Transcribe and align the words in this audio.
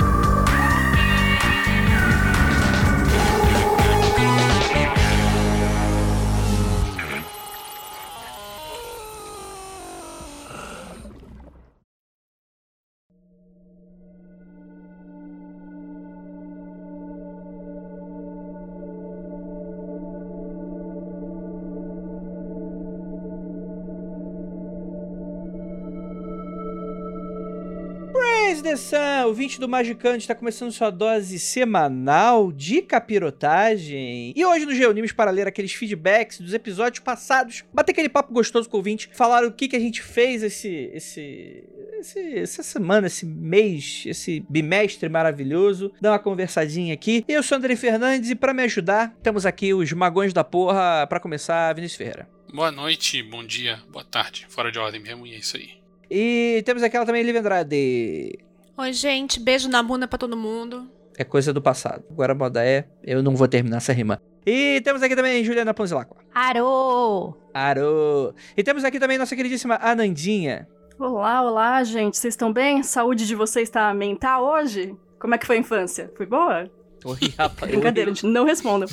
the 29.28 29.32
Sun, 29.32 29.32
o 29.32 29.34
20 29.34 29.60
do 29.60 29.68
Magicante 29.68 30.20
está 30.20 30.34
começando 30.34 30.72
sua 30.72 30.90
dose 30.90 31.38
semanal 31.40 32.52
de 32.52 32.82
capirotagem. 32.82 34.34
E 34.36 34.46
hoje 34.46 34.66
no 34.66 34.74
Geonimes, 34.74 35.12
para 35.12 35.32
ler 35.32 35.48
aqueles 35.48 35.74
feedbacks 35.74 36.40
dos 36.40 36.54
episódios 36.54 37.04
passados, 37.04 37.64
bater 37.74 37.92
aquele 37.92 38.10
papo 38.10 38.34
gostoso 38.34 38.70
com 38.70 38.78
o 38.78 38.80
ouvinte, 38.80 39.10
falar 39.14 39.44
o 39.44 39.52
que, 39.52 39.68
que 39.68 39.76
a 39.76 39.80
gente 39.80 40.02
fez 40.02 40.44
esse, 40.44 40.90
esse, 40.94 41.64
esse, 42.00 42.38
essa 42.40 42.64
semana, 42.64 43.08
esse 43.08 43.26
mês, 43.26 44.04
esse 44.06 44.46
bimestre 44.50 45.10
maravilhoso, 45.10 45.92
dar 46.00 46.12
uma 46.12 46.20
conversadinha 46.20 46.94
aqui. 46.94 47.26
Eu 47.28 47.44
sou 47.44 47.58
André 47.58 47.76
Fernandes 47.76 48.30
e 48.30 48.36
para 48.36 48.54
me 48.54 48.64
ajudar, 48.64 49.14
temos 49.22 49.46
aqui 49.46 49.74
os 49.74 49.92
magões 49.92 50.34
da 50.34 50.44
porra, 50.44 51.06
para 51.08 51.20
começar, 51.20 51.74
Vinícius 51.74 51.98
Ferreira. 51.98 52.30
Boa 52.54 52.72
noite, 52.72 53.22
bom 53.22 53.46
dia, 53.46 53.82
boa 53.90 54.06
tarde. 54.06 54.46
Fora 54.50 54.72
de 54.72 54.80
ordem 54.80 55.02
mesmo, 55.02 55.28
e 55.28 55.34
é 55.34 55.38
isso 55.38 55.58
aí. 55.58 55.72
E 56.10 56.64
temos 56.66 56.82
aquela 56.82 57.06
também, 57.06 57.22
Liv 57.22 57.36
Andrade. 57.36 58.47
Oi, 58.80 58.94
gente. 58.94 59.40
Beijo 59.40 59.68
na 59.68 59.82
bunda 59.82 60.08
pra 60.08 60.20
todo 60.20 60.38
mundo. 60.38 60.88
É 61.18 61.24
coisa 61.24 61.52
do 61.52 61.60
passado. 61.60 62.04
Agora 62.12 62.34
a 62.34 62.36
moda 62.36 62.64
é, 62.64 62.88
eu 63.04 63.24
não 63.24 63.36
vou 63.36 63.48
terminar 63.48 63.78
essa 63.78 63.92
rima. 63.92 64.22
E 64.46 64.80
temos 64.82 65.02
aqui 65.02 65.16
também 65.16 65.44
Juliana 65.44 65.74
Ponzilacqua. 65.74 66.18
Arô! 66.32 67.36
Arô! 67.52 68.36
E 68.56 68.64
temos 68.64 68.84
aqui 68.84 69.00
também 69.00 69.18
nossa 69.18 69.36
queridíssima 69.36 69.80
Anandinha. 69.82 70.68
Olá, 71.00 71.42
olá, 71.42 71.84
gente. 71.84 72.18
Vocês 72.18 72.34
estão 72.34 72.54
bem? 72.54 72.84
Saúde 72.84 73.26
de 73.26 73.34
vocês 73.34 73.68
está 73.68 73.92
mental 73.96 74.46
hoje? 74.46 74.96
Como 75.20 75.34
é 75.34 75.40
que 75.40 75.48
foi 75.48 75.58
a 75.58 75.60
infância? 75.60 76.12
Foi 76.16 76.28
boa? 76.28 76.70
Oi, 77.22 77.34
rapaz. 77.38 77.72
Brincadeira, 77.72 78.14
gente. 78.14 78.26
Não 78.26 78.46
respondam. 78.46 78.90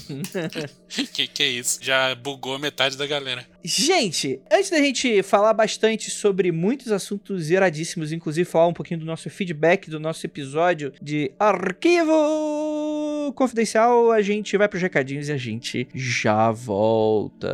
que 1.12 1.27
que 1.27 1.43
é 1.43 1.48
isso? 1.48 1.81
Já 1.83 2.15
bugou 2.15 2.59
metade 2.59 2.97
da 2.97 3.07
galera. 3.07 3.45
Gente, 3.65 4.41
antes 4.51 4.70
da 4.70 4.79
gente 4.79 5.23
falar 5.23 5.53
bastante 5.53 6.11
sobre 6.11 6.53
muitos 6.53 6.92
assuntos 6.92 7.51
iradíssimos, 7.51 8.12
inclusive 8.12 8.48
falar 8.48 8.69
um 8.69 8.73
pouquinho 8.73 9.01
do 9.01 9.07
nosso 9.07 9.29
feedback 9.29 9.91
do 9.91 9.98
nosso 9.98 10.25
episódio 10.27 10.92
de 11.03 11.33
arquivo 11.39 12.12
confidencial, 13.35 14.12
a 14.12 14.23
gente 14.23 14.57
vai 14.57 14.69
pros 14.69 14.83
recadinhos 14.83 15.29
e 15.29 15.33
a 15.33 15.37
gente 15.37 15.89
já 15.95 16.53
volta. 16.53 17.51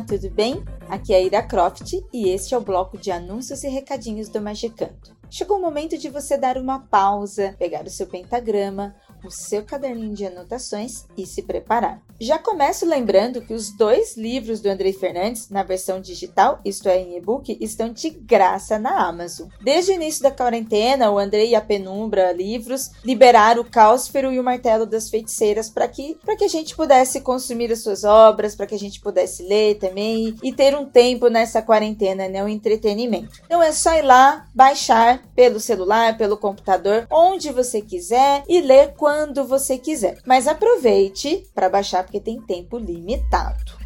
Olá, 0.00 0.06
tudo 0.06 0.30
bem? 0.30 0.64
Aqui 0.88 1.12
é 1.12 1.18
a 1.18 1.20
Ira 1.20 1.42
Croft 1.42 1.92
e 2.10 2.30
este 2.30 2.54
é 2.54 2.58
o 2.58 2.62
bloco 2.62 2.96
de 2.96 3.10
anúncios 3.10 3.62
e 3.64 3.68
recadinhos 3.68 4.30
do 4.30 4.40
Magicanto. 4.40 5.14
Chegou 5.28 5.58
o 5.58 5.60
momento 5.60 5.98
de 5.98 6.08
você 6.08 6.38
dar 6.38 6.56
uma 6.56 6.80
pausa, 6.80 7.54
pegar 7.58 7.84
o 7.84 7.90
seu 7.90 8.06
pentagrama, 8.06 8.94
o 9.22 9.30
seu 9.30 9.62
caderninho 9.62 10.14
de 10.14 10.24
anotações 10.24 11.04
e 11.18 11.26
se 11.26 11.42
preparar. 11.42 12.02
Já 12.22 12.38
começo 12.38 12.84
lembrando 12.84 13.40
que 13.40 13.54
os 13.54 13.70
dois 13.70 14.14
livros 14.14 14.60
do 14.60 14.68
Andrei 14.68 14.92
Fernandes, 14.92 15.48
na 15.48 15.62
versão 15.62 16.02
digital, 16.02 16.60
isto 16.62 16.86
é, 16.86 17.00
em 17.00 17.16
e-book, 17.16 17.56
estão 17.58 17.94
de 17.94 18.10
graça 18.10 18.78
na 18.78 19.08
Amazon. 19.08 19.48
Desde 19.62 19.92
o 19.92 19.94
início 19.94 20.22
da 20.22 20.30
quarentena, 20.30 21.10
o 21.10 21.18
Andrei 21.18 21.48
e 21.48 21.54
a 21.54 21.62
Penumbra 21.62 22.30
Livros 22.30 22.90
liberaram 23.02 23.62
o 23.62 23.64
Cáusfero 23.64 24.30
e 24.30 24.38
o 24.38 24.44
Martelo 24.44 24.84
das 24.84 25.08
Feiticeiras 25.08 25.70
para 25.70 25.88
que, 25.88 26.18
que 26.36 26.44
a 26.44 26.48
gente 26.48 26.76
pudesse 26.76 27.22
consumir 27.22 27.72
as 27.72 27.78
suas 27.78 28.04
obras, 28.04 28.54
para 28.54 28.66
que 28.66 28.74
a 28.74 28.78
gente 28.78 29.00
pudesse 29.00 29.42
ler 29.42 29.76
também 29.76 30.36
e, 30.42 30.50
e 30.50 30.52
ter 30.52 30.76
um 30.76 30.84
tempo 30.84 31.28
nessa 31.28 31.62
quarentena, 31.62 32.28
né, 32.28 32.44
um 32.44 32.48
entretenimento. 32.48 33.40
Então 33.46 33.62
é 33.62 33.72
só 33.72 33.94
ir 33.94 34.02
lá, 34.02 34.44
baixar 34.54 35.22
pelo 35.34 35.58
celular, 35.58 36.18
pelo 36.18 36.36
computador, 36.36 37.06
onde 37.10 37.50
você 37.50 37.80
quiser 37.80 38.44
e 38.46 38.60
ler 38.60 38.92
quando 38.98 39.42
você 39.46 39.78
quiser. 39.78 40.18
Mas 40.26 40.46
aproveite 40.46 41.48
para 41.54 41.70
baixar 41.70 42.09
porque 42.10 42.20
tem 42.20 42.40
tempo 42.40 42.76
limitado. 42.76 43.78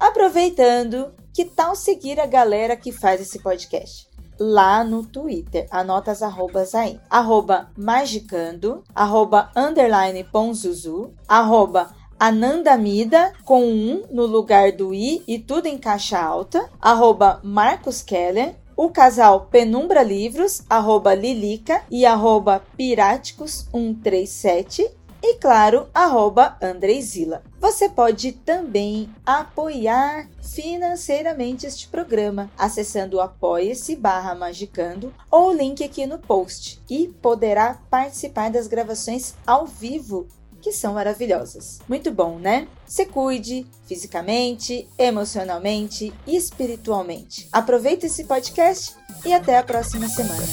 Aproveitando, 0.00 1.12
que 1.32 1.44
tal 1.44 1.76
seguir 1.76 2.18
a 2.18 2.24
galera 2.24 2.74
que 2.74 2.90
faz 2.90 3.20
esse 3.20 3.40
podcast? 3.40 4.08
Lá 4.38 4.82
no 4.82 5.04
Twitter, 5.04 5.66
anota 5.70 6.10
as 6.10 6.22
arrobas 6.22 6.74
aí. 6.74 6.98
Arroba 7.10 7.68
magicando, 7.76 8.82
arroba 8.94 9.50
underline 9.54 10.24
ponzuzu, 10.24 11.12
arroba 11.28 11.94
Anandamida 12.18 13.34
com 13.44 13.62
um 13.62 14.04
no 14.10 14.24
lugar 14.24 14.72
do 14.72 14.94
i 14.94 15.22
e 15.28 15.38
tudo 15.38 15.66
em 15.66 15.76
caixa 15.76 16.18
alta, 16.18 16.70
arroba 16.80 17.42
Marcos 17.44 18.00
Keller, 18.00 18.56
o 18.74 18.88
casal 18.88 19.48
Penumbra 19.50 20.02
Livros, 20.02 20.62
arroba 20.68 21.14
Lilica 21.14 21.82
e 21.90 22.06
arroba 22.06 22.62
Piráticos137 22.78 24.96
e, 25.28 25.34
claro, 25.38 25.88
arroba 25.92 26.56
Andreizila. 26.62 27.42
Você 27.60 27.88
pode 27.88 28.30
também 28.30 29.10
apoiar 29.24 30.28
financeiramente 30.40 31.66
este 31.66 31.88
programa 31.88 32.48
acessando 32.56 33.16
o 33.16 33.20
apoia-se 33.20 33.96
barra 33.96 34.36
magicando 34.36 35.12
ou 35.28 35.48
o 35.48 35.52
link 35.52 35.82
aqui 35.82 36.06
no 36.06 36.20
post 36.20 36.80
e 36.88 37.08
poderá 37.20 37.76
participar 37.90 38.52
das 38.52 38.68
gravações 38.68 39.34
ao 39.44 39.66
vivo 39.66 40.28
que 40.62 40.70
são 40.70 40.94
maravilhosas. 40.94 41.80
Muito 41.88 42.12
bom, 42.12 42.38
né? 42.38 42.68
Se 42.86 43.06
cuide 43.06 43.66
fisicamente, 43.84 44.88
emocionalmente 44.96 46.12
e 46.24 46.36
espiritualmente. 46.36 47.48
Aproveite 47.50 48.06
esse 48.06 48.24
podcast 48.24 48.94
e 49.24 49.34
até 49.34 49.58
a 49.58 49.64
próxima 49.64 50.08
semana. 50.08 50.44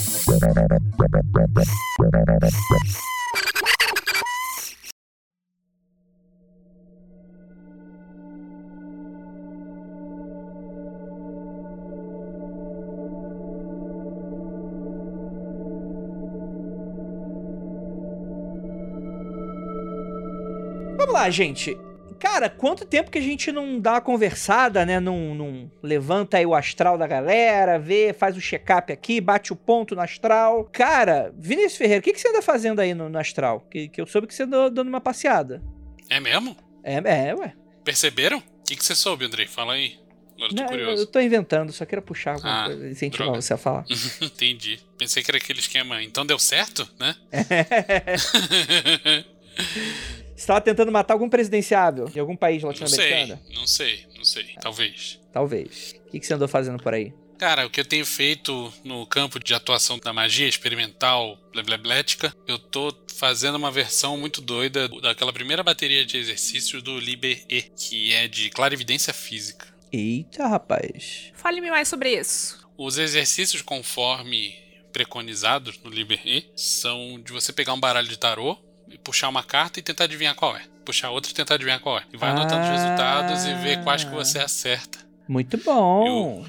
Lá, 21.23 21.29
gente. 21.29 21.77
Cara, 22.19 22.49
quanto 22.49 22.85
tempo 22.85 23.11
que 23.11 23.17
a 23.17 23.21
gente 23.21 23.51
não 23.51 23.79
dá 23.79 23.93
uma 23.93 24.01
conversada, 24.01 24.85
né? 24.85 24.99
Não, 24.99 25.35
não 25.35 25.69
levanta 25.81 26.37
aí 26.37 26.45
o 26.45 26.55
astral 26.55 26.97
da 26.97 27.05
galera, 27.05 27.77
vê, 27.77 28.13
faz 28.13 28.37
o 28.37 28.41
check-up 28.41 28.93
aqui, 28.93 29.19
bate 29.19 29.51
o 29.51 29.55
ponto 29.57 29.93
no 29.93 30.01
astral. 30.01 30.63
Cara, 30.71 31.33
Vinícius 31.37 31.75
Ferreira, 31.75 31.99
o 31.99 32.03
que, 32.03 32.13
que 32.13 32.19
você 32.21 32.29
anda 32.29 32.41
fazendo 32.41 32.79
aí 32.79 32.93
no, 32.93 33.09
no 33.09 33.19
astral? 33.19 33.61
Que, 33.69 33.89
que 33.89 33.99
eu 33.99 34.05
soube 34.07 34.27
que 34.27 34.33
você 34.33 34.43
andou 34.43 34.69
dando 34.69 34.87
uma 34.87 35.01
passeada. 35.01 35.61
É 36.09 36.19
mesmo? 36.19 36.55
É, 36.81 36.95
é, 37.29 37.35
ué. 37.35 37.53
Perceberam? 37.83 38.37
O 38.37 38.63
que, 38.65 38.77
que 38.77 38.85
você 38.85 38.95
soube, 38.95 39.25
Andrei? 39.25 39.45
Fala 39.45 39.73
aí. 39.73 39.99
Agora 40.35 40.49
eu 40.51 40.55
tô 40.55 40.61
Não, 40.61 40.67
curioso. 40.69 41.03
eu 41.03 41.07
tô 41.07 41.19
inventando, 41.19 41.71
só 41.73 41.85
quero 41.85 42.01
puxar 42.01 42.33
alguma 42.35 42.63
Ah, 42.63 42.65
coisa, 42.67 42.89
incentivar 42.89 43.27
droga. 43.27 43.41
você 43.41 43.53
a 43.53 43.57
falar. 43.57 43.85
Entendi. 44.21 44.79
Pensei 44.97 45.21
que 45.21 45.29
era 45.29 45.37
aquele 45.37 45.59
esquema. 45.59 46.01
Então 46.01 46.25
deu 46.25 46.39
certo, 46.39 46.87
né? 46.97 47.15
Você 50.35 50.47
tava 50.47 50.61
tentando 50.61 50.91
matar 50.91 51.13
algum 51.13 51.29
presidenciável 51.29 52.05
de 52.05 52.19
algum 52.19 52.35
país 52.35 52.63
não 52.63 52.73
sei, 52.73 52.85
latino-americano? 52.85 53.39
não 53.53 53.67
sei, 53.67 54.05
não 54.17 54.23
sei. 54.23 54.55
Talvez. 54.61 55.19
Talvez. 55.31 55.95
O 56.07 56.11
que, 56.11 56.19
que 56.19 56.25
você 56.25 56.33
andou 56.33 56.47
fazendo 56.47 56.81
por 56.81 56.93
aí? 56.93 57.13
Cara, 57.37 57.65
o 57.65 57.69
que 57.69 57.79
eu 57.79 57.85
tenho 57.85 58.05
feito 58.05 58.71
no 58.83 59.05
campo 59.05 59.39
de 59.39 59.53
atuação 59.53 59.99
da 59.99 60.13
magia 60.13 60.47
experimental 60.47 61.37
blebleblética, 61.51 62.33
eu 62.47 62.57
tô 62.57 62.95
fazendo 63.15 63.55
uma 63.55 63.71
versão 63.71 64.17
muito 64.17 64.41
doida 64.41 64.87
daquela 65.01 65.33
primeira 65.33 65.61
bateria 65.63 66.05
de 66.05 66.17
exercícios 66.17 66.81
do 66.81 66.97
Liber 66.99 67.43
E, 67.49 67.61
que 67.63 68.13
é 68.13 68.27
de 68.27 68.49
clarividência 68.49 69.13
física. 69.13 69.67
Eita, 69.91 70.47
rapaz. 70.47 71.31
Fale-me 71.35 71.69
mais 71.69 71.87
sobre 71.87 72.17
isso. 72.17 72.65
Os 72.77 72.97
exercícios 72.97 73.61
conforme 73.61 74.55
preconizados 74.91 75.77
no 75.83 75.89
Liber 75.89 76.21
E 76.25 76.45
são 76.55 77.21
de 77.21 77.31
você 77.31 77.51
pegar 77.51 77.73
um 77.73 77.79
baralho 77.79 78.07
de 78.07 78.17
tarô 78.17 78.57
puxar 78.97 79.29
uma 79.29 79.43
carta 79.43 79.79
e 79.79 79.83
tentar 79.83 80.05
adivinhar 80.05 80.35
qual 80.35 80.55
é. 80.55 80.63
Puxar 80.85 81.09
outra 81.11 81.31
e 81.31 81.33
tentar 81.33 81.55
adivinhar 81.55 81.79
qual 81.79 81.97
é. 81.97 82.03
E 82.13 82.17
vai 82.17 82.29
anotando 82.31 82.61
os 82.63 82.67
Ah. 82.69 82.71
resultados 82.71 83.45
e 83.45 83.53
ver 83.55 83.83
quais 83.83 84.03
que 84.03 84.11
você 84.11 84.39
acerta. 84.39 84.99
Muito 85.27 85.57
bom. 85.57 86.45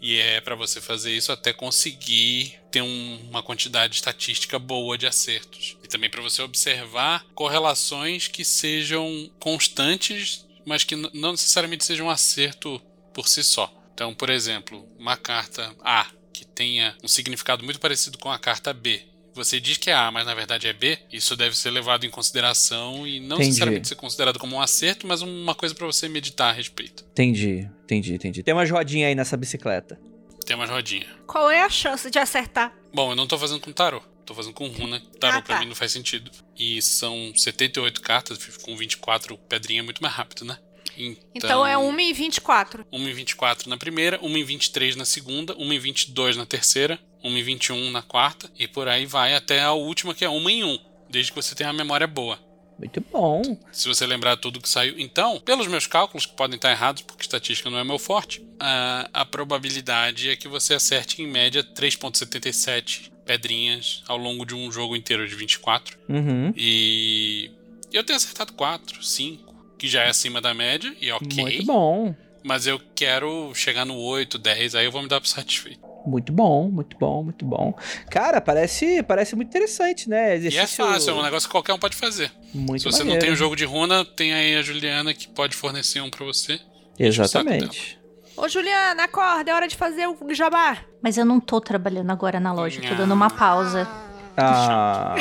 E 0.00 0.18
é 0.18 0.40
pra 0.40 0.54
você 0.54 0.80
fazer 0.80 1.14
isso 1.14 1.32
até 1.32 1.52
conseguir 1.52 2.54
ter 2.70 2.82
um- 2.82 3.20
uma 3.30 3.42
quantidade 3.42 3.94
estatística 3.94 4.58
boa 4.58 4.98
de 4.98 5.06
acertos. 5.06 5.76
E 5.82 5.88
também 5.88 6.10
pra 6.10 6.20
você 6.22 6.42
observar 6.42 7.24
correlações 7.34 8.28
que 8.28 8.44
sejam 8.44 9.30
constantes, 9.38 10.46
mas 10.66 10.84
que 10.84 10.94
não 10.96 11.32
necessariamente 11.32 11.84
sejam 11.84 12.06
um 12.06 12.10
acerto 12.10 12.80
por 13.12 13.28
si 13.28 13.42
só. 13.44 13.72
Então, 13.94 14.12
por 14.14 14.28
exemplo, 14.28 14.86
uma 14.98 15.16
carta 15.16 15.74
A 15.82 16.06
que 16.32 16.44
tenha 16.44 16.94
um 17.02 17.08
significado 17.08 17.64
muito 17.64 17.78
parecido 17.80 18.18
com 18.18 18.30
a 18.30 18.38
carta 18.38 18.72
B. 18.72 19.02
Você 19.34 19.58
diz 19.60 19.76
que 19.76 19.90
é 19.90 19.94
A, 19.94 20.10
mas 20.10 20.24
na 20.24 20.34
verdade 20.34 20.66
é 20.68 20.72
B. 20.72 20.98
Isso 21.12 21.36
deve 21.36 21.56
ser 21.56 21.70
levado 21.70 22.06
em 22.06 22.10
consideração 22.10 23.06
e 23.06 23.18
não 23.20 23.36
Entendi. 23.36 23.48
necessariamente 23.48 23.88
ser 23.88 23.94
considerado 23.96 24.38
como 24.38 24.56
um 24.56 24.60
acerto, 24.60 25.06
mas 25.06 25.22
uma 25.22 25.54
coisa 25.54 25.74
pra 25.74 25.86
você 25.86 26.08
meditar 26.08 26.50
a 26.50 26.52
respeito. 26.52 27.04
Entendi, 27.12 27.68
entendi, 27.84 28.14
entendi. 28.14 28.42
Tem 28.42 28.54
umas 28.54 28.70
rodinhas 28.70 29.08
aí 29.08 29.14
nessa 29.14 29.36
bicicleta. 29.36 29.98
Tem 30.46 30.54
uma 30.54 30.66
rodinha. 30.66 31.06
Qual 31.26 31.50
é 31.50 31.62
a 31.62 31.70
chance 31.70 32.10
de 32.10 32.18
acertar? 32.18 32.72
Bom, 32.92 33.10
eu 33.12 33.16
não 33.16 33.26
tô 33.26 33.36
fazendo 33.38 33.60
com 33.60 33.72
tarô. 33.72 34.00
Tô 34.26 34.34
fazendo 34.34 34.54
com 34.54 34.68
runa. 34.68 35.02
Tarô 35.18 35.38
Ah, 35.38 35.42
pra 35.42 35.56
tá. 35.56 35.60
mim 35.60 35.68
não 35.68 35.74
faz 35.74 35.90
sentido. 35.92 36.30
E 36.56 36.80
são 36.80 37.32
78 37.34 38.00
cartas, 38.00 38.38
com 38.58 38.76
24 38.76 39.36
pedrinha 39.36 39.80
é 39.80 39.82
muito 39.82 40.02
mais 40.02 40.14
rápido, 40.14 40.44
né? 40.44 40.58
Então, 40.96 41.16
Então, 41.34 41.66
é 41.66 41.76
1 41.76 41.98
e 42.00 42.12
24. 42.12 42.86
1 42.92 43.08
em 43.08 43.12
24 43.12 43.68
na 43.68 43.76
primeira, 43.76 44.18
1 44.22 44.36
em 44.38 44.44
23 44.44 44.94
na 44.96 45.04
segunda, 45.04 45.54
1 45.58 45.72
em 45.72 45.78
22 45.78 46.36
na 46.36 46.46
terceira, 46.46 47.00
1 47.24 47.38
em 47.38 47.42
21 47.42 47.90
na 47.90 48.02
quarta, 48.02 48.50
e 48.58 48.68
por 48.68 48.86
aí 48.86 49.06
vai 49.06 49.34
até 49.34 49.62
a 49.62 49.72
última, 49.72 50.14
que 50.14 50.24
é 50.24 50.28
1 50.28 50.50
em 50.50 50.64
1, 50.64 50.78
desde 51.08 51.32
que 51.32 51.42
você 51.42 51.54
tenha 51.54 51.70
uma 51.70 51.76
memória 51.76 52.06
boa. 52.06 52.38
Muito 52.78 53.04
bom. 53.12 53.42
Se 53.72 53.88
você 53.88 54.06
lembrar 54.06 54.36
tudo 54.36 54.60
que 54.60 54.68
saiu. 54.68 54.98
Então, 54.98 55.40
pelos 55.40 55.66
meus 55.66 55.86
cálculos, 55.86 56.26
que 56.26 56.34
podem 56.34 56.56
estar 56.56 56.70
errados, 56.70 57.02
porque 57.02 57.22
estatística 57.22 57.70
não 57.70 57.78
é 57.78 57.84
meu 57.84 57.98
forte, 57.98 58.44
a, 58.58 59.08
a 59.12 59.24
probabilidade 59.24 60.28
é 60.28 60.36
que 60.36 60.48
você 60.48 60.74
acerte 60.74 61.22
em 61.22 61.26
média 61.26 61.62
3,77 61.62 63.12
pedrinhas 63.24 64.02
ao 64.06 64.18
longo 64.18 64.44
de 64.44 64.54
um 64.54 64.70
jogo 64.70 64.96
inteiro 64.96 65.26
de 65.26 65.34
24. 65.34 65.96
Uhum. 66.08 66.52
E 66.56 67.50
eu 67.92 68.04
tenho 68.04 68.16
acertado 68.16 68.52
4, 68.52 69.02
5, 69.02 69.54
que 69.78 69.88
já 69.88 70.02
é 70.02 70.08
acima 70.08 70.40
da 70.40 70.52
média, 70.52 70.94
e 71.00 71.10
ok. 71.10 71.44
Muito 71.44 71.64
bom. 71.64 72.14
Mas 72.42 72.66
eu 72.66 72.80
quero 72.94 73.54
chegar 73.54 73.86
no 73.86 73.96
8, 73.96 74.36
10, 74.36 74.74
aí 74.74 74.84
eu 74.84 74.92
vou 74.92 75.00
me 75.00 75.08
dar 75.08 75.20
por 75.20 75.28
satisfeito. 75.28 75.93
Muito 76.06 76.32
bom, 76.32 76.68
muito 76.70 76.96
bom, 76.98 77.22
muito 77.24 77.44
bom. 77.44 77.74
Cara, 78.10 78.40
parece, 78.40 79.02
parece 79.02 79.34
muito 79.34 79.48
interessante, 79.48 80.08
né? 80.08 80.28
E 80.30 80.32
é 80.32 80.36
Exercício 80.46 80.84
fácil, 80.84 81.10
é 81.10 81.14
um 81.14 81.22
negócio 81.22 81.48
que 81.48 81.52
qualquer 81.52 81.72
um 81.72 81.78
pode 81.78 81.96
fazer. 81.96 82.30
muito 82.52 82.82
Se 82.82 82.84
você 82.90 82.98
não 82.98 83.06
maneiro. 83.06 83.24
tem 83.24 83.32
o 83.32 83.36
jogo 83.36 83.56
de 83.56 83.64
runa, 83.64 84.04
tem 84.04 84.32
aí 84.34 84.56
a 84.56 84.62
Juliana 84.62 85.14
que 85.14 85.26
pode 85.28 85.56
fornecer 85.56 86.00
um 86.00 86.10
pra 86.10 86.24
você. 86.24 86.60
Exatamente. 86.98 87.98
Ô, 88.36 88.48
Juliana, 88.48 89.04
acorda, 89.04 89.50
é 89.50 89.54
hora 89.54 89.68
de 89.68 89.76
fazer 89.76 90.06
o 90.08 90.34
jabá. 90.34 90.78
Mas 91.00 91.16
eu 91.16 91.24
não 91.24 91.38
tô 91.40 91.60
trabalhando 91.60 92.10
agora 92.10 92.38
na 92.40 92.52
loja, 92.52 92.80
tô 92.80 92.94
dando 92.94 93.14
uma 93.14 93.30
pausa. 93.30 93.88
Ah. 94.36 95.14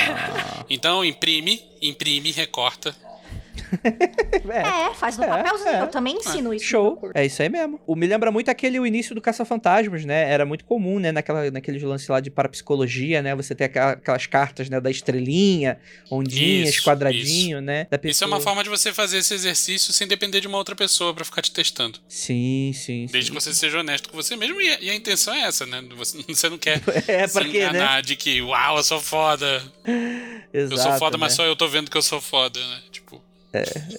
Então 0.70 1.06
imprime, 1.06 1.62
imprime, 1.82 2.32
recorta. 2.32 2.96
é. 4.50 4.90
É, 4.90 4.94
faz 4.94 5.18
no 5.18 5.24
É, 5.24 5.28
papelzinho. 5.28 5.70
é. 5.70 5.82
Eu 5.82 5.88
também 5.88 6.16
ensino 6.18 6.54
isso. 6.54 6.66
Show. 6.66 7.12
É 7.14 7.26
isso 7.26 7.42
aí 7.42 7.50
mesmo. 7.50 7.80
O, 7.88 7.96
me 7.96 8.06
lembra 8.08 8.32
muito 8.32 8.50
aquele 8.50 8.80
o 8.80 8.86
início 8.86 9.14
do 9.16 9.22
Caça-Fantasmas, 9.22 10.06
né? 10.06 10.30
Era 10.32 10.46
muito 10.46 10.66
comum, 10.66 11.00
né? 11.00 11.12
Naquela, 11.12 11.50
naqueles 11.52 11.82
lances 11.84 12.08
lá 12.08 12.20
de 12.20 12.30
parapsicologia, 12.30 13.22
né? 13.22 13.36
Você 13.36 13.54
ter 13.56 13.66
aquela- 13.66 13.92
aquelas 13.92 14.26
cartas, 14.26 14.70
né? 14.70 14.80
Da 14.80 14.90
estrelinha, 14.92 15.80
ondinhas, 16.10 16.70
Isso, 16.70 16.84
quadradinho, 16.84 17.62
né? 17.62 17.88
Da 17.90 17.98
Isso 17.98 18.24
é 18.24 18.28
pessoa. 18.28 18.28
uma 18.30 18.40
forma 18.42 18.64
de 18.64 18.70
você 18.70 18.94
fazer 18.94 19.18
esse 19.20 19.34
exercício 19.34 19.92
sem 19.94 20.08
depender 20.08 20.40
de 20.42 20.48
uma 20.48 20.58
outra 20.58 20.76
pessoa 20.76 21.14
pra 21.14 21.24
ficar 21.26 21.42
te 21.42 21.52
testando. 21.52 22.00
Sim, 22.08 22.72
sim, 22.74 23.08
Desde 23.12 23.30
sim. 23.32 23.36
que 23.38 23.42
você 23.44 23.54
seja 23.54 23.80
honesto 23.80 24.10
com 24.10 24.16
você 24.16 24.36
mesmo. 24.36 24.60
E 24.62 24.70
a, 24.72 24.82
e 24.82 24.90
a 24.90 24.96
intenção 24.96 25.34
é 25.34 25.42
essa, 25.42 25.66
né? 25.66 25.84
Você, 25.96 26.18
você 26.28 26.50
não 26.50 26.58
quer 26.58 26.82
É, 27.08 27.28
se 27.28 27.34
pra 27.34 27.46
quê, 27.46 27.60
né? 27.60 27.70
enganar 27.70 28.02
de 28.02 28.16
que, 28.16 28.42
uau, 28.42 28.78
eu 28.78 28.84
sou 28.84 29.00
foda. 29.00 29.62
Exato, 30.54 30.74
eu 30.74 30.78
sou 30.78 30.92
foda, 31.00 31.18
mas 31.18 31.34
né? 31.34 31.36
só 31.38 31.46
eu 31.46 31.56
tô 31.56 31.68
vendo 31.68 31.90
que 31.90 31.98
eu 31.98 32.02
sou 32.02 32.22
foda, 32.22 32.60
né? 32.60 32.80
Tipo, 32.92 33.22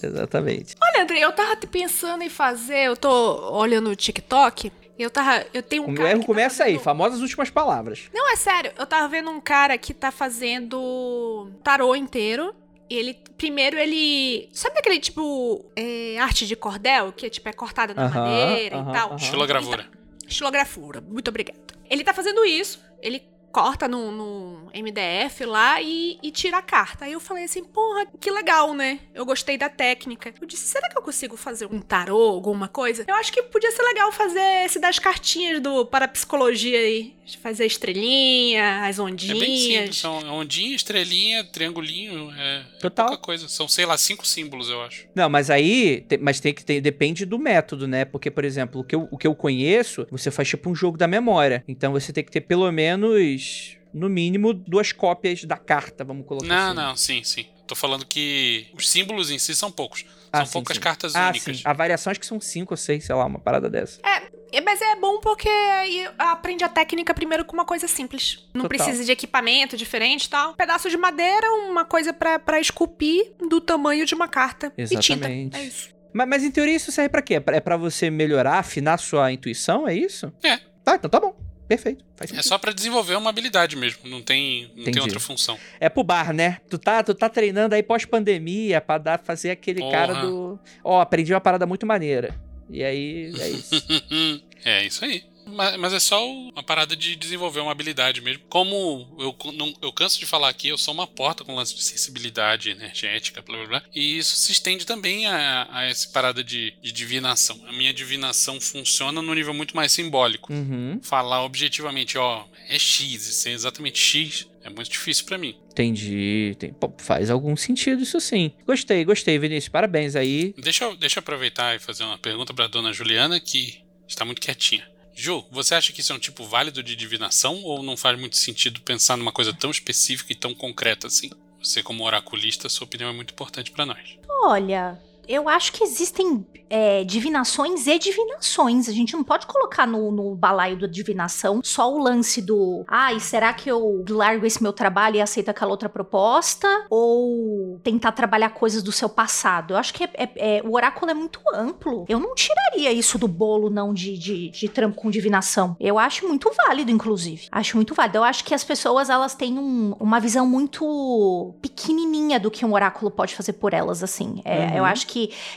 Exatamente. 0.03 0.75
Olha, 0.81 1.03
André, 1.03 1.19
eu 1.19 1.31
tava 1.31 1.55
pensando 1.67 2.23
em 2.23 2.29
fazer, 2.29 2.87
eu 2.87 2.97
tô 2.97 3.09
olhando 3.57 3.89
o 3.89 3.95
TikTok, 3.95 4.71
eu 4.97 5.09
tava, 5.09 5.45
eu 5.53 5.61
tenho 5.63 5.83
um 5.83 5.87
o 5.87 5.91
meu 5.91 5.97
cara 5.97 6.09
erro 6.11 6.19
que 6.21 6.25
tá 6.27 6.33
começa 6.33 6.63
aí, 6.63 6.71
fazendo- 6.73 6.83
famosas 6.83 7.21
últimas 7.21 7.49
palavras. 7.49 8.09
Não, 8.13 8.31
é 8.31 8.35
sério, 8.35 8.71
eu 8.77 8.85
tava 8.85 9.07
vendo 9.07 9.29
um 9.29 9.39
cara 9.41 9.77
que 9.77 9.93
tá 9.93 10.11
fazendo 10.11 11.51
tarô 11.63 11.95
inteiro. 11.95 12.53
E 12.87 12.95
ele, 12.95 13.15
primeiro 13.35 13.79
ele. 13.79 14.47
Sabe 14.53 14.77
aquele 14.77 14.99
tipo. 14.99 15.65
é, 15.75 16.19
arte 16.19 16.45
de 16.45 16.55
cordel? 16.55 17.11
Que 17.11 17.27
tipo, 17.31 17.49
é 17.49 17.53
cortada 17.53 17.95
na 17.95 18.05
Aham, 18.05 18.19
madeira 18.21 18.77
aham, 18.77 18.89
e 18.91 18.93
tal? 18.93 19.15
estilogravura. 19.15 19.87
Estilografura, 20.27 21.01
muito 21.01 21.27
obrigada. 21.29 21.59
Ele 21.89 22.03
tá 22.03 22.13
fazendo 22.13 22.45
isso, 22.45 22.79
ele 23.01 23.23
corta 23.55 23.87
no, 23.87 24.11
no 24.11 24.69
MDF 24.73 25.45
lá 25.45 25.81
e, 25.81 26.19
e 26.21 26.29
tira 26.29 26.57
a 26.57 26.61
carta. 26.61 27.05
Aí 27.05 27.13
eu 27.13 27.21
falei 27.21 27.45
assim, 27.45 27.63
porra, 27.63 28.05
que 28.19 28.29
legal, 28.29 28.73
né? 28.73 28.99
Eu 29.13 29.25
gostei 29.25 29.57
da 29.57 29.69
técnica. 29.69 30.33
Eu 30.41 30.45
disse, 30.45 30.67
será 30.67 30.89
que 30.89 30.97
eu 30.97 31.01
consigo 31.01 31.37
fazer 31.37 31.65
um 31.71 31.79
tarô, 31.79 32.19
alguma 32.19 32.67
coisa? 32.67 33.05
Eu 33.07 33.15
acho 33.15 33.31
que 33.31 33.41
podia 33.43 33.71
ser 33.71 33.83
legal 33.83 34.11
fazer 34.11 34.65
esse 34.65 34.77
das 34.77 34.99
cartinhas 34.99 35.61
do 35.61 35.85
parapsicologia 35.85 36.77
aí. 36.77 37.14
Fazer 37.41 37.65
estrelinha, 37.65 38.85
as 38.85 38.99
É 38.99 39.03
bem 39.03 39.17
simples. 39.17 39.41
ondinhas. 39.41 39.97
São 39.97 40.17
ondinha, 40.33 40.75
estrelinha, 40.75 41.43
triangulinho. 41.43 42.31
É, 42.31 42.57
é 42.59 42.79
Total. 42.79 43.07
pouca 43.07 43.21
coisa. 43.21 43.47
São, 43.47 43.67
sei 43.67 43.85
lá, 43.85 43.97
cinco 43.97 44.25
símbolos, 44.27 44.69
eu 44.69 44.81
acho. 44.83 45.07
Não, 45.15 45.29
mas 45.29 45.49
aí, 45.49 46.01
te- 46.01 46.17
mas 46.17 46.39
tem 46.39 46.53
que 46.53 46.63
ter, 46.63 46.79
depende 46.81 47.25
do 47.25 47.39
método, 47.39 47.87
né? 47.87 48.05
Porque, 48.05 48.29
por 48.29 48.45
exemplo, 48.45 48.81
o 48.81 48.83
que, 48.83 48.95
eu, 48.95 49.07
o 49.11 49.17
que 49.17 49.25
eu 49.27 49.35
conheço, 49.35 50.05
você 50.11 50.29
faz 50.29 50.47
tipo 50.49 50.69
um 50.69 50.75
jogo 50.75 50.97
da 50.97 51.07
memória. 51.07 51.63
Então 51.67 51.91
você 51.91 52.13
tem 52.13 52.23
que 52.23 52.31
ter 52.31 52.41
pelo 52.41 52.69
menos, 52.71 53.77
no 53.93 54.09
mínimo, 54.09 54.53
duas 54.53 54.91
cópias 54.91 55.43
da 55.45 55.57
carta, 55.57 56.03
vamos 56.03 56.25
colocar 56.27 56.47
Não, 56.47 56.67
assim. 56.67 56.75
não, 56.75 56.95
sim, 56.95 57.23
sim. 57.23 57.45
Tô 57.67 57.73
falando 57.75 58.05
que 58.05 58.67
os 58.77 58.87
símbolos 58.87 59.31
em 59.31 59.39
si 59.39 59.55
são 59.55 59.71
poucos. 59.71 60.05
Ah, 60.31 60.39
São 60.39 60.45
sim, 60.45 60.53
poucas 60.53 60.77
sim. 60.77 60.83
cartas 60.83 61.15
Ah, 61.15 61.29
únicas. 61.29 61.57
sim. 61.57 61.63
A 61.65 61.73
variação 61.73 62.11
acho 62.11 62.19
que 62.19 62.25
são 62.25 62.39
cinco 62.39 62.73
ou 62.73 62.77
seis, 62.77 63.03
sei 63.05 63.15
lá, 63.15 63.25
uma 63.25 63.39
parada 63.39 63.67
dessa. 63.69 63.99
É, 64.05 64.29
mas 64.61 64.81
é 64.81 64.95
bom 64.95 65.19
porque 65.19 65.49
aí 65.49 66.07
aprende 66.17 66.63
a 66.63 66.69
técnica 66.69 67.13
primeiro 67.13 67.43
com 67.45 67.53
uma 67.53 67.65
coisa 67.65 67.87
simples. 67.87 68.45
Não 68.53 68.63
Total. 68.63 68.69
precisa 68.69 69.03
de 69.03 69.11
equipamento 69.11 69.75
diferente 69.75 70.25
e 70.25 70.29
tal. 70.29 70.51
Um 70.51 70.55
pedaço 70.55 70.89
de 70.89 70.97
madeira, 70.97 71.49
uma 71.69 71.85
coisa 71.85 72.13
pra, 72.13 72.39
pra 72.39 72.59
esculpir 72.59 73.33
do 73.49 73.59
tamanho 73.59 74.05
de 74.05 74.13
uma 74.15 74.27
carta. 74.27 74.71
E 74.77 74.81
Exatamente. 74.83 75.49
tinta. 75.49 75.57
É 75.57 75.63
isso. 75.63 75.89
Mas, 76.13 76.27
mas 76.29 76.43
em 76.43 76.51
teoria 76.51 76.75
isso 76.75 76.91
serve 76.91 77.09
pra 77.09 77.21
quê? 77.21 77.41
É 77.47 77.59
pra 77.59 77.75
você 77.75 78.09
melhorar, 78.09 78.59
afinar 78.59 78.97
sua 78.97 79.31
intuição, 79.31 79.87
é 79.87 79.93
isso? 79.93 80.31
É. 80.43 80.57
Tá, 80.83 80.95
então 80.95 81.09
tá 81.09 81.19
bom. 81.19 81.35
Perfeito. 81.67 82.05
Faz 82.15 82.31
É 82.31 82.43
só 82.43 82.57
pra 82.59 82.71
desenvolver 82.71 83.15
uma 83.15 83.31
habilidade 83.31 83.75
mesmo. 83.75 84.07
Não 84.07 84.21
tem, 84.21 84.65
não 84.75 84.81
Entendi. 84.83 84.91
tem 84.91 85.01
outra 85.01 85.19
função. 85.19 85.57
É 85.79 85.89
pro 85.89 86.03
bar, 86.03 86.31
né? 86.31 86.59
Tu 86.69 86.77
tá, 86.77 87.01
tu 87.03 87.13
tá 87.15 87.27
treinando 87.27 87.73
aí 87.73 87.81
pós-pandemia 87.81 88.79
pra 88.79 88.99
dar, 88.99 89.19
fazer 89.19 89.49
aquele 89.49 89.79
Porra. 89.79 89.91
cara 89.91 90.13
do. 90.21 90.59
Ó, 90.83 91.01
aprendi 91.01 91.33
uma 91.33 91.41
parada 91.41 91.65
muito 91.65 91.83
maneira. 91.85 92.35
E 92.69 92.83
aí, 92.83 93.33
é 93.39 93.49
isso. 93.49 93.75
é 94.65 94.85
isso 94.85 95.05
aí. 95.05 95.23
Mas, 95.45 95.77
mas 95.77 95.93
é 95.93 95.99
só 95.99 96.25
uma 96.27 96.63
parada 96.63 96.95
de 96.95 97.15
desenvolver 97.15 97.59
uma 97.59 97.71
habilidade 97.71 98.21
mesmo. 98.21 98.43
Como 98.49 99.07
eu, 99.19 99.35
não, 99.53 99.73
eu 99.81 99.91
canso 99.93 100.19
de 100.19 100.25
falar 100.25 100.49
aqui, 100.49 100.67
eu 100.67 100.77
sou 100.77 100.93
uma 100.93 101.07
porta 101.07 101.43
com 101.43 101.55
lance 101.55 101.75
de 101.75 101.83
sensibilidade 101.83 102.69
energética, 102.69 103.41
blá 103.41 103.57
blá 103.57 103.67
blá. 103.67 103.83
E 103.93 104.17
isso 104.17 104.35
se 104.35 104.51
estende 104.51 104.85
também 104.85 105.25
a, 105.27 105.67
a 105.71 105.85
essa 105.85 106.09
parada 106.09 106.43
de, 106.43 106.73
de 106.81 106.91
divinação. 106.91 107.59
A 107.67 107.71
minha 107.71 107.93
divinação 107.93 108.59
funciona 108.59 109.21
num 109.21 109.33
nível 109.33 109.53
muito 109.53 109.75
mais 109.75 109.91
simbólico. 109.91 110.51
Uhum. 110.51 110.99
Falar 111.01 111.43
objetivamente, 111.43 112.17
ó, 112.17 112.45
é 112.67 112.77
X, 112.79 113.27
e 113.27 113.33
ser 113.33 113.51
exatamente 113.51 113.99
X, 113.99 114.47
é 114.63 114.69
muito 114.69 114.89
difícil 114.89 115.25
pra 115.25 115.37
mim. 115.37 115.55
Entendi. 115.71 116.55
Tem- 116.57 116.73
pô, 116.73 116.91
faz 116.97 117.29
algum 117.29 117.55
sentido 117.55 118.01
isso 118.01 118.19
sim. 118.19 118.51
Gostei, 118.65 119.03
gostei, 119.05 119.37
Vinícius. 119.37 119.69
Parabéns 119.69 120.15
aí. 120.15 120.53
Deixa 120.57 120.85
eu, 120.85 120.95
deixa 120.95 121.19
eu 121.19 121.21
aproveitar 121.21 121.75
e 121.75 121.79
fazer 121.79 122.03
uma 122.03 122.17
pergunta 122.17 122.53
pra 122.53 122.67
dona 122.67 122.91
Juliana, 122.91 123.39
que 123.39 123.83
está 124.07 124.25
muito 124.25 124.41
quietinha. 124.41 124.87
Ju, 125.15 125.45
você 125.49 125.73
acha 125.75 125.93
que 125.93 126.01
isso 126.01 126.11
é 126.11 126.15
um 126.15 126.19
tipo 126.19 126.43
válido 126.43 126.83
de 126.83 126.93
divinação 126.93 127.63
ou 127.63 127.81
não 127.81 127.95
faz 127.95 128.19
muito 128.19 128.35
sentido 128.35 128.81
pensar 128.81 129.15
numa 129.15 129.31
coisa 129.31 129.53
tão 129.53 129.71
específica 129.71 130.33
e 130.33 130.35
tão 130.35 130.53
concreta 130.53 131.07
assim? 131.07 131.29
Você, 131.63 131.81
como 131.81 132.03
oraculista, 132.03 132.67
sua 132.67 132.85
opinião 132.85 133.09
é 133.09 133.13
muito 133.13 133.31
importante 133.31 133.71
pra 133.71 133.85
nós. 133.85 134.17
Olha, 134.43 134.99
eu 135.27 135.49
acho 135.49 135.71
que 135.71 135.83
existem 135.83 136.45
é, 136.69 137.03
divinações 137.03 137.87
e 137.87 137.97
divinações. 137.99 138.89
A 138.89 138.91
gente 138.91 139.13
não 139.13 139.23
pode 139.23 139.45
colocar 139.45 139.85
no, 139.85 140.11
no 140.11 140.35
balaio 140.35 140.77
da 140.77 140.87
divinação 140.87 141.61
só 141.63 141.91
o 141.93 141.97
lance 141.97 142.41
do 142.41 142.83
ai, 142.87 143.19
será 143.19 143.53
que 143.53 143.69
eu 143.69 144.03
largo 144.09 144.45
esse 144.45 144.61
meu 144.61 144.73
trabalho 144.73 145.17
e 145.17 145.21
aceito 145.21 145.49
aquela 145.49 145.71
outra 145.71 145.89
proposta? 145.89 146.67
Ou 146.89 147.79
tentar 147.83 148.11
trabalhar 148.11 148.49
coisas 148.49 148.81
do 148.83 148.91
seu 148.91 149.07
passado? 149.07 149.73
Eu 149.73 149.77
acho 149.77 149.93
que 149.93 150.03
é, 150.03 150.09
é, 150.13 150.57
é, 150.57 150.61
o 150.63 150.73
oráculo 150.73 151.11
é 151.11 151.13
muito 151.13 151.39
amplo. 151.53 152.05
Eu 152.09 152.19
não 152.19 152.33
tiraria 152.35 152.91
isso 152.91 153.17
do 153.17 153.27
bolo, 153.27 153.69
não, 153.69 153.93
de, 153.93 154.17
de, 154.17 154.49
de 154.49 154.69
trampo 154.69 154.95
com 154.95 155.09
divinação. 155.09 155.75
Eu 155.79 155.99
acho 155.99 156.27
muito 156.27 156.51
válido, 156.65 156.91
inclusive. 156.91 157.47
Acho 157.51 157.77
muito 157.77 157.93
válido. 157.93 158.17
Eu 158.17 158.23
acho 158.23 158.43
que 158.43 158.53
as 158.53 158.63
pessoas, 158.63 159.09
elas 159.09 159.35
têm 159.35 159.57
um, 159.57 159.95
uma 159.99 160.19
visão 160.19 160.45
muito 160.47 161.55
pequenininha 161.61 162.39
do 162.39 162.49
que 162.49 162.65
um 162.65 162.73
oráculo 162.73 163.11
pode 163.11 163.35
fazer 163.35 163.53
por 163.53 163.73
elas, 163.73 164.03
assim. 164.03 164.41
É, 164.43 164.65
Uhum. 164.65 164.77
Eu 164.77 164.85
acho 164.85 165.07
que 165.07 165.14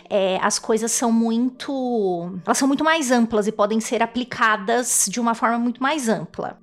é, 0.09 0.38
as 0.43 0.59
coisas 0.59 0.93
são 0.93 1.11
muito. 1.12 2.33
Elas 2.45 2.59
são 2.59 2.69
muito 2.69 2.85
mais 2.85 3.11
amplas 3.11 3.47
e 3.47 3.53
podem 3.53 3.81
ser 3.81 4.03
aplicadas 4.03 5.07
de 5.09 5.21
uma 5.21 5.35
forma 5.35 5.59
muito 5.59 5.83
mais 5.83 6.09
ampla. 6.09 6.59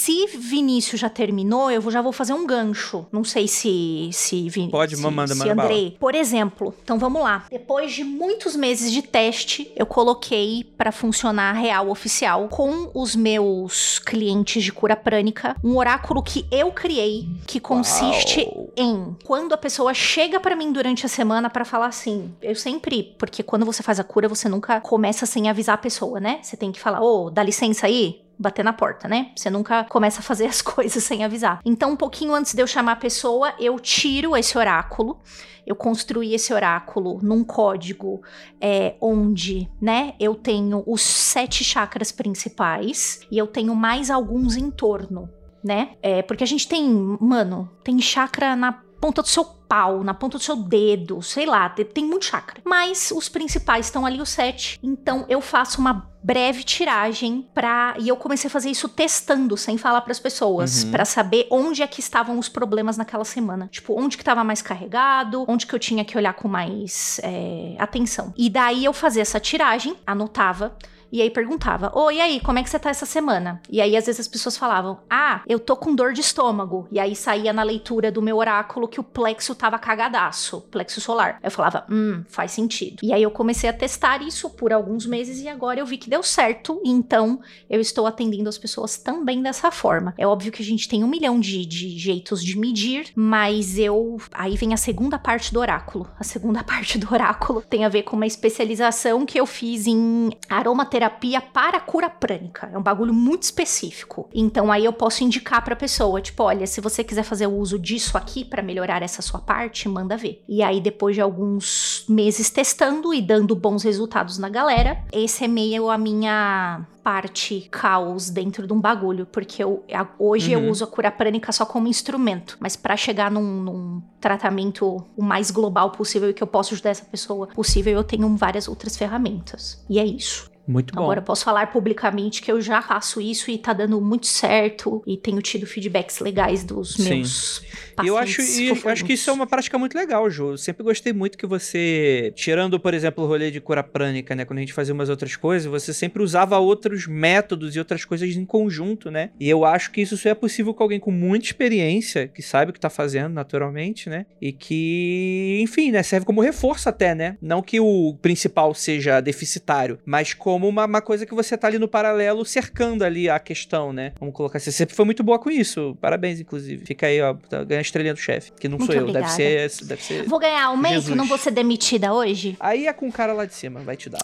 Se 0.00 0.26
Vinícius 0.28 0.98
já 0.98 1.10
terminou, 1.10 1.70
eu 1.70 1.82
já 1.90 2.00
vou 2.00 2.10
fazer 2.10 2.32
um 2.32 2.46
gancho. 2.46 3.06
Não 3.12 3.22
sei 3.22 3.46
se. 3.46 4.08
se 4.12 4.48
Vin- 4.48 4.70
Pode, 4.70 4.96
se, 4.96 5.02
manda, 5.02 5.34
se 5.34 5.38
manda 5.38 5.54
bala. 5.54 5.68
Andrei. 5.68 5.94
Por 6.00 6.14
exemplo, 6.14 6.74
então 6.82 6.98
vamos 6.98 7.20
lá. 7.20 7.44
Depois 7.50 7.92
de 7.92 8.02
muitos 8.02 8.56
meses 8.56 8.90
de 8.90 9.02
teste, 9.02 9.70
eu 9.76 9.84
coloquei 9.84 10.64
pra 10.78 10.90
funcionar 10.90 11.52
real 11.52 11.90
oficial 11.90 12.48
com 12.48 12.90
os 12.94 13.14
meus 13.14 13.98
clientes 13.98 14.64
de 14.64 14.72
cura 14.72 14.96
prânica 14.96 15.54
um 15.62 15.76
oráculo 15.76 16.22
que 16.22 16.46
eu 16.50 16.72
criei 16.72 17.28
que 17.46 17.60
consiste 17.60 18.40
Uau. 18.40 18.70
em 18.78 19.14
quando 19.24 19.52
a 19.52 19.58
pessoa 19.58 19.92
chega 19.92 20.40
pra 20.40 20.56
mim 20.56 20.72
durante 20.72 21.04
a 21.04 21.08
semana 21.10 21.50
pra 21.50 21.64
falar 21.64 21.86
assim, 21.88 22.32
eu 22.40 22.56
sempre, 22.56 23.14
porque 23.18 23.42
quando 23.42 23.66
você 23.66 23.82
faz 23.82 24.00
a 24.00 24.04
cura, 24.04 24.28
você 24.28 24.48
nunca 24.48 24.80
começa 24.80 25.26
sem 25.26 25.50
avisar 25.50 25.74
a 25.74 25.78
pessoa, 25.78 26.18
né? 26.18 26.38
Você 26.42 26.56
tem 26.56 26.72
que 26.72 26.80
falar, 26.80 27.02
ô, 27.02 27.28
dá 27.28 27.42
licença 27.42 27.86
aí, 27.86 28.22
bater 28.40 28.64
na 28.64 28.72
porta, 28.72 29.06
né? 29.06 29.32
Você 29.36 29.50
nunca 29.50 29.84
começa 29.84 30.20
a 30.20 30.22
fazer 30.22 30.46
as 30.46 30.62
coisas 30.62 31.04
sem 31.04 31.22
avisar. 31.22 31.60
Então, 31.64 31.92
um 31.92 31.96
pouquinho 31.96 32.34
antes 32.34 32.54
de 32.54 32.62
eu 32.62 32.66
chamar 32.66 32.92
a 32.92 32.96
pessoa, 32.96 33.52
eu 33.60 33.78
tiro 33.78 34.34
esse 34.34 34.56
oráculo. 34.56 35.20
Eu 35.66 35.76
construí 35.76 36.34
esse 36.34 36.52
oráculo 36.52 37.20
num 37.22 37.44
código 37.44 38.22
é, 38.60 38.96
onde, 39.00 39.70
né, 39.80 40.14
eu 40.18 40.34
tenho 40.34 40.82
os 40.86 41.02
sete 41.02 41.62
chakras 41.62 42.10
principais 42.10 43.20
e 43.30 43.36
eu 43.36 43.46
tenho 43.46 43.76
mais 43.76 44.10
alguns 44.10 44.56
em 44.56 44.70
torno, 44.70 45.28
né? 45.62 45.90
É, 46.02 46.22
porque 46.22 46.42
a 46.42 46.46
gente 46.46 46.66
tem, 46.66 46.88
mano, 47.20 47.70
tem 47.84 48.00
chakra 48.00 48.56
na 48.56 48.72
ponta 48.72 49.22
do 49.22 49.28
seu 49.28 49.59
pau, 49.70 50.02
na 50.02 50.12
ponta 50.12 50.36
do 50.36 50.42
seu 50.42 50.56
dedo, 50.56 51.22
sei 51.22 51.46
lá, 51.46 51.68
tem, 51.68 52.04
muito 52.04 52.24
chakra. 52.24 52.60
Mas 52.64 53.12
os 53.14 53.28
principais 53.28 53.86
estão 53.86 54.04
ali, 54.04 54.20
os 54.20 54.28
sete. 54.30 54.76
Então 54.82 55.24
eu 55.28 55.40
faço 55.40 55.80
uma 55.80 56.10
breve 56.22 56.64
tiragem 56.64 57.48
pra. 57.54 57.94
E 58.00 58.08
eu 58.08 58.16
comecei 58.16 58.48
a 58.48 58.50
fazer 58.50 58.68
isso 58.68 58.88
testando, 58.88 59.56
sem 59.56 59.78
falar 59.78 60.00
pras 60.00 60.18
pessoas, 60.18 60.82
Uhum. 60.82 60.90
pra 60.90 61.04
saber 61.04 61.46
onde 61.50 61.82
é 61.82 61.86
que 61.86 62.00
estavam 62.00 62.36
os 62.36 62.48
problemas 62.48 62.96
naquela 62.96 63.24
semana. 63.24 63.68
Tipo, 63.70 63.94
onde 63.98 64.18
que 64.18 64.24
tava 64.24 64.42
mais 64.42 64.60
carregado, 64.60 65.44
onde 65.46 65.66
que 65.68 65.74
eu 65.74 65.78
tinha 65.78 66.04
que 66.04 66.18
olhar 66.18 66.34
com 66.34 66.48
mais 66.48 67.20
é, 67.22 67.76
atenção. 67.78 68.34
E 68.36 68.50
daí 68.50 68.84
eu 68.84 68.92
fazia 68.92 69.22
essa 69.22 69.38
tiragem, 69.38 69.94
anotava. 70.04 70.76
E 71.12 71.20
aí 71.20 71.30
perguntava, 71.30 71.90
ô, 71.94 72.10
e 72.10 72.20
aí, 72.20 72.40
como 72.40 72.58
é 72.58 72.62
que 72.62 72.70
você 72.70 72.78
tá 72.78 72.90
essa 72.90 73.06
semana? 73.06 73.60
E 73.68 73.80
aí, 73.80 73.96
às 73.96 74.06
vezes, 74.06 74.20
as 74.20 74.28
pessoas 74.28 74.56
falavam, 74.56 75.00
ah, 75.08 75.42
eu 75.46 75.58
tô 75.58 75.76
com 75.76 75.94
dor 75.94 76.12
de 76.12 76.20
estômago. 76.20 76.86
E 76.90 77.00
aí 77.00 77.16
saía 77.16 77.52
na 77.52 77.62
leitura 77.62 78.12
do 78.12 78.22
meu 78.22 78.36
oráculo 78.36 78.86
que 78.86 79.00
o 79.00 79.04
plexo 79.04 79.54
tava 79.54 79.78
cagadaço, 79.78 80.60
plexo 80.70 81.00
solar. 81.00 81.38
Eu 81.42 81.50
falava, 81.50 81.84
hum, 81.90 82.22
faz 82.28 82.52
sentido. 82.52 82.98
E 83.02 83.12
aí 83.12 83.22
eu 83.22 83.30
comecei 83.30 83.68
a 83.68 83.72
testar 83.72 84.22
isso 84.22 84.50
por 84.50 84.72
alguns 84.72 85.04
meses 85.06 85.40
e 85.40 85.48
agora 85.48 85.80
eu 85.80 85.86
vi 85.86 85.98
que 85.98 86.08
deu 86.08 86.22
certo. 86.22 86.80
Então 86.84 87.40
eu 87.68 87.80
estou 87.80 88.06
atendendo 88.06 88.48
as 88.48 88.58
pessoas 88.58 88.96
também 88.96 89.42
dessa 89.42 89.70
forma. 89.70 90.14
É 90.16 90.26
óbvio 90.26 90.52
que 90.52 90.62
a 90.62 90.64
gente 90.64 90.88
tem 90.88 91.02
um 91.02 91.08
milhão 91.08 91.40
de, 91.40 91.66
de 91.66 91.98
jeitos 91.98 92.44
de 92.44 92.58
medir, 92.58 93.10
mas 93.14 93.78
eu. 93.78 94.18
Aí 94.32 94.56
vem 94.56 94.72
a 94.72 94.76
segunda 94.76 95.18
parte 95.18 95.52
do 95.52 95.60
oráculo. 95.60 96.08
A 96.18 96.24
segunda 96.24 96.62
parte 96.64 96.98
do 96.98 97.12
oráculo 97.12 97.62
tem 97.62 97.84
a 97.84 97.88
ver 97.88 98.02
com 98.04 98.16
uma 98.16 98.26
especialização 98.26 99.26
que 99.26 99.40
eu 99.40 99.46
fiz 99.46 99.86
em 99.86 100.30
aromaterapia 100.48 100.99
para 101.08 101.80
cura 101.80 102.10
prânica. 102.10 102.68
É 102.72 102.76
um 102.76 102.82
bagulho 102.82 103.14
muito 103.14 103.44
específico. 103.44 104.28
Então 104.34 104.70
aí 104.70 104.84
eu 104.84 104.92
posso 104.92 105.24
indicar 105.24 105.64
pra 105.64 105.76
pessoa, 105.76 106.20
tipo, 106.20 106.42
olha, 106.42 106.66
se 106.66 106.80
você 106.80 107.02
quiser 107.04 107.22
fazer 107.22 107.46
o 107.46 107.56
uso 107.56 107.78
disso 107.78 108.18
aqui 108.18 108.44
pra 108.44 108.60
melhorar 108.62 109.02
essa 109.02 109.22
sua 109.22 109.40
parte, 109.40 109.88
manda 109.88 110.16
ver. 110.16 110.44
E 110.48 110.62
aí 110.62 110.80
depois 110.80 111.14
de 111.14 111.20
alguns 111.22 112.04
meses 112.08 112.50
testando 112.50 113.14
e 113.14 113.22
dando 113.22 113.54
bons 113.54 113.82
resultados 113.84 114.36
na 114.36 114.48
galera, 114.48 115.02
esse 115.12 115.44
é 115.44 115.48
meio 115.48 115.88
a 115.88 115.96
minha 115.96 116.84
parte 117.02 117.66
caos 117.70 118.28
dentro 118.28 118.66
de 118.66 118.72
um 118.74 118.80
bagulho, 118.80 119.24
porque 119.24 119.64
eu, 119.64 119.82
a- 119.92 120.06
hoje 120.18 120.54
Uhum. 120.54 120.64
eu 120.64 120.70
uso 120.70 120.84
a 120.84 120.86
cura 120.86 121.10
prânica 121.10 121.50
só 121.50 121.64
como 121.64 121.88
instrumento, 121.88 122.58
mas 122.60 122.76
pra 122.76 122.94
chegar 122.96 123.30
num, 123.30 123.62
num 123.62 124.02
tratamento 124.20 125.02
o 125.16 125.22
mais 125.22 125.50
global 125.50 125.90
possível 125.92 126.28
e 126.28 126.34
que 126.34 126.42
eu 126.42 126.46
possa 126.46 126.74
ajudar 126.74 126.90
essa 126.90 127.04
pessoa 127.04 127.46
possível, 127.46 127.94
eu 127.94 128.04
tenho 128.04 128.28
várias 128.36 128.68
outras 128.68 128.96
ferramentas. 128.98 129.82
E 129.88 129.98
é 129.98 130.04
isso. 130.04 130.49
Muito 130.70 130.94
bom. 130.94 131.02
Agora 131.02 131.18
eu 131.18 131.24
posso 131.24 131.44
falar 131.44 131.66
publicamente 131.72 132.40
que 132.40 132.50
eu 132.50 132.60
já 132.60 132.80
faço 132.80 133.20
isso 133.20 133.50
e 133.50 133.58
tá 133.58 133.72
dando 133.72 134.00
muito 134.00 134.26
certo 134.26 135.02
e 135.04 135.16
tenho 135.16 135.42
tido 135.42 135.66
feedbacks 135.66 136.20
legais 136.20 136.62
dos 136.62 136.94
Sim. 136.94 137.08
meus 137.08 137.62
E 138.02 138.06
eu 138.06 138.14
pacientes 138.14 138.48
acho, 138.48 138.60
e 138.60 138.68
eu 138.68 138.92
acho 138.92 139.04
que 139.04 139.12
isso 139.14 139.30
é 139.30 139.32
uma 139.32 139.46
prática 139.46 139.76
muito 139.76 139.96
legal, 139.96 140.30
Ju. 140.30 140.50
Eu 140.50 140.58
sempre 140.58 140.84
gostei 140.84 141.12
muito 141.12 141.36
que 141.36 141.46
você, 141.46 142.32
tirando, 142.36 142.78
por 142.78 142.94
exemplo, 142.94 143.24
o 143.24 143.26
rolê 143.26 143.50
de 143.50 143.60
cura 143.60 143.82
prânica, 143.82 144.34
né? 144.34 144.44
Quando 144.44 144.58
a 144.58 144.60
gente 144.60 144.72
fazia 144.72 144.94
umas 144.94 145.08
outras 145.08 145.34
coisas, 145.34 145.66
você 145.66 145.92
sempre 145.92 146.22
usava 146.22 146.56
outros 146.58 147.06
métodos 147.06 147.74
e 147.74 147.78
outras 147.78 148.04
coisas 148.04 148.30
em 148.36 148.44
conjunto, 148.44 149.10
né? 149.10 149.30
E 149.40 149.50
eu 149.50 149.64
acho 149.64 149.90
que 149.90 150.00
isso 150.00 150.16
só 150.16 150.28
é 150.28 150.34
possível 150.34 150.72
com 150.72 150.84
alguém 150.84 151.00
com 151.00 151.10
muita 151.10 151.46
experiência, 151.46 152.28
que 152.28 152.42
sabe 152.42 152.70
o 152.70 152.74
que 152.74 152.80
tá 152.80 152.90
fazendo 152.90 153.32
naturalmente, 153.32 154.08
né? 154.08 154.26
E 154.40 154.52
que, 154.52 155.58
enfim, 155.62 155.90
né? 155.90 156.02
Serve 156.04 156.24
como 156.24 156.40
reforço 156.40 156.88
até, 156.88 157.14
né? 157.14 157.36
Não 157.42 157.60
que 157.60 157.80
o 157.80 158.16
principal 158.22 158.72
seja 158.72 159.20
deficitário, 159.20 159.98
mas 160.06 160.32
como 160.32 160.59
uma, 160.68 160.84
uma 160.86 161.00
coisa 161.00 161.24
que 161.26 161.34
você 161.34 161.56
tá 161.56 161.66
ali 161.66 161.78
no 161.78 161.88
paralelo 161.88 162.44
cercando 162.44 163.04
ali 163.04 163.28
a 163.28 163.38
questão, 163.38 163.92
né? 163.92 164.12
Vamos 164.18 164.34
colocar 164.34 164.58
assim. 164.58 164.70
Você 164.70 164.76
sempre 164.78 164.94
foi 164.94 165.04
muito 165.04 165.22
boa 165.22 165.38
com 165.38 165.50
isso. 165.50 165.96
Parabéns, 166.00 166.40
inclusive. 166.40 166.84
Fica 166.86 167.06
aí, 167.06 167.20
ó. 167.20 167.34
tá- 167.34 167.64
Ganha 167.64 167.80
a 167.80 167.82
estrelinha 167.82 168.14
do 168.14 168.20
chefe. 168.20 168.52
Que 168.52 168.68
não 168.68 168.78
Muito 168.78 168.92
sou 168.92 169.00
eu. 169.00 169.06
Deve 169.12 169.18
obrigada. 169.26 169.34
ser, 169.68 169.84
deve 169.86 170.02
ser. 170.02 170.24
Vou 170.28 170.38
ganhar 170.38 170.64
aumento, 170.64 171.14
não 171.14 171.26
vou 171.26 171.38
ser 171.38 171.50
demitida 171.50 172.12
hoje? 172.12 172.56
Aí 172.60 172.86
é 172.86 172.92
com 172.92 173.08
o 173.08 173.12
cara 173.12 173.32
lá 173.32 173.44
de 173.44 173.54
cima, 173.54 173.80
vai 173.80 173.96
te 173.96 174.08
dar. 174.10 174.20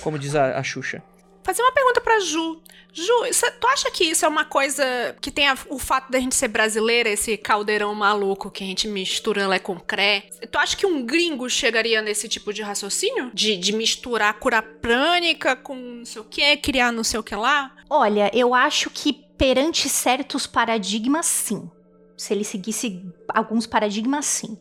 Como 0.00 0.18
diz 0.18 0.34
a, 0.34 0.58
a 0.58 0.62
Xuxa. 0.62 1.02
Fazer 1.46 1.62
uma 1.62 1.70
pergunta 1.70 2.00
pra 2.00 2.18
Ju. 2.18 2.60
Ju, 2.92 3.32
cê- 3.32 3.52
tu 3.52 3.68
acha 3.68 3.88
que 3.88 4.02
isso 4.02 4.24
é 4.24 4.28
uma 4.28 4.44
coisa 4.44 4.84
que 5.20 5.30
tem 5.30 5.46
a- 5.46 5.56
o 5.68 5.78
fato 5.78 6.10
da 6.10 6.18
gente 6.18 6.34
ser 6.34 6.48
brasileira, 6.48 7.08
esse 7.08 7.36
caldeirão 7.36 7.94
maluco 7.94 8.50
que 8.50 8.64
a 8.64 8.66
gente 8.66 8.88
mistura 8.88 9.46
lé 9.46 9.60
com 9.60 9.78
cré? 9.78 10.28
Tu 10.50 10.58
acha 10.58 10.76
que 10.76 10.84
um 10.86 11.06
gringo 11.06 11.48
chegaria 11.48 12.02
nesse 12.02 12.28
tipo 12.28 12.52
de 12.52 12.62
raciocínio? 12.62 13.30
De, 13.32 13.56
de 13.56 13.72
misturar 13.72 14.34
cura 14.40 14.60
prânica 14.60 15.54
com 15.54 15.76
não 15.76 16.04
sei 16.04 16.20
o 16.20 16.24
que, 16.24 16.56
criar 16.56 16.90
não 16.90 17.04
sei 17.04 17.20
o 17.20 17.22
que 17.22 17.36
lá? 17.36 17.70
Olha, 17.88 18.28
eu 18.34 18.52
acho 18.52 18.90
que 18.90 19.12
perante 19.12 19.88
certos 19.88 20.46
paradigmas, 20.48 21.26
sim. 21.26 21.70
Se 22.16 22.34
ele 22.34 22.42
seguisse 22.44 23.04
alguns 23.28 23.66
paradigmas, 23.68 24.24
sim. 24.26 24.58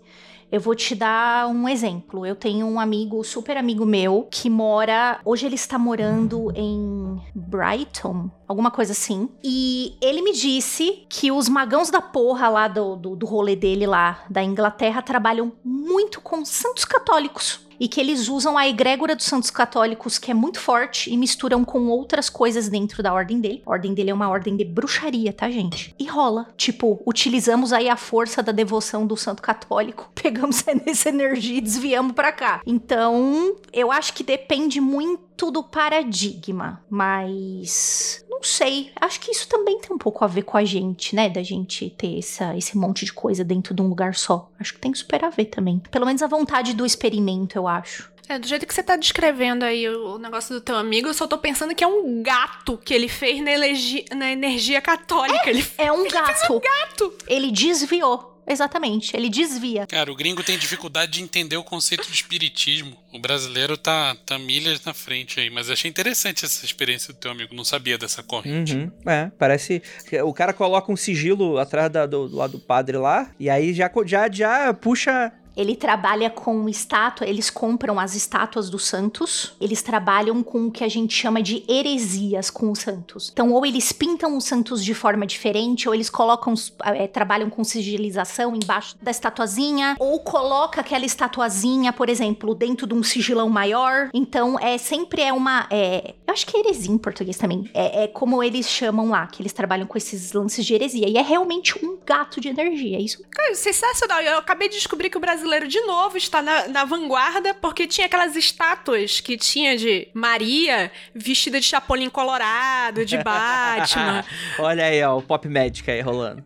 Eu 0.55 0.61
vou 0.61 0.73
te 0.73 0.95
dar 0.95 1.49
um 1.49 1.67
exemplo. 1.67 2.25
Eu 2.25 2.33
tenho 2.33 2.65
um 2.65 2.79
amigo, 2.79 3.21
super 3.25 3.57
amigo 3.57 3.85
meu, 3.85 4.25
que 4.31 4.49
mora. 4.49 5.19
Hoje 5.25 5.45
ele 5.45 5.55
está 5.55 5.77
morando 5.77 6.49
em 6.55 7.21
Brighton, 7.35 8.31
alguma 8.47 8.71
coisa 8.71 8.93
assim. 8.93 9.27
E 9.43 9.97
ele 10.01 10.21
me 10.21 10.31
disse 10.31 11.05
que 11.09 11.29
os 11.29 11.49
magãos 11.49 11.89
da 11.89 12.01
porra 12.01 12.47
lá 12.47 12.69
do, 12.69 12.95
do, 12.95 13.17
do 13.17 13.25
rolê 13.25 13.53
dele 13.53 13.85
lá 13.85 14.23
da 14.29 14.41
Inglaterra 14.41 15.01
trabalham 15.01 15.51
muito 15.61 16.21
com 16.21 16.45
santos 16.45 16.85
católicos. 16.85 17.64
E 17.79 17.87
que 17.87 17.99
eles 17.99 18.27
usam 18.27 18.57
a 18.57 18.67
egrégora 18.67 19.15
dos 19.15 19.25
santos 19.25 19.49
católicos, 19.49 20.17
que 20.17 20.31
é 20.31 20.33
muito 20.33 20.59
forte, 20.59 21.11
e 21.11 21.17
misturam 21.17 21.63
com 21.63 21.87
outras 21.87 22.29
coisas 22.29 22.69
dentro 22.69 23.01
da 23.01 23.13
ordem 23.13 23.39
dele. 23.39 23.61
A 23.65 23.71
ordem 23.71 23.93
dele 23.93 24.11
é 24.11 24.13
uma 24.13 24.29
ordem 24.29 24.55
de 24.55 24.63
bruxaria, 24.63 25.33
tá, 25.33 25.49
gente? 25.49 25.93
E 25.99 26.05
rola. 26.05 26.47
Tipo, 26.57 27.01
utilizamos 27.05 27.73
aí 27.73 27.89
a 27.89 27.95
força 27.95 28.41
da 28.41 28.51
devoção 28.51 29.05
do 29.05 29.17
santo 29.17 29.41
católico, 29.41 30.09
pegamos 30.15 30.63
essa 30.85 31.09
energia 31.09 31.57
e 31.57 31.61
desviamos 31.61 32.13
pra 32.13 32.31
cá. 32.31 32.61
Então, 32.65 33.55
eu 33.71 33.91
acho 33.91 34.13
que 34.13 34.23
depende 34.23 34.79
muito 34.79 35.51
do 35.51 35.63
paradigma, 35.63 36.81
mas 36.89 38.25
sei. 38.45 38.91
Acho 38.99 39.19
que 39.19 39.31
isso 39.31 39.47
também 39.47 39.79
tem 39.79 39.93
um 39.93 39.97
pouco 39.97 40.23
a 40.23 40.27
ver 40.27 40.43
com 40.43 40.57
a 40.57 40.63
gente, 40.63 41.15
né? 41.15 41.27
Da 41.29 41.43
gente 41.43 41.89
ter 41.89 42.17
essa, 42.19 42.55
esse 42.55 42.77
monte 42.77 43.03
de 43.05 43.11
coisa 43.13 43.43
dentro 43.43 43.73
de 43.73 43.81
um 43.81 43.87
lugar 43.87 44.15
só. 44.15 44.49
Acho 44.59 44.73
que 44.73 44.79
tem 44.79 44.93
super 44.93 45.23
a 45.25 45.29
ver 45.29 45.45
também. 45.45 45.79
Pelo 45.91 46.05
menos 46.05 46.21
a 46.21 46.27
vontade 46.27 46.73
do 46.73 46.85
experimento, 46.85 47.57
eu 47.57 47.67
acho. 47.67 48.13
É, 48.27 48.39
do 48.39 48.47
jeito 48.47 48.65
que 48.65 48.73
você 48.73 48.81
tá 48.81 48.95
descrevendo 48.95 49.63
aí 49.63 49.87
o, 49.87 50.15
o 50.15 50.17
negócio 50.17 50.55
do 50.55 50.59
teu 50.59 50.75
amigo, 50.75 51.07
eu 51.07 51.13
só 51.13 51.27
tô 51.27 51.37
pensando 51.37 51.75
que 51.75 51.83
é 51.83 51.87
um 51.87 52.23
gato 52.23 52.75
que 52.83 52.91
ele 52.91 53.07
fez 53.07 53.39
na, 53.43 53.51
elegi- 53.51 54.05
na 54.15 54.31
energia 54.31 54.81
católica. 54.81 55.47
Ele 55.47 55.63
É 55.77 55.91
um 55.93 56.07
gato. 56.07 56.59
gato. 56.59 57.13
Ele 57.27 57.51
desviou. 57.51 58.34
Exatamente, 58.47 59.15
ele 59.15 59.29
desvia. 59.29 59.87
Cara, 59.87 60.11
o 60.11 60.15
gringo 60.15 60.43
tem 60.43 60.57
dificuldade 60.57 61.13
de 61.13 61.23
entender 61.23 61.57
o 61.57 61.63
conceito 61.63 62.05
de 62.07 62.13
espiritismo. 62.13 62.95
O 63.13 63.19
brasileiro 63.19 63.75
tá, 63.77 64.15
tá 64.25 64.37
milhas 64.37 64.83
na 64.85 64.93
frente 64.93 65.39
aí. 65.39 65.49
Mas 65.49 65.69
achei 65.69 65.89
interessante 65.89 66.45
essa 66.45 66.65
experiência 66.65 67.13
do 67.13 67.19
teu 67.19 67.31
amigo. 67.31 67.55
Não 67.55 67.63
sabia 67.65 67.97
dessa 67.97 68.21
corrente. 68.21 68.75
Uhum. 68.75 68.91
É, 69.05 69.31
parece. 69.37 69.81
que 70.07 70.21
O 70.21 70.33
cara 70.33 70.53
coloca 70.53 70.91
um 70.91 70.95
sigilo 70.97 71.57
atrás 71.57 71.89
da- 71.91 72.05
do, 72.05 72.27
do 72.27 72.35
lado 72.35 72.51
do 72.53 72.59
padre 72.59 72.97
lá, 72.97 73.31
e 73.39 73.49
aí 73.49 73.73
já, 73.73 73.89
já, 74.05 74.29
já 74.31 74.73
puxa. 74.73 75.31
Ele 75.55 75.75
trabalha 75.75 76.29
com 76.29 76.67
estátua, 76.67 77.27
eles 77.27 77.49
compram 77.49 77.99
as 77.99 78.15
estátuas 78.15 78.69
dos 78.69 78.85
santos, 78.85 79.55
eles 79.59 79.81
trabalham 79.81 80.43
com 80.43 80.67
o 80.67 80.71
que 80.71 80.83
a 80.83 80.87
gente 80.87 81.13
chama 81.13 81.41
de 81.41 81.63
heresias 81.67 82.49
com 82.49 82.71
os 82.71 82.79
santos. 82.79 83.29
Então, 83.31 83.51
ou 83.51 83.65
eles 83.65 83.91
pintam 83.91 84.37
os 84.37 84.45
santos 84.45 84.83
de 84.83 84.93
forma 84.93 85.25
diferente, 85.25 85.87
ou 85.87 85.95
eles 85.95 86.09
colocam, 86.09 86.53
eh, 86.83 87.07
trabalham 87.07 87.49
com 87.49 87.63
sigilização 87.63 88.55
embaixo 88.55 88.95
da 89.01 89.11
estatuazinha, 89.11 89.95
ou 89.99 90.19
coloca 90.19 90.81
aquela 90.81 91.05
estatuazinha, 91.05 91.93
por 91.93 92.09
exemplo, 92.09 92.53
dentro 92.53 92.85
de 92.85 92.93
um 92.93 93.03
sigilão 93.03 93.49
maior. 93.49 94.09
Então, 94.13 94.59
é 94.59 94.77
sempre 94.77 95.21
é 95.21 95.31
uma. 95.31 95.67
é, 95.69 96.15
eu 96.27 96.33
acho 96.33 96.45
que 96.45 96.57
é 96.57 96.59
heresia 96.59 96.91
em 96.91 96.97
português 96.97 97.37
também. 97.37 97.69
É, 97.73 98.03
é 98.03 98.07
como 98.07 98.43
eles 98.43 98.69
chamam 98.69 99.09
lá, 99.09 99.27
que 99.27 99.41
eles 99.41 99.53
trabalham 99.53 99.87
com 99.87 99.97
esses 99.97 100.33
lances 100.33 100.65
de 100.65 100.73
heresia. 100.73 101.07
E 101.07 101.17
é 101.17 101.21
realmente 101.21 101.77
um 101.83 101.97
gato 102.05 102.39
de 102.41 102.49
energia. 102.49 102.97
é 102.97 103.01
Isso 103.01 103.23
Cara, 103.29 103.55
sensacional. 103.55 104.21
Eu 104.21 104.37
acabei 104.37 104.69
de 104.69 104.75
descobrir 104.75 105.09
que 105.09 105.17
o 105.17 105.19
brasileiro, 105.45 105.67
de 105.67 105.79
novo, 105.81 106.17
está 106.17 106.41
na, 106.41 106.67
na 106.67 106.85
vanguarda, 106.85 107.53
porque 107.53 107.87
tinha 107.87 108.07
aquelas 108.07 108.35
estátuas 108.35 109.19
que 109.19 109.37
tinha 109.37 109.77
de 109.77 110.07
Maria 110.13 110.91
vestida 111.13 111.59
de 111.59 111.65
Chapolin 111.65 112.09
Colorado, 112.09 113.05
de 113.05 113.17
Batman. 113.17 114.25
Olha 114.59 114.85
aí, 114.85 115.03
ó, 115.03 115.17
o 115.17 115.21
Pop 115.21 115.47
Magic 115.47 115.89
aí 115.89 116.01
rolando. 116.01 116.43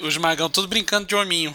Os 0.00 0.16
magão 0.16 0.48
tudo 0.48 0.68
brincando 0.68 1.06
de 1.06 1.14
hominho. 1.14 1.54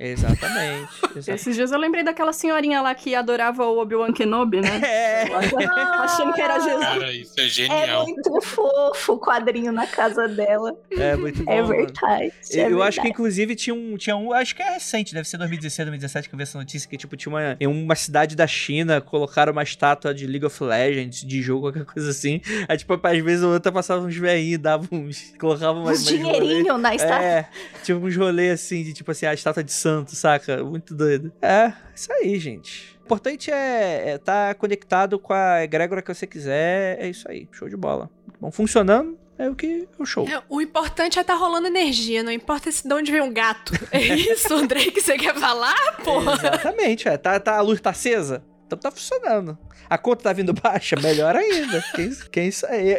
Exatamente. 0.00 0.88
exatamente. 1.14 1.30
Esses 1.30 1.54
dias 1.54 1.70
eu 1.70 1.78
lembrei 1.78 2.02
daquela 2.02 2.32
senhorinha 2.32 2.80
lá 2.80 2.94
que 2.94 3.14
adorava 3.14 3.66
o 3.66 3.78
Obi-Wan 3.78 4.12
Kenobi, 4.12 4.60
né? 4.60 4.80
É. 4.90 5.24
Achando 6.00 6.32
que 6.32 6.40
era 6.40 6.58
Jesus. 6.58 6.80
Cara, 6.80 7.12
isso 7.12 7.34
é 7.38 7.44
É 7.44 7.48
genial. 7.48 8.04
muito 8.06 8.40
fofo 8.40 9.12
o 9.12 9.18
quadrinho 9.18 9.70
na 9.70 9.86
casa 9.86 10.26
dela. 10.26 10.74
É 10.90 11.14
muito 11.14 11.44
bom. 11.44 11.52
É 11.52 11.62
verdade. 11.62 12.32
Eu, 12.50 12.64
é 12.64 12.72
eu 12.72 12.82
acho 12.82 12.96
que, 12.96 13.02
verdade. 13.02 13.08
inclusive, 13.08 13.54
tinha 13.54 13.74
um, 13.74 13.96
tinha 13.96 14.16
um. 14.16 14.32
Acho 14.32 14.56
que 14.56 14.62
é 14.62 14.70
recente, 14.70 15.12
deve 15.12 15.28
ser 15.28 15.36
2016, 15.36 15.86
2017 15.86 16.28
que 16.28 16.34
eu 16.34 16.36
vi 16.38 16.42
essa 16.44 16.58
notícia. 16.58 16.88
Que, 16.88 16.96
tipo, 16.96 17.16
tinha 17.16 17.30
uma. 17.32 17.56
Em 17.60 17.66
uma 17.66 17.94
cidade 17.94 18.34
da 18.34 18.46
China, 18.46 19.00
colocaram 19.00 19.52
uma 19.52 19.62
estátua 19.62 20.14
de 20.14 20.26
League 20.26 20.46
of 20.46 20.62
Legends, 20.64 21.20
de 21.22 21.42
jogo, 21.42 21.66
qualquer 21.70 21.84
coisa 21.84 22.10
assim. 22.10 22.40
Aí, 22.68 22.78
tipo, 22.78 22.98
às 23.02 23.18
vezes 23.18 23.44
ou 23.44 23.52
outra 23.52 23.70
passava 23.70 24.04
uns 24.04 24.16
velhinhos, 24.16 24.58
davam 24.60 24.88
uns. 24.92 25.34
Colocavam 25.38 25.84
mais. 25.84 26.00
Uns 26.00 26.06
dinheirinho 26.06 26.78
na 26.78 26.94
estátua. 26.94 27.24
É, 27.24 27.48
tipo 27.84 28.00
uns 28.06 28.16
rolês 28.16 28.52
assim, 28.52 28.82
de 28.82 28.94
tipo 28.94 29.10
assim, 29.10 29.26
a 29.26 29.34
estátua 29.34 29.62
de 29.62 29.72
santo, 29.90 30.14
saca? 30.14 30.62
Muito 30.62 30.94
doido. 30.94 31.32
É, 31.42 31.72
isso 31.94 32.12
aí, 32.12 32.38
gente. 32.38 32.96
O 33.00 33.04
importante 33.04 33.50
é 33.50 34.14
estar 34.14 34.54
conectado 34.54 35.18
com 35.18 35.32
a 35.32 35.64
egrégora 35.64 36.00
que 36.00 36.14
você 36.14 36.26
quiser. 36.26 37.00
É 37.00 37.08
isso 37.08 37.28
aí. 37.28 37.48
Show 37.50 37.68
de 37.68 37.76
bola. 37.76 38.08
Bom, 38.40 38.52
funcionando 38.52 39.18
é 39.36 39.48
o 39.48 39.54
que 39.54 39.88
é 39.98 40.02
o 40.02 40.06
show. 40.06 40.28
É, 40.28 40.42
o 40.48 40.60
importante 40.60 41.18
é 41.18 41.22
estar 41.22 41.34
rolando 41.34 41.66
energia, 41.66 42.22
não 42.22 42.30
importa 42.30 42.70
se 42.70 42.86
de 42.86 42.94
onde 42.94 43.10
vem 43.10 43.20
um 43.20 43.32
gato. 43.32 43.72
É 43.90 44.14
isso, 44.14 44.54
Andrei, 44.54 44.90
que 44.90 45.00
você 45.00 45.16
quer 45.16 45.34
falar, 45.34 45.96
porra? 46.04 46.34
Exatamente, 46.34 47.08
é. 47.08 47.16
Tá, 47.16 47.40
tá, 47.40 47.56
a 47.56 47.60
luz 47.60 47.80
tá 47.80 47.90
acesa? 47.90 48.44
Então 48.66 48.78
tá 48.78 48.90
funcionando. 48.90 49.58
A 49.88 49.98
conta 49.98 50.22
tá 50.22 50.32
vindo 50.32 50.52
baixa? 50.52 50.94
Melhor 51.02 51.34
ainda. 51.34 51.82
Quem, 51.92 52.10
quem? 52.30 52.50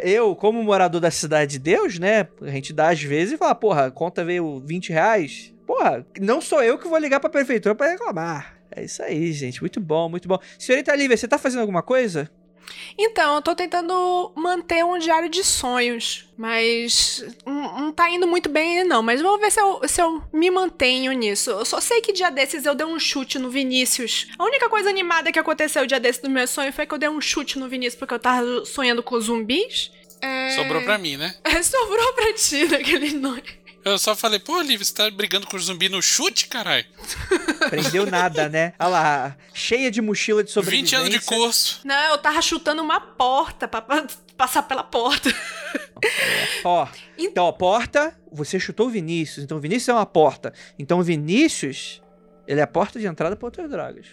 Eu, 0.04 0.36
como 0.36 0.62
morador 0.62 1.00
da 1.00 1.10
Cidade 1.10 1.52
de 1.52 1.58
Deus, 1.60 1.98
né? 1.98 2.28
A 2.42 2.50
gente 2.50 2.74
dá 2.74 2.90
às 2.90 3.02
vezes 3.02 3.32
e 3.32 3.38
fala, 3.38 3.54
porra, 3.54 3.86
a 3.86 3.90
conta 3.90 4.22
veio 4.22 4.60
20 4.60 4.90
reais. 4.90 5.51
Porra, 5.66 6.06
não 6.20 6.40
sou 6.40 6.62
eu 6.62 6.78
que 6.78 6.88
vou 6.88 6.98
ligar 6.98 7.20
pra 7.20 7.30
prefeitura 7.30 7.74
pra 7.74 7.88
reclamar. 7.88 8.58
É 8.74 8.84
isso 8.84 9.02
aí, 9.02 9.32
gente. 9.32 9.60
Muito 9.60 9.80
bom, 9.80 10.08
muito 10.08 10.26
bom. 10.26 10.38
Senhorita 10.58 10.94
Lívia, 10.94 11.16
você 11.16 11.28
tá 11.28 11.38
fazendo 11.38 11.60
alguma 11.60 11.82
coisa? 11.82 12.30
Então, 12.96 13.36
eu 13.36 13.42
tô 13.42 13.54
tentando 13.54 14.32
manter 14.36 14.84
um 14.84 14.98
diário 14.98 15.28
de 15.28 15.42
sonhos, 15.42 16.28
mas 16.36 17.24
não, 17.44 17.80
não 17.80 17.92
tá 17.92 18.08
indo 18.08 18.26
muito 18.26 18.48
bem 18.48 18.84
não. 18.84 19.02
Mas 19.02 19.20
vamos 19.20 19.40
ver 19.40 19.50
se 19.50 19.60
eu, 19.60 19.80
se 19.86 20.00
eu 20.00 20.22
me 20.32 20.50
mantenho 20.50 21.12
nisso. 21.12 21.50
Eu 21.50 21.64
só 21.64 21.80
sei 21.80 22.00
que 22.00 22.12
dia 22.12 22.30
desses 22.30 22.64
eu 22.64 22.74
dei 22.74 22.86
um 22.86 22.98
chute 22.98 23.38
no 23.38 23.50
Vinícius. 23.50 24.28
A 24.38 24.44
única 24.44 24.68
coisa 24.68 24.88
animada 24.88 25.32
que 25.32 25.38
aconteceu 25.38 25.86
dia 25.86 26.00
desses 26.00 26.22
do 26.22 26.30
meu 26.30 26.46
sonho 26.46 26.72
foi 26.72 26.86
que 26.86 26.94
eu 26.94 26.98
dei 26.98 27.08
um 27.08 27.20
chute 27.20 27.58
no 27.58 27.68
Vinícius 27.68 27.98
porque 27.98 28.14
eu 28.14 28.18
tava 28.18 28.64
sonhando 28.64 29.02
com 29.02 29.20
zumbis. 29.20 29.90
É... 30.20 30.50
Sobrou 30.50 30.82
pra 30.82 30.98
mim, 30.98 31.16
né? 31.16 31.34
É, 31.44 31.62
sobrou 31.62 32.12
pra 32.14 32.32
ti 32.32 32.64
naquele 32.66 33.12
noite. 33.14 33.61
Eu 33.84 33.98
só 33.98 34.14
falei, 34.14 34.38
pô, 34.38 34.60
Liv, 34.60 34.84
você 34.84 34.94
tá 34.94 35.10
brigando 35.10 35.46
com 35.46 35.56
os 35.56 35.64
zumbi 35.64 35.88
no 35.88 36.00
chute, 36.00 36.46
caralho? 36.46 36.84
Prendeu 37.68 38.06
nada, 38.06 38.48
né? 38.48 38.74
Olha 38.78 38.88
lá, 38.88 39.36
cheia 39.52 39.90
de 39.90 40.00
mochila 40.00 40.42
de 40.44 40.48
20 40.50 40.52
sobrevivência. 40.54 40.98
anos 40.98 41.10
de 41.10 41.20
curso. 41.20 41.80
Não, 41.84 42.10
eu 42.12 42.18
tava 42.18 42.40
chutando 42.40 42.80
uma 42.80 43.00
porta 43.00 43.66
pra, 43.66 43.82
pra 43.82 44.06
passar 44.36 44.62
pela 44.62 44.84
porta. 44.84 45.34
Ó, 46.64 46.86
então, 47.18 47.44
ó, 47.44 47.52
porta, 47.52 48.16
você 48.30 48.58
chutou 48.60 48.86
o 48.86 48.90
Vinícius, 48.90 49.44
então 49.44 49.58
o 49.58 49.60
Vinícius 49.60 49.88
é 49.88 49.92
uma 49.92 50.06
porta. 50.06 50.52
Então 50.78 50.98
o 51.00 51.02
Vinícius, 51.02 52.00
ele 52.46 52.60
é 52.60 52.62
a 52.62 52.66
porta 52.68 52.98
de 53.00 53.06
entrada 53.06 53.34
para 53.36 53.46
outras 53.46 53.68
drogas. 53.70 54.06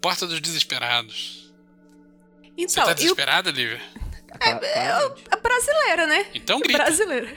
Porta 0.00 0.26
dos 0.26 0.40
desesperados. 0.40 1.52
Você 2.40 2.50
Então, 2.56 2.84
tá 2.84 2.90
e 2.90 2.92
o 2.92 2.96
desesperada, 2.96 3.50
Lívia? 3.50 3.80
Cla- 4.38 4.58
claramente. 4.58 5.24
é 5.30 5.36
brasileira, 5.36 6.06
né? 6.06 6.26
Então 6.34 6.60
grita. 6.60 6.78
Brasileiro. 6.78 7.28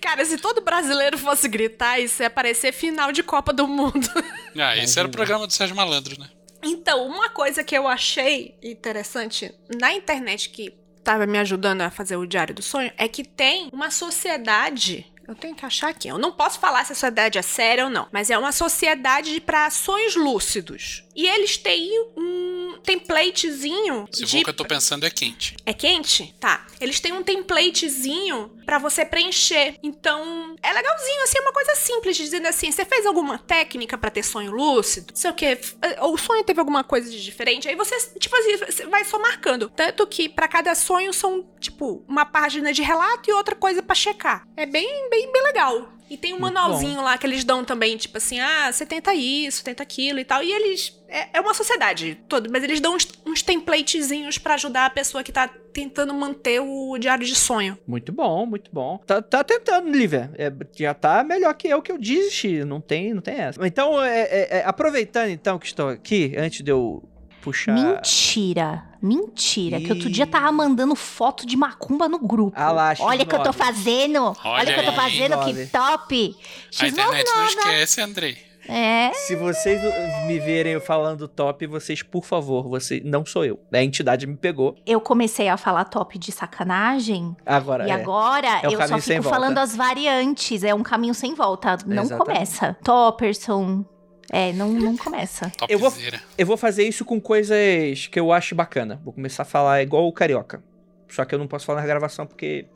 Cara, 0.00 0.24
se 0.24 0.36
todo 0.38 0.60
brasileiro 0.60 1.18
fosse 1.18 1.48
gritar, 1.48 1.98
isso 2.00 2.22
ia 2.22 2.30
parecer 2.30 2.72
final 2.72 3.12
de 3.12 3.22
Copa 3.22 3.52
do 3.52 3.66
Mundo. 3.66 4.08
Ah, 4.58 4.76
esse 4.76 4.98
era 4.98 5.06
o 5.06 5.10
programa 5.12 5.46
do 5.46 5.52
Sérgio 5.52 5.76
Malandro, 5.76 6.18
né? 6.18 6.28
Então, 6.60 7.06
uma 7.06 7.30
coisa 7.30 7.62
que 7.62 7.78
eu 7.78 7.86
achei 7.86 8.58
interessante 8.60 9.54
na 9.80 9.94
internet 9.94 10.50
que 10.50 10.74
tava 11.04 11.24
me 11.24 11.38
ajudando 11.38 11.82
a 11.82 11.90
fazer 11.90 12.16
o 12.16 12.26
Diário 12.26 12.52
do 12.52 12.60
Sonho 12.60 12.90
é 12.98 13.06
que 13.06 13.22
tem 13.22 13.68
uma 13.72 13.92
sociedade. 13.92 15.06
Eu 15.26 15.36
tenho 15.36 15.54
que 15.54 15.64
achar 15.64 15.90
aqui. 15.90 16.08
Eu 16.08 16.18
não 16.18 16.32
posso 16.32 16.58
falar 16.58 16.84
se 16.84 16.90
a 16.90 16.94
sociedade 16.96 17.38
é 17.38 17.42
séria 17.42 17.84
ou 17.84 17.90
não, 17.90 18.08
mas 18.10 18.28
é 18.28 18.36
uma 18.36 18.50
sociedade 18.50 19.40
para 19.40 19.70
sonhos 19.70 20.16
lúcidos. 20.16 21.04
E 21.14 21.26
eles 21.26 21.56
têm 21.56 21.90
um 22.16 22.78
templatezinho 22.84 24.06
Se 24.12 24.24
de 24.24 24.30
for 24.30 24.38
o 24.38 24.44
que 24.44 24.50
eu 24.50 24.54
tô 24.54 24.64
pensando 24.64 25.04
é 25.04 25.10
quente. 25.10 25.56
é 25.66 25.72
quente? 25.74 26.34
Tá. 26.40 26.66
Eles 26.80 27.00
têm 27.00 27.12
um 27.12 27.22
templatezinho 27.22 28.50
pra 28.64 28.78
você 28.78 29.04
preencher. 29.04 29.76
Então, 29.82 30.56
é 30.62 30.72
legalzinho, 30.72 31.22
assim, 31.24 31.38
é 31.38 31.40
uma 31.42 31.52
coisa 31.52 31.74
simples, 31.74 32.16
dizendo 32.16 32.46
assim: 32.46 32.70
você 32.70 32.84
fez 32.84 33.04
alguma 33.06 33.38
técnica 33.38 33.98
pra 33.98 34.10
ter 34.10 34.22
sonho 34.22 34.52
lúcido? 34.52 35.12
Não 35.12 35.16
sei 35.20 35.30
o 35.30 35.34
quê. 35.34 35.58
Ou 36.00 36.14
o 36.14 36.18
sonho 36.18 36.44
teve 36.44 36.60
alguma 36.60 36.84
coisa 36.84 37.10
de 37.10 37.22
diferente? 37.22 37.68
Aí 37.68 37.74
você, 37.76 37.96
tipo 38.18 38.34
assim, 38.36 38.56
você 38.56 38.86
vai 38.86 39.04
só 39.04 39.18
marcando. 39.18 39.68
Tanto 39.70 40.06
que 40.06 40.28
pra 40.28 40.48
cada 40.48 40.74
sonho 40.74 41.12
são, 41.12 41.46
tipo, 41.58 42.04
uma 42.08 42.24
página 42.24 42.72
de 42.72 42.82
relato 42.82 43.28
e 43.28 43.32
outra 43.32 43.54
coisa 43.54 43.82
pra 43.82 43.94
checar. 43.94 44.46
É 44.56 44.64
bem, 44.66 45.08
bem, 45.10 45.30
bem 45.32 45.42
legal. 45.42 45.92
E 46.10 46.16
tem 46.16 46.34
um 46.34 46.40
Muito 46.40 46.52
manualzinho 46.54 47.00
lá 47.00 47.16
que 47.16 47.24
eles 47.24 47.44
dão 47.44 47.64
também, 47.64 47.96
tipo 47.96 48.18
assim, 48.18 48.40
ah, 48.40 48.70
você 48.72 48.84
tenta 48.84 49.14
isso, 49.14 49.62
tenta 49.62 49.84
aquilo 49.84 50.18
e 50.18 50.24
tal. 50.24 50.42
E 50.42 50.50
eles. 50.50 51.00
É, 51.08 51.38
é 51.38 51.40
uma 51.40 51.54
sociedade 51.54 52.20
toda, 52.28 52.48
mas 52.50 52.64
eles 52.64 52.80
dão 52.80 52.96
uns, 52.96 53.06
uns 53.24 53.42
templatezinhos 53.42 54.36
pra 54.36 54.54
ajudar 54.54 54.86
a 54.86 54.90
pessoa 54.90 55.22
que 55.22 55.30
tá 55.30 55.48
tentando 55.72 56.12
manter 56.12 56.60
o 56.60 56.98
diário 56.98 57.24
de 57.24 57.36
sonho. 57.36 57.78
Muito 57.86 58.10
bom, 58.12 58.44
muito 58.44 58.70
bom. 58.72 58.98
Tá, 59.06 59.22
tá 59.22 59.44
tentando, 59.44 59.88
Lívia. 59.88 60.32
É, 60.36 60.52
já 60.76 60.94
tá 60.94 61.22
melhor 61.22 61.54
que 61.54 61.68
eu 61.68 61.80
que 61.80 61.92
eu 61.92 61.98
desisti. 61.98 62.64
Não 62.64 62.80
tem, 62.80 63.14
não 63.14 63.22
tem 63.22 63.36
essa. 63.36 63.64
Então, 63.64 64.02
é, 64.02 64.20
é, 64.22 64.58
é, 64.58 64.64
aproveitando 64.64 65.30
então 65.30 65.60
que 65.60 65.66
estou 65.66 65.88
aqui, 65.88 66.34
antes 66.36 66.62
de 66.62 66.72
eu 66.72 67.08
puxar. 67.40 67.72
Mentira. 67.74 68.84
Mentira. 69.02 69.80
Que 69.80 69.90
outro 69.92 70.10
dia 70.10 70.26
tava 70.26 70.52
mandando 70.52 70.94
foto 70.94 71.46
de 71.46 71.56
macumba 71.56 72.08
no 72.08 72.18
grupo. 72.18 72.52
Ah 72.54 72.70
lá, 72.70 72.94
Olha 73.00 73.22
o 73.22 73.26
que 73.26 73.34
eu 73.34 73.42
tô 73.42 73.50
X9. 73.50 73.52
fazendo. 73.54 74.22
Olha 74.22 74.36
Olha 74.44 74.70
o 74.70 74.74
que 74.74 74.80
eu 74.80 74.84
tô 74.84 74.92
fazendo, 74.92 75.34
X9. 75.36 75.44
que 75.54 75.66
top. 75.66 76.36
A 76.80 76.86
internet 76.88 77.24
não 77.26 77.44
X9 77.44 77.46
esquece, 77.48 78.00
Andrei. 78.00 78.50
É. 78.68 79.10
Se 79.14 79.34
vocês 79.34 79.80
me 80.28 80.38
verem 80.38 80.78
falando 80.80 81.26
top, 81.26 81.66
vocês, 81.66 82.02
por 82.02 82.24
favor, 82.24 82.68
você 82.68 83.02
não 83.04 83.24
sou 83.26 83.44
eu. 83.44 83.58
A 83.72 83.82
entidade 83.82 84.26
me 84.26 84.36
pegou. 84.36 84.76
Eu 84.86 85.00
comecei 85.00 85.48
a 85.48 85.56
falar 85.56 85.86
top 85.86 86.16
de 86.18 86.30
sacanagem. 86.30 87.34
Agora 87.44 87.88
E 87.88 87.90
é. 87.90 87.94
agora 87.94 88.60
É 88.62 88.68
um 88.68 88.72
eu 88.72 88.86
só 88.86 88.98
fico 88.98 89.22
falando 89.24 89.58
as 89.58 89.74
variantes. 89.74 90.62
É 90.62 90.72
um 90.74 90.82
caminho 90.84 91.14
sem 91.14 91.34
volta. 91.34 91.78
Não 91.86 92.02
Exatamente. 92.04 92.18
começa. 92.34 92.76
Topperson. 92.84 93.84
É, 94.32 94.52
não, 94.52 94.72
não 94.72 94.96
começa. 94.96 95.50
Eu 95.68 95.78
vou-. 95.78 95.92
Eu 96.38 96.46
vou 96.46 96.56
fazer 96.56 96.84
isso 96.84 97.04
com 97.04 97.20
coisas 97.20 98.06
que 98.06 98.18
eu 98.18 98.32
acho 98.32 98.54
bacana. 98.54 99.00
Vou 99.04 99.12
começar 99.12 99.42
a 99.42 99.46
falar 99.46 99.82
igual 99.82 100.06
o 100.06 100.12
carioca. 100.12 100.62
Só 101.08 101.24
que 101.24 101.34
eu 101.34 101.38
não 101.38 101.48
posso 101.48 101.66
falar 101.66 101.80
na 101.80 101.86
gravação 101.86 102.26
porque 102.26 102.66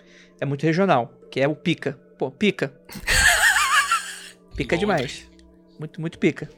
é 0.41 0.45
muito 0.45 0.67
regional. 0.67 1.13
Que 1.31 1.41
é 1.41 1.47
o 1.47 1.55
pica. 1.55 1.97
Pô, 2.19 2.29
pica. 2.29 2.75
pica 4.57 4.75
Bom, 4.75 4.81
demais. 4.81 5.31
Muito, 5.79 6.01
muito 6.01 6.19
pica. 6.19 6.51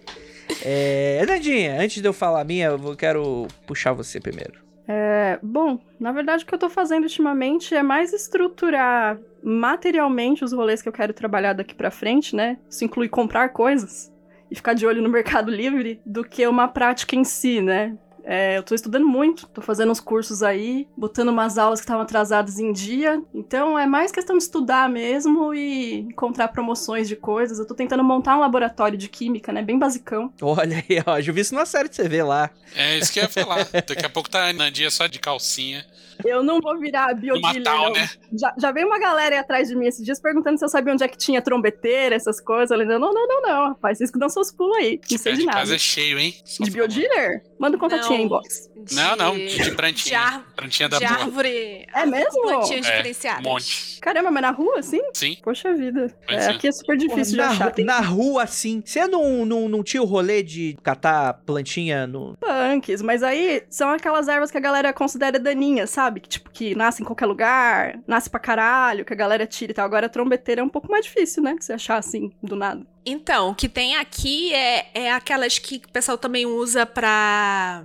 É, 0.64 1.22
Nandinha, 1.26 1.78
antes 1.78 2.00
de 2.00 2.08
eu 2.08 2.14
falar 2.14 2.40
a 2.40 2.44
minha, 2.44 2.68
eu 2.68 2.96
quero 2.96 3.46
puxar 3.66 3.92
você 3.92 4.18
primeiro. 4.18 4.64
É, 4.88 5.38
bom, 5.42 5.80
na 5.98 6.12
verdade 6.12 6.44
o 6.44 6.46
que 6.46 6.54
eu 6.54 6.58
tô 6.58 6.70
fazendo 6.70 7.02
ultimamente 7.02 7.74
é 7.74 7.82
mais 7.82 8.12
estruturar 8.12 9.18
materialmente 9.42 10.44
os 10.44 10.52
rolês 10.52 10.80
que 10.80 10.88
eu 10.88 10.92
quero 10.92 11.12
trabalhar 11.12 11.54
daqui 11.54 11.74
pra 11.74 11.90
frente, 11.90 12.36
né? 12.36 12.56
Isso 12.70 12.84
inclui 12.84 13.08
comprar 13.08 13.48
coisas 13.48 14.12
e 14.50 14.54
ficar 14.54 14.74
de 14.74 14.86
olho 14.86 15.02
no 15.02 15.08
Mercado 15.08 15.50
Livre 15.50 16.00
do 16.04 16.24
que 16.24 16.46
uma 16.46 16.68
prática 16.68 17.16
em 17.16 17.24
si, 17.24 17.60
né? 17.60 17.96
É, 18.28 18.58
eu 18.58 18.62
tô 18.64 18.74
estudando 18.74 19.06
muito, 19.06 19.46
tô 19.46 19.62
fazendo 19.62 19.92
uns 19.92 20.00
cursos 20.00 20.42
aí, 20.42 20.88
botando 20.96 21.28
umas 21.28 21.56
aulas 21.56 21.78
que 21.78 21.84
estavam 21.84 22.02
atrasadas 22.02 22.58
em 22.58 22.72
dia. 22.72 23.22
Então 23.32 23.78
é 23.78 23.86
mais 23.86 24.10
questão 24.10 24.36
de 24.36 24.42
estudar 24.42 24.90
mesmo 24.90 25.54
e 25.54 26.00
encontrar 26.00 26.48
promoções 26.48 27.06
de 27.06 27.14
coisas. 27.14 27.60
Eu 27.60 27.66
tô 27.66 27.72
tentando 27.72 28.02
montar 28.02 28.36
um 28.36 28.40
laboratório 28.40 28.98
de 28.98 29.08
química, 29.08 29.52
né? 29.52 29.62
Bem 29.62 29.78
basicão. 29.78 30.32
Olha 30.42 30.78
aí, 30.78 31.00
ó, 31.06 31.20
já 31.20 31.32
vi 31.32 31.40
isso 31.40 31.54
numa 31.54 31.64
série 31.64 31.88
de 31.88 31.96
TV 31.96 32.24
lá. 32.24 32.50
É 32.74 32.98
isso 32.98 33.12
que 33.12 33.20
eu 33.20 33.22
ia 33.22 33.28
falar. 33.28 33.64
Daqui 33.72 34.04
a 34.04 34.10
pouco 34.10 34.28
tá 34.28 34.48
a 34.48 34.52
Nandinha 34.52 34.90
só 34.90 35.06
de 35.06 35.20
calcinha. 35.20 35.86
Eu 36.24 36.42
não 36.42 36.60
vou 36.60 36.78
virar 36.78 37.08
não. 37.64 37.92
né? 37.92 38.08
Já, 38.32 38.54
já 38.58 38.72
veio 38.72 38.86
uma 38.86 38.98
galera 38.98 39.34
aí 39.34 39.40
atrás 39.40 39.68
de 39.68 39.76
mim 39.76 39.86
esses 39.86 40.04
dias 40.04 40.20
perguntando 40.20 40.58
se 40.58 40.64
eu 40.64 40.68
sabia 40.68 40.92
onde 40.92 41.04
é 41.04 41.08
que 41.08 41.16
tinha 41.16 41.40
trombeteira, 41.42 42.14
essas 42.14 42.40
coisas. 42.40 42.70
Eu 42.70 42.78
falei, 42.78 42.86
não, 42.86 42.98
não, 42.98 43.12
não, 43.12 43.26
não, 43.26 43.42
não, 43.42 43.68
rapaz, 43.70 43.98
vocês 43.98 44.10
que 44.10 44.18
dão 44.18 44.28
seus 44.28 44.50
pulos 44.52 44.76
aí. 44.78 45.00
Não 45.10 45.18
sei 45.18 45.32
de 45.32 45.40
de 45.40 45.46
nada. 45.46 45.58
casa 45.58 45.74
é 45.74 45.78
cheio, 45.78 46.18
hein? 46.18 46.34
Só 46.44 46.64
De 46.64 46.70
biodealer? 46.70 47.42
Manda 47.58 47.76
um 47.76 47.80
contatinho 47.80 48.12
aí, 48.12 48.18
Não. 48.18 48.24
inbox. 48.26 48.70
De- 48.76 48.94
Não, 48.94 49.16
não, 49.16 49.34
de, 49.34 49.46
de 49.48 49.62
De, 49.64 49.70
plantinha. 49.72 50.20
ar- 50.20 50.46
Plantinha 50.56 50.88
da 50.88 50.98
de 50.98 51.06
boa. 51.06 51.20
árvore. 51.20 51.86
É 51.94 52.06
mesmo? 52.06 52.42
Plantinhas 52.42 52.86
É, 52.86 52.90
diferenciadas. 52.90 53.40
Um 53.46 53.48
monte. 53.50 53.98
Caramba, 54.00 54.30
mas 54.30 54.42
na 54.42 54.50
rua, 54.50 54.78
assim? 54.78 55.00
Sim. 55.12 55.36
Poxa 55.42 55.74
vida. 55.74 56.14
É, 56.28 56.34
é. 56.36 56.46
aqui 56.48 56.68
é 56.68 56.72
super 56.72 56.96
difícil 56.96 57.36
Porra, 57.36 57.48
de 57.52 57.58
na, 57.58 57.64
achar. 57.64 57.70
Tem 57.72 57.84
na 57.84 58.00
rua, 58.00 58.42
assim. 58.44 58.82
Você 58.84 59.06
não, 59.08 59.44
não, 59.44 59.68
não 59.68 59.82
tinha 59.82 60.02
o 60.02 60.06
rolê 60.06 60.42
de 60.42 60.76
catar 60.82 61.34
plantinha 61.44 62.06
no. 62.06 62.36
punks, 62.38 63.02
mas 63.02 63.22
aí 63.22 63.62
são 63.68 63.90
aquelas 63.90 64.28
ervas 64.28 64.50
que 64.50 64.56
a 64.56 64.60
galera 64.60 64.92
considera 64.92 65.38
daninhas, 65.38 65.90
sabe? 65.90 66.05
Que, 66.20 66.28
tipo, 66.28 66.50
que 66.50 66.74
nasce 66.74 67.02
em 67.02 67.04
qualquer 67.04 67.26
lugar, 67.26 67.98
nasce 68.06 68.30
pra 68.30 68.40
caralho, 68.40 69.04
que 69.04 69.12
a 69.12 69.16
galera 69.16 69.46
tira 69.46 69.72
e 69.72 69.74
tal. 69.74 69.84
Agora 69.84 70.06
a 70.06 70.10
trombeteira 70.10 70.60
é 70.60 70.64
um 70.64 70.68
pouco 70.68 70.90
mais 70.90 71.04
difícil, 71.04 71.42
né? 71.42 71.56
Você 71.58 71.72
achar 71.72 71.96
assim, 71.96 72.32
do 72.42 72.56
nada. 72.56 72.86
Então, 73.04 73.50
o 73.50 73.54
que 73.54 73.68
tem 73.68 73.96
aqui 73.96 74.52
é, 74.54 74.90
é 74.94 75.12
aquelas 75.12 75.58
que 75.58 75.76
o 75.76 75.92
pessoal 75.92 76.18
também 76.18 76.46
usa 76.46 76.86
pra. 76.86 77.84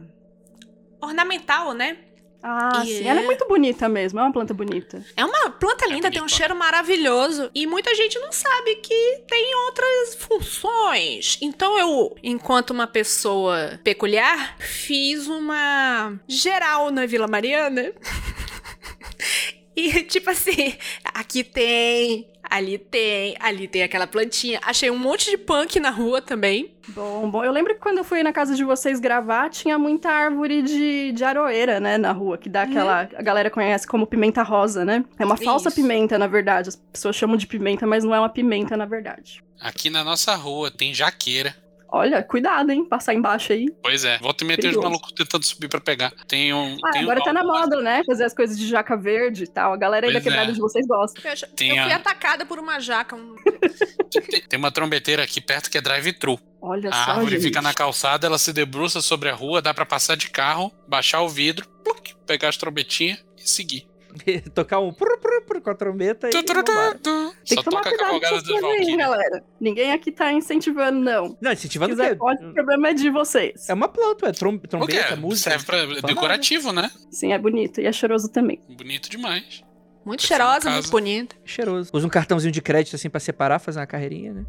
ornamental, 1.02 1.74
né? 1.74 1.98
Ah, 2.43 2.82
E 2.84 2.88
sim. 2.97 3.04
é- 3.06 3.08
Ela 3.08 3.21
é 3.21 3.25
muito 3.25 3.47
bonita 3.47 3.88
mesmo, 3.88 4.19
é 4.19 4.23
uma 4.23 4.32
planta 4.34 4.54
bonita. 4.54 5.04
É 5.15 5.23
uma 5.23 5.49
planta 5.51 5.86
linda, 5.88 6.10
tem 6.10 6.21
um 6.23 6.27
cheiro 6.27 6.56
maravilhoso. 6.56 7.51
E 7.54 7.67
muita 7.67 7.93
gente 7.95 8.17
não 8.19 8.32
sabe 8.32 8.75
que 8.77 9.23
tem 9.27 9.56
outras 9.67 10.15
funções. 10.15 11.38
Então 11.41 11.77
eu, 11.77 12.15
enquanto 12.23 12.71
uma 12.71 12.88
pessoa 12.88 13.80
peculiar, 13.84 14.56
fiz 14.60 15.27
uma 15.27 16.19
geral 16.27 16.89
na 16.91 17.06
Vila 17.06 17.27
Mariana. 17.27 17.93
e 19.76 20.04
tipo 20.06 20.30
assim, 20.30 20.76
aqui 21.06 21.44
tem, 21.44 22.28
ali 22.44 22.78
tem, 22.78 23.36
ali 23.40 23.68
tem 23.68 23.84
aquela 23.84 24.06
plantinha. 24.06 24.60
Achei 24.64 24.90
um 24.90 24.98
monte 24.98 25.30
de 25.30 25.38
punk 25.38 25.80
na 25.80 25.90
rua 25.90 26.22
também. 26.22 26.74
Bom, 26.90 27.30
bom. 27.30 27.44
Eu 27.44 27.52
lembro 27.52 27.74
que 27.74 27.80
quando 27.80 28.00
eu 28.00 28.04
fui 28.04 28.22
na 28.24 28.34
casa 28.34 28.56
de 28.56 28.64
vocês 28.64 29.00
gravar, 29.00 29.50
tinha 29.50 29.78
muita 29.78 30.10
árvore 30.10 30.62
de, 30.62 31.12
de 31.14 31.24
aroeira, 31.24 31.80
né, 31.80 31.98
na 31.98 32.12
rua, 32.12 32.38
que 32.38 32.50
dá 32.50 32.64
aquela. 32.64 33.02
A 33.16 33.22
galera 33.22 33.50
conhece 33.50 33.88
como 33.88 34.06
pimenta 34.06 34.44
rosa, 34.44 34.84
né? 34.84 35.06
É 35.18 35.26
uma 35.26 35.38
falsa 35.38 35.70
Isso. 35.70 35.76
pimenta, 35.76 36.18
na 36.18 36.28
verdade. 36.28 36.70
As 36.70 36.76
pessoas 36.76 37.16
chamam 37.16 37.38
de 37.38 37.48
pimenta, 37.48 37.88
mas 37.88 38.04
não 38.04 38.14
é 38.14 38.20
uma 38.20 38.30
pimenta, 38.30 38.76
na 38.76 38.86
verdade. 38.86 39.44
Aqui 39.60 39.90
na 39.90 40.04
nossa 40.04 40.36
rua 40.36 40.72
tem 40.72 40.94
jaqueira. 40.94 41.56
Olha, 41.93 42.23
cuidado, 42.23 42.71
hein? 42.71 42.86
Passar 42.86 43.13
embaixo 43.13 43.51
aí. 43.51 43.65
Pois 43.84 44.06
é. 44.06 44.17
Volta 44.19 44.43
e 44.43 44.47
meia 44.47 44.58
tem 44.58 44.69
os 44.69 44.77
malucos 44.77 45.12
tentando 45.12 45.43
subir 45.45 45.67
pra 45.67 45.82
pegar. 45.82 46.12
Tem 46.27 46.54
um. 46.54 46.77
Ah, 46.86 46.91
tem 46.91 47.01
um- 47.01 47.04
agora 47.04 47.21
tá 47.21 47.34
na 47.34 47.43
moda, 47.43 47.82
né? 47.82 48.01
Fazer 48.06 48.23
as 48.23 48.34
coisas 48.34 48.58
de 48.58 48.65
jaca 48.67 48.95
verde 48.95 49.43
e 49.43 49.47
tal. 49.47 49.73
A 49.73 49.77
galera 49.77 50.08
aí 50.08 50.13
da 50.13 50.19
Pois 50.19 50.23
quebrada 50.23 50.51
é. 50.51 50.54
de 50.54 50.60
vocês 50.62 50.88
gosta. 50.88 51.19
Eu, 51.27 51.47
Tem 51.56 51.75
eu 51.77 51.84
fui 51.84 51.91
a- 51.91 51.97
atacada 51.97 52.45
por 52.45 52.60
uma 52.60 52.80
jaca. 52.80 53.15
um- 53.15 53.36
Tem, 54.30 54.41
tem 54.41 54.60
uma 54.60 54.71
trombeteira 54.71 55.23
aqui 55.23 55.39
perto 55.41 55.69
que 55.69 55.77
é 55.77 55.82
drive-thru. 55.82 56.39
Olha 56.62 56.89
A 56.89 56.93
só, 56.93 57.12
árvore 57.12 57.32
gente. 57.36 57.43
fica 57.43 57.62
na 57.62 57.73
calçada, 57.73 58.27
ela 58.27 58.38
se 58.38 58.51
debruça 58.54 59.01
sobre 59.01 59.30
a 59.30 59.34
rua, 59.34 59.62
dá 59.62 59.73
pra 59.73 59.86
passar 59.86 60.15
de 60.15 60.30
carro, 60.30 60.71
baixar 60.88 61.21
o 61.21 61.30
vidro, 61.30 61.67
pluc, 61.84 62.13
pegar 62.25 62.49
as 62.49 62.58
trombetinhas 62.58 63.19
e 63.38 63.49
seguir. 63.49 63.86
Tocar 64.54 64.80
um 64.80 64.93
prur, 64.93 65.17
prur, 65.19 65.41
prur 65.45 65.62
com 65.62 65.69
a 65.69 65.76
trombeta 65.76 66.28
e. 66.28 66.32
Tu, 66.32 66.43
tu, 66.43 66.54
tu, 66.54 66.71
vambora. 66.71 66.95
tu. 66.95 67.36
Tem 67.45 67.56
Só 67.58 67.63
que 67.63 67.69
tomar 67.69 67.82
toca 67.84 67.89
a 67.95 67.97
cuidado 68.10 68.19
com 68.19 68.26
essas 68.26 68.47
coisas 68.47 68.88
aí, 68.88 68.97
galera. 68.97 69.43
Ninguém 69.60 69.91
aqui 69.91 70.12
tá 70.12 70.32
incentivando, 70.32 71.00
não. 71.00 71.38
Não, 71.41 71.52
incentivando 71.52 71.93
o 71.93 71.97
quê? 71.97 72.15
pode, 72.15 72.45
o 72.45 72.54
problema 72.54 72.89
é 72.89 72.93
de 72.93 73.10
vocês. 73.10 73.67
É 73.69 73.74
uma 73.74 73.88
planta, 73.88 74.28
é 74.28 74.32
trom 74.32 74.58
trombeta, 74.58 75.15
música. 75.15 75.52
Serve 75.52 75.65
pra 75.65 76.08
decorativo, 76.08 76.71
né? 76.71 76.91
Sim, 77.12 77.34
é 77.34 77.38
bonito. 77.38 77.82
E 77.82 77.86
é 77.86 77.91
cheiroso 77.91 78.30
também. 78.32 78.62
Bonito 78.69 79.10
demais. 79.10 79.63
Muito 80.06 80.24
cheirosa, 80.24 80.69
muito 80.69 80.89
bonita. 80.89 81.36
É 81.43 81.47
cheiroso. 81.47 81.91
Usa 81.93 82.08
um 82.08 82.10
cartãozinho 82.10 82.52
de 82.52 82.62
crédito 82.62 82.95
assim 82.95 83.10
pra 83.10 83.19
separar, 83.19 83.60
fazer 83.60 83.80
uma 83.80 83.86
carreirinha, 83.88 84.34
né? 84.34 84.45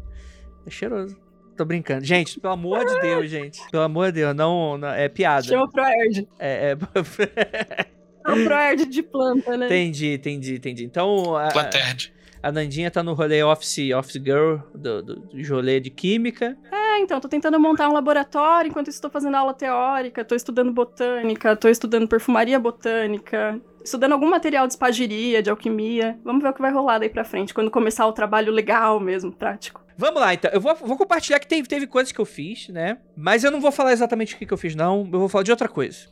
É 0.65 0.69
cheiroso. 0.71 1.15
Tô 1.55 1.63
brincando. 1.63 2.03
Gente, 2.03 2.39
pelo 2.39 2.53
amor 2.53 2.83
de 2.83 2.97
Deus, 3.01 3.29
gente. 3.29 3.59
Pelo 3.69 3.83
amor 3.83 4.07
de 4.07 4.13
Deus, 4.21 4.35
não, 4.35 4.77
não- 4.77 4.89
é 4.89 5.07
piada. 5.07 5.43
Chama 5.43 5.69
Proerd. 5.69 6.27
É, 6.39 6.71
É 6.71 7.85
o 8.31 8.43
Proerd 8.43 8.85
de 8.85 9.03
planta, 9.03 9.57
né? 9.57 9.65
entendi, 9.65 10.13
entendi, 10.13 10.55
entendi. 10.55 10.85
Então, 10.85 11.35
a, 11.35 11.49
Planterd. 11.49 12.13
a 12.41 12.51
Nandinha 12.51 12.89
tá 12.89 13.03
no 13.03 13.13
rolê 13.13 13.43
Office, 13.43 13.91
office 13.93 14.21
Girl, 14.23 14.57
do, 14.73 15.01
do, 15.01 15.15
do 15.15 15.47
rolê 15.49 15.79
de 15.79 15.89
química. 15.89 16.57
É, 16.71 16.99
então, 16.99 17.19
tô 17.19 17.27
tentando 17.27 17.59
montar 17.59 17.89
um 17.89 17.93
laboratório, 17.93 18.69
enquanto 18.69 18.89
tô 18.99 19.09
fazendo 19.09 19.35
aula 19.35 19.53
teórica, 19.53 20.23
tô 20.23 20.35
estudando 20.35 20.71
botânica, 20.71 21.55
tô 21.55 21.67
estudando 21.67 22.07
perfumaria 22.07 22.59
botânica, 22.59 23.59
estudando 23.83 24.13
algum 24.13 24.29
material 24.29 24.67
de 24.67 24.73
espagiria, 24.73 25.41
de 25.41 25.49
alquimia. 25.49 26.17
Vamos 26.23 26.41
ver 26.41 26.49
o 26.49 26.53
que 26.53 26.61
vai 26.61 26.71
rolar 26.71 26.99
daí 26.99 27.09
pra 27.09 27.23
frente, 27.23 27.53
quando 27.53 27.71
começar 27.71 28.05
o 28.07 28.13
trabalho 28.13 28.51
legal 28.51 28.99
mesmo, 28.99 29.31
prático. 29.31 29.83
Vamos 29.97 30.19
lá, 30.19 30.33
então. 30.33 30.49
Eu 30.51 30.59
vou, 30.59 30.75
vou 30.75 30.97
compartilhar 30.97 31.39
que 31.39 31.47
teve, 31.47 31.67
teve 31.67 31.85
coisas 31.87 32.11
que 32.11 32.19
eu 32.19 32.25
fiz, 32.25 32.67
né? 32.69 32.97
Mas 33.15 33.43
eu 33.43 33.51
não 33.51 33.61
vou 33.61 33.71
falar 33.71 33.93
exatamente 33.93 34.33
o 34.33 34.37
que, 34.37 34.45
que 34.45 34.53
eu 34.53 34.57
fiz, 34.57 34.75
não. 34.75 35.07
Eu 35.11 35.19
vou 35.19 35.29
falar 35.29 35.43
de 35.43 35.51
outra 35.51 35.67
coisa. 35.67 36.07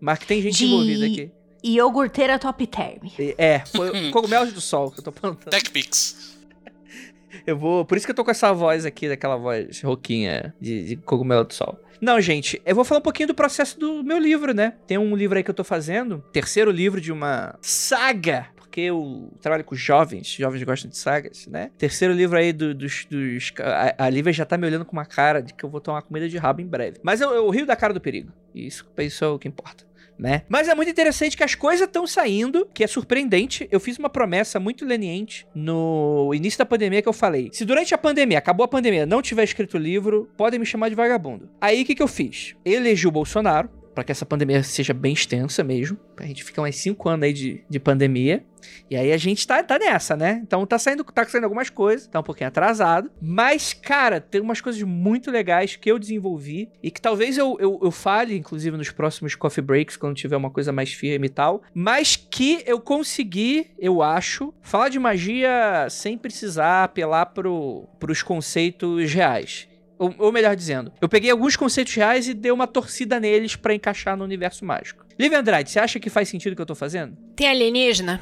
Mas 0.00 0.18
que 0.18 0.26
tem 0.26 0.40
gente 0.42 0.56
De- 0.58 0.64
envolvida 0.66 1.06
aqui. 1.06 1.30
Iogurteira 1.62 2.38
top 2.38 2.66
term. 2.66 3.06
E- 3.18 3.34
É, 3.36 3.60
foi 3.66 4.10
cogumelos 4.10 4.52
do 4.52 4.60
sol 4.60 4.90
que 4.90 5.00
eu 5.00 5.04
tô 5.04 5.12
plantando. 5.12 5.50
TechPix. 5.50 6.30
Eu 7.46 7.56
vou. 7.56 7.84
Por 7.84 7.96
isso 7.96 8.04
que 8.06 8.10
eu 8.10 8.14
tô 8.14 8.24
com 8.24 8.30
essa 8.30 8.52
voz 8.52 8.84
aqui, 8.84 9.08
daquela 9.08 9.36
voz 9.36 9.80
roquinha 9.82 10.52
de, 10.60 10.84
de 10.84 10.96
cogumelo 10.96 11.44
do 11.44 11.54
sol. 11.54 11.78
Não, 12.00 12.20
gente, 12.20 12.60
eu 12.66 12.74
vou 12.74 12.84
falar 12.84 12.98
um 12.98 13.02
pouquinho 13.02 13.28
do 13.28 13.34
processo 13.34 13.78
do 13.78 14.02
meu 14.02 14.18
livro, 14.18 14.52
né? 14.52 14.74
Tem 14.86 14.98
um 14.98 15.14
livro 15.14 15.36
aí 15.38 15.44
que 15.44 15.50
eu 15.50 15.54
tô 15.54 15.62
fazendo, 15.62 16.24
terceiro 16.32 16.70
livro 16.70 17.00
de 17.00 17.12
uma 17.12 17.56
saga. 17.62 18.48
Porque 18.56 18.80
eu 18.82 19.32
trabalho 19.40 19.64
com 19.64 19.74
jovens, 19.74 20.28
jovens 20.28 20.62
gostam 20.64 20.90
de 20.90 20.96
sagas, 20.96 21.46
né? 21.46 21.70
Terceiro 21.78 22.12
livro 22.14 22.36
aí 22.38 22.52
do- 22.52 22.74
dos. 22.74 23.04
dos 23.08 23.52
a, 23.60 24.06
a 24.06 24.10
Lívia 24.10 24.32
já 24.32 24.44
tá 24.44 24.56
me 24.58 24.66
olhando 24.66 24.84
com 24.84 24.92
uma 24.92 25.04
cara 25.06 25.40
de 25.40 25.54
que 25.54 25.64
eu 25.64 25.68
vou 25.70 25.80
tomar 25.80 26.02
comida 26.02 26.28
de 26.28 26.36
rabo 26.36 26.60
em 26.60 26.66
breve. 26.66 26.98
Mas 27.02 27.20
eu, 27.20 27.30
eu 27.30 27.48
rio 27.50 27.64
da 27.66 27.76
cara 27.76 27.92
do 27.94 28.00
perigo. 28.00 28.32
Isso, 28.54 28.84
isso 28.98 29.24
é 29.24 29.28
o 29.28 29.38
que 29.38 29.46
importa 29.48 29.84
né? 30.20 30.42
Mas 30.48 30.68
é 30.68 30.74
muito 30.74 30.90
interessante 30.90 31.36
que 31.36 31.42
as 31.42 31.54
coisas 31.54 31.86
estão 31.86 32.06
saindo, 32.06 32.68
que 32.74 32.84
é 32.84 32.86
surpreendente. 32.86 33.66
Eu 33.72 33.80
fiz 33.80 33.98
uma 33.98 34.10
promessa 34.10 34.60
muito 34.60 34.84
leniente 34.84 35.46
no 35.54 36.30
início 36.34 36.58
da 36.58 36.66
pandemia 36.66 37.00
que 37.00 37.08
eu 37.08 37.12
falei: 37.12 37.48
se 37.52 37.64
durante 37.64 37.94
a 37.94 37.98
pandemia, 37.98 38.38
acabou 38.38 38.64
a 38.64 38.68
pandemia, 38.68 39.06
não 39.06 39.22
tiver 39.22 39.44
escrito 39.44 39.78
livro, 39.78 40.28
podem 40.36 40.60
me 40.60 40.66
chamar 40.66 40.90
de 40.90 40.94
vagabundo. 40.94 41.48
Aí 41.60 41.82
o 41.82 41.84
que, 41.86 41.94
que 41.94 42.02
eu 42.02 42.08
fiz? 42.08 42.54
Elegi 42.64 43.06
o 43.06 43.10
Bolsonaro. 43.10 43.79
Pra 43.94 44.04
que 44.04 44.12
essa 44.12 44.24
pandemia 44.24 44.62
seja 44.62 44.94
bem 44.94 45.12
extensa 45.12 45.64
mesmo. 45.64 45.98
Pra 46.14 46.26
gente 46.26 46.44
ficar 46.44 46.62
mais 46.62 46.76
cinco 46.76 47.08
anos 47.08 47.24
aí 47.24 47.32
de, 47.32 47.64
de 47.68 47.80
pandemia. 47.80 48.44
E 48.90 48.96
aí 48.96 49.12
a 49.12 49.16
gente 49.16 49.46
tá, 49.46 49.62
tá 49.62 49.78
nessa, 49.78 50.16
né? 50.16 50.40
Então 50.42 50.66
tá 50.66 50.78
saindo, 50.78 51.04
tá 51.04 51.24
saindo 51.24 51.44
algumas 51.44 51.70
coisas, 51.70 52.06
tá 52.06 52.20
um 52.20 52.22
pouquinho 52.22 52.48
atrasado. 52.48 53.10
Mas, 53.20 53.72
cara, 53.72 54.20
tem 54.20 54.40
umas 54.40 54.60
coisas 54.60 54.82
muito 54.82 55.30
legais 55.30 55.76
que 55.76 55.90
eu 55.90 55.98
desenvolvi 55.98 56.68
e 56.82 56.90
que 56.90 57.00
talvez 57.00 57.38
eu, 57.38 57.56
eu, 57.60 57.78
eu 57.82 57.90
fale, 57.90 58.36
inclusive, 58.36 58.76
nos 58.76 58.90
próximos 58.90 59.34
coffee 59.34 59.62
breaks, 59.62 59.96
quando 59.96 60.16
tiver 60.16 60.36
uma 60.36 60.50
coisa 60.50 60.72
mais 60.72 60.92
firme 60.92 61.26
e 61.26 61.30
tal. 61.30 61.62
Mas 61.74 62.16
que 62.16 62.62
eu 62.66 62.80
consegui, 62.80 63.70
eu 63.78 64.02
acho, 64.02 64.52
falar 64.62 64.88
de 64.88 64.98
magia 64.98 65.86
sem 65.88 66.18
precisar 66.18 66.84
apelar 66.84 67.26
pro, 67.26 67.88
pros 67.98 68.22
conceitos 68.22 69.12
reais. 69.12 69.69
Ou, 70.00 70.14
ou 70.18 70.32
melhor 70.32 70.56
dizendo, 70.56 70.90
eu 70.98 71.10
peguei 71.10 71.30
alguns 71.30 71.56
conceitos 71.56 71.94
reais 71.94 72.26
e 72.26 72.32
dei 72.32 72.50
uma 72.50 72.66
torcida 72.66 73.20
neles 73.20 73.54
pra 73.54 73.74
encaixar 73.74 74.16
no 74.16 74.24
universo 74.24 74.64
mágico. 74.64 75.04
Lívia 75.18 75.38
Andrade, 75.40 75.70
você 75.70 75.78
acha 75.78 76.00
que 76.00 76.08
faz 76.08 76.26
sentido 76.26 76.54
o 76.54 76.56
que 76.56 76.62
eu 76.62 76.66
tô 76.66 76.74
fazendo? 76.74 77.14
Tem 77.36 77.46
alienígena? 77.46 78.18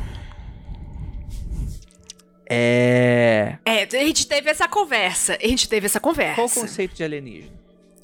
É. 2.50 3.58
É, 3.64 3.82
a 3.84 4.04
gente 4.04 4.26
teve 4.26 4.50
essa 4.50 4.66
conversa. 4.66 5.38
A 5.40 5.46
gente 5.46 5.68
teve 5.68 5.86
essa 5.86 6.00
conversa. 6.00 6.34
Qual 6.34 6.46
o 6.48 6.50
conceito 6.50 6.94
de 6.96 7.04
alienígena? 7.04 7.52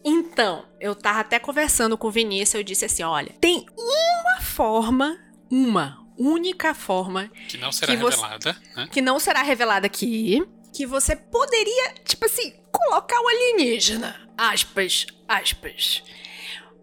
Então, 0.05 0.67
eu 0.79 0.95
tava 0.95 1.21
até 1.21 1.39
conversando 1.39 1.97
com 1.97 2.09
o 2.09 2.11
Vinícius, 2.11 2.55
eu 2.55 2.63
disse 2.63 2.85
assim, 2.85 3.03
olha, 3.03 3.33
tem 3.41 3.65
uma 3.77 4.41
forma, 4.43 5.19
uma 5.51 5.99
única 6.19 6.75
forma, 6.75 7.31
Que 7.49 7.57
não 7.57 7.73
será 7.73 7.93
Que 7.93 7.99
você- 8.01 8.17
revelada, 8.21 8.57
né? 8.77 8.89
que 8.93 9.01
não 9.01 9.19
será 9.19 9.43
revelada 9.43 9.87
aqui, 9.87 10.47
que 10.75 10.85
você 10.87 11.17
poderia, 11.17 11.95
tipo 12.05 12.27
assim, 12.27 12.53
colocar 12.75 13.21
o 13.21 13.29
alienígena. 13.29 14.15
Aspas, 14.37 15.07
aspas. 15.29 16.03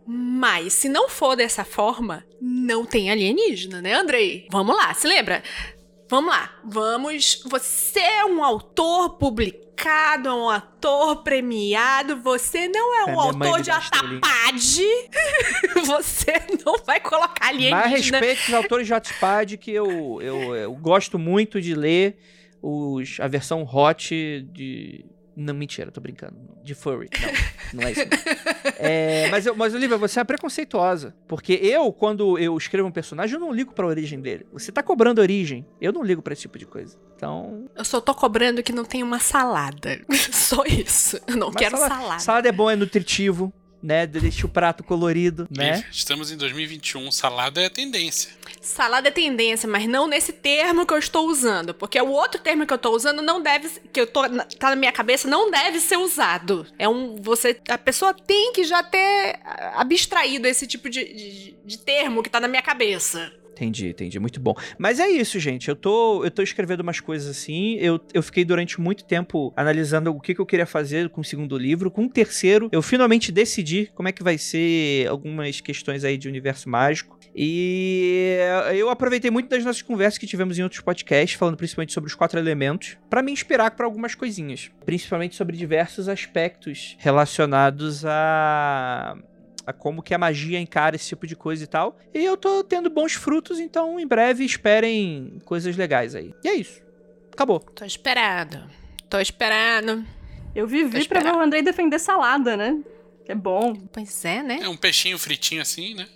Mas 0.08 0.74
se 0.74 0.90
não 0.90 1.10
for 1.10 1.36
dessa 1.36 1.64
forma, 1.64 2.26
não 2.42 2.86
tem 2.86 3.12
alienígena, 3.12 3.82
né, 3.82 3.94
Andrei? 3.94 4.48
Vamos 4.52 4.76
lá, 4.76 4.94
se 4.94 5.08
lembra? 5.08 5.44
Vamos 6.10 6.32
lá, 6.32 6.54
vamos. 6.66 7.42
Você 7.46 8.00
é 8.00 8.26
um 8.26 8.44
autor 8.44 9.12
publicado, 9.12 10.28
é 10.28 10.34
um 10.34 10.50
ator 10.50 11.24
premiado. 11.24 12.18
Você 12.22 12.68
não 12.68 12.94
é 12.94 13.06
um 13.06 13.10
É, 13.10 13.14
minha 13.14 13.34
mãe 13.34 13.48
autor 13.48 13.62
de 13.62 13.72
atapade. 13.72 14.84
Você 15.86 16.34
não 16.66 16.78
vai 16.86 17.00
colocar 17.00 17.48
alienígena. 17.48 17.80
Mais 17.80 17.92
respeito 17.92 18.48
os 18.50 18.54
autores 18.54 18.88
de 18.88 18.94
Hotspad, 18.94 19.58
que 19.58 19.72
eu, 19.72 20.22
eu, 20.22 20.54
eu 20.54 20.74
gosto 20.74 21.18
muito 21.18 21.62
de 21.62 21.74
ler 21.74 22.18
os, 22.62 23.18
a 23.20 23.28
versão 23.28 23.64
hot 23.64 24.46
de. 24.52 25.06
Não, 25.36 25.54
mentira, 25.54 25.92
tô 25.92 26.02
brincando. 26.02 26.36
De 26.64 26.76
furry. 26.76 27.10
Não, 27.74 27.82
não 27.82 27.88
é 27.88 27.92
isso. 27.92 28.02
É, 28.78 29.30
mas, 29.30 29.46
eu, 29.46 29.56
mas, 29.56 29.74
Olivia, 29.74 29.98
você 29.98 30.20
é 30.20 30.24
preconceituosa. 30.24 31.16
Porque 31.28 31.54
eu, 31.54 31.92
quando 31.94 32.38
eu 32.38 32.58
escrevo 32.58 32.88
um 32.88 32.92
personagem, 32.92 33.36
eu 33.36 33.40
não 33.40 33.52
ligo 33.52 33.74
pra 33.74 33.88
origem 33.88 34.20
dele. 34.20 34.46
Você 34.52 34.72
tá 34.72 34.84
cobrando 34.84 35.22
origem. 35.22 35.66
Eu 35.80 35.94
não 35.94 36.04
ligo 36.04 36.22
pra 36.22 36.34
esse 36.34 36.44
tipo 36.44 36.58
de 36.58 36.66
coisa. 36.66 36.98
Então. 37.16 37.70
Eu 37.76 37.86
só 37.86 38.02
tô 38.02 38.14
cobrando 38.14 38.62
que 38.62 38.74
não 38.74 38.84
tem 38.84 39.04
uma 39.04 39.20
salada. 39.20 40.02
Só 40.32 40.64
isso. 40.66 41.20
Eu 41.28 41.38
não 41.38 41.48
mas 41.48 41.58
quero 41.58 41.78
salada, 41.78 41.96
salada. 41.96 42.20
Salada 42.20 42.50
é 42.50 42.52
bom, 42.52 42.70
é 42.70 42.76
nutritivo, 42.76 43.54
né? 43.82 44.06
Deixa 44.06 44.46
o 44.46 44.50
prato 44.50 44.84
colorido, 44.84 45.48
né? 45.50 45.84
Estamos 45.92 46.32
em 46.32 46.38
2021, 46.38 47.12
salada 47.12 47.62
é 47.62 47.70
tendência. 47.70 48.30
Salada 48.62 49.08
é 49.08 49.12
tendência, 49.12 49.68
mas 49.68 49.88
não 49.88 50.08
nesse 50.08 50.32
termo 50.32 50.86
que 50.86 50.94
eu 50.94 50.98
estou 51.00 51.28
usando. 51.28 51.74
Porque 51.74 52.00
o 52.00 52.10
outro 52.10 52.40
termo 52.40 52.66
que 52.66 52.74
eu 52.74 52.76
estou 52.76 52.96
usando 52.96 53.22
não 53.22 53.42
deve. 53.42 53.70
que 53.92 54.00
eu 54.02 54.06
tô. 54.08 54.28
na- 54.28 54.44
tá 54.46 54.70
na 54.70 54.76
minha 54.76 54.92
cabeça, 54.92 55.28
não 55.28 55.50
deve 55.50 55.80
ser 55.80 55.98
usado. 55.98 56.66
É 56.78 56.88
um. 56.88 57.16
Você. 57.22 57.60
A 57.70 57.78
pessoa 57.78 58.14
tem 58.14 58.54
que 58.54 58.64
já 58.64 58.84
ter 58.84 59.40
abstraído 59.76 60.48
esse 60.48 60.68
tipo 60.68 60.90
de, 60.90 61.04
de, 61.14 61.56
de 61.66 61.78
termo 61.80 62.22
que 62.22 62.30
tá 62.30 62.40
na 62.40 62.48
minha 62.48 62.62
cabeça. 62.62 63.32
Entendi, 63.52 63.90
entendi. 63.90 64.20
Muito 64.20 64.40
bom. 64.40 64.56
Mas 64.78 65.00
é 65.00 65.08
isso, 65.08 65.40
gente. 65.40 65.70
Eu 65.70 65.76
tô, 65.76 66.24
eu 66.24 66.32
tô 66.32 66.42
escrevendo 66.42 66.82
umas 66.82 67.00
coisas 67.00 67.30
assim. 67.30 67.76
Eu, 67.76 68.00
eu 68.14 68.24
fiquei 68.24 68.46
durante 68.46 68.80
muito 68.80 69.04
tempo 69.04 69.54
analisando 69.56 70.12
o 70.12 70.20
que, 70.20 70.34
que 70.34 70.42
eu 70.42 70.46
queria 70.46 70.66
fazer 70.66 71.10
com 71.10 71.22
o 71.22 71.24
segundo 71.24 71.58
livro. 71.58 71.92
Com 71.92 72.06
o 72.06 72.10
terceiro, 72.10 72.70
eu 72.72 72.82
finalmente 72.82 73.32
decidi 73.32 73.92
como 73.94 74.08
é 74.10 74.12
que 74.12 74.24
vai 74.24 74.38
ser 74.38 75.08
algumas 75.08 75.62
questões 75.62 76.04
aí 76.04 76.18
de 76.18 76.28
universo 76.28 76.70
mágico. 76.70 77.20
E 77.36 78.38
eu 78.74 78.90
aproveitei 78.90 79.32
muito 79.32 79.50
das 79.50 79.64
nossas 79.64 79.82
conversas 79.82 80.18
que 80.18 80.28
tivemos 80.28 80.60
em 80.60 80.64
outros 80.64 80.82
podcasts, 80.82 81.38
falando 81.38 81.56
principalmente 81.56 81.94
sobre 81.94 82.10
os 82.10 82.16
quatro 82.16 82.40
elementos, 82.40 82.98
pra 83.10 83.22
me 83.22 83.32
inspirar 83.32 83.72
para 83.72 83.86
algumas 83.86 84.16
coisinhas. 84.16 84.70
Principalmente 84.86 85.36
sobre 85.36 85.56
diversos 85.56 86.10
aspectos 86.10 86.96
relacionados 87.00 88.04
a 88.06 89.16
a 89.66 89.74
como 89.74 90.02
que 90.02 90.14
a 90.14 90.18
magia 90.18 90.60
encara 90.60 90.96
esse 90.96 91.08
tipo 91.10 91.26
de 91.28 91.36
coisa 91.36 91.64
e 91.64 91.68
tal. 91.68 91.98
E 92.14 92.24
eu 92.24 92.36
tô 92.38 92.64
tendo 92.64 92.90
bons 92.90 93.14
frutos, 93.14 93.60
então 93.60 94.00
em 94.00 94.08
breve 94.08 94.44
esperem 94.44 95.40
coisas 95.46 95.76
legais 95.78 96.16
aí. 96.16 96.34
E 96.44 96.48
é 96.50 96.56
isso. 96.56 96.82
Acabou. 97.32 97.60
Tô 97.60 97.86
esperando. 97.86 98.64
Tô 99.10 99.20
esperando. 99.20 100.06
Eu 100.56 100.68
vivi 100.68 101.08
pra 101.08 101.22
ver 101.22 101.34
o 101.34 101.40
Andrei 101.40 101.62
defender 101.62 102.00
salada, 102.00 102.58
né? 102.58 102.80
Que 103.26 103.32
é 103.32 103.36
bom. 103.36 103.74
Pois 103.92 104.26
é, 104.26 104.42
né? 104.44 104.60
É 104.62 104.68
um 104.68 104.76
peixinho 104.76 105.18
fritinho 105.18 105.62
assim, 105.62 105.94
né? 105.94 106.08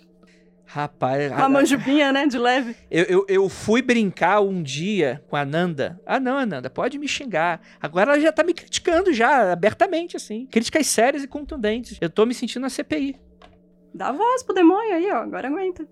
Rapaz, 0.68 1.30
Uma 1.30 1.44
a- 1.44 1.48
manjubinha, 1.48 2.12
né? 2.12 2.26
De 2.26 2.36
leve. 2.36 2.74
eu, 2.90 3.04
eu, 3.04 3.26
eu 3.28 3.48
fui 3.48 3.80
brincar 3.80 4.40
um 4.40 4.62
dia 4.62 5.22
com 5.28 5.36
a 5.36 5.44
Nanda. 5.44 5.98
Ah, 6.04 6.18
não, 6.18 6.36
Ananda, 6.36 6.68
pode 6.68 6.98
me 6.98 7.06
xingar. 7.06 7.60
Agora 7.80 8.12
ela 8.12 8.20
já 8.20 8.32
tá 8.32 8.42
me 8.42 8.52
criticando 8.52 9.12
já, 9.12 9.52
abertamente, 9.52 10.16
assim. 10.16 10.44
Críticas 10.46 10.86
sérias 10.88 11.22
e 11.22 11.28
contundentes. 11.28 11.96
Eu 12.00 12.10
tô 12.10 12.26
me 12.26 12.34
sentindo 12.34 12.62
na 12.62 12.68
CPI. 12.68 13.16
Dá 13.96 14.12
voz 14.12 14.42
pro 14.42 14.54
demônio 14.54 14.94
aí, 14.94 15.10
ó. 15.10 15.22
Agora 15.22 15.48
aguenta. 15.48 15.88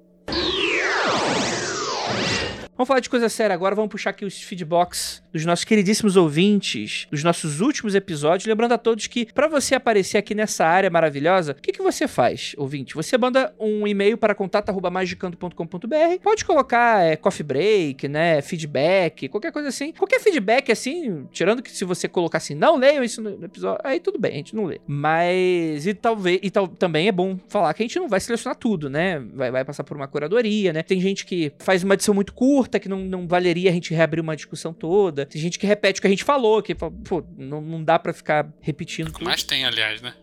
Vamos 2.77 2.87
falar 2.87 3.01
de 3.01 3.09
coisa 3.09 3.31
séria 3.31 3.55
agora, 3.55 3.75
vamos 3.75 3.91
puxar 3.91 4.11
aqui 4.11 4.27
os 4.27 4.43
feedbacks 4.43 5.24
dos 5.35 5.45
nossos 5.45 5.65
queridíssimos 5.65 6.17
ouvintes, 6.17 7.09
dos 7.11 7.25
nossos 7.25 7.61
últimos 7.61 7.97
episódios. 7.97 8.47
Lembrando 8.47 8.73
a 8.73 8.79
todos 8.79 9.09
que, 9.09 9.27
para 9.27 9.49
você 9.49 9.75
aparecer 9.75 10.17
aqui 10.17 10.33
nessa 10.33 10.65
área 10.65 10.89
maravilhosa, 10.89 11.53
o 11.53 11.55
que, 11.57 11.73
que 11.73 11.83
você 11.83 12.07
faz, 12.07 12.55
ouvinte? 12.57 12.95
Você 12.95 13.19
manda 13.19 13.53
um 13.59 13.85
e-mail 13.85 14.17
para 14.17 14.33
contato.magicando.com.br, 14.33 16.23
pode 16.23 16.45
colocar 16.45 17.03
é, 17.03 17.17
coffee 17.17 17.45
break, 17.45 18.07
né, 18.07 18.41
feedback, 18.43 19.29
qualquer 19.29 19.51
coisa 19.51 19.71
assim. 19.71 19.93
Qualquer 19.93 20.21
feedback 20.21 20.71
assim, 20.71 21.27
tirando 21.33 21.63
que 21.63 21.73
se 21.73 21.85
você 21.85 22.07
colocar 22.07 22.39
assim, 22.39 22.55
não 22.55 22.77
leiam 22.77 23.03
isso 23.03 23.21
no 23.21 23.45
episódio, 23.45 23.81
aí 23.83 23.99
tudo 23.99 24.21
bem, 24.21 24.35
a 24.35 24.37
gente 24.37 24.55
não 24.55 24.67
lê. 24.67 24.81
Mas, 24.87 25.85
e 25.85 25.95
talvez, 25.95 26.39
e 26.45 26.51
tal, 26.51 26.69
também 26.69 27.09
é 27.09 27.13
bom 27.13 27.37
falar 27.49 27.75
que 27.75 27.83
a 27.83 27.87
gente 27.87 27.99
não 27.99 28.09
vai 28.09 28.21
selecionar 28.21 28.57
tudo, 28.57 28.89
né? 28.89 29.19
Vai, 29.35 29.51
vai 29.51 29.65
passar 29.65 29.83
por 29.83 29.97
uma 29.97 30.07
curadoria, 30.07 30.73
né? 30.73 30.85
Tem 30.85 31.01
gente 31.01 31.27
que 31.27 31.53
faz 31.59 31.83
uma 31.83 31.95
edição 31.95 32.15
muito 32.15 32.33
curta, 32.33 32.79
que 32.79 32.89
não, 32.89 33.01
não 33.01 33.27
valeria 33.27 33.71
a 33.71 33.73
gente 33.73 33.93
reabrir 33.93 34.21
uma 34.21 34.37
discussão 34.37 34.73
toda. 34.73 35.24
Tem 35.25 35.41
gente 35.41 35.59
que 35.59 35.67
repete 35.67 35.99
o 35.99 36.03
que 36.03 36.07
a 36.07 36.11
gente 36.11 36.25
falou, 36.25 36.63
que 36.63 36.75
fala, 36.75 36.93
pô, 37.07 37.25
não, 37.37 37.61
não 37.61 37.83
dá 37.83 37.99
pra 37.99 38.13
ficar 38.13 38.49
repetindo 38.61 39.13
tudo. 39.13 39.25
mais 39.25 39.43
tem, 39.43 39.65
aliás, 39.65 40.01
né? 40.03 40.15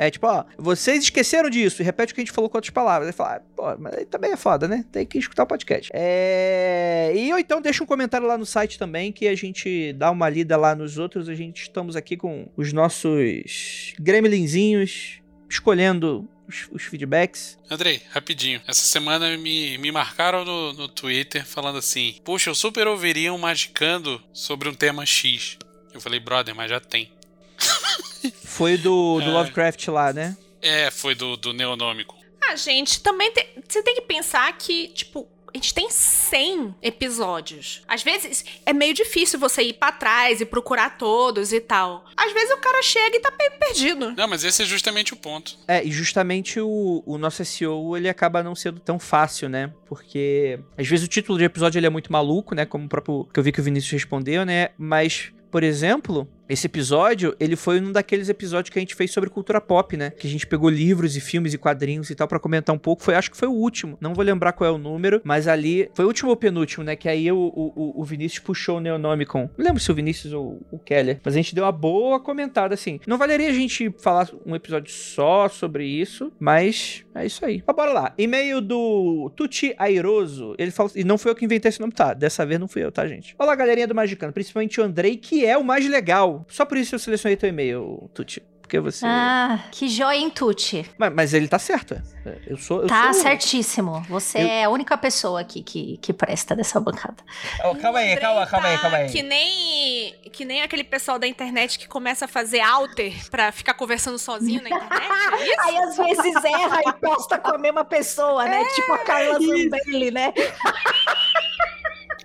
É 0.00 0.10
tipo, 0.12 0.28
ó, 0.28 0.44
vocês 0.56 1.02
esqueceram 1.02 1.50
disso 1.50 1.82
e 1.82 1.84
repete 1.84 2.12
o 2.12 2.14
que 2.14 2.20
a 2.20 2.24
gente 2.24 2.32
falou 2.32 2.48
com 2.48 2.56
outras 2.56 2.70
palavras. 2.70 3.08
Aí 3.08 3.12
fala, 3.12 3.36
ah, 3.36 3.40
pô, 3.56 3.76
mas 3.78 3.94
aí 3.94 4.04
também 4.06 4.30
é 4.30 4.36
foda, 4.36 4.68
né? 4.68 4.84
Tem 4.92 5.04
que 5.04 5.18
escutar 5.18 5.42
o 5.42 5.46
podcast. 5.46 5.90
É. 5.92 7.12
E 7.16 7.32
ou 7.32 7.38
então 7.38 7.60
deixa 7.60 7.82
um 7.82 7.86
comentário 7.86 8.24
lá 8.24 8.38
no 8.38 8.46
site 8.46 8.78
também 8.78 9.10
que 9.10 9.26
a 9.26 9.34
gente 9.34 9.92
dá 9.94 10.08
uma 10.12 10.28
lida 10.28 10.56
lá 10.56 10.72
nos 10.76 10.98
outros. 10.98 11.28
A 11.28 11.34
gente 11.34 11.62
estamos 11.62 11.96
aqui 11.96 12.16
com 12.16 12.48
os 12.56 12.72
nossos 12.72 13.92
gremlinzinhos 13.98 15.20
escolhendo 15.50 16.28
os, 16.48 16.66
os 16.72 16.82
feedbacks. 16.82 17.58
Andrei, 17.70 18.02
rapidinho. 18.10 18.60
Essa 18.66 18.82
semana 18.86 19.36
me, 19.36 19.76
me 19.78 19.92
marcaram 19.92 20.44
no, 20.44 20.72
no 20.72 20.88
Twitter 20.88 21.44
falando 21.46 21.78
assim: 21.78 22.16
Puxa, 22.24 22.50
eu 22.50 22.54
super 22.54 22.86
ouviria 22.86 23.32
um 23.32 23.38
Magicando 23.38 24.22
sobre 24.32 24.68
um 24.68 24.74
tema 24.74 25.04
X. 25.04 25.58
Eu 25.92 26.00
falei, 26.00 26.18
brother, 26.18 26.54
mas 26.54 26.70
já 26.70 26.80
tem. 26.80 27.10
Foi 28.44 28.76
do, 28.76 29.20
do 29.20 29.28
É. 29.30 29.32
Lovecraft 29.32 29.88
lá, 29.88 30.12
né? 30.12 30.36
É, 30.60 30.90
foi 30.90 31.14
do, 31.14 31.36
do 31.36 31.52
Neonômico. 31.52 32.16
Ah, 32.42 32.56
gente, 32.56 33.00
também 33.00 33.30
tem, 33.32 33.46
você 33.68 33.80
tem 33.82 33.94
que 33.94 34.00
pensar 34.00 34.52
que, 34.58 34.88
tipo, 34.88 35.28
a 35.52 35.56
gente 35.56 35.72
tem 35.74 35.90
100 35.90 36.74
episódios. 36.82 37.82
Às 37.88 38.02
vezes 38.02 38.44
é 38.66 38.72
meio 38.72 38.94
difícil 38.94 39.38
você 39.38 39.62
ir 39.62 39.74
pra 39.74 39.92
trás 39.92 40.40
e 40.40 40.44
procurar 40.44 40.98
todos 40.98 41.52
e 41.52 41.60
tal. 41.60 42.04
Às 42.16 42.32
vezes 42.32 42.50
o 42.50 42.58
cara 42.58 42.82
chega 42.82 43.16
e 43.16 43.20
tá 43.20 43.32
perdido. 43.32 44.12
Não, 44.12 44.28
mas 44.28 44.44
esse 44.44 44.62
é 44.62 44.64
justamente 44.64 45.12
o 45.12 45.16
ponto. 45.16 45.56
É, 45.66 45.84
e 45.84 45.90
justamente 45.90 46.60
o, 46.60 47.02
o 47.06 47.18
nosso 47.18 47.44
SEO, 47.44 47.96
ele 47.96 48.08
acaba 48.08 48.42
não 48.42 48.54
sendo 48.54 48.80
tão 48.80 48.98
fácil, 48.98 49.48
né? 49.48 49.72
Porque 49.86 50.58
às 50.76 50.86
vezes 50.86 51.04
o 51.04 51.08
título 51.08 51.38
de 51.38 51.44
episódio 51.44 51.78
ele 51.78 51.86
é 51.86 51.90
muito 51.90 52.12
maluco, 52.12 52.54
né? 52.54 52.66
Como 52.66 52.84
o 52.86 52.88
próprio 52.88 53.28
que 53.32 53.38
eu 53.38 53.44
vi 53.44 53.52
que 53.52 53.60
o 53.60 53.64
Vinícius 53.64 53.92
respondeu, 53.92 54.44
né? 54.44 54.70
Mas, 54.76 55.32
por 55.50 55.62
exemplo, 55.62 56.28
esse 56.48 56.66
episódio, 56.66 57.36
ele 57.38 57.56
foi 57.56 57.80
um 57.80 57.92
daqueles 57.92 58.28
episódios 58.28 58.72
que 58.72 58.78
a 58.78 58.82
gente 58.82 58.94
fez 58.94 59.12
sobre 59.12 59.30
cultura 59.30 59.60
pop, 59.60 59.96
né? 59.96 60.10
Que 60.10 60.26
a 60.26 60.30
gente 60.30 60.46
pegou 60.46 60.70
livros 60.70 61.16
e 61.16 61.20
filmes 61.20 61.52
e 61.54 61.58
quadrinhos 61.58 62.10
e 62.10 62.14
tal 62.14 62.26
pra 62.26 62.38
comentar 62.38 62.74
um 62.74 62.78
pouco. 62.78 63.02
Foi, 63.02 63.14
acho 63.14 63.30
que 63.30 63.36
foi 63.36 63.48
o 63.48 63.52
último. 63.52 63.98
Não 64.00 64.14
vou 64.14 64.24
lembrar 64.24 64.52
qual 64.52 64.68
é 64.68 64.72
o 64.72 64.78
número, 64.78 65.20
mas 65.24 65.46
ali 65.46 65.90
foi 65.94 66.04
o 66.04 66.08
último 66.08 66.30
ou 66.30 66.36
penúltimo, 66.36 66.84
né? 66.84 66.96
Que 66.96 67.08
aí 67.08 67.30
o, 67.30 67.38
o, 67.38 68.00
o 68.00 68.04
Vinícius 68.04 68.40
puxou 68.40 68.78
o 68.78 68.80
Neonomicon. 68.80 69.50
Não 69.56 69.64
lembro 69.64 69.80
se 69.80 69.90
o 69.90 69.94
Vinícius 69.94 70.32
ou 70.32 70.60
o 70.70 70.78
Keller, 70.78 71.20
mas 71.24 71.34
a 71.34 71.36
gente 71.36 71.54
deu 71.54 71.64
uma 71.64 71.72
boa 71.72 72.20
comentada 72.20 72.74
assim. 72.74 73.00
Não 73.06 73.18
valeria 73.18 73.48
a 73.48 73.52
gente 73.52 73.92
falar 73.98 74.28
um 74.46 74.54
episódio 74.54 74.92
só 74.92 75.48
sobre 75.48 75.86
isso, 75.86 76.32
mas 76.38 77.04
é 77.20 77.26
isso 77.26 77.44
aí. 77.44 77.62
Bora 77.66 77.92
lá. 77.92 78.14
E-mail 78.16 78.60
do 78.60 79.30
Tuti 79.36 79.74
Airoso. 79.78 80.54
Ele 80.58 80.70
falou. 80.70 80.92
E 80.94 81.04
não 81.04 81.18
foi 81.18 81.32
eu 81.32 81.36
que 81.36 81.44
inventei 81.44 81.68
esse 81.68 81.80
nome, 81.80 81.92
tá? 81.92 82.14
Dessa 82.14 82.44
vez 82.44 82.58
não 82.58 82.68
fui 82.68 82.84
eu, 82.84 82.90
tá, 82.92 83.06
gente? 83.06 83.34
Olá, 83.38 83.54
galerinha 83.54 83.86
do 83.86 83.94
Magicano. 83.94 84.32
Principalmente 84.32 84.80
o 84.80 84.84
Andrei, 84.84 85.16
que 85.16 85.44
é 85.44 85.56
o 85.56 85.64
mais 85.64 85.88
legal. 85.88 86.44
Só 86.48 86.64
por 86.64 86.76
isso 86.76 86.94
eu 86.94 86.98
selecionei 86.98 87.36
teu 87.36 87.48
e-mail, 87.48 88.10
Tuti. 88.14 88.42
Porque 88.68 88.80
você. 88.80 89.06
Ah, 89.06 89.60
que 89.72 89.88
joia 89.88 90.18
em 90.18 90.28
Tuti. 90.28 90.84
Mas, 90.98 91.10
mas 91.14 91.32
ele 91.32 91.48
tá 91.48 91.58
certo. 91.58 91.94
é. 92.26 92.36
Eu 92.46 92.58
sou. 92.58 92.82
Eu 92.82 92.86
Tá 92.86 93.14
sou... 93.14 93.22
certíssimo. 93.22 94.02
Você 94.10 94.36
Eu- 94.42 94.46
é 94.46 94.64
a 94.64 94.68
única 94.68 94.94
pessoa 94.98 95.40
aqui 95.40 95.62
que, 95.62 95.96
que 96.02 96.12
presta 96.12 96.54
dessa 96.54 96.78
bancada. 96.78 97.16
Oh, 97.64 97.74
calma 97.74 98.00
aí, 98.00 98.14
calma, 98.18 98.46
calma 98.46 98.68
aí, 98.68 98.76
calma 98.76 98.96
aí. 98.98 99.08
Que 99.10 99.22
nem, 99.22 100.12
que 100.30 100.44
nem 100.44 100.60
aquele 100.60 100.84
pessoal 100.84 101.18
da 101.18 101.26
internet 101.26 101.78
que 101.78 101.88
começa 101.88 102.26
a 102.26 102.28
fazer 102.28 102.60
alter 102.60 103.14
pra 103.30 103.50
ficar 103.52 103.72
conversando 103.72 104.18
sozinho 104.18 104.62
na 104.62 104.68
internet. 104.68 105.02
É 105.40 105.46
isso? 105.46 105.60
Aí 105.64 105.76
às 105.78 105.96
vezes 105.96 106.44
erra 106.44 106.80
e 106.88 106.92
posta 107.00 107.38
com 107.38 107.54
a 107.54 107.58
mesma 107.58 107.86
pessoa, 107.86 108.44
né? 108.44 108.62
tipo 108.74 108.92
a 108.92 108.98
Carla 108.98 109.40
Zambelli, 109.40 110.10
né? 110.10 110.34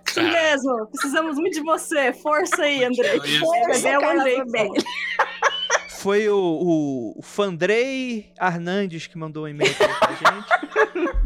Isso 0.08 0.22
mesmo. 0.22 0.88
Precisamos 0.88 1.38
muito 1.38 1.54
de 1.54 1.62
você. 1.62 2.12
Força 2.14 2.64
aí. 2.64 2.84
Isso. 2.92 3.40
Força, 3.40 3.88
é 3.90 3.98
Foi 6.04 6.28
o, 6.28 7.16
o, 7.18 7.22
Fandrei 7.22 8.34
Hernandes 8.38 9.08
que 9.08 9.18
mandou 9.18 9.46
um 9.46 9.48
e-mail 9.48 9.74
pra 9.74 9.88
gente. 10.20 11.24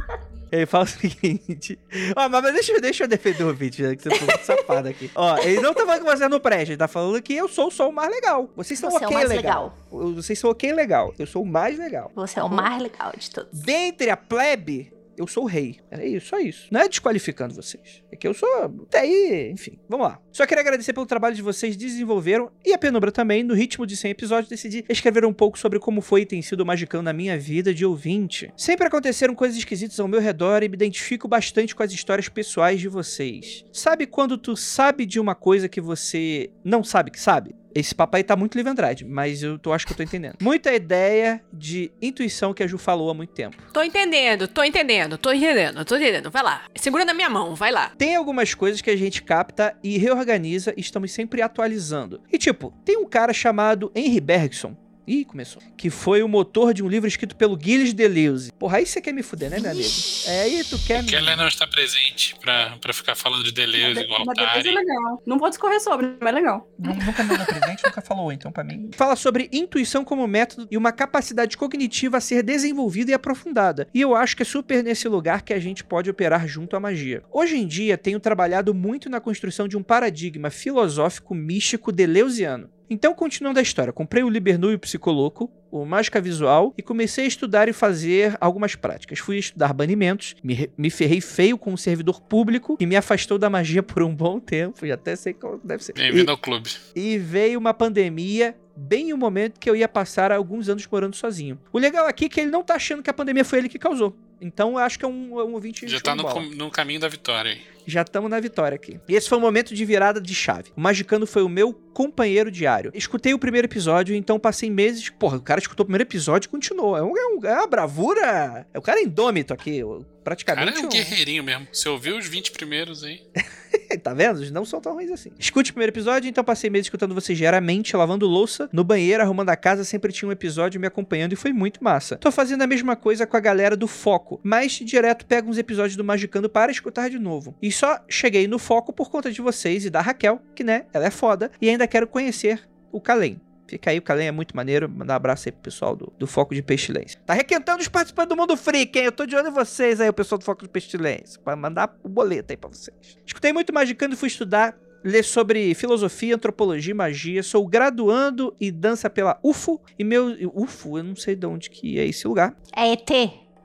Ele 0.51 0.67
fala 0.67 0.83
o 0.83 0.87
seguinte. 0.87 1.79
Ó, 2.15 2.29
mas 2.29 2.53
deixa, 2.53 2.79
deixa 2.79 3.03
eu 3.05 3.07
defender 3.07 3.43
o 3.43 3.47
ouvinte, 3.47 3.81
já 3.81 3.95
que 3.95 4.03
você 4.03 4.11
foi 4.11 4.27
muito 4.27 4.45
safado 4.45 4.87
aqui. 4.87 5.09
Ó, 5.15 5.35
ele 5.39 5.61
não 5.61 5.73
tá 5.73 5.83
falando 5.83 6.05
que 6.05 6.15
você 6.15 6.29
não 6.29 6.39
presta, 6.39 6.69
ele 6.69 6.77
tá 6.77 6.87
falando 6.87 7.19
que 7.23 7.33
eu 7.33 7.47
sou 7.47 7.71
só 7.71 7.89
o 7.89 7.91
mais 7.91 8.11
legal. 8.11 8.51
Vocês 8.55 8.79
são 8.79 8.91
Você 8.91 8.97
é 8.97 8.99
o 8.99 9.03
ok 9.05 9.17
mais 9.17 9.29
legal. 9.29 9.77
Vocês 9.89 10.37
são 10.37 10.51
ok 10.51 10.71
legal. 10.71 11.11
Eu 11.17 11.25
sou 11.25 11.41
o 11.41 11.45
mais 11.45 11.75
legal. 11.79 12.11
Você 12.13 12.39
é 12.39 12.43
o 12.43 12.49
mais 12.49 12.79
legal 12.79 13.11
de 13.17 13.31
todos. 13.31 13.59
Dentre 13.59 14.11
a 14.11 14.15
plebe, 14.15 14.93
eu 15.17 15.27
sou 15.27 15.43
o 15.43 15.47
rei. 15.47 15.80
É 15.89 16.06
isso, 16.06 16.27
só 16.27 16.39
isso. 16.39 16.67
Não 16.71 16.82
é 16.82 16.88
desqualificando 16.88 17.53
vocês. 17.53 18.03
É 18.12 18.15
que 18.15 18.27
eu 18.27 18.34
sou. 18.34 18.47
Até 18.88 18.99
aí, 18.99 19.51
enfim. 19.51 19.80
Vamos 19.89 20.08
lá. 20.08 20.19
Só 20.32 20.45
queria 20.45 20.62
agradecer 20.62 20.93
pelo 20.93 21.06
trabalho 21.06 21.36
que 21.36 21.41
vocês 21.41 21.75
desenvolveram 21.75 22.51
e 22.63 22.73
a 22.73 22.77
Penumbra 22.77 23.12
também. 23.12 23.43
No 23.43 23.53
ritmo 23.53 23.86
de 23.86 23.97
100 23.97 24.12
episódios, 24.12 24.49
decidi 24.49 24.86
escrever 24.88 25.25
um 25.25 25.34
pouco 25.34 25.58
sobre 25.58 25.80
como 25.80 26.01
foi 26.01 26.21
e 26.21 26.25
tem 26.25 26.41
sido 26.41 26.62
o 26.62 26.65
Magicão 26.65 27.01
na 27.01 27.13
minha 27.13 27.38
vida 27.38 27.73
de 27.73 27.86
ouvinte. 27.86 28.51
Sempre 28.56 28.88
aconteceram 28.88 29.34
coisas 29.34 29.58
esquisitas 29.58 29.99
ao 29.99 30.08
meu 30.08 30.19
redor 30.19 30.63
e 30.63 30.69
me 30.69 30.75
identifico 30.75 31.27
bastante 31.27 31.75
com 31.75 31.84
as 31.84 31.91
histórias 31.91 32.30
pessoais 32.30 32.80
de 32.80 32.88
vocês. 32.88 33.65
Sabe 33.73 34.06
quando 34.06 34.38
tu 34.38 34.56
sabe 34.56 35.06
de 35.06 35.19
uma 35.19 35.34
coisa 35.34 35.67
que 35.67 35.82
você 35.82 36.51
não 36.63 36.84
sabe 36.84 37.12
que 37.12 37.19
sabe? 37.19 37.56
Esse 37.77 37.93
papai 37.93 38.23
tá 38.23 38.35
muito 38.35 38.55
Livre 38.55 38.71
Andrade, 38.71 39.05
mas 39.05 39.43
eu 39.43 39.59
tô, 39.59 39.71
acho 39.71 39.85
que 39.85 39.93
eu 39.93 39.97
tô 39.97 40.01
entendendo. 40.01 40.37
Muita 40.41 40.73
ideia 40.73 41.43
de 41.53 41.91
intuição 42.01 42.51
que 42.51 42.63
a 42.63 42.67
Ju 42.67 42.79
falou 42.79 43.11
há 43.11 43.13
muito 43.13 43.33
tempo. 43.33 43.55
Tô 43.71 43.83
entendendo, 43.83 44.47
tô 44.47 44.63
entendendo, 44.63 45.15
tô 45.15 45.31
entendendo, 45.31 45.85
tô 45.85 45.95
entendendo. 45.95 46.31
Vai 46.31 46.41
lá. 46.41 46.63
Segura 46.75 47.05
na 47.05 47.13
minha 47.13 47.29
mão, 47.29 47.53
vai 47.53 47.71
lá. 47.71 47.91
Tem 47.95 48.15
algumas 48.15 48.55
coisas 48.55 48.81
que 48.81 48.89
a 48.89 48.95
gente 48.95 49.21
capta 49.21 49.77
e 49.83 49.99
reorganiza 49.99 50.73
e 50.75 50.81
estamos 50.81 51.11
sempre 51.11 51.39
atualizando. 51.43 52.19
E 52.33 52.39
tipo, 52.39 52.73
tem 52.83 52.97
um 52.97 53.05
cara 53.05 53.31
chamado 53.31 53.91
Henry 53.93 54.19
Bergson. 54.21 54.75
Ih, 55.07 55.23
começou. 55.23 55.61
Que 55.77 55.89
foi 55.89 56.21
o 56.21 56.27
motor 56.27 56.73
de 56.73 56.83
um 56.83 56.87
livro 56.89 57.07
escrito 57.07 57.33
pelo 57.33 57.57
Gilles 57.59 57.93
Deleuze. 57.93 58.51
Porra, 58.51 58.79
aí 58.79 58.85
você 58.85 58.99
quer 58.99 59.13
me 59.13 59.23
fuder, 59.23 59.49
né, 59.49 59.57
meu 59.57 59.71
amigo? 59.71 59.87
É 60.25 60.41
aí 60.41 60.63
tu 60.65 60.77
quer 60.79 61.01
me... 61.01 61.09
Keller 61.09 61.37
não 61.37 61.47
está 61.47 61.65
presente 61.65 62.35
pra, 62.41 62.77
pra 62.81 62.91
ficar 62.91 63.15
falando 63.15 63.41
de 63.45 63.53
Deleuze 63.53 64.01
igual 64.01 64.23
Uma 64.23 64.33
defesa 64.33 64.67
é 64.67 64.71
legal. 64.73 65.23
Não 65.25 65.39
vou 65.39 65.47
discorrer 65.49 65.79
sobre, 65.79 66.17
mas 66.19 66.29
é 66.29 66.31
legal. 66.33 66.69
Nunca 66.77 67.23
mandou 67.23 67.45
presente, 67.45 67.83
nunca 67.85 68.01
falou, 68.01 68.31
então 68.33 68.51
pra 68.51 68.65
mim. 68.65 68.89
Fala 68.93 69.15
sobre 69.15 69.49
intuição 69.53 70.03
como 70.03 70.27
método 70.27 70.67
e 70.69 70.75
uma 70.75 70.91
capacidade 70.91 71.55
cognitiva 71.55 72.17
a 72.17 72.21
ser 72.21 72.43
desenvolvida 72.43 73.11
e 73.11 73.13
aprofundada. 73.13 73.87
E 73.93 74.01
eu 74.01 74.13
acho 74.13 74.35
que 74.35 74.43
é 74.43 74.45
super 74.45 74.83
nesse 74.83 75.07
lugar 75.07 75.41
que 75.41 75.53
a 75.53 75.59
gente 75.59 75.85
pode 75.85 76.09
operar 76.09 76.45
junto 76.47 76.75
à 76.75 76.81
magia. 76.81 77.23
Hoje 77.31 77.55
em 77.55 77.65
dia, 77.65 77.97
tenho 77.97 78.19
trabalhado 78.19 78.73
muito 78.73 79.09
na 79.09 79.21
construção 79.21 79.69
de 79.69 79.77
um 79.77 79.83
paradigma 79.83 80.49
filosófico 80.49 81.33
místico 81.33 81.93
deleuziano. 81.93 82.69
Então, 82.89 83.13
continuando 83.13 83.60
a 83.60 83.62
história, 83.62 83.91
comprei 83.91 84.23
o 84.23 84.30
Libernu 84.30 84.71
e 84.71 84.76
o 84.76 84.80
Psicoloco, 84.80 85.52
o 85.69 85.86
Mágica 85.86 86.21
Visual, 86.21 86.73
e 86.78 86.82
comecei 86.82 87.26
a 87.26 87.28
estudar 87.28 87.67
e 87.67 87.73
fazer 87.73 88.38
algumas 88.39 88.76
práticas. 88.76 89.19
Fui 89.19 89.38
estudar 89.38 89.73
banimentos, 89.73 90.36
me, 90.41 90.69
me 90.78 90.89
ferrei 90.89 91.19
feio 91.19 91.58
com 91.58 91.73
um 91.73 91.78
servidor 91.78 92.21
público 92.21 92.78
que 92.78 92.86
me 92.86 92.95
afastou 92.95 93.38
da 93.38 93.50
magia 93.50 93.84
por 93.84 94.02
um 94.04 94.15
bom 94.15 94.39
tempo, 94.39 94.86
já 94.86 94.93
até 94.93 95.15
sei 95.15 95.34
qual 95.34 95.60
deve 95.63 95.84
ser. 95.84 95.93
Bem-vindo 95.93 96.32
ao 96.32 96.38
clube. 96.38 96.69
e 96.95 97.17
veio 97.17 97.60
uma 97.60 97.73
pandemia 97.73 98.56
bem 98.76 99.12
o 99.12 99.17
momento 99.17 99.60
que 99.60 99.69
eu 99.69 99.76
ia 99.76 99.88
passar 99.88 100.32
alguns 100.32 100.69
anos 100.69 100.86
morando 100.88 101.15
sozinho. 101.15 101.60
O 101.73 101.80
legal 101.80 102.08
aqui 102.08 102.26
é 102.26 102.30
que 102.30 102.39
ele 102.39 102.52
não 102.52 102.63
tá 102.63 102.76
achando 102.76 103.02
que 103.02 103.10
a 103.10 103.13
pandemia 103.13 103.43
foi 103.43 103.60
ele 103.60 103.69
que 103.69 103.80
causou. 103.80 104.15
Então 104.41 104.71
eu 104.73 104.78
acho 104.80 105.00
que 105.00 105.06
é 105.06 105.08
um, 105.08 105.39
é 105.39 105.43
um 105.43 105.54
ouvinte 105.54 105.88
Já 105.88 106.00
tá 106.00 106.15
no, 106.15 106.23
no 106.52 106.69
caminho 106.71 107.00
da 107.00 107.08
vitória 107.08 107.52
aí. 107.52 107.62
Já 107.89 108.02
estamos 108.02 108.30
na 108.30 108.38
vitória 108.39 108.76
aqui. 108.76 109.00
E 109.08 109.15
esse 109.15 109.30
foi 109.30 109.38
o 109.38 109.41
momento 109.41 109.73
de 109.73 109.86
virada 109.86 110.19
de 110.19 110.36
chave. 110.36 110.71
O 110.76 110.82
Magicano 110.82 111.26
foi 111.26 111.41
o 111.41 111.47
meu 111.47 111.73
companheiro 111.73 112.52
diário. 112.52 112.91
Escutei 112.93 113.34
o 113.34 113.39
primeiro 113.39 113.65
episódio, 113.65 114.13
então 114.13 114.38
passei 114.38 114.69
meses. 114.69 115.10
Porra, 115.10 115.38
o 115.38 115.41
cara 115.41 115.60
escutou 115.62 115.84
o 115.84 115.88
primeiro 115.88 116.04
episódio 116.04 116.47
e 116.47 116.50
continuou. 116.50 116.97
É, 116.97 117.02
um, 117.02 117.17
é, 117.17 117.26
um- 117.28 117.45
é 117.45 117.54
uma 117.60 117.67
bravura. 117.67 118.67
É 118.73 118.78
o 118.78 118.82
cara 118.82 119.00
indômito 119.02 119.54
aqui. 119.54 119.82
o- 119.84 120.00
O 120.00 120.04
cara 120.04 120.06
Praticamente. 120.23 120.78
é 120.78 120.82
um 120.82 120.86
um- 120.86 120.89
guerreirinho 120.89 121.43
mesmo. 121.43 121.65
Você 121.71 121.88
ouviu 121.88 122.17
os 122.17 122.28
20 122.28 122.52
primeiros 122.52 123.04
aí? 123.06 123.21
tá 124.02 124.13
vendo? 124.13 124.39
Eles 124.39 124.52
não 124.52 124.65
são 124.65 124.80
tão 124.82 124.93
ruins 124.93 125.12
assim. 125.12 125.32
Escute 125.38 125.71
o 125.71 125.73
primeiro 125.73 125.91
episódio, 125.91 126.30
então 126.30 126.43
passei 126.43 126.69
meses 126.69 126.88
escutando 126.88 127.13
vocês 127.13 127.38
diariamente, 127.38 127.95
lavando 127.95 128.28
louça, 128.28 128.69
no 128.71 128.84
banheiro, 128.84 129.23
arrumando 129.23 129.50
a 129.50 129.56
casa, 129.56 129.84
sempre 129.84 130.12
tinha 130.12 130.28
um 130.28 130.32
episódio 130.32 130.80
me 130.80 130.88
acompanhando 130.88 131.34
e 131.34 131.36
foi 131.36 131.54
muito 131.54 131.84
massa. 131.84 132.17
Tô 132.17 132.32
fazendo 132.32 132.62
a 132.62 132.67
mesma 132.67 132.95
coisa 132.95 133.26
com 133.26 133.38
a 133.38 133.39
galera 133.39 133.76
do 133.76 133.88
Foco, 133.88 134.39
mas 134.43 134.73
direto 134.73 135.26
pego 135.26 135.50
uns 135.50 135.58
episódios 135.58 135.95
do 135.95 136.04
Magicando 136.04 136.50
para 136.50 136.71
escutar 136.71 137.10
de 137.10 137.19
novo. 137.19 137.56
E 137.62 137.71
só 137.71 138.00
cheguei 138.08 138.47
no 138.47 138.60
Foco 138.60 138.93
por 138.93 139.10
conta 139.10 139.32
de 139.32 139.41
vocês 139.41 139.86
e 139.86 139.89
da 139.89 140.02
Raquel, 140.02 140.41
que 140.56 140.63
né, 140.63 140.86
ela 140.93 141.06
é 141.06 141.12
foda, 141.12 141.52
e 141.62 141.69
ainda 141.69 141.88
quero 141.88 142.08
conhecer 142.08 142.67
o 142.91 143.02
Kalem. 143.02 143.39
Fica 143.67 143.91
aí, 143.91 143.97
o 143.97 144.01
Kalem 144.01 144.27
é 144.27 144.32
muito 144.32 144.56
maneiro. 144.56 144.89
Mandar 144.89 145.13
um 145.13 145.17
abraço 145.17 145.47
aí 145.47 145.51
pro 145.51 145.62
pessoal 145.62 145.95
do, 145.95 146.12
do 146.17 146.25
Foco 146.25 146.56
de 146.56 146.62
Pestilência. 146.62 147.19
Tá 147.25 147.34
requentando 147.34 147.82
os 147.82 147.88
participantes 147.88 148.30
do 148.30 148.38
Mundo 148.38 148.56
Freak, 148.56 148.97
hein? 148.97 149.06
Eu 149.06 149.12
tô 149.12 149.25
de 149.25 149.36
olho 149.36 149.49
em 149.49 149.51
vocês 149.51 149.99
aí, 149.99 150.08
o 150.08 150.13
pessoal 150.13 150.39
do 150.39 150.45
Foco 150.45 150.63
de 150.63 150.69
Pestilência. 150.69 151.39
Pra 151.43 151.56
mandar 151.56 151.95
o 152.03 152.10
boleto 152.10 152.53
aí 152.53 152.58
pra 152.58 152.69
vocês. 152.69 152.95
Escutei 153.25 153.51
muito 153.51 153.73
Magicando 153.73 154.13
e 154.13 154.17
fui 154.17 154.27
estudar. 154.27 154.77
Ler 155.03 155.23
sobre 155.23 155.73
filosofia, 155.75 156.36
antropologia 156.36 156.91
e 156.91 156.93
magia. 156.93 157.43
Sou 157.43 157.65
graduando 157.67 158.56
e 158.60 158.71
dança 158.71 159.10
pela 159.10 159.39
UFO. 159.43 159.80
E 159.97 160.03
meu. 160.03 160.36
UFO, 160.53 160.97
eu 160.97 161.03
não 161.03 161.15
sei 161.15 161.36
de 161.36 161.45
onde 161.45 161.69
que 161.69 161.99
é 161.99 162.06
esse 162.06 162.27
lugar. 162.27 162.56
É 162.75 162.91
ET. 162.91 163.10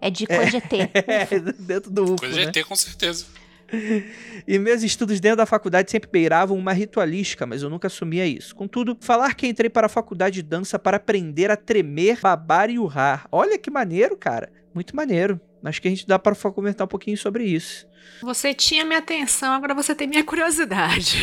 É 0.00 0.10
de 0.10 0.26
coisa 0.26 0.50
de 0.50 0.56
ET. 0.58 0.72
É, 1.06 1.38
dentro 1.58 1.90
do 1.90 2.04
UFO. 2.04 2.16
Coisa 2.16 2.36
né? 2.36 2.50
de 2.50 2.58
ET, 2.58 2.66
com 2.66 2.76
certeza. 2.76 3.24
E 4.46 4.58
meus 4.58 4.82
estudos 4.82 5.20
dentro 5.20 5.38
da 5.38 5.46
faculdade 5.46 5.90
sempre 5.90 6.10
beiravam 6.10 6.56
uma 6.56 6.72
ritualística, 6.72 7.46
mas 7.46 7.62
eu 7.62 7.70
nunca 7.70 7.86
assumia 7.86 8.26
isso. 8.26 8.54
Contudo, 8.54 8.96
falar 9.00 9.34
que 9.34 9.46
entrei 9.46 9.70
para 9.70 9.86
a 9.86 9.90
faculdade 9.90 10.36
de 10.36 10.42
dança 10.42 10.78
para 10.78 10.96
aprender 10.96 11.50
a 11.50 11.56
tremer, 11.56 12.20
babar 12.20 12.68
e 12.70 12.78
urrar. 12.78 13.26
Olha 13.30 13.58
que 13.58 13.70
maneiro, 13.70 14.16
cara. 14.16 14.50
Muito 14.74 14.94
maneiro. 14.96 15.40
Acho 15.64 15.80
que 15.80 15.88
a 15.88 15.90
gente 15.90 16.06
dá 16.06 16.18
para 16.18 16.34
comentar 16.34 16.84
um 16.84 16.88
pouquinho 16.88 17.16
sobre 17.16 17.44
isso. 17.44 17.86
Você 18.22 18.54
tinha 18.54 18.84
minha 18.84 18.98
atenção, 18.98 19.52
agora 19.52 19.74
você 19.74 19.94
tem 19.94 20.06
minha 20.06 20.24
curiosidade. 20.24 21.18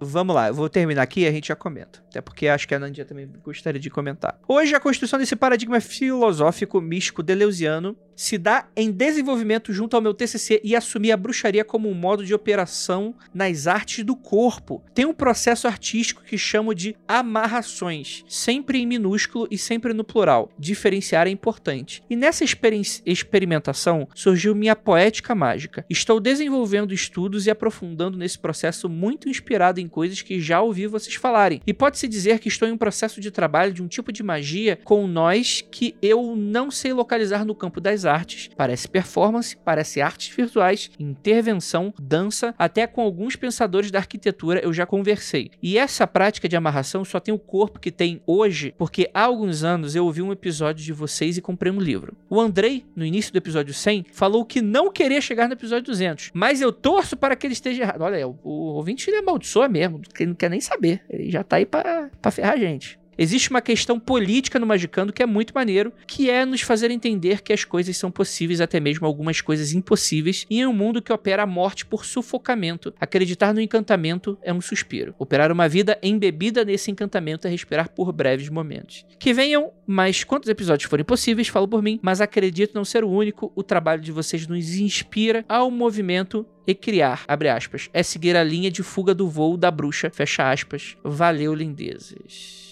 Vamos 0.00 0.34
lá, 0.34 0.48
eu 0.48 0.54
vou 0.54 0.68
terminar 0.68 1.02
aqui 1.02 1.20
e 1.20 1.26
a 1.26 1.30
gente 1.32 1.48
já 1.48 1.56
comenta. 1.56 2.02
Até 2.10 2.20
porque 2.20 2.48
acho 2.48 2.66
que 2.68 2.74
a 2.74 2.78
Nandia 2.78 3.04
também 3.04 3.28
gostaria 3.42 3.80
de 3.80 3.88
comentar. 3.88 4.38
Hoje, 4.46 4.74
a 4.74 4.80
construção 4.80 5.18
desse 5.18 5.34
paradigma 5.36 5.80
filosófico 5.80 6.80
místico 6.80 7.22
deleuziano 7.22 7.96
se 8.14 8.38
dá 8.38 8.68
em 8.76 8.92
desenvolvimento 8.92 9.72
junto 9.72 9.96
ao 9.96 10.02
meu 10.02 10.14
TCC 10.14 10.60
e 10.62 10.76
assumir 10.76 11.10
a 11.10 11.16
bruxaria 11.16 11.64
como 11.64 11.88
um 11.88 11.94
modo 11.94 12.24
de 12.24 12.32
operação 12.34 13.14
nas 13.32 13.66
artes 13.66 14.04
do 14.04 14.14
corpo. 14.14 14.84
Tem 14.94 15.04
um 15.04 15.14
processo 15.14 15.66
artístico 15.66 16.22
que 16.22 16.38
chamo 16.38 16.74
de 16.74 16.94
amarrações, 17.08 18.24
sempre 18.28 18.78
em 18.80 18.86
minúsculo 18.86 19.48
e 19.50 19.58
sempre 19.58 19.92
no 19.92 20.04
plural. 20.04 20.48
Diferenciar 20.56 21.26
é 21.26 21.30
importante. 21.30 22.04
E 22.08 22.14
nessa 22.14 22.44
experi- 22.44 22.82
experimentação 23.04 24.08
surgiu 24.14 24.54
minha 24.54 24.76
poética 24.76 25.34
mágica. 25.34 25.84
Estou 25.90 26.13
desenvolvendo 26.20 26.94
estudos 26.94 27.46
e 27.46 27.50
aprofundando 27.50 28.18
nesse 28.18 28.38
processo 28.38 28.88
muito 28.88 29.28
inspirado 29.28 29.80
em 29.80 29.88
coisas 29.88 30.22
que 30.22 30.40
já 30.40 30.60
ouvi 30.60 30.86
vocês 30.86 31.14
falarem. 31.14 31.60
E 31.66 31.72
pode-se 31.72 32.08
dizer 32.08 32.38
que 32.38 32.48
estou 32.48 32.68
em 32.68 32.72
um 32.72 32.78
processo 32.78 33.20
de 33.20 33.30
trabalho 33.30 33.72
de 33.72 33.82
um 33.82 33.88
tipo 33.88 34.12
de 34.12 34.22
magia 34.22 34.78
com 34.84 35.06
nós 35.06 35.64
que 35.70 35.94
eu 36.00 36.34
não 36.36 36.70
sei 36.70 36.92
localizar 36.92 37.44
no 37.44 37.54
campo 37.54 37.80
das 37.80 38.04
artes. 38.04 38.50
Parece 38.56 38.88
performance, 38.88 39.56
parece 39.56 40.00
artes 40.00 40.34
virtuais, 40.34 40.90
intervenção, 40.98 41.92
dança, 41.98 42.54
até 42.58 42.86
com 42.86 43.00
alguns 43.02 43.36
pensadores 43.36 43.90
da 43.90 43.98
arquitetura 43.98 44.60
eu 44.60 44.72
já 44.72 44.86
conversei. 44.86 45.50
E 45.62 45.78
essa 45.78 46.06
prática 46.06 46.48
de 46.48 46.56
amarração 46.56 47.04
só 47.04 47.20
tem 47.20 47.34
o 47.34 47.38
corpo 47.38 47.80
que 47.80 47.90
tem 47.90 48.20
hoje, 48.26 48.74
porque 48.76 49.10
há 49.12 49.22
alguns 49.22 49.64
anos 49.64 49.94
eu 49.94 50.04
ouvi 50.04 50.22
um 50.22 50.32
episódio 50.32 50.84
de 50.84 50.92
vocês 50.92 51.36
e 51.36 51.42
comprei 51.42 51.72
um 51.72 51.80
livro. 51.80 52.16
O 52.28 52.40
Andrei, 52.40 52.84
no 52.94 53.04
início 53.04 53.32
do 53.32 53.38
episódio 53.38 53.74
100, 53.74 54.06
falou 54.12 54.44
que 54.44 54.60
não 54.60 54.90
queria 54.92 55.20
chegar 55.20 55.46
no 55.48 55.54
episódio 55.54 55.86
200, 55.86 56.03
mas 56.32 56.60
eu 56.60 56.72
torço 56.72 57.16
para 57.16 57.36
que 57.36 57.46
ele 57.46 57.54
esteja 57.54 57.82
errado. 57.82 58.02
Olha, 58.02 58.26
o, 58.26 58.38
o 58.42 58.50
ouvinte 58.74 59.08
ele 59.08 59.18
amaldiçoa 59.18 59.68
mesmo, 59.68 60.00
que 60.00 60.22
ele 60.22 60.30
não 60.30 60.36
quer 60.36 60.50
nem 60.50 60.60
saber. 60.60 61.02
Ele 61.08 61.30
já 61.30 61.42
tá 61.42 61.56
aí 61.56 61.66
pra 61.66 62.10
ferrar 62.30 62.54
a 62.54 62.56
gente. 62.56 62.98
Existe 63.16 63.50
uma 63.50 63.60
questão 63.60 63.98
política 63.98 64.58
no 64.58 64.66
Magicando 64.66 65.12
que 65.12 65.22
é 65.22 65.26
muito 65.26 65.54
maneiro, 65.54 65.92
que 66.06 66.30
é 66.30 66.44
nos 66.44 66.60
fazer 66.60 66.90
entender 66.90 67.42
que 67.42 67.52
as 67.52 67.64
coisas 67.64 67.96
são 67.96 68.10
possíveis, 68.10 68.60
até 68.60 68.80
mesmo 68.80 69.06
algumas 69.06 69.40
coisas 69.40 69.72
impossíveis, 69.72 70.46
e 70.50 70.60
em 70.60 70.66
um 70.66 70.72
mundo 70.72 71.02
que 71.02 71.12
opera 71.12 71.42
a 71.42 71.46
morte 71.46 71.86
por 71.86 72.04
sufocamento. 72.04 72.92
Acreditar 73.00 73.54
no 73.54 73.60
encantamento 73.60 74.38
é 74.42 74.52
um 74.52 74.60
suspiro. 74.60 75.14
Operar 75.18 75.52
uma 75.52 75.68
vida 75.68 75.98
embebida 76.02 76.64
nesse 76.64 76.90
encantamento 76.90 77.46
é 77.46 77.50
respirar 77.50 77.88
por 77.88 78.12
breves 78.12 78.48
momentos. 78.48 79.04
Que 79.18 79.32
venham 79.32 79.72
mais 79.86 80.24
quantos 80.24 80.48
episódios 80.48 80.88
forem 80.88 81.04
possíveis, 81.04 81.48
falo 81.48 81.68
por 81.68 81.82
mim, 81.82 81.98
mas 82.02 82.20
acredito 82.20 82.74
não 82.74 82.84
ser 82.84 83.04
o 83.04 83.10
único. 83.10 83.52
O 83.54 83.62
trabalho 83.62 84.00
de 84.00 84.12
vocês 84.12 84.46
nos 84.46 84.76
inspira 84.76 85.44
ao 85.48 85.70
movimento 85.70 86.46
e 86.66 86.74
criar, 86.74 87.24
abre 87.28 87.48
aspas, 87.48 87.88
é 87.92 88.02
seguir 88.02 88.36
a 88.36 88.44
linha 88.44 88.70
de 88.70 88.82
fuga 88.82 89.14
do 89.14 89.28
voo 89.28 89.56
da 89.56 89.70
bruxa, 89.70 90.10
fecha 90.10 90.50
aspas. 90.50 90.96
Valeu, 91.04 91.54
lindezas. 91.54 92.63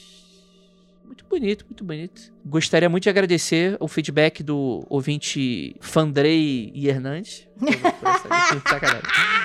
Bonito, 1.33 1.65
muito 1.65 1.83
bonito. 1.83 2.31
Gostaria 2.45 2.91
muito 2.91 3.05
de 3.05 3.09
agradecer 3.09 3.79
o 3.81 3.89
feedback 3.89 4.43
do 4.43 4.85
ouvinte 4.87 5.75
Fandrei 5.81 6.71
e 6.75 6.89
Hernandes. 6.91 7.49
Sacanagem. 8.69 9.01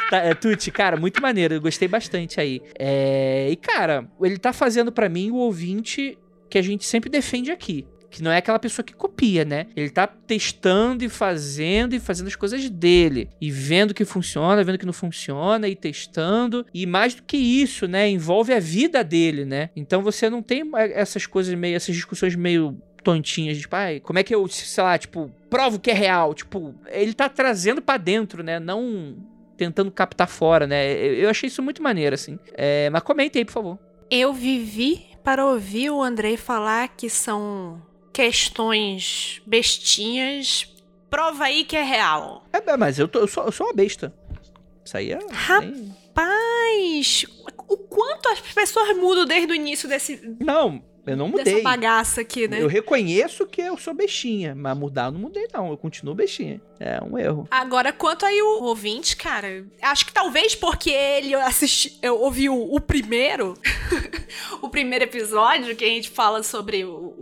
Tá, 0.10 0.18
é, 0.18 0.34
Tuti, 0.34 0.70
cara, 0.70 0.98
muito 0.98 1.22
maneiro. 1.22 1.54
Eu 1.54 1.62
gostei 1.62 1.88
bastante 1.88 2.42
aí. 2.42 2.62
É, 2.78 3.48
e, 3.50 3.56
cara, 3.56 4.06
ele 4.22 4.38
tá 4.38 4.52
fazendo 4.52 4.92
pra 4.92 5.08
mim 5.08 5.32
o 5.32 5.36
ouvinte 5.36 6.18
que 6.50 6.58
a 6.58 6.62
gente 6.62 6.86
sempre 6.86 7.10
defende 7.10 7.52
aqui. 7.52 7.88
Que 8.10 8.24
não 8.24 8.32
é 8.32 8.38
aquela 8.38 8.60
pessoa 8.60 8.86
que 8.86 8.94
copia, 8.94 9.44
né? 9.44 9.68
Ele 9.76 9.90
tá 9.90 10.08
testando 10.08 11.04
e 11.04 11.10
fazendo 11.10 11.94
e 11.94 12.00
fazendo 12.00 12.28
as 12.28 12.36
coisas 12.36 12.70
dele. 12.70 13.30
E 13.40 13.52
vendo 13.52 13.94
que 13.94 14.06
funciona, 14.06 14.64
vendo 14.64 14.78
que 14.78 14.86
não 14.86 14.94
funciona, 14.94 15.68
e 15.68 15.76
testando. 15.76 16.66
E 16.74 16.86
mais 16.86 17.16
do 17.16 17.24
que 17.24 17.38
isso, 17.38 17.88
né? 17.88 18.10
Envolve 18.10 18.54
a 18.54 18.60
vida 18.60 19.04
dele, 19.04 19.46
né? 19.46 19.70
Então 19.76 20.02
você 20.02 20.30
não 20.30 20.42
tem 20.42 20.64
essas 20.94 21.26
coisas 21.26 21.54
meio, 21.54 21.76
essas 21.76 21.96
discussões 21.96 22.36
meio 22.36 22.78
tontinhas, 23.04 23.58
tipo, 23.58 23.74
ai, 23.74 24.02
como 24.02 24.20
é 24.20 24.24
que 24.24 24.36
eu, 24.36 24.46
sei 24.50 24.84
lá, 24.84 24.98
tipo, 24.98 25.32
provo 25.50 25.80
que 25.80 25.90
é 25.90 25.94
real? 25.94 26.34
Tipo, 26.34 26.76
ele 26.88 27.14
tá 27.14 27.30
trazendo 27.30 27.82
para 27.82 27.98
dentro, 27.98 28.44
né? 28.44 28.60
Não 28.60 29.16
tentando 29.56 29.90
captar 29.90 30.28
fora, 30.28 30.68
né? 30.68 30.94
Eu 30.94 31.30
achei 31.30 31.48
isso 31.48 31.64
muito 31.64 31.82
maneiro, 31.82 32.14
assim. 32.14 32.38
É, 32.54 32.90
mas 32.90 33.02
comente 33.04 33.38
aí, 33.38 33.46
por 33.46 33.54
favor. 33.54 33.80
Eu 34.10 34.34
vivi 34.34 35.06
para 35.24 35.46
ouvir 35.46 35.90
o 35.90 36.02
Andrei 36.02 36.38
falar 36.38 36.90
que 36.90 37.10
são 37.10 37.82
questões 38.18 39.44
bestinhas. 39.46 40.74
Prova 41.08 41.44
aí 41.44 41.64
que 41.64 41.78
é 41.78 41.84
real. 41.84 42.44
É, 42.52 42.76
mas 42.76 42.98
eu, 42.98 43.08
tô, 43.08 43.20
eu, 43.20 43.28
sou, 43.28 43.46
eu 43.46 43.52
sou 43.52 43.68
uma 43.68 43.74
besta. 43.74 44.12
Isso 44.84 44.98
aí 44.98 45.12
é. 45.12 45.20
Rapaz! 45.30 47.28
O 47.68 47.78
quanto 47.78 48.28
as 48.30 48.42
pessoas 48.42 48.98
mudam 48.98 49.24
desde 49.24 49.52
o 49.52 49.56
início 49.56 49.88
desse. 49.88 50.36
Não, 50.40 50.84
eu 51.08 51.16
não 51.16 51.30
mudei. 51.30 51.46
Dessa 51.46 51.64
bagaça 51.64 52.22
aqui, 52.22 52.50
né? 52.50 52.62
Eu 52.62 52.68
reconheço 52.68 53.48
que 53.48 53.62
eu 53.62 53.78
sou 53.78 53.94
bestinha, 53.94 54.54
mas 54.54 54.78
mudar 54.78 55.06
eu 55.06 55.12
não 55.14 55.22
mudei, 55.22 55.48
não. 55.54 55.70
Eu 55.70 55.78
continuo 55.78 56.14
bestinha. 56.14 56.60
É 56.80 57.02
um 57.02 57.18
erro. 57.18 57.48
Agora, 57.50 57.94
quanto 57.94 58.26
aí 58.26 58.42
o 58.42 58.64
ouvinte, 58.64 59.16
cara, 59.16 59.66
acho 59.82 60.06
que 60.06 60.12
talvez 60.12 60.54
porque 60.54 60.90
ele 60.90 61.34
assisti, 61.34 61.98
eu 62.02 62.20
ouvi 62.20 62.50
o, 62.50 62.80
primeiro, 62.82 63.54
o 64.62 64.68
primeiro 64.70 65.06
episódio 65.06 65.76
que 65.78 65.86
a 65.86 65.88
gente 65.88 66.10
fala 66.10 66.44
sobre 66.44 66.84
o 66.84 67.17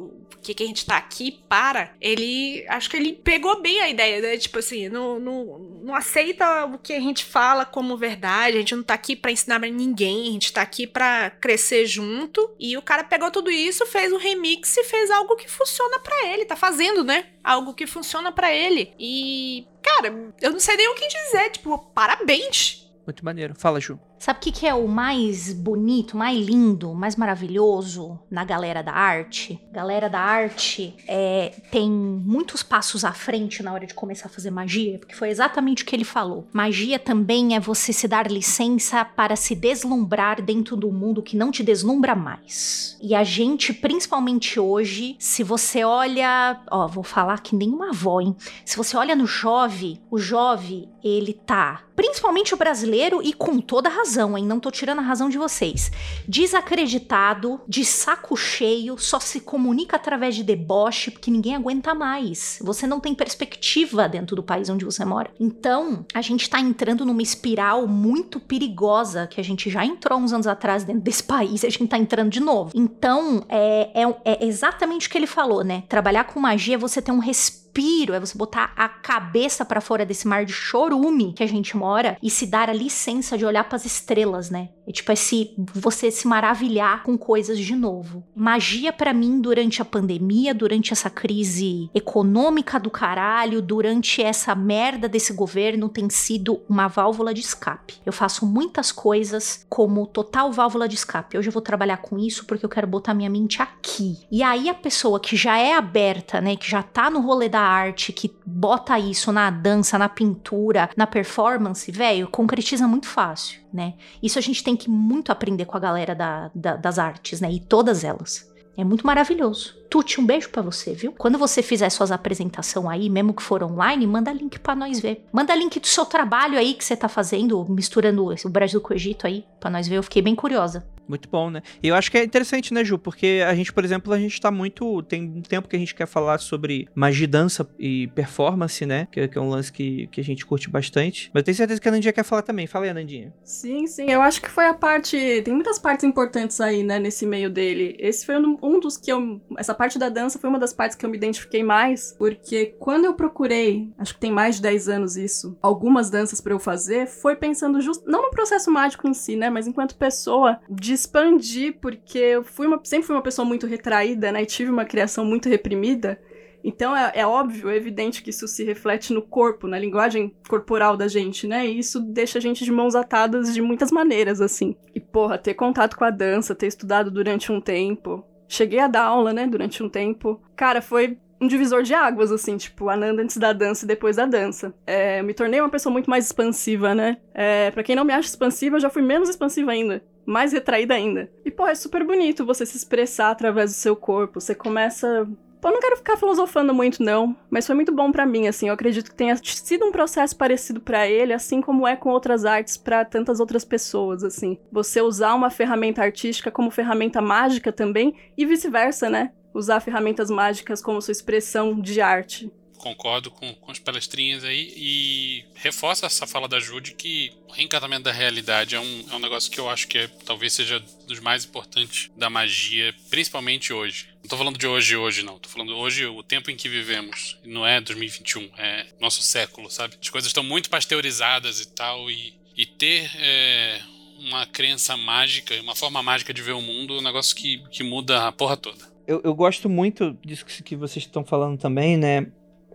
que, 0.46 0.54
que 0.54 0.64
a 0.64 0.68
gente 0.68 0.86
tá 0.86 0.98
aqui 0.98 1.44
para, 1.50 1.92
ele, 2.00 2.66
acho 2.70 2.90
que 2.90 2.96
ele 2.96 3.14
pegou 3.14 3.62
bem 3.62 3.82
a 3.82 3.90
ideia, 3.90 4.22
né? 4.22 4.38
Tipo 4.38 4.60
assim, 4.60 4.88
não, 4.90 5.20
não, 5.20 5.60
não 5.84 5.96
aceita 5.96 6.66
o 6.66 6.78
que 6.78 6.94
a 6.94 7.00
gente 7.00 7.26
fala 7.26 7.66
como 7.66 7.98
verdade, 7.98 8.58
a 8.58 8.60
gente 8.60 8.76
não 8.76 8.84
tá 8.84 8.94
aqui 8.94 9.16
para 9.16 9.32
ensinar 9.32 9.60
pra 9.60 9.70
ninguém, 9.70 10.30
a 10.30 10.32
gente 10.32 10.54
tá 10.54 10.62
aqui 10.62 10.86
para 10.86 11.32
crescer 11.32 11.86
junto. 11.86 12.54
E 12.60 12.78
o 12.78 12.82
cara 12.82 13.04
pegou 13.04 13.32
tudo 13.32 13.50
isso, 13.50 13.86
fez 13.86 14.14
um 14.14 14.18
remix 14.18 14.78
e 14.78 14.84
fez 14.84 15.10
algo 15.10 15.36
que 15.36 15.50
funciona 15.50 16.00
para 16.00 16.28
ele, 16.28 16.46
tá 16.46 16.56
fazendo, 16.56 17.04
né? 17.04 17.26
Algo 17.44 17.74
que 17.74 17.88
funciona 17.88 18.32
para 18.32 18.54
ele. 18.54 18.94
E, 19.00 19.68
cara, 19.82 20.34
eu 20.42 20.52
não 20.52 20.60
sei 20.60 20.78
nem 20.78 20.90
o 20.90 20.96
que 20.96 21.08
dizer, 21.08 21.50
tipo, 21.52 21.78
parabéns. 21.94 22.86
Muito 23.06 23.24
maneiro. 23.24 23.54
Fala, 23.56 23.80
Ju. 23.80 24.00
Sabe 24.18 24.40
o 24.40 24.42
que, 24.42 24.52
que 24.52 24.68
é 24.68 24.74
o 24.74 24.88
mais 24.88 25.54
bonito, 25.54 26.18
mais 26.18 26.38
lindo, 26.38 26.94
mais 26.94 27.16
maravilhoso 27.16 28.18
na 28.30 28.44
galera 28.44 28.82
da 28.82 28.94
arte? 28.94 29.60
Galera 29.72 30.10
da 30.10 30.20
arte 30.20 30.96
é, 31.08 31.54
tem 31.70 31.90
muitos 31.90 32.64
passos 32.64 33.04
à 33.04 33.12
frente 33.12 33.62
na 33.62 33.74
hora 33.74 33.86
de 33.86 33.94
começar 33.94 34.28
a 34.28 34.32
fazer 34.32 34.52
magia, 34.52 34.98
porque 35.00 35.16
foi 35.16 35.30
exatamente 35.30 35.84
o 35.84 35.86
que 35.86 35.96
ele 35.96 36.04
falou. 36.04 36.48
Magia 36.54 36.98
também 36.98 37.56
é 37.56 37.60
você 37.60 37.92
se 37.92 38.08
dar 38.08 38.32
licença 38.32 39.04
para 39.04 39.36
se 39.36 39.54
deslumbrar 39.54 40.42
dentro 40.42 40.76
do 40.76 40.92
mundo 40.92 41.22
que 41.22 41.38
não 41.38 41.52
te 41.52 41.64
deslumbra 41.64 42.16
mais. 42.16 42.98
E 43.02 43.14
a 43.14 43.24
gente, 43.24 43.74
principalmente 43.74 44.60
hoje, 44.60 45.16
se 45.20 45.44
você 45.44 45.84
olha, 45.84 46.62
ó, 46.72 46.88
vou 46.88 47.04
falar 47.04 47.42
que 47.42 47.56
nem 47.56 47.70
uma 47.70 47.90
avó, 47.90 48.22
hein? 48.22 48.36
Se 48.64 48.78
você 48.78 48.98
olha 48.98 49.16
no 49.16 49.28
jovem, 49.28 50.00
o 50.10 50.18
jovem, 50.18 50.90
ele 51.04 51.34
tá, 51.34 51.84
principalmente 51.96 52.54
o 52.54 52.58
brasileiro 52.58 53.22
e 53.22 53.34
com 53.34 53.60
toda 53.60 53.90
razão 53.90 54.05
razão, 54.06 54.38
hein? 54.38 54.46
Não 54.46 54.60
tô 54.60 54.70
tirando 54.70 55.00
a 55.00 55.02
razão 55.02 55.30
de 55.30 55.38
vocês. 55.38 55.92
Desacreditado, 56.28 57.60
de 57.68 57.84
saco 57.84 58.38
cheio, 58.38 59.00
só 59.00 59.20
se 59.20 59.40
comunica 59.40 59.96
através 59.96 60.36
de 60.36 60.44
deboche, 60.44 61.10
porque 61.10 61.32
ninguém 61.32 61.56
aguenta 61.56 61.96
mais. 61.96 62.60
Você 62.62 62.86
não 62.86 63.00
tem 63.00 63.16
perspectiva 63.16 64.08
dentro 64.08 64.36
do 64.36 64.44
país 64.44 64.70
onde 64.70 64.86
você 64.86 65.04
mora. 65.04 65.32
Então, 65.40 66.06
a 66.14 66.22
gente 66.22 66.48
tá 66.48 66.60
entrando 66.60 67.04
numa 67.04 67.24
espiral 67.24 67.88
muito 67.88 68.40
perigosa 68.40 69.26
que 69.26 69.42
a 69.42 69.44
gente 69.44 69.72
já 69.72 69.84
entrou 69.84 70.20
uns 70.20 70.32
anos 70.32 70.46
atrás 70.46 70.84
dentro 70.84 71.02
desse 71.02 71.24
país 71.24 71.64
e 71.64 71.66
a 71.68 71.70
gente 71.72 71.88
tá 71.88 71.98
entrando 71.98 72.30
de 72.30 72.40
novo. 72.40 72.72
Então, 72.76 73.44
é, 73.50 74.04
é, 74.04 74.16
é 74.24 74.46
exatamente 74.46 75.08
o 75.08 75.10
que 75.10 75.18
ele 75.18 75.26
falou, 75.26 75.64
né? 75.64 75.84
Trabalhar 75.90 76.26
com 76.26 76.40
magia 76.40 76.76
é 76.76 76.78
você 76.78 77.02
ter 77.02 77.12
um 77.12 77.18
respeito 77.20 77.65
respiro, 77.76 78.14
é 78.14 78.20
você 78.20 78.38
botar 78.38 78.72
a 78.76 78.88
cabeça 78.88 79.66
para 79.66 79.82
fora 79.82 80.06
desse 80.06 80.28
mar 80.28 80.46
de 80.46 80.54
chorume 80.54 81.34
que 81.34 81.44
a 81.44 81.48
gente 81.48 81.76
mora 81.76 82.18
e 82.24 82.30
se 82.30 82.48
dar 82.48 82.70
a 82.70 82.74
licença 82.74 83.38
de 83.38 83.46
olhar 83.46 83.66
para 83.66 83.76
as 83.76 83.86
estrelas, 83.86 84.50
né? 84.50 84.70
É 84.88 84.92
tipo 84.92 85.12
esse 85.12 85.54
você 85.74 86.12
se 86.12 86.28
maravilhar 86.28 87.04
com 87.04 87.18
coisas 87.18 87.58
de 87.58 87.76
novo. 87.76 88.24
Magia 88.36 88.94
para 88.94 89.14
mim 89.14 89.40
durante 89.40 89.82
a 89.82 89.86
pandemia, 89.86 90.54
durante 90.54 90.94
essa 90.94 91.10
crise 91.10 91.90
econômica 91.94 92.80
do 92.80 92.90
caralho, 92.90 93.62
durante 93.62 94.22
essa 94.22 94.54
merda 94.54 95.10
desse 95.10 95.34
governo 95.34 95.90
tem 95.90 96.10
sido 96.10 96.62
uma 96.70 96.88
válvula 96.88 97.34
de 97.34 97.42
escape. 97.42 97.96
Eu 98.06 98.14
faço 98.14 98.46
muitas 98.46 98.92
coisas 98.92 99.66
como 99.70 100.06
total 100.08 100.52
válvula 100.52 100.88
de 100.88 100.96
escape. 100.96 101.38
Hoje 101.38 101.50
eu 101.50 101.54
vou 101.54 101.62
trabalhar 101.62 101.98
com 101.98 102.18
isso 102.18 102.46
porque 102.46 102.66
eu 102.66 102.70
quero 102.70 102.88
botar 102.88 103.14
minha 103.14 103.30
mente 103.30 103.62
aqui. 103.62 104.20
E 104.32 104.44
aí 104.44 104.70
a 104.70 104.74
pessoa 104.74 105.20
que 105.20 105.36
já 105.36 105.58
é 105.58 105.74
aberta, 105.74 106.40
né, 106.40 106.56
que 106.56 106.70
já 106.70 106.84
tá 106.84 107.10
no 107.10 107.22
rolê 107.22 107.50
da 107.50 107.62
arte, 107.62 108.14
que 108.14 108.32
bota 108.46 108.98
isso 109.00 109.32
na 109.32 109.50
dança, 109.50 109.98
na 109.98 110.10
pintura, 110.10 110.90
na 110.96 111.08
performance, 111.08 111.92
velho, 111.92 112.28
concretiza 112.28 112.88
muito 112.88 113.08
fácil, 113.08 113.62
né? 113.74 113.94
Isso 114.22 114.38
a 114.38 114.42
gente 114.42 114.64
tem 114.76 114.78
que 114.78 114.90
muito 114.90 115.32
aprender 115.32 115.66
com 115.66 115.78
a 115.78 115.80
galera 115.80 116.14
da, 116.14 116.52
da, 116.54 116.76
das 116.76 117.00
artes, 117.00 117.40
né? 117.40 117.52
E 117.52 117.60
todas 117.60 118.04
elas. 118.04 118.54
É 118.78 118.84
muito 118.84 119.08
maravilhoso. 119.08 119.74
Tuti, 119.90 120.20
um 120.20 120.26
beijo 120.26 120.50
para 120.50 120.62
você, 120.62 120.94
viu? 120.94 121.14
Quando 121.14 121.38
você 121.38 121.64
fizer 121.64 121.90
suas 121.90 122.12
apresentações 122.12 122.90
aí, 122.90 123.10
mesmo 123.10 123.34
que 123.34 123.42
for 123.42 123.64
online, 123.64 124.06
manda 124.06 124.34
link 124.34 124.60
para 124.60 124.76
nós 124.76 125.00
ver. 125.00 125.26
Manda 125.32 125.56
link 125.56 125.80
do 125.80 125.88
seu 125.88 126.06
trabalho 126.06 126.58
aí 126.58 126.74
que 126.74 126.84
você 126.84 126.98
tá 126.98 127.08
fazendo, 127.08 127.66
misturando 127.70 128.28
o 128.28 128.50
Brasil 128.50 128.82
com 128.82 128.94
o 128.94 128.96
Egito 128.96 129.26
aí, 129.26 129.46
para 129.62 129.70
nós 129.70 129.88
ver. 129.88 129.96
Eu 129.96 130.04
fiquei 130.04 130.22
bem 130.22 130.36
curiosa. 130.36 130.86
Muito 131.08 131.30
bom, 131.30 131.50
né? 131.50 131.62
E 131.82 131.88
eu 131.88 131.96
acho 131.96 132.10
que 132.10 132.18
é 132.18 132.24
interessante, 132.24 132.74
né, 132.74 132.84
Ju? 132.84 132.98
Porque 132.98 133.44
a 133.48 133.54
gente, 133.54 133.72
por 133.72 133.84
exemplo, 133.84 134.12
a 134.12 134.20
gente 134.20 134.40
tá 134.40 134.50
muito. 134.50 135.04
Tem 135.04 135.24
um 135.24 135.42
tempo 135.42 135.68
que 135.68 135.76
a 135.76 135.80
gente 135.80 135.94
quer 135.94 136.08
falar 136.08 136.40
sobre 136.40 136.88
magia, 136.96 137.28
dança 137.28 137.68
e 137.80 138.08
performance, 138.08 138.86
né? 138.86 139.08
Que, 139.12 139.28
que 139.28 139.38
é 139.38 139.42
um 139.42 139.50
lance 139.50 139.72
que, 139.72 140.08
que 140.08 140.20
a 140.20 140.24
gente 140.24 140.46
curte 140.46 140.70
bastante. 140.70 141.30
Mas 141.34 141.42
eu 141.42 141.46
tenho 141.46 141.58
certeza 141.58 141.80
que 141.80 141.88
a 141.88 141.92
Nandinha 141.92 142.14
quer 142.14 142.24
falar 142.24 142.42
também. 142.42 142.68
Fala 142.68 142.86
aí, 142.86 142.94
Nandinha. 142.94 143.34
Sim, 143.44 143.88
sim. 143.88 144.10
Eu 144.10 144.22
acho 144.22 144.42
que 144.42 144.50
foi 144.50 144.66
a 144.66 144.74
parte. 144.74 145.42
Tem 145.44 145.54
muitas 145.54 145.78
partes 145.78 146.04
importantes 146.04 146.60
aí, 146.60 146.84
né, 146.84 147.00
nesse 147.00 147.26
meio 147.26 147.50
dele. 147.50 147.96
Esse 148.00 148.26
foi 148.26 148.36
um, 148.38 148.80
dos 148.80 148.98
que 148.98 149.12
eu. 149.12 149.42
Essa 149.58 149.74
parte 149.74 150.00
da 150.00 150.10
dança 150.10 150.40
foi 150.40 150.50
uma 150.50 150.60
das 150.60 150.74
partes 150.74 150.98
que 150.98 151.06
eu 151.06 151.10
me 151.10 151.18
identifiquei 151.18 151.64
mais. 151.64 152.16
Porque 152.18 152.76
quando 152.80 153.06
eu 153.06 153.14
procurei, 153.14 153.90
acho 153.98 154.14
que 154.14 154.20
tem 154.20 154.32
mais 154.32 154.56
de 154.56 154.64
10 154.64 154.90
anos 154.90 155.18
isso, 155.18 155.58
algumas 155.62 156.10
danças 156.10 156.42
para 156.42 156.54
eu 156.54 156.60
fazer, 156.60 157.08
foi 157.08 157.36
pensando 157.36 157.82
just, 157.82 158.04
não 158.06 158.24
no 158.24 158.30
processo 158.32 158.72
mágico 158.72 159.08
em 159.08 159.14
si, 159.14 159.36
né? 159.36 159.50
Mas 159.50 159.68
enquanto 159.68 159.96
pessoa 159.96 160.60
de 160.70 160.95
expandir, 160.96 161.78
porque 161.80 162.18
eu 162.18 162.44
fui 162.44 162.68
uma, 162.68 162.80
sempre 162.84 163.08
fui 163.08 163.16
uma 163.16 163.22
pessoa 163.22 163.46
muito 163.46 163.68
retraída, 163.68 164.32
né? 164.32 164.42
E 164.42 164.46
tive 164.46 164.72
uma 164.72 164.86
criação 164.86 165.24
muito 165.24 165.48
reprimida. 165.48 166.20
Então 166.64 166.98
é, 166.98 167.12
é, 167.14 167.28
óbvio, 167.28 167.70
é 167.70 167.76
evidente 167.76 168.24
que 168.24 168.32
isso 168.32 168.48
se 168.48 168.64
reflete 168.64 169.14
no 169.14 169.22
corpo, 169.22 169.68
na 169.68 169.78
linguagem 169.78 170.36
corporal 170.50 170.98
da 170.98 171.08
gente, 171.08 171.46
né? 171.46 171.68
E 171.68 171.78
isso 171.78 172.00
deixa 172.00 172.40
a 172.40 172.42
gente 172.42 172.66
de 172.66 172.72
mãos 172.72 172.96
atadas 172.96 173.54
de 173.54 173.62
muitas 173.62 173.92
maneiras, 173.92 174.42
assim. 174.42 174.76
E, 174.96 175.00
porra, 175.00 175.38
ter 175.38 175.54
contato 175.54 175.96
com 175.96 176.04
a 176.04 176.10
dança, 176.10 176.56
ter 176.56 176.66
estudado 176.66 177.12
durante 177.12 177.52
um 177.52 177.62
tempo. 177.62 178.26
Cheguei 178.48 178.80
a 178.80 178.88
dar 178.88 179.04
aula, 179.04 179.32
né, 179.32 179.46
durante 179.46 179.84
um 179.84 179.90
tempo. 179.90 180.42
Cara, 180.56 180.82
foi 180.82 181.20
um 181.40 181.48
divisor 181.48 181.84
de 181.84 181.94
águas, 181.94 182.32
assim, 182.32 182.58
tipo, 182.58 182.90
Ananda 182.90 183.22
antes 183.22 183.38
da 183.38 183.54
dança 183.54 183.86
e 183.86 183.88
depois 183.88 184.16
da 184.16 184.26
dança. 184.26 184.74
É, 184.88 185.22
me 185.22 185.34
tornei 185.34 185.60
uma 185.60 185.70
pessoa 185.70 185.94
muito 185.94 186.10
mais 186.10 186.26
expansiva, 186.26 186.96
né? 186.96 187.18
É, 187.34 187.70
pra 187.72 187.84
quem 187.84 187.96
não 187.96 188.06
me 188.06 188.14
acha 188.14 188.30
expansiva, 188.30 188.78
eu 188.78 188.82
já 188.82 188.90
fui 188.90 189.02
menos 189.02 189.30
expansiva 189.30 189.72
ainda. 189.72 190.04
Mais 190.26 190.52
retraída 190.52 190.94
ainda. 190.94 191.30
E, 191.44 191.52
pô, 191.52 191.68
é 191.68 191.76
super 191.76 192.04
bonito 192.04 192.46
você 192.46 192.66
se 192.66 192.78
expressar 192.78 193.32
através 193.32 193.72
do 193.72 193.76
seu 193.76 193.96
corpo. 193.96 194.40
Você 194.42 194.56
começa 194.56 195.28
Pô, 195.62 195.72
não 195.72 195.80
quero 195.80 195.98
ficar 195.98 196.16
filosofando 196.16 196.76
muito, 196.76 197.02
não, 197.02 197.36
mas 197.50 197.66
foi 197.66 197.74
muito 197.74 197.92
bom 197.92 198.12
para 198.12 198.24
mim, 198.24 198.48
assim. 198.48 198.68
Eu 198.68 198.76
acredito 198.76 199.10
que 199.10 199.16
tenha 199.16 199.36
sido 199.36 199.84
um 199.84 199.92
processo 199.92 200.38
parecido 200.38 200.80
para 200.80 201.08
ele, 201.08 201.34
assim 201.34 201.60
como 201.60 201.88
é 201.88 201.96
com 201.96 202.10
outras 202.10 202.46
artes 202.46 202.78
para 202.78 203.04
tantas 203.04 203.40
outras 203.40 203.66
pessoas, 203.66 204.24
assim. 204.24 204.60
Você 204.72 205.02
usar 205.02 205.34
uma 205.34 205.50
ferramenta 205.50 206.04
artística 206.04 206.52
como 206.52 206.70
ferramenta 206.70 207.20
mágica 207.20 207.72
também, 207.72 208.14
e 208.38 208.46
vice-versa, 208.46 209.10
né? 209.10 209.32
usar 209.56 209.80
ferramentas 209.80 210.30
mágicas 210.30 210.82
como 210.82 211.02
sua 211.02 211.14
expressão 211.14 211.80
de 211.80 212.02
arte. 212.02 212.52
Concordo 212.86 213.32
com, 213.32 213.52
com 213.56 213.72
as 213.72 213.80
palestrinhas 213.80 214.44
aí 214.44 214.72
e 214.78 215.44
reforça 215.56 216.06
essa 216.06 216.28
fala 216.28 216.48
da 216.48 216.60
Jude 216.60 216.94
que 216.94 217.32
o 217.50 217.52
reencantamento 217.52 218.04
da 218.04 218.12
realidade 218.12 218.76
é 218.76 218.80
um, 218.80 219.06
é 219.12 219.16
um 219.16 219.20
negócio 219.20 219.50
que 219.50 219.60
eu 219.60 219.68
acho 219.68 219.88
que 219.88 219.98
é, 219.98 220.08
talvez 220.24 220.54
seja 220.54 220.80
dos 221.08 221.20
mais 221.20 221.46
importantes 221.46 222.12
da 222.16 222.30
magia, 222.30 222.94
principalmente 223.10 223.74
hoje. 223.74 224.10
Não 224.22 224.30
tô 224.30 224.38
falando 224.38 224.60
de 224.60 224.68
hoje 224.68 224.96
hoje, 224.96 225.24
não. 225.24 225.40
Tô 225.40 225.50
falando 225.50 225.76
hoje, 225.76 226.06
o 226.06 226.22
tempo 226.22 226.52
em 226.52 226.56
que 226.56 226.70
vivemos. 226.70 227.40
Não 227.44 227.66
é 227.66 227.82
2021, 227.82 228.52
é 228.56 228.86
nosso 229.02 229.24
século, 229.24 229.68
sabe? 229.72 229.96
As 230.00 230.10
coisas 230.10 230.28
estão 230.28 230.44
muito 230.44 230.70
pasteurizadas 230.70 231.60
e 231.60 231.68
tal, 231.68 232.08
e, 232.12 232.36
e 232.56 232.68
ter 232.68 233.10
é, 233.18 233.82
uma 234.20 234.46
crença 234.46 234.96
mágica, 234.96 235.60
uma 235.60 235.76
forma 235.76 236.04
mágica 236.04 236.32
de 236.32 236.44
ver 236.44 236.54
o 236.54 236.62
mundo 236.62 236.98
é 236.98 237.00
um 237.00 237.04
negócio 237.04 237.36
que, 237.36 237.64
que 237.72 237.82
muda 237.82 238.28
a 238.28 238.32
porra 238.32 238.56
toda. 238.56 238.86
eu, 239.08 239.22
eu 239.24 239.34
gosto 239.34 239.68
muito 239.68 240.16
disso 240.24 240.46
que, 240.46 240.62
que 240.62 240.76
vocês 240.76 241.04
estão 241.04 241.26
falando 241.26 241.58
também, 241.58 241.98
né? 241.98 242.28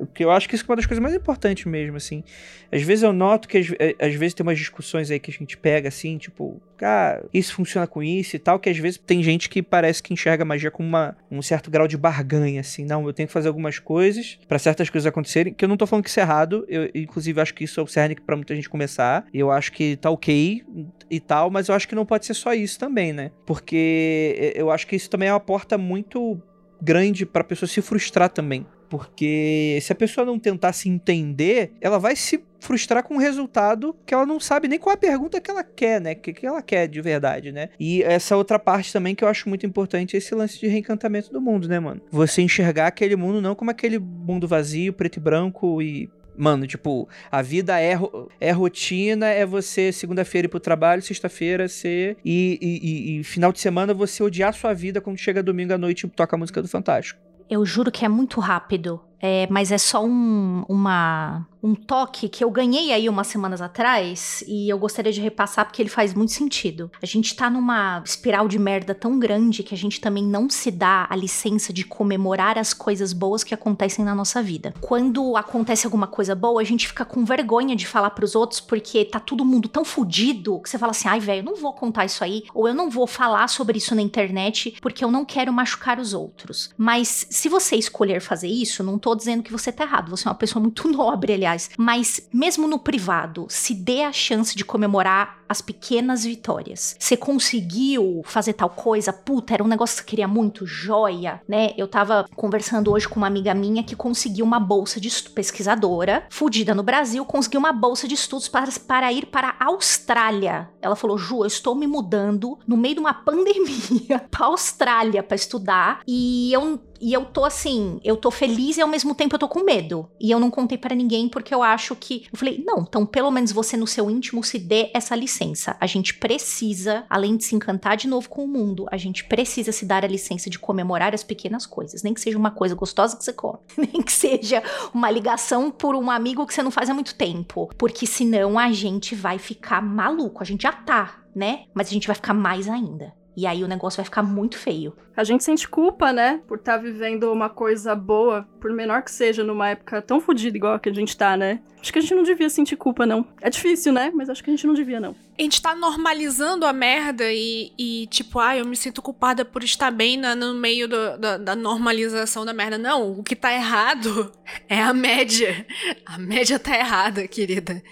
Porque 0.07 0.24
eu 0.24 0.30
acho 0.30 0.48
que 0.48 0.55
isso 0.55 0.64
é 0.64 0.70
uma 0.70 0.76
das 0.76 0.86
coisas 0.86 1.03
mais 1.03 1.14
importantes 1.14 1.64
mesmo, 1.66 1.96
assim. 1.96 2.24
Às 2.72 2.82
vezes 2.82 3.03
eu 3.03 3.12
noto 3.12 3.48
que 3.48 3.59
às, 3.59 3.70
eh, 3.78 3.94
às 3.98 4.14
vezes 4.14 4.34
tem 4.34 4.44
umas 4.44 4.59
discussões 4.59 5.11
aí 5.11 5.18
que 5.18 5.30
a 5.30 5.34
gente 5.34 5.57
pega, 5.57 5.88
assim, 5.88 6.16
tipo, 6.16 6.61
cara, 6.76 7.24
isso 7.32 7.55
funciona 7.55 7.86
com 7.86 8.03
isso 8.03 8.36
e 8.36 8.38
tal, 8.38 8.59
que 8.59 8.70
às 8.70 8.78
vezes 8.78 8.98
tem 8.98 9.22
gente 9.22 9.48
que 9.48 9.62
parece 9.62 10.03
que 10.03 10.12
enxerga 10.12 10.42
a 10.42 10.46
magia 10.46 10.70
com 10.70 10.82
uma, 10.82 11.16
um 11.30 11.42
certo 11.42 11.70
grau 11.70 11.86
de 11.86 11.96
barganha, 11.96 12.61
assim. 12.61 12.84
Não, 12.84 13.07
eu 13.07 13.12
tenho 13.12 13.26
que 13.26 13.32
fazer 13.32 13.48
algumas 13.48 13.78
coisas 13.78 14.38
para 14.48 14.59
certas 14.59 14.88
coisas 14.88 15.07
acontecerem, 15.07 15.53
que 15.53 15.64
eu 15.64 15.68
não 15.68 15.76
tô 15.76 15.86
falando 15.86 16.05
que 16.05 16.11
isso 16.11 16.20
é 16.20 16.22
errado, 16.22 16.64
eu 16.68 16.90
inclusive 16.94 17.40
acho 17.40 17.55
que 17.55 17.64
isso 17.64 17.78
é 17.80 17.82
o 17.82 17.86
cerne 17.86 18.14
pra 18.14 18.36
muita 18.36 18.55
gente 18.55 18.68
começar, 18.68 19.26
eu 19.32 19.51
acho 19.51 19.72
que 19.72 19.96
tá 19.96 20.11
ok 20.11 20.64
e 21.11 21.20
tal, 21.20 21.51
mas 21.51 21.68
eu 21.68 21.74
acho 21.74 21.86
que 21.86 21.94
não 21.94 22.07
pode 22.07 22.24
ser 22.24 22.34
só 22.34 22.55
isso 22.55 22.78
também, 22.78 23.12
né? 23.12 23.30
Porque 23.44 24.34
eh, 24.38 24.53
eu 24.57 24.70
acho 24.70 24.86
que 24.86 24.96
isso 24.96 25.11
também 25.11 25.28
é 25.28 25.32
uma 25.32 25.40
porta 25.40 25.76
muito 25.76 26.40
grande 26.80 27.26
pra 27.26 27.44
pessoa 27.44 27.68
se 27.68 27.82
frustrar 27.82 28.30
também. 28.30 28.66
Porque 28.91 29.78
se 29.80 29.93
a 29.93 29.95
pessoa 29.95 30.26
não 30.26 30.36
tentar 30.38 30.72
se 30.72 30.88
entender, 30.88 31.72
ela 31.80 31.97
vai 31.97 32.16
se 32.16 32.43
frustrar 32.59 33.05
com 33.05 33.14
um 33.14 33.18
resultado 33.18 33.97
que 34.05 34.12
ela 34.12 34.26
não 34.26 34.41
sabe 34.41 34.66
nem 34.66 34.78
qual 34.78 34.93
é 34.93 34.95
a 34.95 34.99
pergunta 34.99 35.41
que 35.41 35.51
ela 35.51 35.62
quer, 35.62 36.01
né? 36.01 36.12
O 36.12 36.16
que, 36.16 36.32
que 36.32 36.45
ela 36.45 36.61
quer 36.61 36.88
de 36.88 37.01
verdade, 37.01 37.53
né? 37.53 37.70
E 37.78 38.03
essa 38.03 38.36
outra 38.36 38.59
parte 38.59 38.93
também 38.93 39.14
que 39.14 39.22
eu 39.22 39.28
acho 39.28 39.49
muito 39.49 39.64
importante 39.64 40.16
é 40.16 40.18
esse 40.18 40.34
lance 40.34 40.59
de 40.59 40.66
reencantamento 40.66 41.32
do 41.32 41.41
mundo, 41.41 41.68
né, 41.68 41.78
mano? 41.78 42.03
Você 42.11 42.43
enxergar 42.43 42.88
aquele 42.88 43.14
mundo 43.14 43.41
não 43.41 43.55
como 43.55 43.70
aquele 43.70 43.99
mundo 43.99 44.49
vazio, 44.49 44.93
preto 44.93 45.16
e 45.16 45.20
branco 45.20 45.80
e 45.80 46.11
Mano, 46.36 46.66
tipo, 46.66 47.07
a 47.30 47.43
vida 47.43 47.78
é, 47.78 47.99
é 48.41 48.51
rotina, 48.51 49.26
é 49.26 49.45
você 49.45 49.93
segunda-feira 49.93 50.47
ir 50.47 50.49
pro 50.49 50.59
trabalho, 50.59 51.03
sexta-feira 51.03 51.68
ser. 51.68 52.16
E, 52.24 52.59
e, 52.62 53.16
e, 53.16 53.20
e, 53.20 53.24
final 53.24 53.53
de 53.53 53.61
semana 53.61 53.93
você 53.93 54.22
odiar 54.22 54.49
a 54.49 54.53
sua 54.53 54.72
vida 54.72 55.03
quando 55.03 55.18
chega 55.18 55.43
domingo 55.43 55.74
à 55.74 55.78
noite 55.78 56.07
e 56.07 56.09
toca 56.09 56.34
a 56.34 56.38
música 56.38 56.62
do 56.62 56.68
Fantástico. 56.68 57.20
Eu 57.51 57.66
juro 57.66 57.90
que 57.90 58.05
é 58.05 58.09
muito 58.09 58.38
rápido, 58.38 59.01
é, 59.21 59.47
mas 59.51 59.71
é 59.71 59.79
só 59.79 60.05
um, 60.05 60.64
uma 60.68 61.47
um 61.62 61.75
toque 61.75 62.29
que 62.29 62.43
eu 62.43 62.51
ganhei 62.51 62.93
aí 62.93 63.09
umas 63.09 63.27
semanas 63.27 63.61
atrás 63.61 64.43
e 64.47 64.68
eu 64.68 64.79
gostaria 64.79 65.12
de 65.12 65.21
repassar 65.21 65.66
porque 65.66 65.83
ele 65.83 65.89
faz 65.89 66.14
muito 66.14 66.33
sentido. 66.33 66.91
A 67.03 67.07
gente 67.07 67.35
tá 67.37 67.51
numa 67.51 68.03
espiral 68.05 68.49
de 68.49 68.59
merda 68.59 68.95
tão 68.95 69.18
grande 69.18 69.62
que 69.62 69.75
a 69.75 69.79
gente 69.79 70.01
também 70.01 70.25
não 70.25 70.49
se 70.49 70.71
dá 70.71 71.07
a 71.11 71.16
licença 71.16 71.73
de 71.73 71.85
comemorar 71.85 72.59
as 72.59 72.73
coisas 72.73 73.12
boas 73.12 73.45
que 73.45 73.55
acontecem 73.55 74.05
na 74.05 74.14
nossa 74.14 74.43
vida. 74.43 74.75
Quando 74.81 75.37
acontece 75.37 75.87
alguma 75.87 76.07
coisa 76.07 76.35
boa, 76.35 76.61
a 76.61 76.64
gente 76.64 76.89
fica 76.89 77.05
com 77.05 77.25
vergonha 77.25 77.77
de 77.77 77.87
falar 77.87 78.11
para 78.11 78.25
os 78.25 78.35
outros 78.35 78.61
porque 78.61 79.05
tá 79.05 79.21
todo 79.21 79.45
mundo 79.45 79.68
tão 79.68 79.85
fudido 79.85 80.61
que 80.61 80.71
você 80.71 80.79
fala 80.79 80.93
assim: 80.93 81.09
"Ai, 81.09 81.21
velho, 81.21 81.45
não 81.45 81.57
vou 81.57 81.73
contar 81.73 82.07
isso 82.07 82.25
aí" 82.25 82.45
ou 82.55 82.68
eu 82.68 82.75
não 82.75 82.89
vou 82.89 83.07
falar 83.07 83.49
sobre 83.49 83.79
isso 83.79 83.95
na 83.95 84.03
internet 84.03 84.77
porque 84.81 85.05
eu 85.05 85.11
não 85.11 85.25
quero 85.25 85.53
machucar 85.53 85.99
os 85.99 86.14
outros. 86.14 86.71
Mas 86.77 87.27
se 87.29 87.49
você 87.49 87.77
escolher 87.77 88.21
fazer 88.21 88.49
isso, 88.49 88.83
não 88.83 88.99
tô 88.99 89.09
dizendo 89.16 89.42
que 89.42 89.52
você 89.52 89.70
tá 89.72 89.84
errado, 89.84 90.11
você 90.11 90.26
é 90.26 90.30
uma 90.30 90.34
pessoa 90.36 90.62
muito 90.62 90.88
nobre, 90.90 91.32
aliás. 91.32 91.70
Mas 91.76 92.28
mesmo 92.32 92.66
no 92.66 92.78
privado, 92.78 93.46
se 93.48 93.74
dê 93.74 94.02
a 94.02 94.12
chance 94.12 94.56
de 94.56 94.64
comemorar 94.64 95.39
as 95.51 95.61
pequenas 95.61 96.22
vitórias. 96.22 96.94
Você 96.96 97.16
conseguiu 97.16 98.22
fazer 98.24 98.53
tal 98.53 98.70
coisa, 98.70 99.12
puta, 99.12 99.53
era 99.53 99.64
um 99.64 99.66
negócio 99.66 99.96
que 99.96 100.03
você 100.03 100.09
queria 100.09 100.28
muito, 100.28 100.64
joia, 100.64 101.42
né? 101.48 101.74
Eu 101.76 101.88
tava 101.88 102.24
conversando 102.36 102.92
hoje 102.92 103.09
com 103.09 103.16
uma 103.16 103.26
amiga 103.26 103.53
minha 103.53 103.82
que 103.82 103.96
conseguiu 103.96 104.44
uma 104.44 104.61
bolsa 104.61 105.01
de 105.01 105.09
estudo, 105.09 105.34
pesquisadora, 105.34 106.24
fudida 106.30 106.72
no 106.72 106.84
Brasil, 106.84 107.24
conseguiu 107.24 107.59
uma 107.59 107.72
bolsa 107.72 108.07
de 108.07 108.14
estudos 108.14 108.46
para, 108.46 108.70
para 108.86 109.12
ir 109.12 109.26
para 109.26 109.57
a 109.59 109.66
Austrália. 109.66 110.70
Ela 110.80 110.94
falou: 110.94 111.18
Ju, 111.18 111.40
eu 111.40 111.46
estou 111.46 111.74
me 111.74 111.86
mudando 111.88 112.57
no 112.64 112.76
meio 112.76 112.94
de 112.94 113.01
uma 113.01 113.12
pandemia 113.12 114.20
para 114.30 114.46
Austrália 114.46 115.20
para 115.20 115.34
estudar 115.34 116.01
e 116.07 116.53
eu 116.53 116.78
e 117.01 117.14
eu 117.14 117.24
tô 117.24 117.44
assim, 117.44 117.98
eu 118.05 118.16
tô 118.16 118.30
feliz 118.30 118.76
e 118.76 118.82
ao 118.82 118.88
mesmo 118.88 119.14
tempo 119.14 119.34
eu 119.34 119.38
tô 119.38 119.48
com 119.48 119.64
medo. 119.64 120.09
E 120.20 120.30
eu 120.30 120.38
não 120.38 120.51
contei 120.51 120.76
para 120.76 120.94
ninguém 120.94 121.28
porque 121.28 121.55
eu 121.55 121.62
acho 121.62 121.96
que. 121.96 122.26
Eu 122.30 122.38
falei, 122.38 122.62
não, 122.64 122.84
então 122.86 123.07
pelo 123.07 123.30
menos 123.30 123.51
você 123.53 123.76
no 123.76 123.86
seu 123.86 124.11
íntimo 124.11 124.44
se 124.44 124.59
dê 124.59 124.90
essa 124.92 125.16
licença. 125.16 125.39
A 125.80 125.86
gente 125.86 126.14
precisa, 126.14 127.05
além 127.09 127.36
de 127.36 127.45
se 127.45 127.55
encantar 127.55 127.97
de 127.97 128.09
novo 128.09 128.28
com 128.28 128.45
o 128.45 128.49
mundo, 128.49 128.86
a 128.91 128.97
gente 128.97 129.24
precisa 129.24 129.72
se 129.72 129.86
dar 129.86 130.05
a 130.05 130.09
licença 130.09 130.51
de 130.51 130.59
comemorar 130.59 131.14
as 131.14 131.22
pequenas 131.22 131.66
coisas. 131.66 132.03
Nem 132.03 132.12
que 132.12 132.20
seja 132.20 132.38
uma 132.38 132.51
coisa 132.51 132.74
gostosa 132.74 133.16
que 133.16 133.24
você 133.24 133.32
come. 133.32 133.59
Nem 133.76 134.03
que 134.03 134.12
seja 134.12 134.62
uma 134.93 135.11
ligação 135.11 135.70
por 135.70 135.95
um 135.95 136.11
amigo 136.11 136.47
que 136.47 136.55
você 136.55 136.62
não 136.62 136.70
faz 136.70 136.91
há 136.91 136.95
muito 136.95 137.14
tempo. 137.14 137.70
Porque 137.78 138.07
senão 138.07 138.59
a 138.59 138.70
gente 138.72 139.14
vai 139.14 139.38
ficar 139.38 139.80
maluco. 139.80 140.43
A 140.43 140.47
gente 140.47 140.62
já 140.62 140.72
tá, 140.72 141.22
né? 141.34 141.64
Mas 141.74 141.88
a 141.88 141.93
gente 141.93 142.07
vai 142.07 142.16
ficar 142.16 142.34
mais 142.34 142.68
ainda. 142.68 143.14
E 143.36 143.47
aí 143.47 143.64
o 143.64 143.68
negócio 143.68 143.97
vai 143.97 144.05
ficar 144.05 144.22
muito 144.22 144.59
feio. 144.59 144.95
A 145.21 145.25
gente 145.25 145.45
sente 145.45 145.68
culpa, 145.68 146.14
né? 146.14 146.41
Por 146.49 146.57
estar 146.57 146.79
tá 146.79 146.83
vivendo 146.83 147.31
uma 147.31 147.51
coisa 147.51 147.95
boa, 147.95 148.49
por 148.59 148.73
menor 148.73 149.03
que 149.03 149.11
seja, 149.11 149.45
numa 149.45 149.68
época 149.68 150.01
tão 150.01 150.18
fodida 150.18 150.57
igual 150.57 150.73
a 150.73 150.81
que 150.81 150.89
a 150.89 150.95
gente 150.95 151.14
tá, 151.14 151.37
né? 151.37 151.61
Acho 151.81 151.93
que 151.93 151.99
a 151.99 152.03
gente 152.03 152.14
não 152.14 152.23
devia 152.23 152.49
sentir 152.51 152.77
culpa, 152.77 153.07
não. 153.07 153.27
É 153.41 153.49
difícil, 153.49 153.93
né? 153.93 154.12
Mas 154.14 154.29
acho 154.29 154.45
que 154.45 154.51
a 154.51 154.53
gente 154.53 154.66
não 154.66 154.75
devia, 154.75 155.01
não. 155.01 155.16
A 155.39 155.43
gente 155.43 155.62
tá 155.62 155.75
normalizando 155.75 156.66
a 156.66 156.73
merda 156.75 157.33
e, 157.33 157.73
e 157.79 158.07
tipo, 158.09 158.39
ah, 158.39 158.55
eu 158.55 158.66
me 158.66 158.77
sinto 158.77 159.01
culpada 159.01 159.47
por 159.47 159.64
estar 159.64 159.91
bem 159.91 160.18
na, 160.18 160.35
no 160.35 160.53
meio 160.53 160.87
do, 160.87 161.16
da, 161.16 161.39
da 161.39 161.57
normalização 161.57 162.45
da 162.45 162.53
merda. 162.53 162.77
Não, 162.77 163.12
o 163.12 163.23
que 163.23 163.35
tá 163.35 163.55
errado 163.55 164.31
é 164.68 164.83
a 164.83 164.93
média. 164.93 165.66
A 166.05 166.18
média 166.18 166.59
tá 166.59 166.77
errada, 166.77 167.27
querida. 167.27 167.83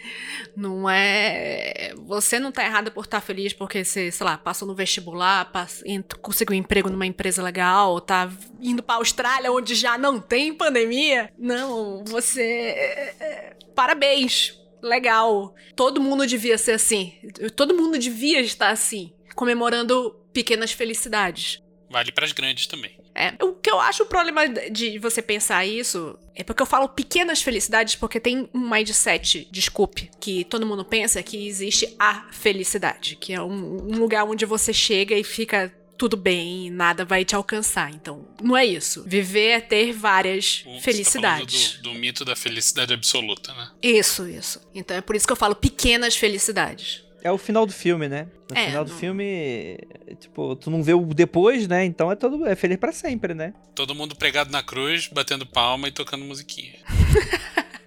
Não 0.55 0.89
é. 0.89 1.95
Você 2.07 2.39
não 2.39 2.53
tá 2.53 2.65
errada 2.65 2.91
por 2.91 3.05
estar 3.05 3.23
feliz 3.23 3.55
porque 3.55 3.83
você, 3.83 4.11
sei 4.11 4.27
lá, 4.27 4.37
passou 4.37 4.69
no 4.69 4.75
vestibular, 4.75 5.51
pass... 5.51 5.83
conseguiu 6.21 6.55
um 6.55 6.59
emprego 6.59 6.91
numa 6.91 7.07
empresa 7.07 7.18
legal, 7.43 8.01
tá 8.01 8.31
indo 8.61 8.83
pra 8.83 8.97
Austrália 8.97 9.53
onde 9.53 9.75
já 9.75 9.99
não 9.99 10.21
tem 10.21 10.55
pandemia. 10.55 11.33
Não, 11.39 12.05
você. 12.05 12.43
É, 12.43 13.15
é, 13.21 13.57
parabéns, 13.75 14.59
legal. 14.83 15.55
Todo 15.75 16.01
mundo 16.01 16.27
devia 16.27 16.59
ser 16.59 16.73
assim. 16.73 17.15
Todo 17.57 17.75
mundo 17.75 17.99
devia 17.99 18.41
estar 18.41 18.71
assim, 18.71 19.13
comemorando 19.35 20.15
pequenas 20.33 20.73
felicidades. 20.73 21.63
Vale 21.91 22.13
para 22.13 22.25
as 22.25 22.33
grandes 22.33 22.67
também. 22.67 22.99
É, 23.15 23.35
o 23.43 23.53
que 23.53 23.69
eu 23.69 23.81
acho 23.81 24.05
o 24.05 24.07
problema 24.07 24.47
de 24.49 24.97
você 24.99 25.21
pensar 25.21 25.67
isso 25.67 26.17
é 26.37 26.45
porque 26.45 26.63
eu 26.63 26.67
falo 26.67 26.89
pequenas 26.89 27.43
felicidades 27.43 27.97
porque 27.97 28.21
tem 28.21 28.49
um 28.55 28.71
mindset, 28.71 29.49
desculpe, 29.51 30.09
que 30.21 30.45
todo 30.45 30.65
mundo 30.65 30.85
pensa 30.85 31.21
que 31.21 31.49
existe 31.49 31.97
a 31.99 32.29
felicidade, 32.31 33.17
que 33.17 33.33
é 33.33 33.43
um, 33.43 33.89
um 33.93 33.99
lugar 33.99 34.25
onde 34.25 34.47
você 34.47 34.73
chega 34.73 35.17
e 35.17 35.25
fica 35.25 35.75
tudo 35.99 36.17
bem, 36.17 36.71
nada 36.71 37.05
vai 37.05 37.25
te 37.25 37.35
alcançar. 37.35 37.91
Então, 37.91 38.25
não 38.41 38.57
é 38.57 38.65
isso. 38.65 39.03
Viver 39.05 39.49
é 39.49 39.61
ter 39.61 39.93
várias 39.93 40.63
o, 40.65 40.81
felicidades. 40.81 41.73
Tá 41.73 41.83
do, 41.83 41.93
do 41.93 41.99
mito 41.99 42.25
da 42.25 42.37
felicidade 42.37 42.95
absoluta, 42.95 43.53
né? 43.53 43.71
Isso, 43.83 44.27
isso. 44.29 44.61
Então 44.73 44.97
é 44.97 45.01
por 45.01 45.17
isso 45.17 45.27
que 45.27 45.33
eu 45.33 45.37
falo 45.37 45.57
pequenas 45.57 46.15
felicidades. 46.15 47.03
É 47.21 47.33
o 47.33 47.37
final 47.37 47.67
do 47.67 47.73
filme, 47.73 48.09
né? 48.09 48.29
No 48.49 48.57
é, 48.57 48.67
final 48.67 48.85
do 48.85 48.93
não... 48.93 48.99
filme, 48.99 49.79
tipo, 50.21 50.55
tu 50.55 50.71
não 50.71 50.85
vê 50.85 50.95
o 50.95 51.03
depois, 51.03 51.67
né? 51.67 51.85
Então 51.85 52.13
é 52.13 52.15
todo 52.15 52.47
é 52.47 52.55
feliz 52.55 52.79
para 52.79 52.93
sempre, 52.93 53.35
né? 53.35 53.53
Todo 53.75 53.93
mundo 53.93 54.15
pregado 54.15 54.53
na 54.53 54.63
cruz, 54.63 55.09
batendo 55.09 55.45
palma 55.45 55.89
e 55.89 55.91
tocando 55.91 56.25
musiquinha. 56.25 56.75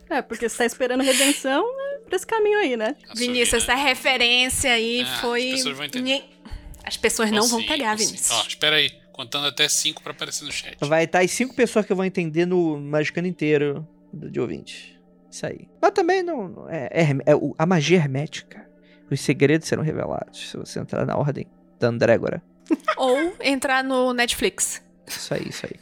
é, 0.09 0.21
porque 0.21 0.49
você 0.49 0.57
tá 0.57 0.65
esperando 0.65 1.01
redenção, 1.01 1.63
é 1.63 1.99
pra 1.99 2.17
esse 2.17 2.27
caminho 2.27 2.59
aí, 2.59 2.75
né? 2.75 2.93
Vinícius, 3.15 3.63
essa 3.63 3.73
referência 3.73 4.73
aí 4.73 4.99
é, 4.99 5.05
foi. 5.21 5.51
As 5.51 5.55
pessoas 5.59 5.77
vão 5.77 5.85
entender. 5.85 6.25
As 6.91 6.97
pessoas 6.97 7.31
não 7.31 7.47
vão 7.47 7.65
pegar, 7.65 7.95
Vinícius. 7.95 8.31
Ó, 8.31 8.45
espera 8.45 8.75
aí. 8.75 8.91
Contando 9.13 9.47
até 9.47 9.65
cinco 9.69 10.03
para 10.03 10.11
aparecer 10.11 10.43
no 10.43 10.51
chat. 10.51 10.75
Vai 10.81 11.05
estar 11.05 11.19
as 11.19 11.31
cinco 11.31 11.55
pessoas 11.55 11.85
que 11.85 11.93
vão 11.93 12.03
entender 12.03 12.45
no 12.45 12.77
Magicano 12.77 13.27
inteiro 13.27 13.87
de 14.13 14.41
ouvinte. 14.41 14.99
Isso 15.31 15.45
aí. 15.45 15.69
Mas 15.81 15.91
também 15.91 16.21
não. 16.21 16.67
É, 16.69 16.89
é, 16.91 17.03
é, 17.03 17.33
a 17.57 17.65
magia 17.65 17.97
hermética. 17.97 18.69
Os 19.09 19.21
segredos 19.21 19.69
serão 19.69 19.83
revelados 19.83 20.49
se 20.49 20.57
você 20.57 20.79
entrar 20.81 21.05
na 21.05 21.15
ordem 21.15 21.47
da 21.79 21.87
Andrégora. 21.87 22.43
Ou 22.97 23.37
entrar 23.39 23.85
no 23.85 24.13
Netflix. 24.13 24.83
Isso 25.07 25.33
aí, 25.33 25.47
isso 25.47 25.65
aí. 25.65 25.79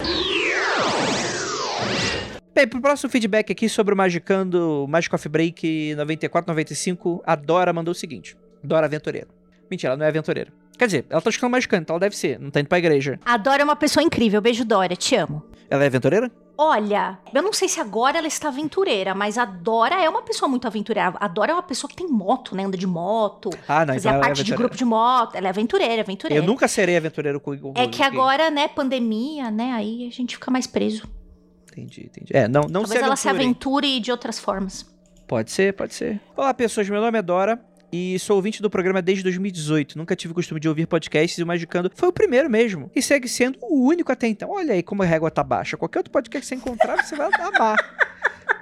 Bem, 2.53 2.67
pro 2.67 2.81
próximo 2.81 3.09
feedback 3.09 3.51
aqui 3.51 3.67
sobre 3.67 3.95
o 3.95 3.97
Magicando 3.97 4.85
Magic 4.87 5.09
Coffee 5.09 5.31
Break 5.31 5.95
94-95, 5.95 7.21
a 7.25 7.35
Dora 7.35 7.73
mandou 7.73 7.93
o 7.93 7.95
seguinte. 7.95 8.37
Dora 8.63 8.85
Aventureira. 8.85 9.27
Mentira, 9.71 9.93
ela 9.93 9.97
não 9.97 10.05
é 10.05 10.09
aventureira. 10.09 10.51
Quer 10.79 10.85
dizer, 10.85 11.05
ela 11.09 11.19
tá 11.19 11.29
escutando 11.29 11.51
magicando, 11.51 11.81
então 11.81 11.95
ela 11.95 11.99
deve 11.99 12.15
ser, 12.15 12.39
não 12.39 12.49
tá 12.49 12.61
indo 12.61 12.69
pra 12.69 12.77
igreja. 12.77 13.19
A 13.25 13.35
Dora 13.35 13.61
é 13.61 13.65
uma 13.65 13.75
pessoa 13.75 14.01
incrível. 14.01 14.39
Beijo, 14.39 14.63
Dora, 14.63 14.95
te 14.95 15.13
amo. 15.13 15.43
Ela 15.69 15.83
é 15.83 15.87
aventureira? 15.87 16.31
Olha, 16.57 17.19
eu 17.33 17.43
não 17.43 17.51
sei 17.51 17.67
se 17.67 17.81
agora 17.81 18.17
ela 18.17 18.27
está 18.27 18.47
aventureira, 18.47 19.13
mas 19.13 19.37
a 19.37 19.43
Dora 19.43 20.01
é 20.01 20.07
uma 20.07 20.21
pessoa 20.21 20.47
muito 20.47 20.65
aventureira. 20.67 21.13
A 21.19 21.27
Dora 21.27 21.51
é 21.51 21.53
uma 21.53 21.63
pessoa 21.63 21.89
que 21.89 21.97
tem 21.97 22.07
moto, 22.07 22.55
né? 22.55 22.63
Anda 22.63 22.77
de 22.77 22.87
moto. 22.87 23.49
Ah, 23.67 23.85
não, 23.85 23.93
Fazia 23.93 24.11
então 24.11 24.21
parte 24.21 24.39
é 24.39 24.43
de 24.45 24.55
grupo 24.55 24.77
de 24.77 24.85
moto. 24.85 25.35
Ela 25.35 25.47
é 25.47 25.49
aventureira, 25.49 26.01
aventureira. 26.01 26.41
Eu 26.41 26.47
nunca 26.47 26.65
serei 26.65 26.95
aventureiro 26.95 27.41
com 27.41 27.51
o 27.51 27.73
É 27.75 27.85
que 27.85 28.01
agora, 28.01 28.49
né, 28.49 28.69
pandemia, 28.69 29.51
né? 29.51 29.73
Aí 29.73 30.07
a 30.07 30.11
gente 30.11 30.35
fica 30.37 30.49
mais 30.49 30.65
preso. 30.65 31.03
Entendi, 31.73 32.05
entendi. 32.05 32.31
É, 32.33 32.47
não, 32.47 32.61
não 32.61 32.83
Talvez 32.83 32.99
se 32.99 33.05
ela 33.05 33.15
se 33.17 33.27
aventure 33.27 33.99
de 33.99 34.11
outras 34.11 34.39
formas. 34.39 34.89
Pode 35.27 35.51
ser, 35.51 35.73
pode 35.73 35.93
ser. 35.93 36.21
Olá, 36.37 36.53
pessoas. 36.53 36.89
Meu 36.89 37.01
nome 37.01 37.19
é 37.19 37.21
Dora 37.21 37.59
e 37.91 38.17
sou 38.19 38.35
ouvinte 38.35 38.61
do 38.61 38.69
programa 38.69 39.01
desde 39.01 39.23
2018. 39.23 39.97
Nunca 39.97 40.15
tive 40.15 40.31
o 40.31 40.35
costume 40.35 40.59
de 40.59 40.69
ouvir 40.69 40.87
podcasts 40.87 41.37
e 41.37 41.43
o 41.43 41.47
Magicando 41.47 41.91
foi 41.93 42.09
o 42.09 42.13
primeiro 42.13 42.49
mesmo. 42.49 42.91
E 42.95 43.01
segue 43.01 43.27
sendo 43.27 43.57
o 43.61 43.85
único 43.87 44.11
até 44.11 44.27
então. 44.27 44.49
Olha 44.51 44.73
aí 44.73 44.83
como 44.83 45.03
a 45.03 45.05
régua 45.05 45.31
tá 45.31 45.43
baixa. 45.43 45.77
Qualquer 45.77 45.99
outro 45.99 46.11
podcast 46.11 46.41
que 46.41 46.47
você 46.47 46.55
encontrar, 46.55 47.03
você 47.03 47.15
vai 47.15 47.29
amar. 47.41 47.77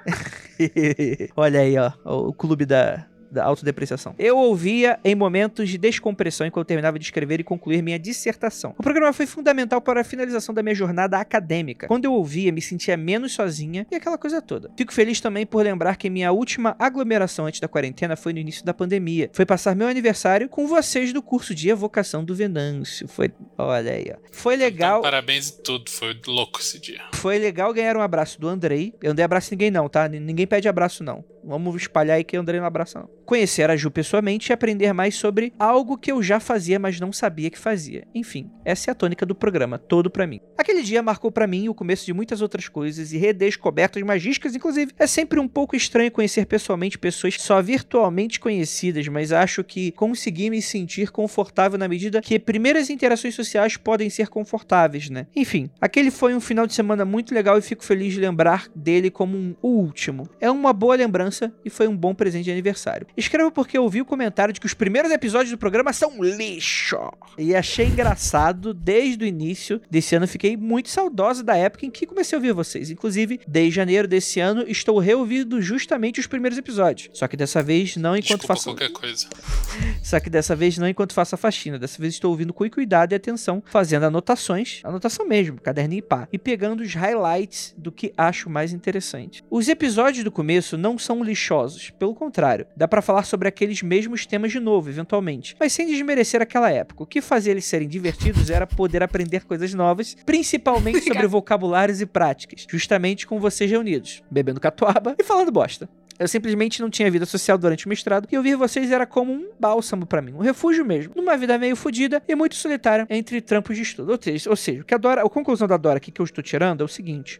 Olha 1.35 1.59
aí, 1.59 1.75
ó, 1.77 1.91
o 2.05 2.33
clube 2.33 2.65
da, 2.65 3.05
da 3.37 3.45
autodepreciação. 3.45 4.15
Eu 4.17 4.37
ouvia 4.37 4.99
em 5.03 5.15
momentos 5.15 5.69
de 5.69 5.77
descompressão 5.77 6.45
enquanto 6.47 6.65
eu 6.65 6.67
terminava 6.67 6.97
de 6.97 7.05
escrever 7.05 7.39
e 7.39 7.43
concluir 7.43 7.83
minha 7.83 7.99
dissertação. 7.99 8.73
O 8.77 8.83
programa 8.83 9.13
foi 9.13 9.27
fundamental 9.27 9.79
para 9.79 10.01
a 10.01 10.03
finalização 10.03 10.53
da 10.53 10.63
minha 10.63 10.73
jornada 10.73 11.17
acadêmica. 11.17 11.87
Quando 11.87 12.05
eu 12.05 12.13
ouvia, 12.13 12.51
me 12.51 12.61
sentia 12.61 12.97
menos 12.97 13.33
sozinha 13.33 13.85
e 13.91 13.95
aquela 13.95 14.17
coisa 14.17 14.41
toda. 14.41 14.71
Fico 14.75 14.91
feliz 14.91 15.21
também 15.21 15.45
por 15.45 15.63
lembrar 15.63 15.95
que 15.97 16.09
minha 16.09 16.31
última 16.31 16.75
aglomeração 16.79 17.45
antes 17.45 17.59
da 17.59 17.67
quarentena 17.67 18.15
foi 18.15 18.33
no 18.33 18.39
início 18.39 18.65
da 18.65 18.73
pandemia. 18.73 19.29
Foi 19.31 19.45
passar 19.45 19.75
meu 19.75 19.87
aniversário 19.87 20.49
com 20.49 20.67
vocês 20.67 21.13
do 21.13 21.21
curso 21.21 21.53
de 21.53 21.69
evocação 21.69 22.25
do 22.25 22.33
Venâncio. 22.33 23.07
Foi, 23.07 23.31
olha 23.57 23.91
aí, 23.91 24.11
ó. 24.11 24.17
Foi 24.31 24.55
legal. 24.55 24.99
Então, 24.99 25.03
parabéns 25.03 25.49
e 25.49 25.61
tudo, 25.61 25.91
foi 25.91 26.19
louco 26.25 26.59
esse 26.59 26.79
dia. 26.79 27.01
Foi 27.13 27.37
legal 27.37 27.71
ganhar 27.71 27.95
um 27.95 28.01
abraço 28.01 28.41
do 28.41 28.47
Andrei. 28.47 28.95
Eu 29.01 29.09
não 29.09 29.15
dei 29.15 29.25
abraço 29.25 29.49
a 29.49 29.51
ninguém 29.53 29.69
não, 29.69 29.87
tá? 29.87 30.07
Ninguém 30.07 30.47
pede 30.47 30.67
abraço 30.67 31.03
não. 31.03 31.23
Vamos 31.43 31.75
espalhar 31.75 32.17
aí 32.17 32.23
que 32.23 32.35
o 32.35 32.41
Andrei 32.41 32.59
não 32.59 32.65
abraça 32.67 32.99
não 32.99 33.17
conhecer 33.27 33.69
a 33.69 33.75
Ju 33.75 33.91
pessoalmente 33.91 34.49
e 34.49 34.53
aprender 34.53 34.93
mais 34.93 35.13
sobre 35.15 35.53
algo 35.59 35.97
que 35.97 36.11
eu 36.11 36.23
já 36.23 36.39
fazia, 36.39 36.79
mas 36.79 36.97
não 36.97 37.11
sabia 37.11 37.49
que 37.49 37.59
fazia. 37.59 38.07
Enfim, 38.15 38.49
essa 38.63 38.89
é 38.89 38.91
a 38.93 38.95
tônica 38.95 39.25
do 39.25 39.35
programa, 39.35 39.77
todo 39.77 40.09
para 40.09 40.25
mim. 40.25 40.39
Aquele 40.57 40.81
dia 40.81 41.03
marcou 41.03 41.29
para 41.29 41.45
mim 41.45 41.67
o 41.67 41.73
começo 41.73 42.05
de 42.05 42.13
muitas 42.13 42.41
outras 42.41 42.69
coisas 42.69 43.11
e 43.11 43.17
redescobertas 43.17 44.01
magísticas, 44.01 44.55
inclusive. 44.55 44.93
É 44.97 45.05
sempre 45.05 45.41
um 45.41 45.47
pouco 45.47 45.75
estranho 45.75 46.09
conhecer 46.09 46.45
pessoalmente 46.45 46.97
pessoas 46.97 47.35
só 47.37 47.61
virtualmente 47.61 48.39
conhecidas, 48.39 49.05
mas 49.09 49.33
acho 49.33 49.61
que 49.61 49.91
consegui 49.91 50.49
me 50.49 50.61
sentir 50.61 51.11
confortável 51.11 51.77
na 51.77 51.87
medida 51.87 52.21
que 52.21 52.39
primeiras 52.39 52.89
interações 52.89 53.35
sociais 53.35 53.75
podem 53.75 54.09
ser 54.09 54.29
confortáveis, 54.29 55.09
né? 55.09 55.27
Enfim, 55.35 55.69
aquele 55.81 56.11
foi 56.11 56.33
um 56.33 56.39
final 56.39 56.65
de 56.65 56.73
semana 56.73 57.03
muito 57.03 57.35
legal 57.35 57.57
e 57.57 57.61
fico 57.61 57.83
feliz 57.83 58.13
de 58.13 58.21
lembrar 58.21 58.69
dele 58.73 59.11
como 59.11 59.37
um 59.37 59.53
último. 59.61 60.29
É 60.39 60.49
uma 60.49 60.71
boa 60.71 60.95
lembrança 60.95 61.53
e 61.65 61.69
foi 61.69 61.89
um 61.89 61.95
bom 61.95 62.15
presente 62.15 62.45
de 62.45 62.51
aniversário. 62.51 63.05
Escrevo 63.17 63.51
porque 63.51 63.77
eu 63.77 63.83
ouvi 63.83 63.99
o 63.99 64.05
comentário 64.05 64.53
de 64.53 64.59
que 64.59 64.65
os 64.67 64.75
primeiros 64.75 65.11
episódios 65.11 65.51
do 65.51 65.57
programa 65.57 65.91
são 65.91 66.23
lixo. 66.23 66.97
E 67.37 67.55
achei 67.55 67.87
engraçado 67.87 68.73
desde 68.73 69.25
o 69.25 69.27
início 69.27 69.81
desse 69.89 70.15
ano. 70.15 70.27
Fiquei 70.27 70.55
muito 70.55 70.89
saudosa 70.89 71.43
da 71.43 71.57
época 71.57 71.85
em 71.85 71.89
que 71.91 72.05
comecei 72.05 72.35
a 72.35 72.39
ouvir 72.39 72.53
vocês. 72.53 72.91
Inclusive, 72.91 73.39
desde 73.47 73.71
janeiro 73.71 74.07
desse 74.07 74.39
ano, 74.39 74.63
estou 74.67 74.99
reouvindo 74.99 75.61
justamente 75.61 76.19
os 76.19 76.27
primeiros 76.27 76.59
episódios. 76.59 77.09
Só 77.11 77.27
que 77.27 77.35
dessa 77.35 77.63
vez 77.63 77.97
não 77.97 78.15
enquanto 78.15 78.41
Desculpa 78.41 78.53
faço. 78.53 78.69
qualquer 78.69 78.91
coisa. 78.91 79.27
Só 80.03 80.19
que 80.19 80.29
dessa 80.29 80.55
vez 80.55 80.77
não 80.77 80.87
enquanto 80.87 81.13
faço 81.13 81.35
a 81.35 81.37
faxina. 81.37 81.79
Dessa 81.79 81.99
vez 81.99 82.13
estou 82.13 82.31
ouvindo 82.31 82.53
com 82.53 82.67
cuidado 82.69 83.13
e 83.13 83.15
atenção, 83.15 83.63
fazendo 83.65 84.05
anotações, 84.05 84.81
anotação 84.83 85.27
mesmo, 85.27 85.59
caderninho 85.59 85.99
e 85.99 86.01
pá, 86.01 86.27
e 86.31 86.37
pegando 86.37 86.83
os 86.83 86.93
highlights 86.93 87.73
do 87.77 87.91
que 87.91 88.13
acho 88.17 88.49
mais 88.49 88.73
interessante. 88.73 89.43
Os 89.49 89.67
episódios 89.67 90.23
do 90.23 90.31
começo 90.31 90.77
não 90.77 90.97
são 90.97 91.23
lixosos, 91.23 91.89
pelo 91.91 92.13
contrário, 92.13 92.67
dá 92.75 92.87
pra 92.87 93.01
falar 93.07 93.23
sobre 93.23 93.47
aqueles 93.47 93.81
mesmos 93.81 94.25
temas 94.25 94.51
de 94.51 94.59
novo, 94.59 94.89
eventualmente, 94.89 95.55
mas 95.57 95.71
sem 95.71 95.87
desmerecer 95.87 96.41
aquela 96.41 96.69
época. 96.69 97.03
O 97.03 97.05
que 97.05 97.21
fazia 97.21 97.51
eles 97.51 97.63
serem 97.63 97.87
divertidos 97.87 98.49
era 98.49 98.67
poder 98.67 99.01
aprender 99.01 99.45
coisas 99.45 99.73
novas, 99.73 100.17
principalmente 100.25 101.01
sobre 101.01 101.25
vocabulários 101.25 102.01
e 102.01 102.05
práticas, 102.05 102.67
justamente 102.69 103.25
com 103.25 103.39
vocês 103.39 103.71
reunidos, 103.71 104.21
bebendo 104.29 104.59
catuaba 104.59 105.15
e 105.17 105.23
falando 105.23 105.49
bosta. 105.53 105.87
Eu 106.19 106.27
simplesmente 106.27 106.81
não 106.81 106.89
tinha 106.89 107.09
vida 107.09 107.25
social 107.25 107.57
durante 107.57 107.85
o 107.85 107.89
mestrado 107.89 108.27
e 108.29 108.35
ouvir 108.35 108.55
vocês 108.55 108.91
era 108.91 109.05
como 109.05 109.31
um 109.31 109.51
bálsamo 109.57 110.05
pra 110.05 110.21
mim, 110.21 110.33
um 110.33 110.39
refúgio 110.39 110.83
mesmo, 110.83 111.13
numa 111.15 111.37
vida 111.37 111.57
meio 111.57 111.77
fodida 111.77 112.21
e 112.27 112.35
muito 112.35 112.55
solitária 112.55 113.07
entre 113.09 113.39
trampos 113.39 113.77
de 113.77 113.83
estudo. 113.83 114.11
Ou 114.11 114.19
seja, 114.21 114.49
ou 114.49 114.55
seja 114.55 114.81
o 114.81 114.83
que 114.83 114.93
a, 114.93 114.97
Dora, 114.97 115.21
a 115.23 115.29
conclusão 115.29 115.67
da 115.67 115.77
Dora 115.77 115.97
aqui 115.97 116.11
que 116.11 116.19
eu 116.19 116.25
estou 116.25 116.43
tirando 116.43 116.81
é 116.81 116.83
o 116.83 116.89
seguinte: 116.89 117.39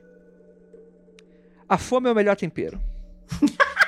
a 1.67 1.77
fome 1.77 2.07
é 2.07 2.11
o 2.11 2.15
melhor 2.15 2.37
tempero. 2.37 2.79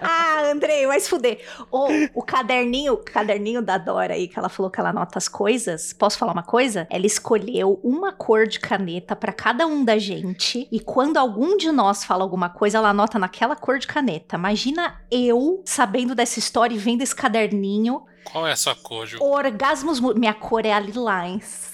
ah, 0.00 0.50
Andrei, 0.52 0.86
vai 0.86 1.00
se 1.00 1.08
fuder. 1.08 1.40
O, 1.70 1.86
o 2.14 2.22
caderninho, 2.22 2.94
o 2.94 2.96
caderninho 2.98 3.62
da 3.62 3.78
Dora 3.78 4.14
aí, 4.14 4.28
que 4.28 4.38
ela 4.38 4.48
falou 4.48 4.70
que 4.70 4.80
ela 4.80 4.90
anota 4.90 5.18
as 5.18 5.28
coisas. 5.28 5.92
Posso 5.92 6.18
falar 6.18 6.32
uma 6.32 6.42
coisa? 6.42 6.86
Ela 6.90 7.06
escolheu 7.06 7.80
uma 7.82 8.12
cor 8.12 8.46
de 8.46 8.60
caneta 8.60 9.16
pra 9.16 9.32
cada 9.32 9.66
um 9.66 9.84
da 9.84 9.98
gente. 9.98 10.68
E 10.70 10.80
quando 10.80 11.16
algum 11.16 11.56
de 11.56 11.70
nós 11.72 12.04
fala 12.04 12.22
alguma 12.22 12.48
coisa, 12.48 12.78
ela 12.78 12.90
anota 12.90 13.18
naquela 13.18 13.56
cor 13.56 13.78
de 13.78 13.86
caneta. 13.86 14.36
Imagina 14.36 15.00
eu 15.10 15.62
sabendo 15.64 16.14
dessa 16.14 16.38
história 16.38 16.74
e 16.74 16.78
vendo 16.78 17.02
esse 17.02 17.14
caderninho. 17.14 18.02
Qual 18.24 18.46
é 18.46 18.52
a 18.52 18.56
sua 18.56 18.74
cor, 18.74 19.06
Ju? 19.06 19.22
Orgasmos. 19.22 20.00
Minha 20.00 20.34
cor 20.34 20.64
é 20.66 20.72
a 20.72 20.80
lilás. 20.80 21.72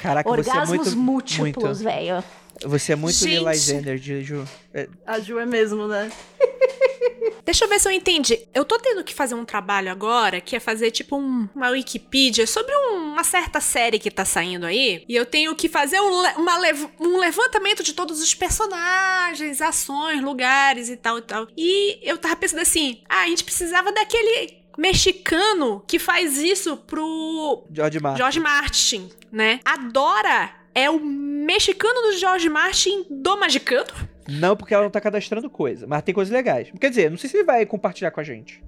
Caraca, 0.00 0.28
você 0.28 0.36
é 0.36 0.52
Orgasmos 0.52 0.94
muito. 0.94 0.98
múltiplos, 0.98 1.80
velho. 1.80 2.22
Você 2.64 2.92
é 2.92 2.96
muito 2.96 3.16
Gente. 3.16 3.30
Lilás 3.34 3.68
Energy, 3.68 4.22
Ju. 4.22 4.44
É, 4.72 4.88
A 5.06 5.18
Ju 5.20 5.38
é 5.38 5.46
mesmo, 5.46 5.86
né? 5.88 6.10
Deixa 7.44 7.64
eu 7.66 7.68
ver 7.68 7.78
se 7.78 7.86
eu 7.86 7.92
entendi. 7.92 8.38
Eu 8.54 8.64
tô 8.64 8.78
tendo 8.78 9.04
que 9.04 9.12
fazer 9.12 9.34
um 9.34 9.44
trabalho 9.44 9.90
agora 9.90 10.40
que 10.40 10.56
é 10.56 10.60
fazer 10.60 10.90
tipo 10.90 11.16
um- 11.16 11.46
uma 11.54 11.68
Wikipedia 11.68 12.46
sobre 12.46 12.74
um- 12.74 13.12
uma 13.12 13.22
certa 13.22 13.60
série 13.60 13.98
que 13.98 14.10
tá 14.10 14.24
saindo 14.24 14.64
aí. 14.64 15.04
E 15.06 15.14
eu 15.14 15.26
tenho 15.26 15.54
que 15.54 15.68
fazer 15.68 16.00
um, 16.00 16.22
lev- 16.60 16.90
um 16.98 17.18
levantamento 17.18 17.82
de 17.82 17.92
todos 17.92 18.22
os 18.22 18.34
personagens, 18.34 19.60
ações, 19.60 20.22
lugares 20.22 20.88
e 20.88 20.96
tal 20.96 21.18
e 21.18 21.22
tal. 21.22 21.46
E 21.56 21.98
eu 22.02 22.16
tava 22.16 22.34
pensando 22.36 22.60
assim: 22.60 23.02
ah, 23.08 23.22
a 23.24 23.26
gente 23.28 23.44
precisava 23.44 23.92
daquele 23.92 24.62
mexicano 24.78 25.84
que 25.86 25.98
faz 25.98 26.38
isso 26.38 26.76
pro 26.78 27.64
George 27.70 28.00
Martin. 28.00 28.18
George 28.18 28.40
Martin, 28.40 29.10
né? 29.30 29.60
A 29.64 29.76
Dora 29.76 30.50
é 30.74 30.90
o 30.90 30.98
mexicano 31.00 32.00
do 32.02 32.18
George 32.18 32.48
Martin 32.48 33.04
do 33.10 33.36
Magicano. 33.38 33.86
Não, 34.26 34.56
porque 34.56 34.72
ela 34.72 34.84
não 34.84 34.90
tá 34.90 35.00
cadastrando 35.02 35.50
coisa, 35.50 35.86
mas 35.86 36.02
tem 36.02 36.14
coisas 36.14 36.32
legais. 36.32 36.68
Quer 36.80 36.88
dizer, 36.88 37.10
não 37.10 37.18
sei 37.18 37.28
se 37.28 37.36
ele 37.36 37.44
vai 37.44 37.66
compartilhar 37.66 38.10
com 38.10 38.20
a 38.20 38.24
gente. 38.24 38.62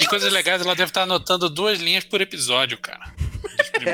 E 0.00 0.06
coisas 0.06 0.30
legais, 0.30 0.60
ela 0.60 0.74
deve 0.74 0.90
estar 0.90 1.02
anotando 1.02 1.48
duas 1.48 1.78
linhas 1.80 2.04
por 2.04 2.20
episódio, 2.20 2.76
cara. 2.78 3.12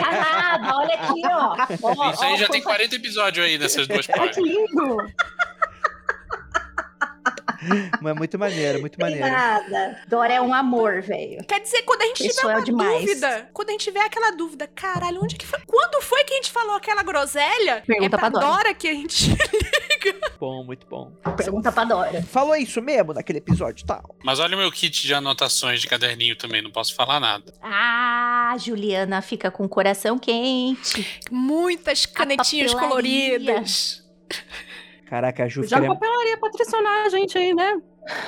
Ah, 0.02 0.76
olha 0.78 0.94
aqui, 0.94 1.20
ó. 1.24 1.56
Ó, 1.96 2.10
Isso 2.12 2.24
aí 2.24 2.32
ó, 2.34 2.36
já 2.36 2.48
tem 2.48 2.60
quanta- 2.60 2.76
40 2.78 2.96
episódios 2.96 3.46
aí 3.46 3.58
nessas 3.58 3.86
duas 3.86 4.08
Ai, 4.08 4.14
que 4.14 4.20
páginas. 4.40 4.50
lindo! 4.50 4.96
Mas 8.00 8.10
é 8.10 8.18
muito 8.18 8.38
maneiro, 8.38 8.80
muito 8.80 9.00
maneiro. 9.00 9.26
Nada. 9.26 10.02
Dora 10.08 10.32
é 10.34 10.40
um 10.40 10.52
amor, 10.54 11.02
velho. 11.02 11.44
Quer 11.46 11.60
dizer, 11.60 11.82
quando 11.82 12.02
a 12.02 12.06
gente 12.06 12.26
Isso 12.26 12.40
tiver 12.40 12.52
é 12.52 12.56
uma 12.56 12.64
demais. 12.64 13.00
dúvida, 13.06 13.50
quando 13.52 13.68
a 13.68 13.72
gente 13.72 13.84
tiver 13.84 14.00
aquela 14.04 14.30
dúvida, 14.32 14.66
caralho, 14.66 15.22
onde 15.22 15.36
que 15.36 15.46
foi? 15.46 15.60
Quando 15.66 16.02
foi 16.02 16.24
que 16.24 16.32
a 16.32 16.36
gente 16.36 16.50
falou 16.50 16.74
aquela 16.76 17.02
groselha? 17.02 17.82
Pergunta 17.86 18.06
é 18.06 18.08
pra 18.08 18.18
pra 18.18 18.28
Dora. 18.28 18.46
Dora 18.46 18.74
que 18.74 18.88
a 18.88 18.92
gente. 18.94 19.30
Bom, 20.38 20.62
muito 20.64 20.86
bom. 20.86 21.10
Pergunta 21.36 21.72
pra 21.72 21.84
Dora. 21.84 22.22
Falou 22.24 22.54
isso 22.56 22.82
mesmo 22.82 23.14
naquele 23.14 23.38
episódio 23.38 23.82
e 23.82 23.86
tal. 23.86 24.14
Mas 24.22 24.38
olha 24.38 24.54
o 24.54 24.58
meu 24.58 24.70
kit 24.70 25.06
de 25.06 25.14
anotações 25.14 25.80
de 25.80 25.86
caderninho 25.86 26.36
também, 26.36 26.60
não 26.60 26.70
posso 26.70 26.94
falar 26.94 27.18
nada. 27.18 27.54
Ah, 27.62 28.54
Juliana 28.58 29.22
fica 29.22 29.50
com 29.50 29.64
o 29.64 29.68
coração 29.68 30.18
quente. 30.18 31.22
Muitas 31.30 32.04
canetinhas 32.04 32.74
coloridas. 32.74 34.04
Caraca, 35.08 35.44
a 35.44 35.48
Ju 35.48 35.62
Já 35.64 35.80
fica... 35.80 35.94
papelaria 35.94 36.38
patrocinar 36.38 37.04
a 37.06 37.08
gente 37.08 37.36
aí, 37.38 37.54
né? 37.54 37.80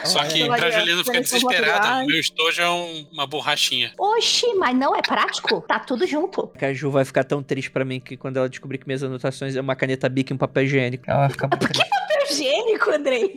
Só 0.05 0.25
que 0.25 0.43
Olha, 0.45 0.57
pra 0.57 0.71
Juliana 0.71 1.05
ficar 1.05 1.21
desesperada, 1.21 2.07
meu 2.07 2.19
estojo 2.19 2.63
é 2.63 2.71
um- 2.71 3.07
uma 3.13 3.27
borrachinha. 3.27 3.93
Oxi, 3.99 4.47
mas 4.55 4.75
não 4.77 4.97
é 4.97 5.03
prático? 5.03 5.61
Tá 5.63 5.79
tudo 5.79 6.07
junto. 6.07 6.51
A 6.61 6.73
Ju 6.73 6.91
vai 6.91 7.05
ficar 7.05 7.25
tão 7.25 7.43
triste 7.43 7.71
pra 7.71 7.85
mim 7.85 8.01
que 8.01 8.17
quando 8.17 8.39
ela 8.39 8.49
descobrir 8.49 8.79
que 8.79 8.87
minhas 8.87 9.03
anotações 9.03 9.55
é 9.55 9.61
uma 9.61 9.77
caneta 9.77 10.09
Bic 10.09 10.31
e 10.31 10.35
um 10.35 10.39
papel 10.39 10.65
higiênico. 10.65 11.05
Ela 11.07 11.21
vai 11.21 11.31
ficar 11.31 11.49
muito 11.49 11.69
triste. 11.69 11.91
Higiênico, 12.31 12.91
Andrei. 12.91 13.37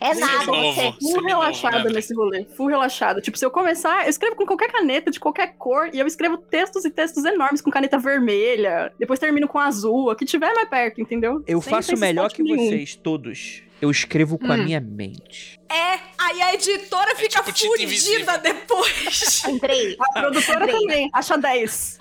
É 0.00 0.14
nada, 0.14 0.44
novo. 0.46 0.72
você. 0.74 0.82
Full 0.92 0.98
Seminovo, 1.00 1.26
relaxada 1.26 1.84
né, 1.84 1.90
nesse 1.92 2.14
rolê. 2.14 2.44
Full 2.56 2.66
relaxada. 2.68 3.20
Tipo, 3.20 3.38
se 3.38 3.44
eu 3.44 3.50
começar, 3.50 4.04
eu 4.04 4.10
escrevo 4.10 4.36
com 4.36 4.46
qualquer 4.46 4.70
caneta, 4.70 5.10
de 5.10 5.18
qualquer 5.20 5.54
cor, 5.58 5.90
e 5.92 5.98
eu 5.98 6.06
escrevo 6.06 6.36
textos 6.36 6.84
e 6.84 6.90
textos 6.90 7.24
enormes 7.24 7.60
com 7.60 7.70
caneta 7.70 7.98
vermelha. 7.98 8.92
Depois 8.98 9.18
termino 9.18 9.46
com 9.48 9.58
azul, 9.58 10.10
a 10.10 10.16
que 10.16 10.24
tiver 10.24 10.52
mais 10.54 10.68
perto, 10.68 11.00
entendeu? 11.00 11.42
Eu 11.46 11.60
Sem- 11.60 11.70
faço 11.70 11.96
melhor 11.96 12.30
que 12.32 12.42
nenhum. 12.42 12.68
vocês, 12.68 12.94
todos. 12.96 13.62
Eu 13.82 13.90
escrevo 13.90 14.38
com 14.38 14.50
a 14.50 14.54
Hum. 14.54 14.64
minha 14.64 14.80
mente. 14.80 15.60
É, 15.68 15.98
aí 16.16 16.40
a 16.42 16.54
editora 16.54 17.14
fica 17.16 17.42
tipo 17.42 17.52
tinta 17.52 17.82
invisível. 17.82 18.20
fudida 18.20 18.38
depois. 18.38 19.42
Andrei, 19.46 19.96
A 20.00 20.20
produtora 20.20 20.64
Andrei. 20.64 20.80
também, 20.80 21.10
acha 21.12 21.36
10. 21.36 21.98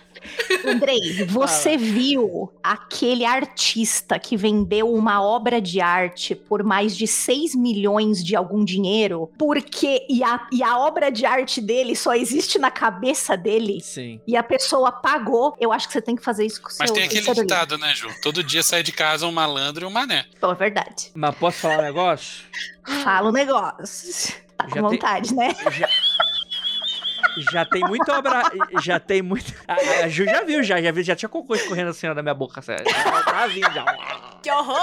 Andrei, 0.65 1.25
você 1.27 1.77
viu 1.77 2.51
aquele 2.61 3.25
artista 3.25 4.17
que 4.19 4.35
vendeu 4.37 4.91
uma 4.93 5.21
obra 5.21 5.61
de 5.61 5.81
arte 5.81 6.33
por 6.35 6.63
mais 6.63 6.95
de 6.95 7.07
6 7.07 7.55
milhões 7.55 8.23
de 8.23 8.35
algum 8.35 8.63
dinheiro? 8.63 9.29
Porque. 9.37 10.05
E 10.09 10.23
a, 10.23 10.47
e 10.51 10.63
a 10.63 10.77
obra 10.77 11.11
de 11.11 11.25
arte 11.25 11.61
dele 11.61 11.95
só 11.95 12.13
existe 12.13 12.57
na 12.59 12.71
cabeça 12.71 13.35
dele? 13.37 13.79
Sim. 13.81 14.19
E 14.27 14.35
a 14.35 14.43
pessoa 14.43 14.91
pagou. 14.91 15.55
Eu 15.59 15.71
acho 15.71 15.87
que 15.87 15.93
você 15.93 16.01
tem 16.01 16.15
que 16.15 16.23
fazer 16.23 16.45
isso 16.45 16.61
com 16.61 16.69
o 16.69 16.71
Mas 16.79 16.89
seu 16.89 16.95
tem 16.95 17.05
aquele 17.05 17.33
ditado, 17.33 17.77
né, 17.77 17.93
Ju? 17.95 18.07
Todo 18.21 18.43
dia 18.43 18.63
sai 18.63 18.83
de 18.83 18.91
casa 18.91 19.25
um 19.27 19.31
malandro 19.31 19.85
e 19.85 19.87
um 19.87 19.91
mané. 19.91 20.25
Pô, 20.39 20.51
é 20.51 20.55
verdade. 20.55 21.11
Mas 21.13 21.35
posso 21.35 21.57
falar 21.59 21.79
um 21.79 21.83
negócio? 21.83 22.43
Fala 23.03 23.29
o 23.29 23.31
negócio. 23.31 24.33
Tá 24.57 24.65
com 24.65 24.69
Já 24.69 24.73
tem- 24.75 24.81
vontade, 24.83 25.33
né? 25.33 25.55
Já, 25.71 25.87
já 27.51 27.65
tem 27.65 27.81
muita 27.81 28.17
obra. 28.17 28.41
Já 28.81 28.99
tem 28.99 29.21
muito. 29.21 29.53
A, 29.67 29.73
a 30.05 30.07
Ju 30.07 30.25
já 30.25 30.43
viu, 30.43 30.63
já, 30.63 30.81
já 30.81 30.91
viu, 30.91 31.03
já 31.03 31.15
tinha 31.15 31.29
cocô 31.29 31.55
escorrendo 31.55 31.89
assim 31.89 32.07
ó, 32.07 32.13
da 32.13 32.21
minha 32.21 32.33
boca. 32.35 32.61
Já 32.61 32.77
tá 33.23 33.47
vindo, 33.47 33.71
já. 33.73 33.85
Que 34.41 34.51
horror! 34.51 34.79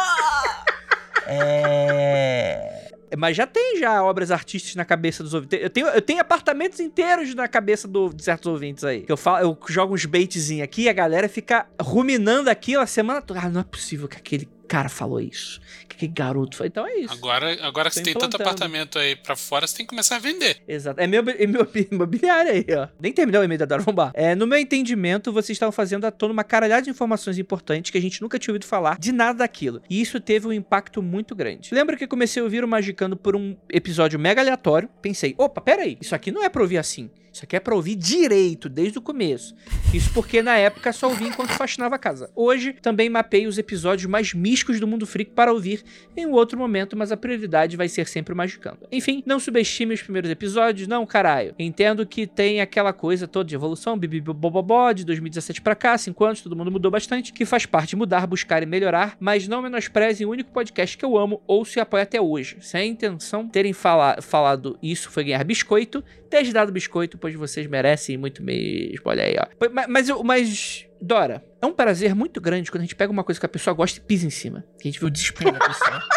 É. 1.26 2.88
Mas 3.18 3.36
já 3.36 3.44
tem 3.46 3.78
já 3.80 4.03
obras 4.05 4.30
artísticas 4.30 4.76
na 4.76 4.84
cabeça 4.84 5.22
dos 5.22 5.34
ouvintes. 5.34 5.61
Eu 5.61 5.68
tenho, 5.70 5.86
eu 5.88 6.01
tenho 6.01 6.20
apartamentos 6.20 6.78
inteiros 6.78 7.34
na 7.34 7.48
cabeça 7.48 7.88
do- 7.88 8.11
de 8.14 8.22
certos 8.22 8.46
ouvintes 8.46 8.84
aí. 8.84 9.05
Eu, 9.09 9.16
falo, 9.16 9.38
eu 9.44 9.59
jogo 9.68 9.94
uns 9.94 10.05
baitzinhos 10.05 10.62
aqui 10.62 10.82
e 10.82 10.88
a 10.88 10.92
galera 10.92 11.28
fica 11.28 11.66
ruminando 11.80 12.48
aquilo 12.48 12.80
a 12.82 12.86
semana 12.86 13.20
toda. 13.20 13.40
Ah, 13.40 13.48
não 13.48 13.61
é 13.62 13.64
possível 13.64 14.07
que 14.07 14.16
aquele 14.16 14.48
cara 14.70 14.88
falou 14.88 15.20
isso. 15.20 15.60
Que 15.88 15.96
aquele 15.96 16.12
garoto 16.12 16.56
falou. 16.56 16.68
Então 16.68 16.86
é 16.86 16.94
isso. 16.98 17.12
Agora, 17.12 17.66
agora 17.66 17.90
que 17.90 17.96
você 17.96 18.04
tem 18.04 18.14
tanto 18.14 18.36
apartamento 18.36 19.00
aí 19.00 19.16
pra 19.16 19.34
fora, 19.34 19.66
você 19.66 19.76
tem 19.76 19.84
que 19.84 19.90
começar 19.90 20.14
a 20.14 20.18
vender. 20.20 20.62
Exato. 20.68 21.00
É 21.00 21.08
meu, 21.08 21.24
é 21.28 21.44
meu 21.44 21.68
imobiliário 21.90 22.52
aí, 22.52 22.64
ó. 22.78 22.86
Nem 23.00 23.12
terminou 23.12 23.42
o 23.42 23.44
e-mail 23.44 23.58
da 23.58 23.64
Dora 23.64 23.82
Vamos 23.82 24.12
É, 24.14 24.36
no 24.36 24.46
meu 24.46 24.58
entendimento, 24.58 25.32
vocês 25.32 25.56
estavam 25.56 25.72
fazendo 25.72 26.04
à 26.04 26.12
tona 26.12 26.32
uma 26.32 26.44
caralhada 26.44 26.82
de 26.82 26.90
informações 26.90 27.36
importantes 27.36 27.90
que 27.90 27.98
a 27.98 28.00
gente 28.00 28.22
nunca 28.22 28.38
tinha 28.38 28.52
ouvido 28.52 28.64
falar 28.64 28.96
de 28.96 29.10
nada 29.10 29.40
daquilo. 29.40 29.82
E 29.90 30.00
isso 30.00 30.20
teve 30.20 30.46
um 30.46 30.52
impacto 30.52 31.02
muito 31.02 31.34
grande. 31.34 31.74
Lembra 31.74 31.96
que 31.96 32.06
comecei 32.06 32.40
a 32.40 32.44
ouvir 32.44 32.62
o 32.62 32.68
Magicando 32.68 33.16
por 33.16 33.34
um 33.34 33.56
episódio 33.68 34.20
mega 34.20 34.40
aleatório? 34.40 34.88
Pensei, 35.02 35.34
opa, 35.36 35.60
peraí, 35.60 35.98
isso 36.00 36.14
aqui 36.14 36.30
não 36.30 36.44
é 36.44 36.48
pra 36.48 36.62
ouvir 36.62 36.78
assim. 36.78 37.10
Isso 37.32 37.44
aqui 37.44 37.56
é 37.56 37.60
pra 37.60 37.74
ouvir 37.74 37.94
direito, 37.94 38.68
desde 38.68 38.98
o 38.98 39.02
começo. 39.02 39.54
Isso 39.94 40.12
porque 40.12 40.42
na 40.42 40.56
época 40.56 40.92
só 40.92 41.08
ouvia 41.08 41.28
enquanto 41.28 41.50
faxinava 41.50 41.94
a 41.94 41.98
casa. 41.98 42.30
Hoje 42.34 42.72
também 42.80 43.08
mapei 43.08 43.46
os 43.46 43.58
episódios 43.58 44.10
mais 44.10 44.34
místicos 44.34 44.80
do 44.80 44.86
Mundo 44.86 45.06
Freak 45.06 45.32
para 45.32 45.52
ouvir 45.52 45.82
em 46.16 46.26
um 46.26 46.32
outro 46.32 46.58
momento, 46.58 46.96
mas 46.96 47.12
a 47.12 47.16
prioridade 47.16 47.76
vai 47.76 47.88
ser 47.88 48.06
sempre 48.06 48.34
o 48.34 48.36
Magicando. 48.36 48.78
Enfim, 48.90 49.22
não 49.26 49.38
subestime 49.38 49.94
os 49.94 50.02
primeiros 50.02 50.30
episódios, 50.30 50.88
não, 50.88 51.06
caralho. 51.06 51.54
Entendo 51.58 52.06
que 52.06 52.26
tem 52.26 52.60
aquela 52.60 52.92
coisa 52.92 53.28
toda 53.28 53.48
de 53.48 53.54
evolução, 53.54 53.98
bibibobobó, 53.98 54.92
de 54.92 55.04
2017 55.04 55.60
pra 55.60 55.74
cá, 55.74 55.96
5 55.96 56.24
anos, 56.24 56.40
todo 56.40 56.56
mundo 56.56 56.70
mudou 56.70 56.90
bastante, 56.90 57.32
que 57.32 57.44
faz 57.44 57.66
parte 57.66 57.96
mudar, 57.96 58.26
buscar 58.26 58.62
e 58.62 58.66
melhorar, 58.66 59.16
mas 59.20 59.46
não 59.46 59.62
menosprezem 59.62 60.26
o 60.26 60.30
único 60.30 60.50
podcast 60.50 60.96
que 60.96 61.04
eu 61.04 61.16
amo 61.16 61.42
ou 61.46 61.64
se 61.64 61.80
apoia 61.80 62.02
até 62.02 62.20
hoje. 62.20 62.56
Se 62.60 62.76
a 62.76 62.84
intenção 62.84 63.48
terem 63.48 63.72
fala 63.72 64.20
falado 64.20 64.78
isso 64.82 65.10
foi 65.10 65.24
ganhar 65.24 65.44
biscoito, 65.44 66.02
ter 66.28 66.50
dado 66.52 66.72
biscoito, 66.72 67.18
pois 67.20 67.34
vocês 67.34 67.66
merecem 67.66 68.16
muito 68.16 68.42
mesmo. 68.42 69.00
Olha 69.04 69.24
aí, 69.24 69.36
ó. 69.38 69.46
Mas, 69.72 69.88
mas, 69.88 70.08
mas 70.24 70.86
Dora, 71.00 71.44
é 71.62 71.66
um 71.66 71.72
prazer 71.72 72.14
muito 72.14 72.40
grande 72.40 72.70
quando 72.70 72.82
a 72.82 72.84
gente 72.84 72.96
pega 72.96 73.12
uma 73.12 73.24
coisa 73.24 73.38
que 73.38 73.46
a 73.46 73.48
pessoa 73.48 73.74
gosta 73.74 73.98
e 73.98 74.02
pisa 74.02 74.26
em 74.26 74.30
cima. 74.30 74.64
Que 74.80 74.88
a 74.88 74.90
gente 74.90 75.00
vê 75.00 75.06
o 75.06 75.10
desespero 75.10 75.52
da 75.52 75.58
pessoa. 75.60 76.00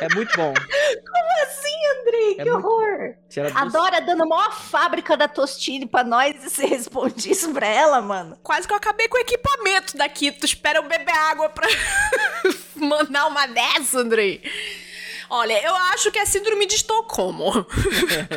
É 0.00 0.14
muito 0.14 0.34
bom. 0.36 0.54
Andrei, 2.02 2.36
É 2.38 2.42
que 2.44 2.50
horror. 2.50 3.14
Tirar 3.28 3.52
A 3.54 3.64
do- 3.64 3.72
Dora 3.72 4.00
dando 4.00 4.22
a 4.22 4.26
maior 4.26 4.52
fábrica 4.52 5.16
da 5.16 5.28
Tostine 5.28 5.86
pra 5.86 6.02
nós 6.02 6.34
e 6.44 6.48
você 6.48 6.64
responde 6.66 7.30
isso 7.30 7.52
pra 7.52 7.66
ela, 7.66 8.00
mano. 8.00 8.38
Quase 8.42 8.66
que 8.66 8.72
eu 8.72 8.76
acabei 8.76 9.06
com 9.08 9.16
o 9.16 9.20
equipamento 9.20 9.96
daqui. 9.96 10.32
Tu 10.32 10.46
espera 10.46 10.78
eu 10.78 10.88
beber 10.88 11.12
água 11.14 11.48
pra 11.50 11.68
mandar 12.76 13.26
uma 13.26 13.46
dessa, 13.46 13.98
Andrei. 13.98 14.42
Olha, 15.30 15.64
eu 15.64 15.74
acho 15.94 16.10
que 16.10 16.18
é 16.18 16.26
síndrome 16.26 16.66
de 16.66 16.74
Estocolmo. 16.74 17.64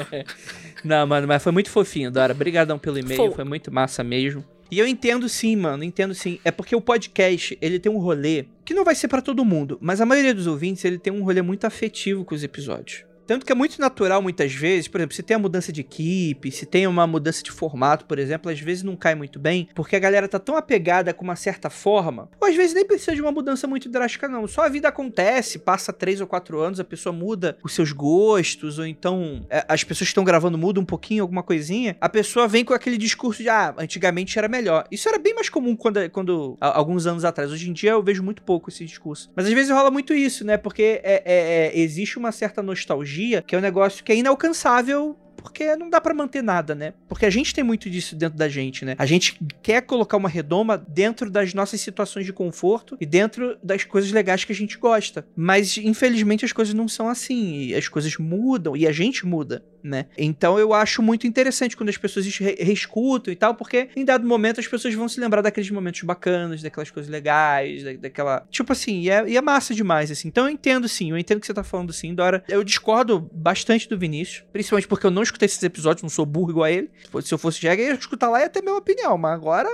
Não, 0.86 1.08
mano, 1.08 1.28
mas 1.28 1.42
foi 1.42 1.52
muito 1.52 1.70
fofinho, 1.70 2.12
Dora. 2.12 2.34
Obrigadão 2.34 2.78
pelo 2.78 3.00
e-mail, 3.00 3.18
Fofo. 3.18 3.36
foi 3.36 3.44
muito 3.44 3.74
massa 3.74 4.04
mesmo. 4.04 4.46
E 4.70 4.78
eu 4.78 4.86
entendo 4.88 5.28
sim, 5.28 5.56
mano, 5.56 5.84
entendo 5.84 6.14
sim. 6.14 6.40
É 6.44 6.52
porque 6.52 6.76
o 6.76 6.82
podcast, 6.82 7.58
ele 7.62 7.80
tem 7.80 7.92
um 7.92 7.98
rolê 7.98 8.46
que 8.64 8.74
não 8.74 8.84
vai 8.84 8.96
ser 8.96 9.08
pra 9.08 9.22
todo 9.22 9.44
mundo, 9.44 9.78
mas 9.82 10.02
a 10.02 10.06
maioria 10.06 10.34
dos 10.34 10.48
ouvintes, 10.48 10.86
ele 10.86 10.98
tem 10.98 11.12
um 11.12 11.24
rolê 11.24 11.42
muito 11.42 11.66
afetivo 11.66 12.24
com 12.24 12.36
os 12.36 12.44
episódios. 12.44 13.04
Tanto 13.26 13.46
que 13.46 13.52
é 13.52 13.56
muito 13.56 13.80
natural 13.80 14.22
muitas 14.22 14.54
vezes, 14.54 14.88
por 14.88 15.00
exemplo, 15.00 15.16
se 15.16 15.24
tem 15.24 15.36
a 15.36 15.40
mudança 15.40 15.72
de 15.72 15.82
equipe, 15.82 16.52
se 16.52 16.66
tem 16.66 16.86
uma 16.88 17.06
mudança 17.08 17.42
de 17.44 17.52
formato, 17.52 18.06
por 18.06 18.20
exemplo, 18.20 18.52
às 18.52 18.60
vezes 18.60 18.84
não 18.84 18.96
cai 18.96 19.16
muito 19.16 19.40
bem, 19.40 19.68
porque 19.74 19.96
a 19.96 20.00
galera 20.00 20.28
tá 20.28 20.40
tão 20.40 20.56
apegada 20.58 21.14
com 21.14 21.24
uma 21.24 21.36
certa 21.36 21.70
forma, 21.70 22.30
ou 22.40 22.48
às 22.48 22.56
vezes 22.56 22.74
nem 22.74 22.86
precisa 22.86 23.16
de 23.16 23.22
uma 23.22 23.32
mudança 23.32 23.66
muito 23.68 23.90
drástica 23.90 24.28
não, 24.28 24.48
só 24.48 24.64
a 24.64 24.70
vida 24.70 24.88
acontece, 24.88 25.60
passa 25.60 25.94
três 25.94 26.20
ou 26.22 26.28
quatro 26.28 26.60
anos, 26.60 26.80
a 26.80 26.84
pessoa 26.84 27.14
muda 27.14 27.58
os 27.64 27.74
seus 27.74 27.92
gostos, 27.92 28.78
ou 28.80 28.86
então 28.86 29.46
é, 29.50 29.66
as 29.68 29.84
pessoas 29.84 30.08
que 30.08 30.12
estão 30.12 30.24
gravando 30.24 30.58
mudam 30.58 30.84
um 30.84 30.86
pouquinho, 30.86 31.24
alguma 31.24 31.44
coisinha, 31.44 31.96
a 32.02 32.10
pessoa 32.10 32.48
vem 32.48 32.66
com 32.66 32.74
aquele 32.74 32.98
discurso 32.98 33.42
de, 33.42 33.50
ah, 33.50 33.74
antigamente 33.78 34.38
era 34.38 34.48
melhor. 34.48 34.86
Isso 34.92 35.08
era 35.08 35.18
bem 35.18 35.34
mais 35.34 35.50
comum 35.50 35.76
quando, 35.76 36.10
quando 36.10 36.58
há- 36.60 36.78
alguns 36.78 37.06
anos 37.08 37.24
atrás, 37.26 37.52
hoje 37.52 37.70
em 37.70 37.74
dia 37.74 37.92
eu 37.92 38.04
vejo 38.04 38.22
muito 38.24 38.42
pouco 38.42 38.70
esse 38.70 38.84
discurso. 38.86 39.32
Mas 39.36 39.46
às 39.46 39.54
vezes 39.54 39.72
rola 39.72 39.90
muito 39.92 40.14
isso, 40.14 40.46
né, 40.46 40.58
porque 40.58 41.02
é- 41.04 41.24
é- 41.26 41.68
é, 41.76 41.80
existe 41.80 42.18
uma 42.18 42.32
certa 42.32 42.62
nostalgia, 42.62 43.13
que 43.42 43.56
é 43.56 43.58
um 43.58 43.62
negócio 43.62 44.04
que 44.04 44.12
é 44.12 44.16
inalcançável 44.16 45.18
porque 45.44 45.76
não 45.76 45.90
dá 45.90 46.00
pra 46.00 46.14
manter 46.14 46.42
nada, 46.42 46.74
né? 46.74 46.94
Porque 47.08 47.26
a 47.26 47.30
gente 47.30 47.54
tem 47.54 47.64
muito 47.64 47.90
disso 47.90 48.16
dentro 48.16 48.38
da 48.38 48.48
gente, 48.48 48.86
né? 48.86 48.96
A 48.98 49.06
gente 49.06 49.38
quer 49.62 49.82
colocar 49.82 50.16
uma 50.16 50.30
redoma 50.30 50.78
dentro 50.78 51.30
das 51.30 51.54
nossas 51.54 51.82
situações 51.82 52.26
de 52.26 52.32
conforto 52.32 52.98
e 53.00 53.06
dentro 53.06 53.58
das 53.62 53.84
coisas 53.84 54.10
legais 54.12 54.46
que 54.46 54.54
a 54.54 54.56
gente 54.56 54.78
gosta. 54.78 55.28
Mas 55.36 55.78
infelizmente 55.78 56.46
as 56.46 56.54
coisas 56.54 56.74
não 56.74 56.88
são 56.88 57.10
assim, 57.10 57.74
as 57.74 57.90
coisas 57.90 58.18
mudam 58.18 58.76
e 58.76 58.88
a 58.88 58.92
gente 58.92 59.26
muda, 59.26 59.64
né? 59.84 60.06
Então 60.18 60.58
eu 60.58 60.74
acho 60.74 61.02
muito 61.02 61.28
interessante 61.28 61.76
quando 61.76 61.90
as 61.90 61.98
pessoas 61.98 62.26
re- 62.38 62.56
reescutam 62.60 63.32
e 63.34 63.36
tal, 63.36 63.54
porque 63.56 63.90
em 63.96 64.06
dado 64.06 64.26
momento 64.26 64.60
as 64.60 64.68
pessoas 64.68 64.94
vão 64.94 65.08
se 65.10 65.20
lembrar 65.20 65.42
daqueles 65.42 65.70
momentos 65.70 66.02
bacanas, 66.04 66.62
daquelas 66.62 66.90
coisas 66.92 67.12
legais, 67.12 67.84
da- 67.84 67.94
daquela. 67.94 68.48
Tipo 68.50 68.72
assim, 68.74 69.02
e 69.02 69.10
é, 69.10 69.28
e 69.30 69.38
é 69.38 69.42
massa 69.42 69.74
demais, 69.74 70.10
assim. 70.12 70.28
Então 70.28 70.46
eu 70.46 70.50
entendo 70.52 70.88
sim, 70.88 71.12
eu 71.12 71.18
entendo 71.18 71.38
o 71.38 71.42
que 71.42 71.48
você 71.48 71.54
tá 71.54 71.64
falando 71.64 71.92
sim, 71.94 72.14
Dora. 72.14 72.44
Eu 72.48 72.64
discordo 72.64 73.30
bastante 73.34 73.88
do 73.90 73.98
Vinícius, 73.98 74.44
principalmente 74.52 74.88
porque 74.88 75.06
eu 75.06 75.12
não 75.12 75.24
escutei 75.24 75.46
esses 75.46 75.62
episódios, 75.64 76.02
não 76.04 76.10
sou 76.10 76.26
burro 76.26 76.52
igual 76.52 76.64
a 76.66 76.72
ele. 76.72 76.90
Se 77.22 77.34
eu 77.34 77.38
fosse 77.38 77.60
Jäger, 77.62 77.88
eu 77.88 77.94
ia 77.94 78.00
escutar 78.00 78.30
lá 78.30 78.40
e 78.40 78.44
ia 78.44 78.50
ter 78.50 78.60
a 78.60 78.62
minha 78.62 78.76
opinião, 78.76 79.18
mas 79.18 79.34
agora, 79.34 79.70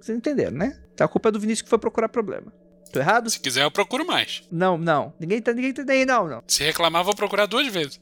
vocês 0.00 0.16
entenderam, 0.16 0.56
né? 0.56 0.78
Então 0.94 1.04
a 1.04 1.08
culpa 1.08 1.28
é 1.28 1.32
do 1.32 1.40
Vinícius 1.40 1.62
que 1.62 1.68
foi 1.70 1.78
procurar 1.78 2.08
problema. 2.08 2.52
Tô 2.92 3.00
errado? 3.00 3.30
Se 3.30 3.40
quiser, 3.40 3.62
eu 3.64 3.70
procuro 3.70 4.06
mais. 4.06 4.42
Não, 4.52 4.76
não. 4.76 5.14
Ninguém 5.18 5.40
tá, 5.40 5.52
ninguém 5.54 5.72
tá 5.72 5.82
nem, 5.82 6.04
não, 6.04 6.28
não. 6.28 6.42
Se 6.46 6.62
reclamar, 6.62 7.02
vou 7.02 7.16
procurar 7.16 7.46
duas 7.46 7.66
vezes. 7.68 7.98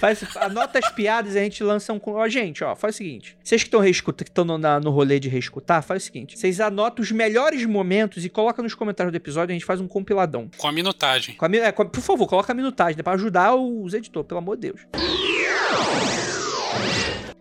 Faz, 0.00 0.24
anota 0.36 0.80
as 0.80 0.90
piadas 0.90 1.36
e 1.36 1.38
a 1.38 1.42
gente 1.44 1.62
lança 1.62 1.92
um. 1.92 2.00
Ó, 2.04 2.28
gente, 2.28 2.64
ó, 2.64 2.74
faz 2.74 2.96
o 2.96 2.98
seguinte. 2.98 3.36
Vocês 3.44 3.62
que 3.62 3.68
estão 3.68 3.78
reescuta, 3.80 4.24
que 4.24 4.30
estão 4.30 4.44
no, 4.44 4.58
no 4.58 4.90
rolê 4.90 5.20
de 5.20 5.28
reescutar, 5.28 5.82
faz 5.84 6.02
o 6.02 6.06
seguinte. 6.06 6.36
Vocês 6.36 6.60
anotam 6.60 7.00
os 7.02 7.12
melhores 7.12 7.64
momentos 7.64 8.24
e 8.24 8.28
coloca 8.28 8.60
nos 8.60 8.74
comentários 8.74 9.12
do 9.12 9.16
episódio 9.16 9.52
e 9.52 9.54
a 9.54 9.56
gente 9.56 9.64
faz 9.64 9.80
um 9.80 9.86
compiladão. 9.86 10.50
Com 10.58 10.66
a 10.66 10.72
minutagem. 10.72 11.36
Com 11.36 11.44
a 11.44 11.48
é, 11.56 11.70
com 11.70 11.82
a- 11.82 11.86
por 11.86 12.00
favor, 12.02 12.26
coloca 12.26 12.50
a 12.50 12.56
minutagem, 12.56 12.96
né, 12.96 13.02
pra 13.04 13.12
ajudar 13.12 13.54
os 13.54 13.94
editores, 13.94 14.26
pelo 14.26 14.38
amor 14.38 14.56
de 14.56 14.62
Deus. 14.72 14.80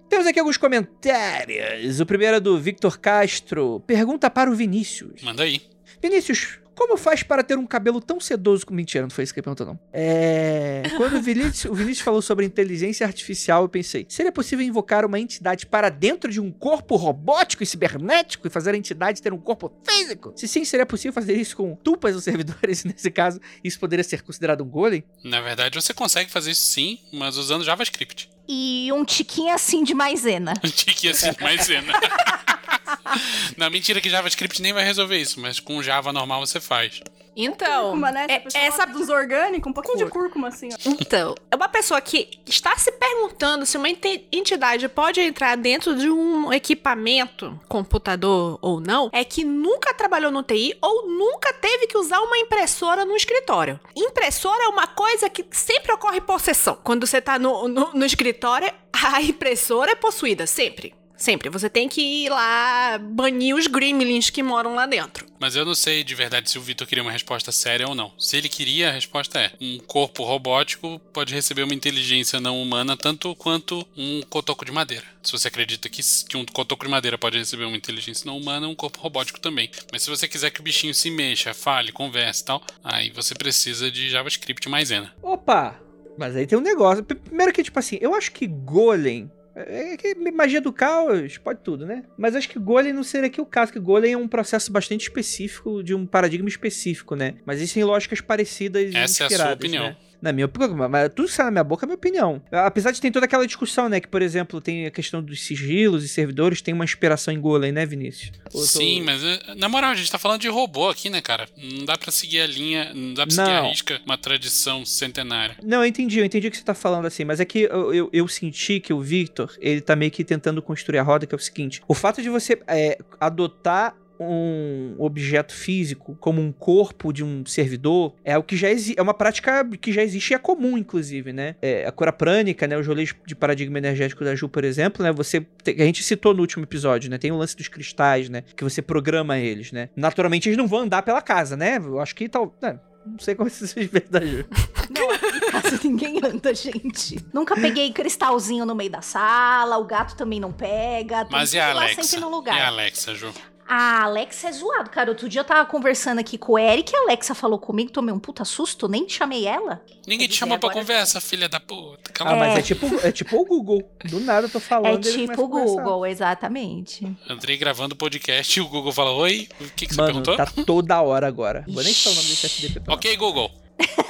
Temos 0.09 0.27
aqui 0.27 0.39
alguns 0.39 0.57
comentários. 0.57 1.99
O 1.99 2.05
primeiro 2.05 2.37
é 2.37 2.39
do 2.39 2.59
Victor 2.59 2.99
Castro. 2.99 3.79
Pergunta 3.87 4.29
para 4.29 4.51
o 4.51 4.53
Vinícius. 4.53 5.23
Manda 5.23 5.41
aí. 5.43 5.61
Vinícius, 6.01 6.59
como 6.75 6.97
faz 6.97 7.23
para 7.23 7.43
ter 7.43 7.57
um 7.57 7.65
cabelo 7.65 8.01
tão 8.01 8.19
sedoso 8.19 8.65
como 8.65 8.77
mentira? 8.77 9.03
Não 9.03 9.09
foi 9.09 9.23
isso 9.23 9.33
que 9.33 9.39
ele 9.39 9.45
perguntou, 9.45 9.67
não. 9.67 9.79
É. 9.91 10.83
Quando 10.97 11.17
o 11.17 11.21
Vinícius, 11.21 11.65
o 11.65 11.73
Vinícius 11.73 12.01
falou 12.01 12.21
sobre 12.21 12.45
inteligência 12.45 13.05
artificial, 13.05 13.63
eu 13.63 13.69
pensei: 13.69 14.05
seria 14.09 14.31
possível 14.31 14.65
invocar 14.65 15.05
uma 15.05 15.19
entidade 15.19 15.65
para 15.65 15.89
dentro 15.89 16.31
de 16.31 16.39
um 16.39 16.51
corpo 16.51 16.95
robótico 16.95 17.63
e 17.63 17.65
cibernético 17.65 18.47
e 18.47 18.49
fazer 18.49 18.73
a 18.73 18.77
entidade 18.77 19.21
ter 19.21 19.33
um 19.33 19.39
corpo 19.39 19.71
físico? 19.83 20.33
Se 20.35 20.47
sim, 20.47 20.65
seria 20.65 20.85
possível 20.85 21.13
fazer 21.13 21.33
isso 21.33 21.55
com 21.55 21.75
tupas 21.75 22.15
ou 22.15 22.21
servidores? 22.21 22.83
Nesse 22.85 23.11
caso, 23.11 23.39
isso 23.63 23.79
poderia 23.79 24.03
ser 24.03 24.21
considerado 24.21 24.61
um 24.63 24.69
golem? 24.69 25.03
Na 25.23 25.41
verdade, 25.41 25.79
você 25.79 25.93
consegue 25.93 26.31
fazer 26.31 26.51
isso 26.51 26.63
sim, 26.63 26.99
mas 27.11 27.37
usando 27.37 27.63
JavaScript. 27.63 28.32
E 28.47 28.91
um 28.91 29.05
tiquinho 29.05 29.53
assim 29.53 29.83
de 29.83 29.93
maisena. 29.93 30.53
Tinha 30.75 31.11
assim, 31.11 31.31
maisena. 31.39 31.93
Não, 33.57 33.69
mentira 33.69 34.01
que 34.01 34.09
JavaScript 34.09 34.61
nem 34.61 34.73
vai 34.73 34.83
resolver 34.83 35.17
isso, 35.17 35.39
mas 35.39 35.59
com 35.59 35.81
Java 35.81 36.11
normal 36.11 36.45
você 36.45 36.59
faz. 36.59 37.01
Então, 37.35 37.83
Cúrcuma, 37.85 38.11
né? 38.11 38.25
é- 38.29 38.43
É, 38.53 38.65
essa 38.65 38.85
dos 38.85 39.09
orgânicos, 39.09 39.69
um 39.69 39.73
pouquinho 39.73 39.97
de 39.97 40.05
cúrcuma, 40.05 40.49
assim, 40.49 40.69
ó. 40.71 40.77
Então, 41.01 41.35
é 41.49 41.55
uma 41.55 41.67
pessoa 41.69 41.99
que 41.99 42.29
está 42.45 42.75
se 42.77 42.91
perguntando 42.91 43.65
se 43.65 43.77
uma 43.77 43.89
entidade 43.89 44.87
pode 44.89 45.19
entrar 45.21 45.55
dentro 45.57 45.95
de 45.95 46.09
um 46.09 46.51
equipamento, 46.53 47.59
computador 47.67 48.59
ou 48.61 48.79
não, 48.79 49.09
é 49.11 49.23
que 49.23 49.43
nunca 49.43 49.93
trabalhou 49.93 50.31
no 50.31 50.43
TI 50.43 50.77
ou 50.81 51.07
nunca 51.07 51.51
teve 51.53 51.87
que 51.87 51.97
usar 51.97 52.19
uma 52.21 52.37
impressora 52.37 53.05
no 53.05 53.15
escritório. 53.15 53.79
Impressora 53.95 54.63
é 54.65 54.67
uma 54.67 54.87
coisa 54.87 55.29
que 55.29 55.45
sempre 55.51 55.91
ocorre 55.91 56.21
por 56.21 56.39
sessão. 56.39 56.77
Quando 56.83 57.05
você 57.07 57.21
tá 57.21 57.39
no, 57.39 57.67
no, 57.67 57.91
no 57.93 58.05
escritório, 58.05 58.71
a 58.93 59.21
impressora 59.21 59.91
é 59.91 59.95
possuída, 59.95 60.45
sempre. 60.45 60.93
Sempre. 61.15 61.49
Você 61.49 61.69
tem 61.69 61.87
que 61.87 62.01
ir 62.01 62.29
lá 62.29 62.97
banir 62.97 63.55
os 63.55 63.67
gremlins 63.67 64.29
que 64.29 64.43
moram 64.43 64.75
lá 64.75 64.85
dentro. 64.85 65.25
Mas 65.39 65.55
eu 65.55 65.65
não 65.65 65.75
sei 65.75 66.03
de 66.03 66.15
verdade 66.15 66.49
se 66.49 66.57
o 66.57 66.61
Vitor 66.61 66.87
queria 66.87 67.03
uma 67.03 67.11
resposta 67.11 67.51
séria 67.51 67.87
ou 67.87 67.95
não. 67.95 68.11
Se 68.17 68.37
ele 68.37 68.49
queria, 68.49 68.89
a 68.89 68.93
resposta 68.93 69.39
é: 69.39 69.51
um 69.59 69.77
corpo 69.79 70.23
robótico 70.23 70.99
pode 71.11 71.33
receber 71.33 71.63
uma 71.63 71.73
inteligência 71.73 72.39
não 72.39 72.61
humana 72.61 72.97
tanto 72.97 73.35
quanto 73.35 73.85
um 73.95 74.21
cotoco 74.29 74.65
de 74.65 74.71
madeira. 74.71 75.05
Se 75.21 75.31
você 75.31 75.47
acredita 75.47 75.87
que, 75.87 76.01
que 76.27 76.37
um 76.37 76.45
cotoco 76.45 76.85
de 76.85 76.91
madeira 76.91 77.17
pode 77.17 77.37
receber 77.37 77.65
uma 77.65 77.77
inteligência 77.77 78.25
não 78.25 78.37
humana, 78.37 78.67
um 78.67 78.75
corpo 78.75 78.99
robótico 78.99 79.39
também. 79.39 79.69
Mas 79.91 80.03
se 80.03 80.09
você 80.09 80.27
quiser 80.27 80.49
que 80.49 80.59
o 80.59 80.63
bichinho 80.63 80.93
se 80.93 81.09
mexa, 81.09 81.53
fale, 81.53 81.91
converse 81.91 82.41
e 82.41 82.45
tal, 82.45 82.63
aí 82.83 83.09
você 83.11 83.33
precisa 83.33 83.89
de 83.89 84.09
JavaScript 84.09 84.67
maisena. 84.67 85.13
Opa! 85.21 85.79
Mas 86.17 86.35
aí 86.35 86.45
tem 86.45 86.57
um 86.57 86.61
negócio. 86.61 87.03
Primeiro 87.03 87.53
que, 87.53 87.63
tipo 87.63 87.79
assim, 87.79 87.97
eu 88.01 88.13
acho 88.13 88.31
que 88.31 88.45
Golem 88.45 89.31
é 89.55 89.97
que 89.97 90.15
magia 90.31 90.59
do 90.59 90.73
caos 90.73 91.37
pode 91.37 91.59
tudo, 91.61 91.85
né? 91.85 92.03
Mas 92.17 92.35
acho 92.35 92.49
que 92.49 92.57
Golem 92.57 92.93
não 92.93 93.03
seria 93.03 93.27
aqui 93.27 93.39
o 93.39 93.45
caso, 93.45 93.71
que 93.71 93.79
Golem 93.79 94.13
é 94.13 94.17
um 94.17 94.27
processo 94.27 94.71
bastante 94.71 95.01
específico, 95.01 95.83
de 95.83 95.93
um 95.93 96.05
paradigma 96.05 96.49
específico, 96.49 97.15
né? 97.15 97.35
Mas 97.45 97.57
existem 97.57 97.83
lógicas 97.83 98.19
parecidas 98.21 98.93
e 98.93 98.97
Essa 98.97 99.23
inspiradas, 99.23 99.31
é 99.31 99.35
a 99.35 99.45
sua 99.45 99.53
opinião. 99.53 99.87
Né? 99.87 99.97
Na 100.23 100.31
minha 100.31 100.45
opinião, 100.45 100.87
mas 100.89 101.11
tudo 101.13 101.27
que 101.27 101.33
sai 101.33 101.45
na 101.47 101.51
minha 101.51 101.63
boca 101.65 101.85
é 101.85 101.87
minha 101.87 101.95
opinião. 101.97 102.41
Apesar 102.49 102.91
de 102.91 103.01
ter 103.01 103.11
toda 103.11 103.25
aquela 103.25 103.45
discussão, 103.45 103.89
né? 103.89 103.99
Que, 103.99 104.07
por 104.07 104.21
exemplo, 104.21 104.61
tem 104.61 104.85
a 104.85 104.91
questão 104.91 105.21
dos 105.21 105.41
sigilos 105.45 106.01
e 106.05 106.07
servidores, 106.07 106.61
tem 106.61 106.73
uma 106.73 106.85
inspiração 106.85 107.33
em 107.33 107.41
Golem, 107.41 107.73
né, 107.73 107.85
Vinícius? 107.85 108.31
Tô- 108.49 108.59
Sim, 108.59 109.01
mas 109.01 109.21
eh, 109.21 109.39
na 109.57 109.67
moral, 109.67 109.91
a 109.91 109.95
gente 109.95 110.09
tá 110.09 110.17
falando 110.17 110.39
de 110.39 110.47
robô 110.47 110.87
aqui, 110.89 111.09
né, 111.09 111.19
cara? 111.21 111.45
Não 111.57 111.83
dá 111.83 111.97
pra 111.97 112.09
seguir 112.09 112.39
a 112.39 112.47
linha, 112.47 112.93
não 112.93 113.13
dá 113.13 113.27
pra 113.27 113.35
seguir 113.35 113.47
Não. 113.49 113.65
a 113.65 113.69
risca 113.69 114.01
uma 114.05 114.17
tradição 114.17 114.85
centenária. 114.85 115.57
Não, 115.61 115.79
eu 115.79 115.85
entendi, 115.85 116.19
eu 116.19 116.25
entendi 116.25 116.47
o 116.47 116.51
que 116.51 116.55
você 116.57 116.63
tá 116.63 116.73
falando 116.73 117.05
assim, 117.05 117.25
mas 117.25 117.41
é 117.41 117.45
que 117.45 117.59
eu, 117.69 117.93
eu, 117.93 118.09
eu 118.13 118.27
senti 118.29 118.79
que 118.79 118.93
o 118.93 119.01
Victor, 119.01 119.53
ele 119.59 119.81
tá 119.81 119.93
meio 119.93 120.09
que 120.11 120.23
tentando 120.23 120.61
construir 120.61 120.99
a 120.99 121.03
roda, 121.03 121.25
que 121.27 121.35
é 121.35 121.37
o 121.37 121.39
seguinte: 121.39 121.81
o 121.85 121.93
fato 121.93 122.21
de 122.21 122.29
você 122.29 122.61
é, 122.65 122.97
adotar 123.19 123.93
um 124.29 124.95
objeto 124.99 125.53
físico 125.53 126.15
como 126.19 126.41
um 126.41 126.51
corpo 126.51 127.11
de 127.11 127.23
um 127.23 127.45
servidor 127.45 128.13
é 128.23 128.37
o 128.37 128.43
que 128.43 128.55
já 128.55 128.69
existe, 128.69 128.99
é 128.99 129.01
uma 129.01 129.13
prática 129.13 129.65
que 129.79 129.91
já 129.91 130.03
existe 130.03 130.31
e 130.31 130.33
é 130.33 130.37
comum, 130.37 130.77
inclusive, 130.77 131.33
né? 131.33 131.55
É, 131.61 131.85
a 131.85 131.91
cura 131.91 132.11
prânica, 132.11 132.67
né? 132.67 132.77
Os 132.77 132.87
rolês 132.87 133.13
de 133.25 133.35
paradigma 133.35 133.77
energético 133.77 134.23
da 134.23 134.35
Ju, 134.35 134.47
por 134.49 134.63
exemplo, 134.63 135.03
né? 135.03 135.11
Você. 135.11 135.45
a 135.67 135.83
gente 135.83 136.03
citou 136.03 136.33
no 136.33 136.41
último 136.41 136.63
episódio, 136.63 137.09
né? 137.09 137.17
Tem 137.17 137.31
o 137.31 137.37
lance 137.37 137.55
dos 137.55 137.67
cristais, 137.67 138.29
né? 138.29 138.43
Que 138.55 138.63
você 138.63 138.81
programa 138.81 139.37
eles, 139.37 139.71
né? 139.71 139.89
Naturalmente 139.95 140.49
eles 140.49 140.57
não 140.57 140.67
vão 140.67 140.79
andar 140.79 141.01
pela 141.03 141.21
casa, 141.21 141.55
né? 141.55 141.77
Eu 141.77 141.99
acho 141.99 142.15
que 142.15 142.27
tal. 142.29 142.55
né, 142.61 142.79
Não 143.05 143.19
sei 143.19 143.35
como 143.35 143.47
isso 143.49 143.79
é 143.79 143.85
verdade. 143.85 144.45
Não, 144.89 145.11
aqui 145.11 145.37
em 145.37 145.51
casa 145.51 145.79
ninguém 145.83 146.19
anda, 146.23 146.53
gente. 146.53 147.23
Nunca 147.33 147.55
peguei 147.55 147.91
cristalzinho 147.91 148.65
no 148.65 148.75
meio 148.75 148.89
da 148.91 149.01
sala, 149.01 149.77
o 149.77 149.85
gato 149.85 150.15
também 150.15 150.39
não 150.39 150.51
pega. 150.51 151.27
Mas 151.29 151.53
e 151.53 151.59
a 151.59 151.71
Alexa? 151.71 152.03
sempre 152.03 152.19
no 152.21 152.27
E 152.27 152.31
a 152.31 152.35
lugar. 152.35 152.67
Alexa, 152.67 153.15
Ju? 153.15 153.33
A 153.67 154.03
Alexa 154.03 154.49
é 154.49 154.51
zoado, 154.51 154.89
cara. 154.89 155.09
Outro 155.09 155.27
dia 155.29 155.41
eu 155.41 155.45
tava 155.45 155.65
conversando 155.69 156.19
aqui 156.19 156.37
com 156.37 156.53
o 156.53 156.59
Eric 156.59 156.91
e 156.93 156.95
a 156.95 157.01
Alexa 157.03 157.33
falou 157.33 157.57
comigo, 157.57 157.91
tomei 157.91 158.13
um 158.13 158.19
puta 158.19 158.43
susto, 158.45 158.87
nem 158.87 159.07
chamei 159.07 159.45
ela. 159.47 159.81
Ninguém 160.05 160.27
te 160.27 160.35
chamou 160.35 160.59
pra 160.59 160.69
agora- 160.69 160.81
conversa, 160.81 161.21
filha 161.21 161.47
da 161.47 161.59
puta. 161.59 162.11
Cala 162.11 162.31
Ah, 162.31 162.33
a 162.33 162.37
mas 162.37 162.57
é 162.59 162.61
tipo, 162.61 162.85
é 163.07 163.11
tipo 163.11 163.37
o 163.41 163.45
Google. 163.45 163.81
Do 164.05 164.19
nada 164.19 164.47
eu 164.47 164.51
tô 164.51 164.57
É 164.57 164.61
falando. 164.61 165.05
ele 165.07 165.27
tipo 165.27 165.43
o. 165.43 165.47
Google, 165.47 166.05
exatamente. 166.05 167.09
Andrei 167.29 167.57
gravando 167.57 167.93
o 167.95 167.97
podcast 167.97 168.59
e 168.59 168.61
o 168.61 168.67
Google 168.67 168.91
fala: 168.91 169.11
Oi, 169.11 169.47
o 169.61 169.65
que, 169.69 169.87
que 169.87 169.93
você 169.95 170.01
Mano, 170.01 170.21
perguntou? 170.21 170.35
tá 170.35 170.45
toda 170.65 171.01
hora 171.01 171.25
agora. 171.27 171.63
Vou 171.67 171.81
nem 171.83 171.93
falar 171.93 172.13
o 172.13 172.17
nome 172.17 172.29
desse 172.29 172.45
FDP. 172.47 172.79
pra 172.81 172.93
Ok, 172.95 173.15
Google. 173.17 173.49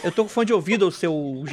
Eu 0.03 0.11
tô 0.11 0.23
com 0.23 0.29
fone 0.29 0.47
de 0.47 0.53
ouvido, 0.53 0.87
o 0.87 0.91
seu 0.91 1.43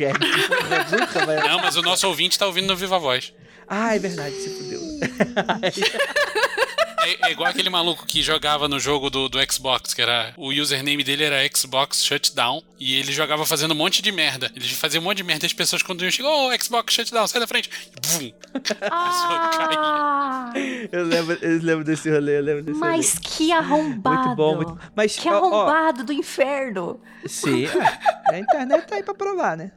vai- 1.26 1.48
Não, 1.48 1.58
mas 1.60 1.76
o 1.76 1.82
nosso 1.82 2.06
ouvinte 2.08 2.38
tá 2.38 2.46
ouvindo 2.46 2.66
no 2.66 2.76
Viva 2.76 2.98
Voz. 2.98 3.32
Ah, 3.70 3.94
é 3.94 3.98
verdade, 4.00 4.34
se 4.34 4.50
fudeu. 4.50 4.80
É, 7.02 7.28
é 7.28 7.32
igual 7.32 7.48
aquele 7.48 7.70
maluco 7.70 8.04
que 8.06 8.22
jogava 8.22 8.68
no 8.68 8.78
jogo 8.78 9.08
do, 9.08 9.26
do 9.26 9.38
Xbox, 9.50 9.94
que 9.94 10.02
era. 10.02 10.34
O 10.36 10.48
username 10.52 11.02
dele 11.02 11.24
era 11.24 11.48
Xbox 11.56 12.04
Shutdown. 12.04 12.62
E 12.78 12.94
ele 12.94 13.10
jogava 13.10 13.46
fazendo 13.46 13.72
um 13.72 13.76
monte 13.76 14.02
de 14.02 14.12
merda. 14.12 14.50
Ele 14.54 14.68
fazia 14.68 15.00
um 15.00 15.02
monte 15.04 15.16
de 15.18 15.24
merda 15.24 15.44
e 15.44 15.48
as 15.48 15.52
pessoas 15.54 15.82
quando 15.82 16.02
iam 16.02 16.10
chegar, 16.10 16.28
ô, 16.28 16.50
Xbox 16.60 16.92
Shutdown, 16.92 17.26
sai 17.26 17.40
da 17.40 17.46
frente. 17.46 17.70
Bum! 18.06 18.30
Ah, 18.90 20.52
eu, 20.92 21.04
lembro, 21.04 21.38
eu 21.40 21.58
lembro 21.62 21.84
desse 21.84 22.10
rolê, 22.10 22.38
eu 22.38 22.42
lembro 22.42 22.62
desse 22.64 22.78
mas 22.78 23.18
que 23.18 23.44
rolê. 23.50 23.52
arrombado. 23.52 24.16
Muito 24.26 24.36
bom, 24.36 24.56
muito 24.56 24.78
Mas, 24.94 25.16
Que 25.16 25.28
ó, 25.28 25.32
ó, 25.32 25.36
arrombado 25.36 26.04
do 26.04 26.12
inferno. 26.12 27.00
Sim, 27.26 27.66
é, 27.66 28.34
a 28.34 28.38
internet 28.38 28.86
tá 28.86 28.96
aí 28.96 29.02
pra 29.02 29.14
provar, 29.14 29.56
né? 29.56 29.70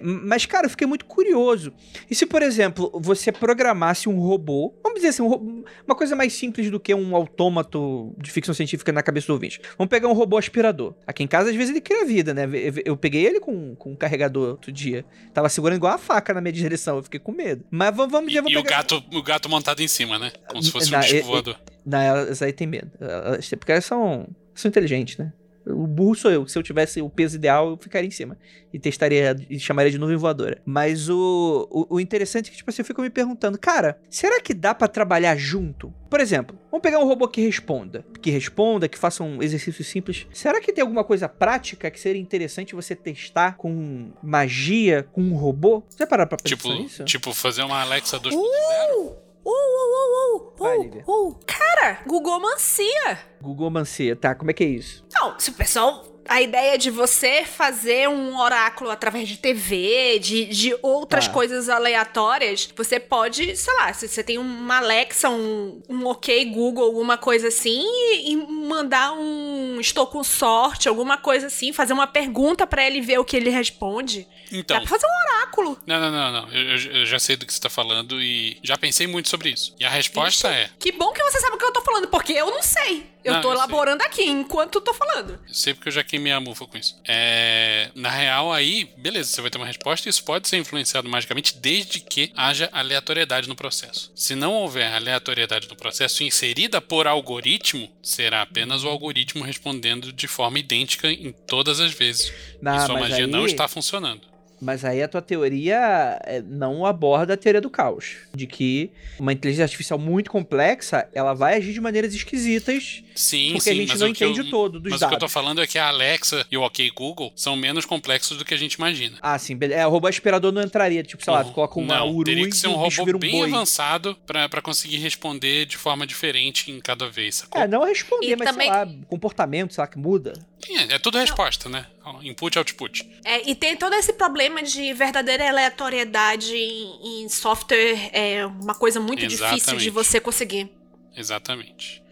Mas, 0.00 0.44
cara, 0.44 0.66
eu 0.66 0.70
fiquei 0.70 0.86
muito 0.86 1.04
curioso. 1.06 1.72
E 2.10 2.14
se, 2.14 2.26
por 2.26 2.42
exemplo, 2.42 2.90
você 3.02 3.32
programasse 3.32 4.08
um 4.08 4.18
robô, 4.20 4.74
vamos 4.82 4.96
dizer 4.98 5.08
assim, 5.08 5.22
um 5.22 5.64
uma 5.86 5.94
coisa 5.96 6.14
mais 6.14 6.32
simples 6.34 6.70
do 6.70 6.78
que 6.78 6.94
um 6.94 7.16
autômato 7.16 8.14
de 8.18 8.30
ficção 8.30 8.54
científica 8.54 8.92
na 8.92 9.02
cabeça 9.02 9.26
do 9.28 9.32
ouvinte. 9.32 9.60
Vamos 9.78 9.88
pegar 9.90 10.08
um 10.08 10.12
robô 10.12 10.36
aspirador. 10.36 10.94
Aqui 11.06 11.22
em 11.22 11.26
casa, 11.26 11.50
às 11.50 11.56
vezes, 11.56 11.70
ele 11.70 11.80
cria 11.80 12.04
vida, 12.04 12.34
né? 12.34 12.42
Eu- 12.84 12.96
peguei 12.96 13.24
ele 13.24 13.40
com, 13.40 13.74
com 13.76 13.92
um 13.92 13.96
carregador 13.96 14.50
outro 14.50 14.70
dia. 14.72 15.04
Tava 15.32 15.48
segurando 15.48 15.76
igual 15.78 15.94
a 15.94 15.98
faca 15.98 16.34
na 16.34 16.40
minha 16.40 16.52
direção, 16.52 16.96
eu 16.96 17.02
fiquei 17.02 17.20
com 17.20 17.32
medo. 17.32 17.64
Mas 17.70 17.94
vamos, 17.96 18.12
vamos 18.12 18.28
dizer, 18.28 18.42
vamos 18.42 18.52
e 18.56 18.58
o, 18.58 18.62
pegar... 18.62 18.76
gato, 18.78 19.02
o 19.12 19.22
gato 19.22 19.48
montado 19.48 19.80
em 19.80 19.88
cima, 19.88 20.18
né? 20.18 20.32
Como 20.48 20.62
se 20.62 20.70
fosse 20.70 20.88
um 20.88 20.92
Na- 20.92 21.00
disco 21.00 21.26
voador. 21.28 21.58
Não, 21.84 21.98
elas 21.98 22.42
aí 22.42 22.52
tem 22.52 22.66
medo. 22.66 22.90
Elas- 23.00 23.48
porque 23.50 23.72
elas 23.72 23.84
são, 23.84 24.28
são 24.54 24.68
inteligentes, 24.68 25.16
né? 25.18 25.32
O 25.68 25.86
burro 25.86 26.14
sou 26.14 26.30
eu. 26.30 26.46
Se 26.46 26.56
eu 26.56 26.62
tivesse 26.62 27.00
o 27.02 27.10
peso 27.10 27.36
ideal, 27.36 27.70
eu 27.70 27.76
ficaria 27.76 28.06
em 28.06 28.10
cima. 28.12 28.38
E 28.72 28.78
testaria 28.78 29.36
e 29.50 29.58
chamaria 29.58 29.90
de 29.90 29.98
nuvem 29.98 30.16
voadora. 30.16 30.60
Mas 30.64 31.08
o, 31.08 31.66
o, 31.70 31.96
o 31.96 32.00
interessante 32.00 32.48
é 32.48 32.50
que, 32.50 32.56
tipo 32.58 32.70
assim, 32.70 32.82
eu 32.82 32.86
fico 32.86 33.02
me 33.02 33.10
perguntando, 33.10 33.58
cara, 33.58 33.98
será 34.08 34.40
que 34.40 34.54
dá 34.54 34.74
pra 34.74 34.86
trabalhar 34.86 35.36
junto? 35.36 35.92
Por 36.08 36.20
exemplo, 36.20 36.56
vamos 36.70 36.82
pegar 36.82 37.00
um 37.00 37.04
robô 37.04 37.26
que 37.26 37.40
responda. 37.40 38.04
Que 38.22 38.30
responda, 38.30 38.88
que 38.88 38.96
faça 38.96 39.24
um 39.24 39.42
exercício 39.42 39.82
simples. 39.84 40.26
Será 40.32 40.60
que 40.60 40.72
tem 40.72 40.82
alguma 40.82 41.02
coisa 41.02 41.28
prática 41.28 41.90
que 41.90 41.98
seria 41.98 42.20
interessante 42.22 42.74
você 42.74 42.94
testar 42.94 43.56
com 43.56 44.12
magia, 44.22 45.02
com 45.12 45.20
um 45.22 45.34
robô? 45.34 45.82
Já 45.98 46.06
pararam 46.06 46.28
pra 46.28 46.38
pensar 46.38 46.56
Tipo, 46.56 46.72
nisso? 46.74 47.04
tipo, 47.04 47.32
fazer 47.34 47.62
uma 47.62 47.80
Alexa 47.80 48.20
2.0? 48.20 48.34
Uh, 48.34 49.16
uh, 49.50 49.50
uh, 49.50 50.36
uh, 50.36 50.46
uh, 50.46 50.52
Vai, 50.58 50.78
uh, 50.78 50.82
Lívia. 50.82 51.04
uh. 51.06 51.36
Cara, 51.46 52.00
Google 52.06 52.40
Mancia. 52.40 53.18
Google 53.40 53.70
Mancia, 53.70 54.16
tá, 54.16 54.34
como 54.34 54.50
é 54.50 54.54
que 54.54 54.64
é 54.64 54.68
isso? 54.68 55.04
Não, 55.14 55.38
se 55.38 55.50
o 55.50 55.54
pessoal. 55.54 56.04
A 56.28 56.40
ideia 56.42 56.76
de 56.78 56.90
você 56.90 57.44
fazer 57.44 58.08
um 58.08 58.38
oráculo 58.40 58.90
através 58.90 59.28
de 59.28 59.36
TV, 59.36 60.18
de, 60.18 60.44
de 60.46 60.76
outras 60.82 61.26
Tá. 61.26 61.32
coisas 61.32 61.68
aleatórias, 61.68 62.68
você 62.76 62.98
pode, 63.00 63.56
sei 63.56 63.74
lá, 63.74 63.92
se 63.92 64.06
você 64.08 64.22
tem 64.22 64.38
uma 64.38 64.78
Alexa, 64.78 65.28
um, 65.30 65.80
um 65.88 66.06
OK 66.06 66.44
Google, 66.46 66.84
alguma 66.84 67.16
coisa 67.18 67.48
assim, 67.48 67.82
e, 67.84 68.32
e 68.32 68.36
mandar 68.36 69.12
um 69.12 69.78
estou 69.80 70.06
com 70.06 70.22
sorte, 70.24 70.88
alguma 70.88 71.16
coisa 71.18 71.46
assim, 71.48 71.72
fazer 71.72 71.92
uma 71.92 72.06
pergunta 72.06 72.66
pra 72.66 72.86
ele 72.86 73.00
ver 73.00 73.18
o 73.18 73.24
que 73.24 73.36
ele 73.36 73.50
responde. 73.50 74.26
Então, 74.52 74.76
Dá 74.76 74.80
pra 74.80 74.88
fazer 74.90 75.06
um 75.06 75.34
oráculo. 75.36 75.78
não, 75.86 76.00
não, 76.00 76.10
não, 76.10 76.32
não. 76.42 76.52
Eu, 76.52 76.76
eu- 77.00 77.06
já 77.06 77.18
sei 77.18 77.36
do 77.36 77.44
que 77.46 77.52
você 77.52 77.60
tá 77.60 77.68
falando 77.70 78.20
e 78.22 78.58
já 78.62 78.76
pensei 78.78 79.06
muito 79.06 79.28
sobre 79.28 79.50
isso. 79.50 79.74
E 79.78 79.84
a 79.84 79.88
resposta 79.90 80.48
é: 80.48 80.70
Que 80.78 80.92
bom 80.92 81.12
que 81.12 81.22
você 81.22 81.40
sabe 81.40 81.56
o 81.56 81.58
que 81.58 81.64
eu 81.64 81.72
tô 81.72 81.80
falando, 81.82 82.08
porque 82.08 82.32
eu 82.32 82.46
não 82.50 82.62
sei. 82.62 83.06
Eu 83.26 83.32
Não, 83.34 83.40
tô 83.40 83.48
eu 83.48 83.56
sei. 83.56 83.64
elaborando 83.64 84.02
aqui 84.04 84.22
enquanto 84.24 84.76
eu 84.76 84.80
tô 84.80 84.94
falando. 84.94 85.32
Eu 85.48 85.54
sei 85.54 85.74
porque 85.74 85.88
eu 85.88 85.92
já 85.92 86.04
queimei 86.04 86.32
a 86.32 86.38
mufa 86.40 86.64
com 86.64 86.78
isso. 86.78 86.96
É, 87.06 87.90
na 87.94 88.08
real, 88.08 88.52
aí, 88.52 88.88
beleza, 88.96 89.30
você 89.30 89.40
vai 89.40 89.50
ter 89.50 89.58
uma 89.58 89.66
resposta 89.66 90.08
e 90.08 90.10
isso 90.10 90.22
pode 90.24 90.46
ser 90.46 90.58
influenciado 90.58 91.08
magicamente 91.08 91.56
desde 91.58 91.98
que 91.98 92.30
haja 92.36 92.68
aleatoriedade 92.72 93.48
no 93.48 93.56
processo. 93.56 94.12
Se 94.14 94.36
não 94.36 94.54
houver 94.54 94.92
aleatoriedade 94.92 95.68
no 95.68 95.74
processo 95.74 96.22
inserida 96.22 96.80
por 96.80 97.08
algoritmo, 97.08 97.90
será 98.00 98.42
apenas 98.42 98.84
o 98.84 98.88
algoritmo 98.88 99.42
respondendo 99.42 100.12
de 100.12 100.28
forma 100.28 100.60
idêntica 100.60 101.08
em 101.10 101.32
todas 101.32 101.80
as 101.80 101.92
vezes. 101.92 102.32
Não, 102.62 102.76
e 102.76 102.86
sua 102.86 103.00
magia 103.00 103.16
aí- 103.24 103.26
não 103.26 103.44
está 103.44 103.66
funcionando. 103.66 104.20
Mas 104.58 104.86
aí 104.86 105.02
a 105.02 105.08
tua 105.08 105.20
teoria 105.20 106.18
é, 106.24 106.40
não 106.40 106.86
aborda 106.86 107.34
a 107.34 107.36
teoria 107.36 107.60
do 107.60 107.68
caos. 107.68 108.16
De 108.34 108.46
que 108.46 108.90
uma 109.18 109.30
inteligência 109.32 109.64
artificial 109.64 109.98
muito 109.98 110.30
complexa, 110.30 111.06
ela 111.12 111.34
vai 111.34 111.56
agir 111.56 111.74
de 111.74 111.80
maneiras 111.80 112.14
esquisitas, 112.14 113.02
Sim, 113.16 113.48
porque 113.52 113.60
sim, 113.62 113.70
a 113.70 113.74
gente 113.74 113.88
mas 113.88 114.00
não 114.00 114.06
eu- 114.06 114.10
entende 114.10 114.40
o 114.42 114.50
todo 114.50 114.78
dos 114.78 114.90
Mas 114.92 115.00
o 115.02 115.08
que 115.08 115.14
eu 115.14 115.18
dados. 115.18 115.18
tô 115.18 115.28
falando 115.28 115.62
é 115.62 115.66
que 115.66 115.78
a 115.78 115.88
Alexa 115.88 116.46
e 116.50 116.56
o 116.56 116.62
OK 116.62 116.90
Google 116.90 117.32
são 117.34 117.56
menos 117.56 117.84
complexos 117.84 118.36
do 118.36 118.44
que 118.44 118.52
a 118.54 118.56
gente 118.56 118.74
imagina. 118.74 119.18
Ah, 119.22 119.38
sim. 119.38 119.58
É, 119.70 119.86
o 119.86 119.90
robô 119.90 120.06
aspirador 120.06 120.52
não 120.52 120.62
entraria, 120.62 121.02
tipo, 121.02 121.24
sei 121.24 121.32
lá, 121.32 121.42
tu 121.42 121.52
coloca 121.52 121.78
uma 121.80 121.96
não, 121.98 122.10
uru 122.10 122.24
teria 122.24 122.48
que 122.48 122.56
ser 122.56 122.68
um 122.68 122.74
robô 122.74 123.02
um 123.02 123.18
bem 123.18 123.32
boi. 123.32 123.48
avançado 123.48 124.14
pra 124.26 124.48
pra 124.48 124.60
conseguir 124.62 124.98
responder 124.98 125.64
de 125.66 125.76
forma 125.76 126.06
diferente 126.06 126.70
em 126.70 126.80
cada 126.80 127.08
vez, 127.08 127.36
sacou? 127.36 127.60
É, 127.60 127.66
não 127.66 127.84
responder, 127.84 128.26
E 128.28 128.36
mas 128.36 128.48
também- 128.48 128.70
sei 128.70 128.76
lá, 128.84 128.92
comportamento, 129.08 129.72
sei 129.74 129.82
lá, 129.82 129.88
que 129.88 129.98
muda. 129.98 130.32
É, 130.68 130.94
é 130.94 130.98
tudo 130.98 131.18
resposta, 131.18 131.68
né? 131.68 131.86
Input, 132.22 132.56
output. 132.58 133.08
É, 133.24 133.48
e 133.48 133.54
tem 133.54 133.76
todo 133.76 133.94
esse 133.94 134.12
problema 134.12 134.62
de 134.62 134.92
verdadeira 134.92 135.48
aleatoriedade 135.48 136.54
em, 136.54 137.24
em 137.24 137.28
software, 137.28 138.10
é 138.12 138.44
uma 138.46 138.74
coisa 138.74 139.00
muito 139.00 139.20
difícil 139.26 139.48
de 139.48 139.54
Exatamente. 139.56 139.90
você 139.90 140.20
conseguir. 140.20 140.68
Exatamente. 141.16 142.02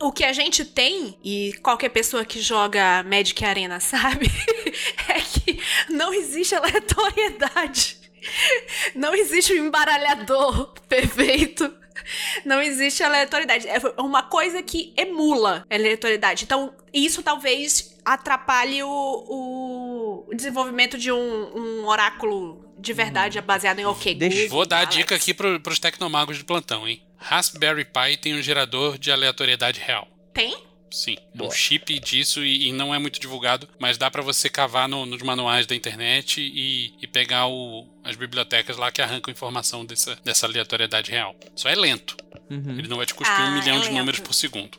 O 0.00 0.10
que 0.12 0.24
a 0.24 0.32
gente 0.32 0.64
tem, 0.64 1.16
e 1.22 1.52
qualquer 1.62 1.88
pessoa 1.90 2.24
que 2.24 2.40
joga 2.40 3.02
Magic 3.04 3.44
Arena 3.44 3.78
sabe, 3.80 4.26
é 5.08 5.20
que 5.20 5.60
não 5.90 6.12
existe 6.12 6.54
aleatoriedade 6.54 7.96
Não 8.94 9.14
existe 9.14 9.52
um 9.54 9.66
embaralhador 9.66 10.72
perfeito. 10.88 11.72
Não 12.44 12.60
existe 12.62 13.02
aleatoriedade. 13.02 13.66
É 13.68 13.78
uma 14.00 14.22
coisa 14.22 14.62
que 14.62 14.92
emula 14.96 15.64
a 15.70 15.74
aleatoriedade. 15.74 16.44
Então, 16.44 16.72
isso 16.92 17.22
talvez 17.22 17.96
atrapalhe 18.04 18.82
o, 18.82 20.24
o 20.28 20.34
desenvolvimento 20.34 20.96
de 20.96 21.10
um, 21.12 21.18
um 21.80 21.86
oráculo 21.86 22.64
de 22.78 22.92
verdade 22.92 23.40
baseado 23.40 23.80
em 23.80 23.86
OK 23.86 24.14
Deixa- 24.14 24.36
Google, 24.42 24.48
Vou 24.50 24.66
dar 24.66 24.80
a 24.80 24.84
dica 24.84 25.14
aqui 25.14 25.34
pro, 25.34 25.60
pros 25.60 25.78
tecnomagos 25.78 26.38
de 26.38 26.44
plantão, 26.44 26.86
hein? 26.88 27.02
Raspberry 27.18 27.84
Pi 27.84 28.16
tem 28.20 28.34
um 28.34 28.42
gerador 28.42 28.96
de 28.98 29.10
aleatoriedade 29.10 29.80
real. 29.80 30.06
Tem? 30.32 30.56
Sim, 30.90 31.16
é 31.34 31.36
Boa. 31.36 31.50
um 31.50 31.52
chip 31.52 31.98
disso 32.00 32.42
e, 32.42 32.68
e 32.68 32.72
não 32.72 32.94
é 32.94 32.98
muito 32.98 33.20
divulgado, 33.20 33.68
mas 33.78 33.98
dá 33.98 34.10
pra 34.10 34.22
você 34.22 34.48
cavar 34.48 34.88
no- 34.88 35.04
nos 35.04 35.20
manuais 35.20 35.66
da 35.66 35.74
internet 35.74 36.40
e, 36.40 36.94
e 37.02 37.06
pegar 37.06 37.46
o- 37.46 37.86
as 38.02 38.16
bibliotecas 38.16 38.78
lá 38.78 38.90
que 38.90 39.02
arrancam 39.02 39.30
informação 39.30 39.84
dessa, 39.84 40.16
dessa 40.24 40.46
aleatoriedade 40.46 41.10
real. 41.10 41.34
Só 41.54 41.68
é 41.68 41.74
lento. 41.74 42.16
Uhum. 42.48 42.78
Ele 42.78 42.88
não 42.88 42.96
vai 42.96 43.04
te 43.04 43.12
cuspir 43.14 43.36
Ah, 43.38 43.48
um 43.50 43.58
milhão 43.58 43.76
é 43.76 43.80
de 43.80 43.86
lento. 43.88 43.98
números 43.98 44.20
por 44.20 44.32
segundo. 44.32 44.78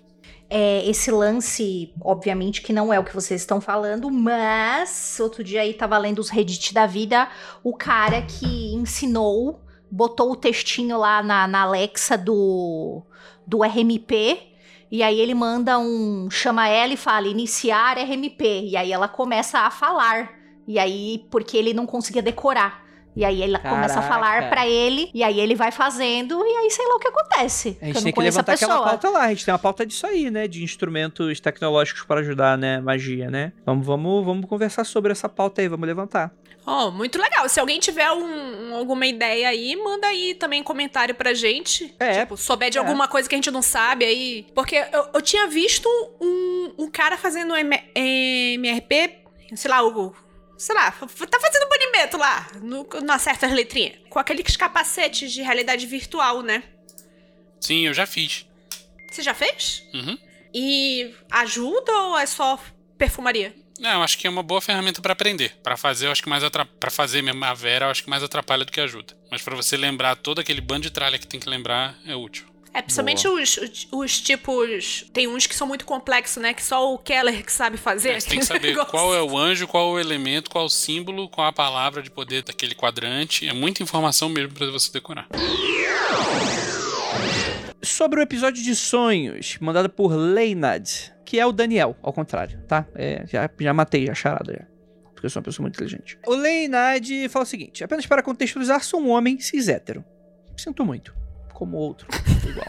É, 0.50 0.84
esse 0.90 1.12
lance, 1.12 1.94
obviamente, 2.02 2.64
que 2.64 2.74
não 2.74 2.92
é 2.92 3.00
o 3.00 3.04
que 3.04 3.14
vocês 3.14 3.40
estão 3.42 3.62
falando, 3.62 4.10
mas 4.10 5.20
outro 5.20 5.44
dia 5.44 5.62
aí 5.62 5.76
tava 5.76 5.96
lendo 6.00 6.18
os 6.18 6.30
Reddit 6.32 6.74
da 6.74 6.88
vida, 6.88 7.30
o 7.64 7.72
cara 7.76 8.24
que 8.24 8.74
ensinou, 8.74 9.62
botou 9.92 10.32
o 10.32 10.36
textinho 10.36 10.98
lá 10.98 11.24
na, 11.24 11.48
na 11.48 11.62
Alexa 11.62 12.18
do, 12.18 13.02
do 13.46 13.64
RMP, 13.64 14.50
e 14.92 15.04
aí 15.04 15.20
ele 15.20 15.34
manda 15.34 15.78
um. 15.78 16.30
chama 16.32 16.68
ela 16.68 16.94
e 16.94 16.98
fala 16.98 17.28
iniciar 17.28 17.98
RMP, 17.98 18.42
e 18.42 18.76
aí 18.76 18.92
ela 18.92 19.08
começa 19.08 19.60
a 19.60 19.72
falar. 19.72 20.38
E 20.68 20.78
aí, 20.78 21.26
porque 21.32 21.58
ele 21.58 21.74
não 21.74 21.86
conseguia 21.86 22.22
decorar. 22.22 22.88
E 23.16 23.26
aí 23.26 23.42
ela 23.42 23.60
começa 23.60 24.00
a 24.00 24.02
falar 24.04 24.36
Caraca. 24.36 24.50
pra 24.50 24.68
ele, 24.68 25.10
e 25.14 25.24
aí 25.24 25.40
ele 25.40 25.56
vai 25.56 25.72
fazendo, 25.72 26.42
e 26.46 26.58
aí 26.58 26.70
sei 26.70 26.88
lá 26.88 26.96
o 26.96 27.00
que 27.00 27.08
acontece. 27.08 27.78
A 27.82 27.86
gente 27.86 28.04
tem 28.04 28.14
que 28.14 28.20
levantar 28.20 28.54
aquela 28.54 28.84
pauta 28.84 29.10
lá. 29.10 29.24
A 29.24 29.30
gente 29.30 29.44
tem 29.44 29.52
uma 29.52 29.60
pauta 29.60 29.86
disso 29.86 30.06
aí, 30.06 30.30
né? 30.30 30.48
De 30.48 30.64
instrumentos 30.64 31.40
tecnológicos 31.40 32.04
para 32.04 32.22
ajudar, 32.22 32.58
né? 32.58 32.80
Magia, 32.80 33.30
né? 33.30 33.52
Vamos, 33.66 33.86
vamos, 33.86 34.26
vamos 34.26 34.46
conversar 34.46 34.86
sobre 34.86 35.12
essa 35.12 35.28
pauta 35.28 35.62
aí. 35.62 35.68
Vamos 35.68 35.88
levantar. 35.88 36.32
Oh, 36.66 36.92
muito 36.92 37.18
legal. 37.20 37.48
Se 37.50 37.60
alguém 37.60 37.80
tiver 37.80 38.12
um- 38.12 38.70
um- 38.72 38.76
alguma 38.76 39.08
ideia 39.08 39.50
aí, 39.50 39.76
manda 39.76 40.06
aí 40.08 40.36
também 40.36 40.62
comentário 40.62 41.16
pra 41.16 41.34
gente. 41.34 41.94
É. 42.00 42.20
Tipo, 42.22 42.38
souber 42.38 42.70
de 42.70 42.78
É. 42.78 42.82
alguma 42.82 43.08
coisa 43.08 43.28
que 43.28 43.34
a 43.34 43.38
gente 43.38 43.50
não 43.50 43.62
sabe 43.62 44.06
aí. 44.06 44.46
Porque 44.54 44.76
eu, 44.76 45.10
eu 45.16 45.22
tinha 45.22 45.48
visto 45.48 45.88
um, 46.22 46.74
um 46.78 46.92
cara 46.92 47.18
fazendo 47.18 47.56
M- 47.56 47.82
MRP, 47.96 49.20
sei 49.56 49.72
lá, 49.72 49.82
o. 49.86 50.14
Sei 50.58 50.76
lá, 50.76 50.92
tá 50.92 51.40
fazendo 51.40 51.70
banimento 51.70 52.18
lá, 52.18 52.48
no, 52.62 52.86
não 53.02 53.14
acerta 53.16 53.46
as 53.48 53.54
letrinhas. 53.54 53.94
Com 54.10 54.20
aqueles 54.20 54.58
capacetes 54.58 55.32
de 55.32 55.42
realidade 55.42 55.88
virtual, 55.88 56.42
né? 56.42 56.62
Sim, 57.62 57.88
eu 57.88 57.94
já 57.94 58.06
fiz. 58.06 58.46
Você 59.10 59.22
já 59.22 59.34
fez? 59.34 59.84
Uhum. 59.94 60.18
E 60.54 61.16
ajuda 61.32 61.92
ou 61.94 62.18
é 62.18 62.26
só 62.26 62.60
perfumaria? 62.98 63.56
Não, 63.80 63.92
eu 63.92 64.04
acho 64.04 64.18
que 64.18 64.28
é 64.28 64.30
uma 64.30 64.44
boa 64.44 64.62
ferramenta 64.62 65.02
pra 65.02 65.14
aprender. 65.14 65.56
Pra 65.64 65.78
fazer, 65.78 66.08
eu 66.08 66.12
acho 66.12 66.22
que 66.22 66.30
mais 66.30 66.44
para 66.80 66.92
fazer 66.92 67.22
mesmo 67.22 67.44
a 67.46 67.54
Vera, 67.54 67.86
eu 67.86 67.90
acho 67.90 68.04
que 68.04 68.10
mais 68.10 68.22
atrapalha 68.22 68.66
do 68.66 68.72
que 68.72 68.82
ajuda. 68.82 69.16
Mas 69.32 69.42
pra 69.42 69.56
você 69.56 69.78
lembrar 69.78 70.16
todo 70.16 70.40
aquele 70.40 70.62
bando 70.62 70.82
de 70.82 70.90
tralha 70.92 71.18
que 71.18 71.26
tem 71.26 71.40
que 71.40 71.50
lembrar, 71.50 71.98
é 72.06 72.16
útil. 72.16 72.46
É, 72.74 72.82
principalmente 72.82 73.28
os, 73.28 73.58
os, 73.58 73.88
os 73.92 74.22
tipos. 74.22 75.06
Tem 75.12 75.28
uns 75.28 75.48
que 75.48 75.56
são 75.56 75.68
muito 75.68 75.86
complexos, 75.86 76.42
né? 76.42 76.54
Que 76.54 76.64
só 76.64 76.94
o 76.94 76.98
Keller 77.00 77.44
que 77.44 77.52
sabe 77.52 77.78
fazer. 77.78 78.12
É, 78.12 78.20
você 78.20 78.30
tem 78.30 78.40
que 78.40 78.46
saber 78.46 78.70
negócio. 78.70 78.92
qual 78.92 79.16
é 79.16 79.22
o 79.22 79.38
anjo, 79.38 79.68
qual 79.68 79.90
é 79.90 79.92
o 79.94 80.00
elemento, 80.00 80.50
qual 80.50 80.66
é 80.66 80.68
o 80.68 80.70
símbolo, 80.70 81.28
qual 81.30 81.48
a 81.48 81.54
palavra 81.54 82.04
de 82.04 82.12
poder 82.12 82.44
daquele 82.44 82.76
quadrante. 82.76 83.48
É 83.48 83.54
muita 83.54 83.82
informação 83.82 84.30
mesmo 84.30 84.54
pra 84.54 84.68
você 84.68 84.92
decorar. 84.92 85.28
Sobre 87.82 88.20
o 88.20 88.24
episódio 88.24 88.62
de 88.62 88.76
sonhos, 88.76 89.58
mandado 89.60 89.90
por 89.90 90.14
Leinad, 90.14 91.12
que 91.30 91.40
é 91.40 91.46
o 91.46 91.52
Daniel, 91.52 91.96
ao 92.02 92.12
contrário, 92.12 92.60
tá? 92.68 92.88
É, 92.96 93.24
já, 93.28 93.48
já 93.60 93.72
matei 93.72 94.10
a 94.10 94.16
charada 94.16 94.52
já. 94.52 94.66
Porque 95.14 95.28
eu 95.28 95.30
sou 95.30 95.40
uma 95.40 95.44
pessoa 95.44 95.64
muito 95.64 95.76
inteligente. 95.76 96.18
O 96.26 96.34
Leinad 96.34 97.30
fala 97.30 97.44
o 97.44 97.48
seguinte: 97.48 97.84
apenas 97.84 98.08
para 98.08 98.24
contextualizar, 98.24 98.84
sou 98.84 99.00
um 99.00 99.10
homem 99.10 99.40
cis 99.40 99.68
hétero. 99.68 100.04
Sinto 100.58 100.84
muito. 100.84 101.16
Como 101.54 101.78
outro, 101.78 102.08
igual. 102.50 102.66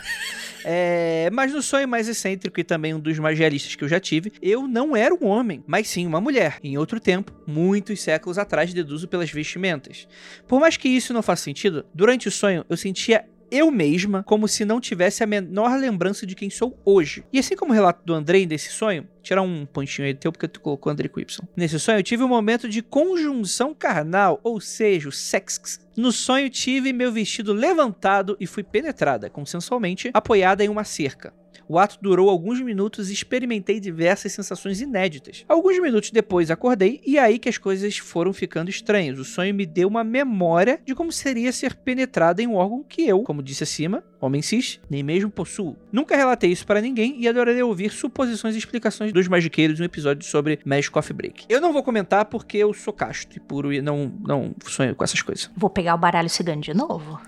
É, 0.63 1.31
mas 1.33 1.55
no 1.55 1.63
sonho 1.63 1.89
mais 1.89 2.07
excêntrico 2.07 2.61
e 2.61 2.63
também 2.63 2.93
um 2.93 3.01
dos 3.01 3.19
mais 3.19 3.39
realistas 3.39 3.75
que 3.75 3.83
eu 3.83 3.89
já 3.89 3.99
tive, 3.99 4.31
eu 4.43 4.69
não 4.69 4.95
era 4.95 5.15
um 5.15 5.27
homem, 5.27 5.65
mas 5.67 5.89
sim 5.89 6.07
uma 6.07 6.21
mulher. 6.21 6.59
Em 6.63 6.77
outro 6.77 7.01
tempo, 7.01 7.33
muitos 7.47 8.03
séculos 8.03 8.37
atrás, 8.37 8.75
deduzo 8.75 9.09
pelas 9.09 9.31
vestimentas. 9.31 10.07
Por 10.47 10.61
mais 10.61 10.77
que 10.77 10.87
isso 10.87 11.15
não 11.15 11.23
faça 11.23 11.45
sentido, 11.45 11.87
durante 11.95 12.29
o 12.29 12.31
sonho 12.31 12.63
eu 12.69 12.77
sentia 12.77 13.25
eu 13.51 13.71
mesma 13.71 14.23
como 14.23 14.47
se 14.47 14.65
não 14.65 14.81
tivesse 14.81 15.23
a 15.23 15.27
menor 15.27 15.79
lembrança 15.79 16.27
de 16.27 16.35
quem 16.35 16.51
sou 16.51 16.79
hoje. 16.85 17.25
E 17.33 17.39
assim 17.39 17.57
como 17.57 17.73
o 17.73 17.75
relato 17.75 18.05
do 18.05 18.15
Andrei 18.15 18.47
desse 18.47 18.71
sonho, 18.71 19.07
tirar 19.23 19.43
um 19.43 19.67
pontinho 19.67 20.07
aí 20.07 20.15
teu 20.15 20.33
porque 20.33 20.49
tu 20.49 20.61
colocou 20.61 20.93
Andrei 20.93 21.09
com 21.09 21.21
Y. 21.21 21.49
Nesse 21.57 21.79
sonho 21.79 21.99
eu 21.99 22.03
tive 22.03 22.23
um 22.23 22.29
momento 22.29 22.69
de 22.69 22.83
conjunção 22.83 23.75
carnal, 23.75 24.41
ou 24.43 24.61
seja, 24.61 25.09
o 25.09 25.13
sex. 25.13 25.81
No 25.97 26.13
sonho 26.13 26.49
tive 26.49 26.93
meu 26.93 27.13
vestido 27.13 27.53
levantado 27.53 28.37
e 28.41 28.47
fui 28.47 28.63
penetrada, 28.63 29.29
consensualmente, 29.29 30.11
apoiada 30.15 30.65
em 30.65 30.69
uma 30.69 30.85
cerca. 30.85 31.33
O 31.69 31.79
ato 31.79 31.99
durou 32.01 32.29
alguns 32.29 32.61
minutos 32.61 33.11
e 33.11 33.13
experimentei 33.13 33.79
diversas 33.79 34.33
sensações 34.33 34.81
inéditas. 34.81 35.45
Alguns 35.49 35.81
minutos 35.81 36.11
depois 36.11 36.51
acordei 36.51 37.01
e 37.07 37.17
é 37.17 37.21
aí 37.21 37.39
que 37.39 37.49
as 37.49 37.59
coisas 37.59 37.97
foram 37.99 38.33
ficando 38.33 38.71
estranhas. 38.71 39.19
O 39.19 39.25
sonho 39.25 39.55
me 39.55 39.65
deu 39.65 39.89
uma 39.89 40.03
memória 40.03 40.81
de 40.85 40.95
como 40.95 41.13
seria 41.13 41.53
ser 41.53 41.75
penetrada 41.75 42.43
em 42.43 42.47
um 42.47 42.55
órgão 42.55 42.83
que 42.83 43.07
eu, 43.07 43.23
como 43.23 43.43
disse 43.43 43.63
acima, 43.63 44.03
homem 44.21 44.43
cis, 44.43 44.81
nem 44.91 45.03
mesmo 45.03 45.31
possuo. 45.31 45.77
Nunca 45.93 46.17
relatei 46.17 46.51
isso 46.51 46.67
para 46.67 46.81
ninguém 46.81 47.21
e 47.21 47.29
adoraria 47.29 47.65
ouvir 47.65 47.91
suposições 47.91 48.55
e 48.55 48.59
explicações 48.59 49.13
dos 49.13 49.29
magiqueiros 49.29 49.79
em 49.79 49.83
um 49.83 49.87
episódio 49.87 50.25
sobre 50.29 50.59
Magic 50.65 50.91
Coffee 50.91 51.15
Break. 51.15 51.45
Eu 51.49 51.61
não 51.61 51.73
vou 51.73 51.83
comentar 51.83 52.25
porque 52.25 52.59
eu 52.59 52.73
sou 52.75 52.93
casto 52.93 53.37
e 53.37 53.41
puro 53.41 53.73
e 53.73 53.81
não, 53.81 54.13
não 54.21 54.55
sonho 54.67 54.95
com 54.95 55.05
essas 55.05 55.23
coisas. 55.23 55.51
Vou 55.57 55.71
pegar 55.71 55.95
o 55.95 55.99
baralho 55.99 56.29
cigano 56.29 56.61
de 56.61 56.75
novo. 56.75 57.21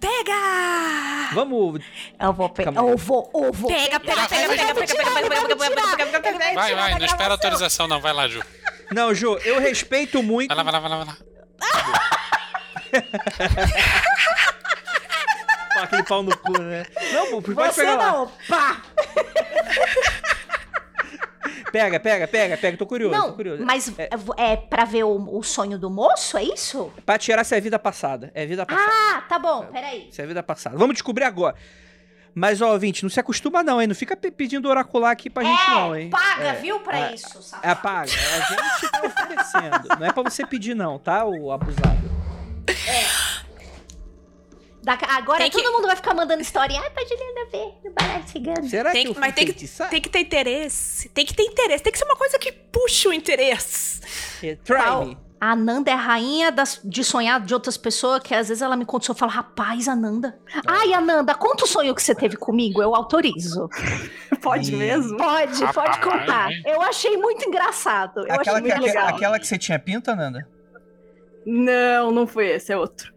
Pega! 0.00 1.34
Vamos! 1.34 1.82
Eu 2.18 2.32
vou 2.32 2.48
pegar. 2.48 2.74
Eu 2.74 2.96
vou, 2.96 3.30
eu 3.34 3.52
vou. 3.52 3.70
Pega, 3.70 4.00
pega, 4.00 4.28
pega, 4.28 4.48
pega, 4.48 4.74
pega, 4.74 4.74
pega, 4.74 5.56
pega, 5.56 6.20
pega, 6.20 6.54
Vai, 6.54 6.74
vai, 6.74 6.98
não 6.98 7.06
espera 7.06 7.32
autorização, 7.32 7.86
não. 7.86 8.00
Vai 8.00 8.12
lá, 8.12 8.28
Ju. 8.28 8.42
Não, 8.92 9.14
Ju, 9.14 9.36
eu 9.44 9.60
respeito 9.60 10.22
muito. 10.22 10.48
Vai 10.54 10.56
lá, 10.56 10.62
vai 10.62 10.72
lá, 10.72 10.80
vai 10.80 10.90
lá, 10.90 10.96
vai 10.96 11.06
lá. 11.06 11.16
Pá, 15.74 15.82
aquele 15.82 16.02
pau 16.04 16.22
no 16.22 16.36
cu, 16.38 16.58
né? 16.58 16.86
Não, 17.12 17.42
pode 17.42 17.54
Você 17.54 17.84
pega, 17.84 17.96
não, 17.96 18.26
pega, 18.28 18.48
pá! 18.48 18.82
Pega, 21.72 21.98
pega, 22.00 22.28
pega, 22.28 22.56
pega. 22.56 22.76
Tô 22.76 22.86
curioso, 22.86 23.14
tô 23.14 23.26
Não, 23.26 23.32
curioso. 23.34 23.64
mas 23.64 23.92
é, 23.98 24.08
é 24.36 24.56
pra 24.56 24.84
ver 24.84 25.04
o, 25.04 25.36
o 25.38 25.42
sonho 25.42 25.78
do 25.78 25.90
moço, 25.90 26.36
é 26.38 26.42
isso? 26.44 26.92
Pra 27.04 27.18
tirar 27.18 27.44
se 27.44 27.54
é 27.56 27.60
vida 27.60 27.78
passada. 27.78 28.30
É 28.34 28.46
vida 28.46 28.64
passada. 28.64 28.92
Ah, 28.92 29.20
tá 29.28 29.38
bom, 29.38 29.64
peraí. 29.66 30.08
Se 30.10 30.22
é 30.22 30.26
vida 30.26 30.42
passada. 30.42 30.76
Vamos 30.76 30.94
descobrir 30.94 31.24
agora. 31.24 31.54
Mas, 32.38 32.60
ó, 32.60 32.72
ouvinte, 32.72 33.02
não 33.02 33.08
se 33.08 33.18
acostuma 33.18 33.62
não, 33.62 33.80
hein? 33.80 33.86
Não 33.88 33.94
fica 33.94 34.14
pe- 34.14 34.30
pedindo 34.30 34.68
oracular 34.68 35.10
aqui 35.10 35.30
pra 35.30 35.42
gente 35.42 35.70
não, 35.70 35.96
hein? 35.96 36.10
paga, 36.10 36.44
É, 36.48 36.52
viu, 36.54 36.78
pra 36.80 36.98
é, 37.10 37.14
isso, 37.14 37.42
safado. 37.42 37.66
É, 37.66 37.74
paga. 37.74 38.10
A 38.12 38.40
gente 38.80 38.92
tá 38.92 39.02
oferecendo. 39.06 39.98
Não 39.98 40.06
é 40.06 40.12
pra 40.12 40.22
você 40.22 40.46
pedir 40.46 40.74
não, 40.74 40.98
tá, 40.98 41.24
o 41.24 41.50
abusado? 41.50 41.96
Da- 44.86 44.98
agora 45.16 45.38
Tem 45.40 45.50
que- 45.50 45.60
todo 45.60 45.72
mundo 45.72 45.86
vai 45.88 45.96
ficar 45.96 46.14
mandando 46.14 46.40
história. 46.40 46.80
Ai, 46.80 46.90
pra 46.90 47.02
Juliana 47.02 47.50
ver 47.50 47.74
no 47.84 47.92
baralho 47.92 48.28
cigano. 48.28 48.68
Será 48.68 48.92
Tem 48.92 49.04
que 49.06 49.12
que- 49.12 49.16
eu 49.18 49.20
mas 49.20 49.34
tem 49.34 49.46
que-? 49.46 49.68
Tem 49.90 50.00
que 50.00 50.08
ter 50.08 50.20
interesse. 50.20 51.08
Tem 51.08 51.26
que 51.26 51.34
ter 51.34 51.42
interesse. 51.42 51.82
Tem 51.82 51.92
que 51.92 51.98
ser 51.98 52.04
uma 52.04 52.14
coisa 52.14 52.38
que 52.38 52.52
puxa 52.52 53.08
o 53.08 53.12
interesse. 53.12 54.00
É, 54.44 54.54
Try 54.54 54.76
Qual? 54.76 55.04
me. 55.06 55.18
A 55.40 55.50
Ananda 55.50 55.90
é 55.90 55.94
a 55.94 55.96
rainha 55.96 56.52
das- 56.52 56.80
de 56.84 57.02
sonhar 57.02 57.40
de 57.40 57.52
outras 57.52 57.76
pessoas, 57.76 58.20
que 58.22 58.32
às 58.32 58.46
vezes 58.48 58.62
ela 58.62 58.76
me 58.76 58.84
conta 58.86 59.02
o 59.02 59.06
sonho 59.06 59.16
e 59.16 59.18
fala, 59.18 59.32
rapaz, 59.32 59.88
Ananda. 59.88 60.38
Ai, 60.66 60.92
Ananda, 60.94 61.34
conta 61.34 61.64
o 61.64 61.66
sonho 61.66 61.92
que 61.92 62.00
você 62.02 62.14
teve 62.14 62.36
comigo, 62.36 62.80
eu 62.80 62.94
autorizo. 62.94 63.68
Pode 64.40 64.72
Ih. 64.72 64.76
mesmo? 64.76 65.16
Pode, 65.18 65.50
pode 65.50 65.64
Rapaz, 65.64 65.96
contar. 65.98 66.52
hein? 66.52 66.62
Eu 66.64 66.80
achei 66.80 67.16
muito 67.16 67.44
engraçado. 67.46 68.20
Eu 68.20 68.34
Aquela 68.36 68.58
achei 68.58 68.70
que, 68.70 68.78
muito 68.78 68.86
legal. 68.86 69.08
aquela 69.08 69.38
que 69.40 69.46
você 69.48 69.58
tinha 69.58 69.78
pinta, 69.80 70.14
Nanda? 70.14 70.48
Não, 71.44 72.12
não 72.12 72.26
foi 72.26 72.50
esse, 72.50 72.72
é 72.72 72.76
outro. 72.78 73.12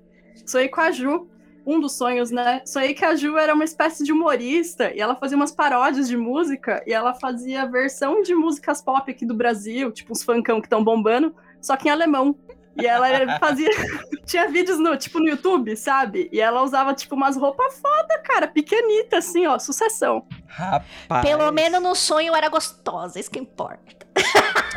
Sonhei 0.48 0.68
com 0.68 0.82
a 0.82 0.90
Ju, 0.92 1.29
um 1.70 1.80
dos 1.80 1.94
sonhos, 1.96 2.32
né? 2.32 2.62
Sonhei 2.66 2.94
que 2.94 3.06
a 3.06 3.16
Ju 3.16 3.38
era 3.38 3.54
uma 3.54 3.64
espécie 3.64 4.04
de 4.04 4.12
humorista 4.12 4.92
e 4.94 5.00
ela 5.00 5.16
fazia 5.16 5.38
umas 5.38 5.52
paródias 5.52 6.08
de 6.08 6.18
música 6.18 6.84
e 6.88 6.92
ela 6.92 7.14
fazia 7.14 7.66
versão 7.68 8.22
de 8.22 8.34
músicas 8.34 8.82
pop 8.82 9.10
aqui 9.10 9.26
do 9.26 9.36
Brasil, 9.36 9.92
tipo 9.92 10.12
uns 10.12 10.24
funkão 10.24 10.60
que 10.60 10.66
estão 10.66 10.84
bombando, 10.84 11.36
só 11.62 11.78
que 11.78 11.88
em 11.88 11.92
alemão. 11.92 12.36
E 12.82 12.88
ela 12.88 13.38
fazia. 13.40 13.70
Tinha 14.26 14.48
vídeos 14.48 14.80
no, 14.80 14.96
tipo, 14.96 15.20
no 15.20 15.28
YouTube, 15.28 15.76
sabe? 15.76 16.30
E 16.32 16.40
ela 16.40 16.62
usava, 16.64 16.94
tipo, 16.94 17.14
umas 17.16 17.36
roupas 17.36 17.80
foda, 17.80 18.20
cara, 18.24 18.48
pequenita, 18.48 19.18
assim, 19.18 19.46
ó, 19.48 19.60
sucessão. 19.60 20.26
Rapaz. 20.48 21.26
Pelo 21.26 21.52
menos 21.52 21.82
no 21.82 21.94
sonho 21.94 22.34
era 22.36 22.48
gostosa, 22.48 23.20
isso 23.20 23.30
que 23.30 23.40
importa. 23.40 24.08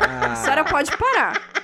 Ah, 0.01 0.33
A 0.33 0.35
senhora 0.35 0.65
pode 0.65 0.91
parar. 0.97 1.62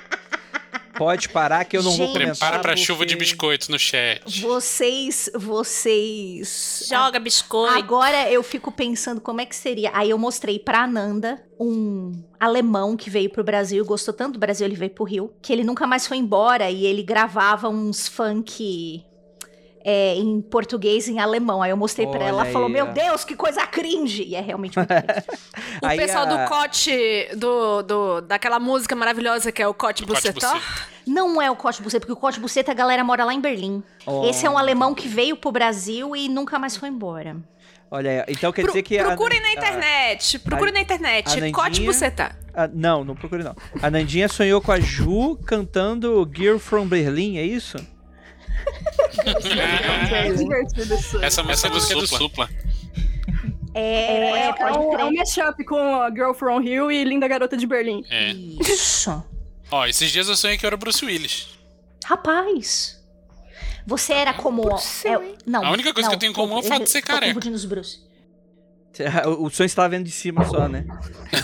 Pode 1.00 1.30
parar 1.30 1.66
que 1.66 1.76
eu 1.78 1.82
não 1.82 1.92
vou 1.92 2.08
Gente. 2.08 2.14
comentar. 2.14 2.36
Prepara 2.38 2.60
pra 2.60 2.76
chuva 2.76 3.06
de 3.06 3.16
porque- 3.16 3.26
biscoito 3.32 3.72
no 3.72 3.80
chat. 3.80 4.42
Vocês, 4.42 5.30
vocês. 5.34 6.86
Joga 6.90 7.20
biscoito. 7.20 7.74
Agora 7.74 8.30
eu 8.30 8.44
fico 8.44 8.72
pensando 8.72 9.22
como 9.22 9.42
é 9.42 9.46
que 9.46 9.56
seria. 9.56 9.92
Aí 9.94 10.10
eu 10.10 10.18
mostrei 10.18 10.60
pra 10.60 10.84
Ananda 10.84 11.42
um 11.60 12.22
alemão 12.40 12.96
que 12.96 13.10
veio 13.10 13.30
pro 13.30 13.44
Brasil, 13.44 13.84
gostou 13.86 14.14
tanto 14.14 14.34
do 14.34 14.40
Brasil, 14.40 14.66
ele 14.66 14.76
veio 14.76 14.92
pro 14.92 15.04
Rio, 15.04 15.34
que 15.42 15.52
ele 15.52 15.64
nunca 15.64 15.88
mais 15.88 16.06
foi 16.08 16.18
embora 16.18 16.70
e 16.70 16.86
ele 16.86 17.04
gravava 17.04 17.68
uns 17.70 18.08
funk 18.08 19.04
é, 19.84 20.16
em 20.16 20.42
português 20.42 21.08
e 21.08 21.14
em 21.14 21.20
alemão. 21.20 21.62
Aí 21.62 21.72
eu 21.72 21.78
mostrei 21.78 22.06
pra 22.08 22.20
ela, 22.20 22.42
ela 22.44 22.46
falou: 22.46 22.68
"Meu. 22.70 22.88
Deus, 22.88 23.24
que 23.24 23.36
coisa 23.36 23.66
cringe". 23.68 24.24
E 24.24 24.36
é 24.36 24.42
realmente 24.42 24.78
muito 24.78 24.88
cringe. 24.94 25.80
O 25.82 25.86
Aí 25.86 25.98
pessoal 25.98 26.24
a- 26.24 26.26
do 26.44 26.50
Cote, 26.50 27.30
do, 27.36 27.82
do, 27.84 28.22
daquela 28.22 28.60
música 28.60 28.96
maravilhosa 28.96 29.52
que 29.52 29.62
é 29.62 29.68
o 29.68 29.74
Cote 29.74 30.06
Bucetó. 30.06 30.52
Buceta. 30.54 30.90
Não 31.08 31.42
é 31.42 31.50
o 31.50 31.56
Cote 31.56 31.82
Buceta, 31.82 32.02
porque 32.02 32.14
o 32.14 32.22
Cote 32.22 32.40
Buceta 32.40 32.72
a 32.72 32.76
galera 32.76 33.04
mora 33.04 33.24
lá 33.26 33.34
em 33.34 33.42
Berlim. 33.42 33.82
Esse 34.30 34.46
é 34.46 34.50
um 34.50 34.58
alemão 34.58 34.94
que 34.94 35.08
veio 35.08 35.36
pro 35.36 35.52
Brasil 35.52 36.16
e 36.16 36.30
nunca 36.30 36.60
mais 36.60 36.78
foi 36.78 36.90
embora. 36.90 37.38
Olha 37.92 38.24
aí, 38.28 38.34
então 38.36 38.52
quer 38.52 38.62
Pro- 38.62 38.72
dizer 38.72 38.84
que. 38.84 39.00
a- 39.00 39.06
procurem 39.06 39.42
na 39.42 39.48
a- 39.48 39.54
internet. 39.54 40.38
Procurem 40.40 40.72
na 40.72 40.80
internet. 40.82 41.28
a 41.28 41.34
Nandinha- 41.36 41.52
Cote 41.52 41.82
Bucetá. 41.82 42.36
a- 42.54 42.68
não, 42.68 43.04
não 43.04 43.16
procure 43.16 43.42
não. 43.44 43.56
A 43.82 43.90
Nandinha 43.90 44.28
sonhou 44.28 44.62
com 44.62 44.72
a 44.72 44.80
Ju 44.80 45.36
cantando 45.44 46.30
Girl 46.32 46.58
from 46.60 46.86
Berlin, 46.86 47.38
é 47.38 47.44
isso? 47.44 47.78
É 50.12 50.34
divertido 50.34 50.94
isso. 50.94 51.24
Essa 51.24 51.44
música 51.44 51.68
é 51.68 51.96
do 51.96 52.08
Supla. 52.08 52.50
É, 53.74 53.82
É, 53.82 54.48
é, 54.48 54.54
pode 54.54 54.78
um, 54.78 55.00
é 55.00 55.06
um 55.06 55.14
mashup 55.14 55.64
com 55.64 56.02
a 56.02 56.10
Girl 56.10 56.34
from 56.34 56.62
Hill 56.62 56.92
e 56.92 57.04
Linda 57.04 57.28
Garota 57.28 57.56
de 57.56 57.68
Berlim. 57.68 58.04
É. 58.10 58.32
Isso. 58.32 59.24
Ó, 59.72 59.86
esses 59.86 60.12
dias 60.12 60.28
eu 60.28 60.36
sonhei 60.36 60.58
que 60.58 60.66
eu 60.66 60.68
era 60.68 60.78
Bruce 60.78 61.06
Willis. 61.06 61.50
Rapaz. 62.04 63.00
Você 63.86 64.14
era 64.14 64.34
como. 64.34 64.70
é, 64.70 65.36
não, 65.46 65.66
A 65.66 65.72
única 65.72 65.94
coisa 65.94 66.08
não, 66.08 66.12
que 66.12 66.16
eu 66.16 66.20
tenho 66.20 66.32
em 66.32 66.34
comum 66.34 66.58
é 66.58 66.60
o 66.60 66.64
fato 66.64 66.84
de 66.84 66.90
ser 66.90 67.02
tô 67.02 67.14
careca. 67.14 67.50
os 67.50 67.66
Bruce. 67.66 68.10
O 69.40 69.50
sonho 69.50 69.70
você 69.70 69.76
tava 69.76 69.90
vendo 69.90 70.06
de 70.06 70.12
cima 70.12 70.44
só, 70.46 70.68
né? 70.68 70.84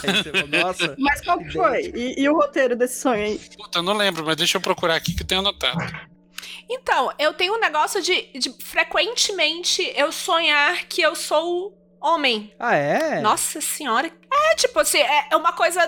Nossa. 0.50 0.96
Mas 0.98 1.22
qual 1.22 1.38
que 1.38 1.52
foi? 1.52 1.92
E, 1.96 2.22
e 2.22 2.30
o 2.30 2.34
roteiro 2.34 2.76
desse 2.76 3.00
sonho 3.00 3.24
aí? 3.24 3.40
Puta, 3.56 3.80
eu 3.80 3.84
não 3.84 3.94
lembro, 3.94 4.26
mas 4.26 4.36
deixa 4.36 4.58
eu 4.58 4.62
procurar 4.62 4.96
aqui 4.96 5.14
que 5.14 5.24
eu 5.24 5.28
tenho 5.28 5.42
anotado. 5.42 5.78
Então, 6.70 7.12
eu 7.20 7.34
tenho 7.34 7.56
um 7.56 7.60
negócio 7.60 8.02
de, 8.02 8.24
de 8.38 8.52
frequentemente 8.64 9.94
eu 9.96 10.12
sonhar 10.12 10.86
que 10.86 11.02
eu 11.02 11.16
sou 11.16 11.78
homem. 12.02 12.54
Ah, 12.60 12.76
é? 12.76 13.22
Nossa 13.22 13.60
senhora. 13.62 14.12
É, 14.52 14.56
tipo 14.56 14.80
assim, 14.80 15.00
é 15.00 15.26
é 15.32 15.36
uma 15.36 15.54
coisa 15.54 15.80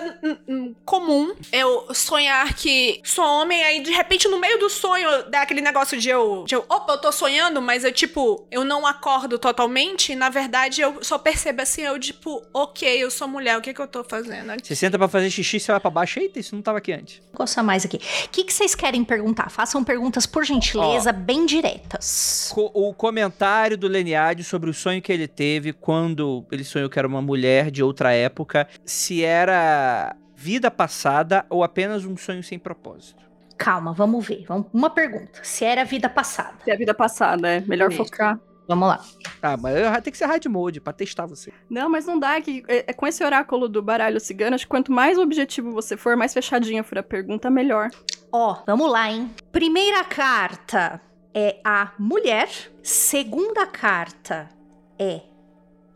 comum 0.84 1.34
eu 1.52 1.92
sonhar 1.94 2.54
que 2.54 3.00
sou 3.04 3.24
homem, 3.24 3.62
aí 3.64 3.82
de 3.82 3.90
repente 3.90 4.26
no 4.28 4.38
meio 4.38 4.58
do 4.58 4.68
sonho 4.68 5.24
dá 5.30 5.42
aquele 5.42 5.60
negócio 5.60 5.98
de 5.98 6.08
eu, 6.08 6.44
de 6.46 6.54
eu, 6.54 6.64
opa, 6.68 6.94
eu 6.94 6.98
tô 6.98 7.12
sonhando, 7.12 7.60
mas 7.60 7.84
eu, 7.84 7.92
tipo, 7.92 8.46
eu 8.50 8.64
não 8.64 8.86
acordo 8.86 9.38
totalmente, 9.38 10.12
e 10.12 10.16
na 10.16 10.28
verdade 10.30 10.80
eu 10.80 11.02
só 11.02 11.18
percebo 11.18 11.62
assim, 11.62 11.82
eu, 11.82 11.98
tipo, 11.98 12.42
ok, 12.52 12.88
eu 13.02 13.10
sou 13.10 13.28
mulher, 13.28 13.56
o 13.58 13.60
que 13.60 13.72
que 13.74 13.80
eu 13.80 13.86
tô 13.86 14.02
fazendo 14.04 14.50
aqui? 14.50 14.66
Você 14.66 14.74
senta 14.76 14.98
pra 14.98 15.08
fazer 15.08 15.30
xixi, 15.30 15.60
você 15.60 15.72
vai 15.72 15.80
pra 15.80 15.90
baixo. 15.90 16.18
Eita, 16.18 16.38
isso 16.38 16.54
não 16.54 16.62
tava 16.62 16.78
aqui 16.78 16.92
antes. 16.92 17.20
Gosta 17.34 17.62
mais 17.62 17.84
aqui. 17.84 17.96
O 17.96 18.28
que, 18.30 18.44
que 18.44 18.52
vocês 18.52 18.74
querem 18.74 19.04
perguntar? 19.04 19.50
Façam 19.50 19.84
perguntas, 19.84 20.26
por 20.26 20.44
gentileza, 20.44 21.12
bem 21.12 21.46
diretas. 21.46 22.50
Co- 22.54 22.70
o 22.74 22.92
comentário 22.94 23.76
do 23.76 23.86
Leniade 23.88 24.42
sobre 24.44 24.70
o 24.70 24.74
sonho 24.74 25.00
que 25.02 25.12
ele 25.12 25.28
teve 25.28 25.72
quando 25.72 26.44
ele 26.50 26.64
sonhou 26.64 26.88
que 26.88 26.98
era 26.98 27.06
uma 27.08 27.22
mulher 27.22 27.70
de 27.70 27.82
outra 27.82 28.12
época, 28.12 28.37
se 28.84 29.24
era 29.24 30.14
vida 30.34 30.70
passada 30.70 31.44
ou 31.50 31.62
apenas 31.64 32.04
um 32.04 32.16
sonho 32.16 32.42
sem 32.42 32.58
propósito. 32.58 33.22
Calma, 33.56 33.92
vamos 33.92 34.24
ver. 34.26 34.44
Vamos- 34.46 34.66
Uma 34.72 34.90
pergunta. 34.90 35.40
Se 35.42 35.64
era 35.64 35.84
vida 35.84 36.08
passada. 36.08 36.54
Se 36.62 36.70
é 36.70 36.74
a 36.74 36.76
vida 36.78 36.94
passada, 36.94 37.48
é 37.48 37.60
melhor 37.60 37.90
Isso. 37.90 38.04
focar. 38.04 38.38
Vamos 38.68 38.86
lá. 38.88 39.00
Ah, 39.42 39.56
mas 39.56 39.76
eu- 39.76 40.02
tem 40.02 40.12
que 40.12 40.18
ser 40.18 40.26
hard 40.26 40.44
mode 40.46 40.80
pra 40.80 40.92
testar 40.92 41.24
você. 41.26 41.50
Não, 41.70 41.88
mas 41.88 42.04
não 42.06 42.18
dá. 42.18 42.38
Que, 42.40 42.62
é, 42.68 42.84
é 42.90 42.92
com 42.92 43.06
esse 43.06 43.24
oráculo 43.24 43.66
do 43.68 43.82
baralho 43.82 44.20
cigano, 44.20 44.54
acho 44.54 44.64
que 44.66 44.70
quanto 44.70 44.92
mais 44.92 45.16
objetivo 45.18 45.72
você 45.72 45.96
for, 45.96 46.16
mais 46.16 46.34
fechadinha 46.34 46.84
for 46.84 46.98
a 46.98 47.02
pergunta, 47.02 47.50
melhor. 47.50 47.88
Ó, 48.30 48.62
vamos 48.66 48.92
lá, 48.92 49.10
hein? 49.10 49.30
Primeira 49.50 50.04
carta 50.04 51.00
é 51.34 51.58
a 51.64 51.92
mulher. 51.98 52.48
Segunda 52.82 53.66
carta 53.66 54.50
é 54.98 55.22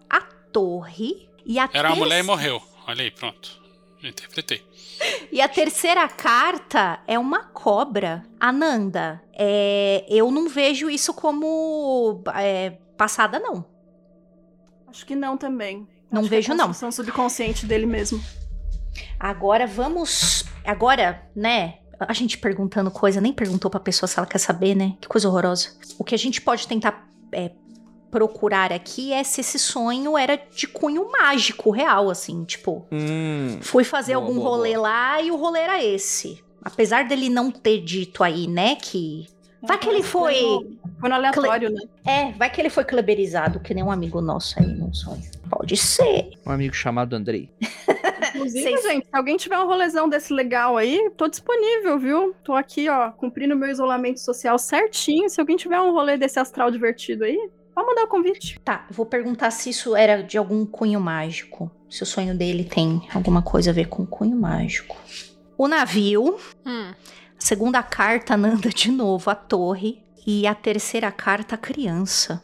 a 0.09 0.20
torre. 0.51 1.28
E 1.45 1.59
a, 1.59 1.68
Era 1.72 1.88
uma 1.88 1.97
mulher 1.97 2.20
e 2.20 2.22
morreu. 2.22 2.62
Olha 2.86 3.03
aí, 3.03 3.11
pronto. 3.11 3.61
Já 4.01 4.09
interpretei. 4.09 4.64
e 5.30 5.40
a 5.40 5.49
terceira 5.49 6.09
carta 6.09 7.01
é 7.07 7.18
uma 7.18 7.45
cobra. 7.45 8.24
Ananda, 8.40 9.22
é, 9.32 10.05
eu 10.09 10.30
não 10.30 10.49
vejo 10.49 10.90
isso 10.90 11.14
como 11.14 12.22
é, 12.34 12.70
passada, 12.97 13.38
não. 13.38 13.64
Acho 14.88 15.07
que 15.07 15.14
não 15.14 15.36
também. 15.36 15.88
Não 16.11 16.20
Acho 16.20 16.28
que 16.28 16.36
vejo, 16.36 16.51
é 16.51 16.55
a 16.55 16.57
não. 16.57 16.66
construção 16.66 16.93
subconsciente 16.93 17.64
dele 17.64 17.86
mesmo. 17.86 18.22
Agora 19.18 19.66
vamos. 19.66 20.45
Agora, 20.64 21.26
né? 21.34 21.78
A 21.99 22.12
gente 22.12 22.36
perguntando 22.36 22.90
coisa, 22.90 23.20
nem 23.20 23.32
perguntou 23.32 23.70
pra 23.70 23.78
pessoa 23.78 24.09
se 24.09 24.18
ela 24.18 24.26
quer 24.26 24.38
saber, 24.38 24.74
né? 24.74 24.97
Que 25.01 25.07
coisa 25.07 25.28
horrorosa. 25.28 25.70
O 25.99 26.05
que 26.05 26.14
a 26.14 26.18
gente 26.18 26.40
pode 26.40 26.66
tentar 26.66 27.09
é, 27.30 27.53
procurar 28.12 28.70
aqui 28.72 29.10
é 29.12 29.24
se 29.24 29.40
esse 29.40 29.58
sonho 29.58 30.16
era 30.18 30.36
de 30.54 30.68
cunho 30.68 31.10
mágico, 31.10 31.70
real, 31.70 32.10
assim. 32.10 32.44
Tipo, 32.44 32.86
Hum. 32.92 33.58
fui 33.62 33.82
fazer 33.84 34.12
Boa, 34.14 34.24
algum 34.26 34.38
boa, 34.38 34.50
rolê 34.50 34.76
lá 34.76 35.20
e 35.22 35.30
o 35.30 35.36
rolê 35.36 35.60
era 35.60 35.82
esse. 35.82 36.44
Apesar 36.62 37.08
dele 37.08 37.28
não 37.30 37.50
ter 37.50 37.78
dito 37.82 38.22
aí, 38.22 38.46
né, 38.46 38.76
que. 38.76 39.26
Vai 39.62 39.78
que 39.78 39.88
ele 39.88 40.02
foi. 40.02 40.34
Foi 41.00 41.08
no 41.08 41.14
aleatório, 41.14 41.70
né? 41.70 41.80
É, 42.04 42.32
vai 42.32 42.50
que 42.50 42.60
ele 42.60 42.68
foi 42.68 42.84
kleberizado, 42.84 43.60
que 43.60 43.72
nem 43.72 43.82
um 43.82 43.90
amigo 43.92 44.20
nosso 44.20 44.58
aí 44.60 44.66
num 44.66 44.92
sonho. 44.92 45.22
Pode 45.48 45.76
ser. 45.76 46.30
Um 46.44 46.50
amigo 46.50 46.74
chamado 46.74 47.14
Andrei. 47.14 47.48
Inclusive, 48.34 48.62
Vocês- 48.62 48.82
gente, 48.82 49.04
se 49.06 49.16
alguém 49.16 49.36
tiver 49.36 49.58
um 49.58 49.66
rolezão 49.66 50.08
desse 50.08 50.32
legal 50.32 50.76
aí, 50.76 51.10
tô 51.16 51.28
disponível, 51.28 51.98
viu? 51.98 52.34
Tô 52.44 52.54
aqui, 52.54 52.88
ó, 52.88 53.10
cumprindo 53.12 53.54
meu 53.56 53.68
isolamento 53.70 54.20
social 54.20 54.58
certinho. 54.58 55.28
Se 55.30 55.40
alguém 55.40 55.56
tiver 55.56 55.80
um 55.80 55.92
rolê 55.92 56.16
desse 56.16 56.38
astral 56.40 56.70
divertido 56.70 57.24
aí, 57.24 57.38
pode 57.75 57.87
mandar 57.87 58.05
o 58.05 58.09
convite. 58.09 58.61
Tá, 58.64 58.87
vou 58.91 59.07
perguntar 59.07 59.51
se 59.51 59.70
isso 59.70 59.95
era 59.97 60.23
de 60.23 60.37
algum 60.39 60.64
cunho 60.66 61.01
mágico. 61.01 61.70
Se 61.89 62.03
o 62.03 62.07
sonho 62.07 62.35
dele 62.37 62.64
tem 62.64 63.03
alguma 63.14 63.43
coisa 63.43 63.70
a 63.70 63.75
ver 63.75 63.89
com 63.89 64.07
cunho 64.07 64.37
mágico. 64.37 64.97
O 65.59 65.68
navio, 65.68 66.39
Hum. 66.66 66.91
a 66.91 66.95
segunda 67.39 67.83
carta 67.83 68.37
Nanda 68.37 68.68
de 68.70 68.91
novo, 68.91 69.31
a 69.31 69.35
torre. 69.35 70.03
E 70.27 70.47
a 70.47 70.55
terceira 70.55 71.11
carta, 71.11 71.57
a 71.57 71.59
criança. 71.59 72.41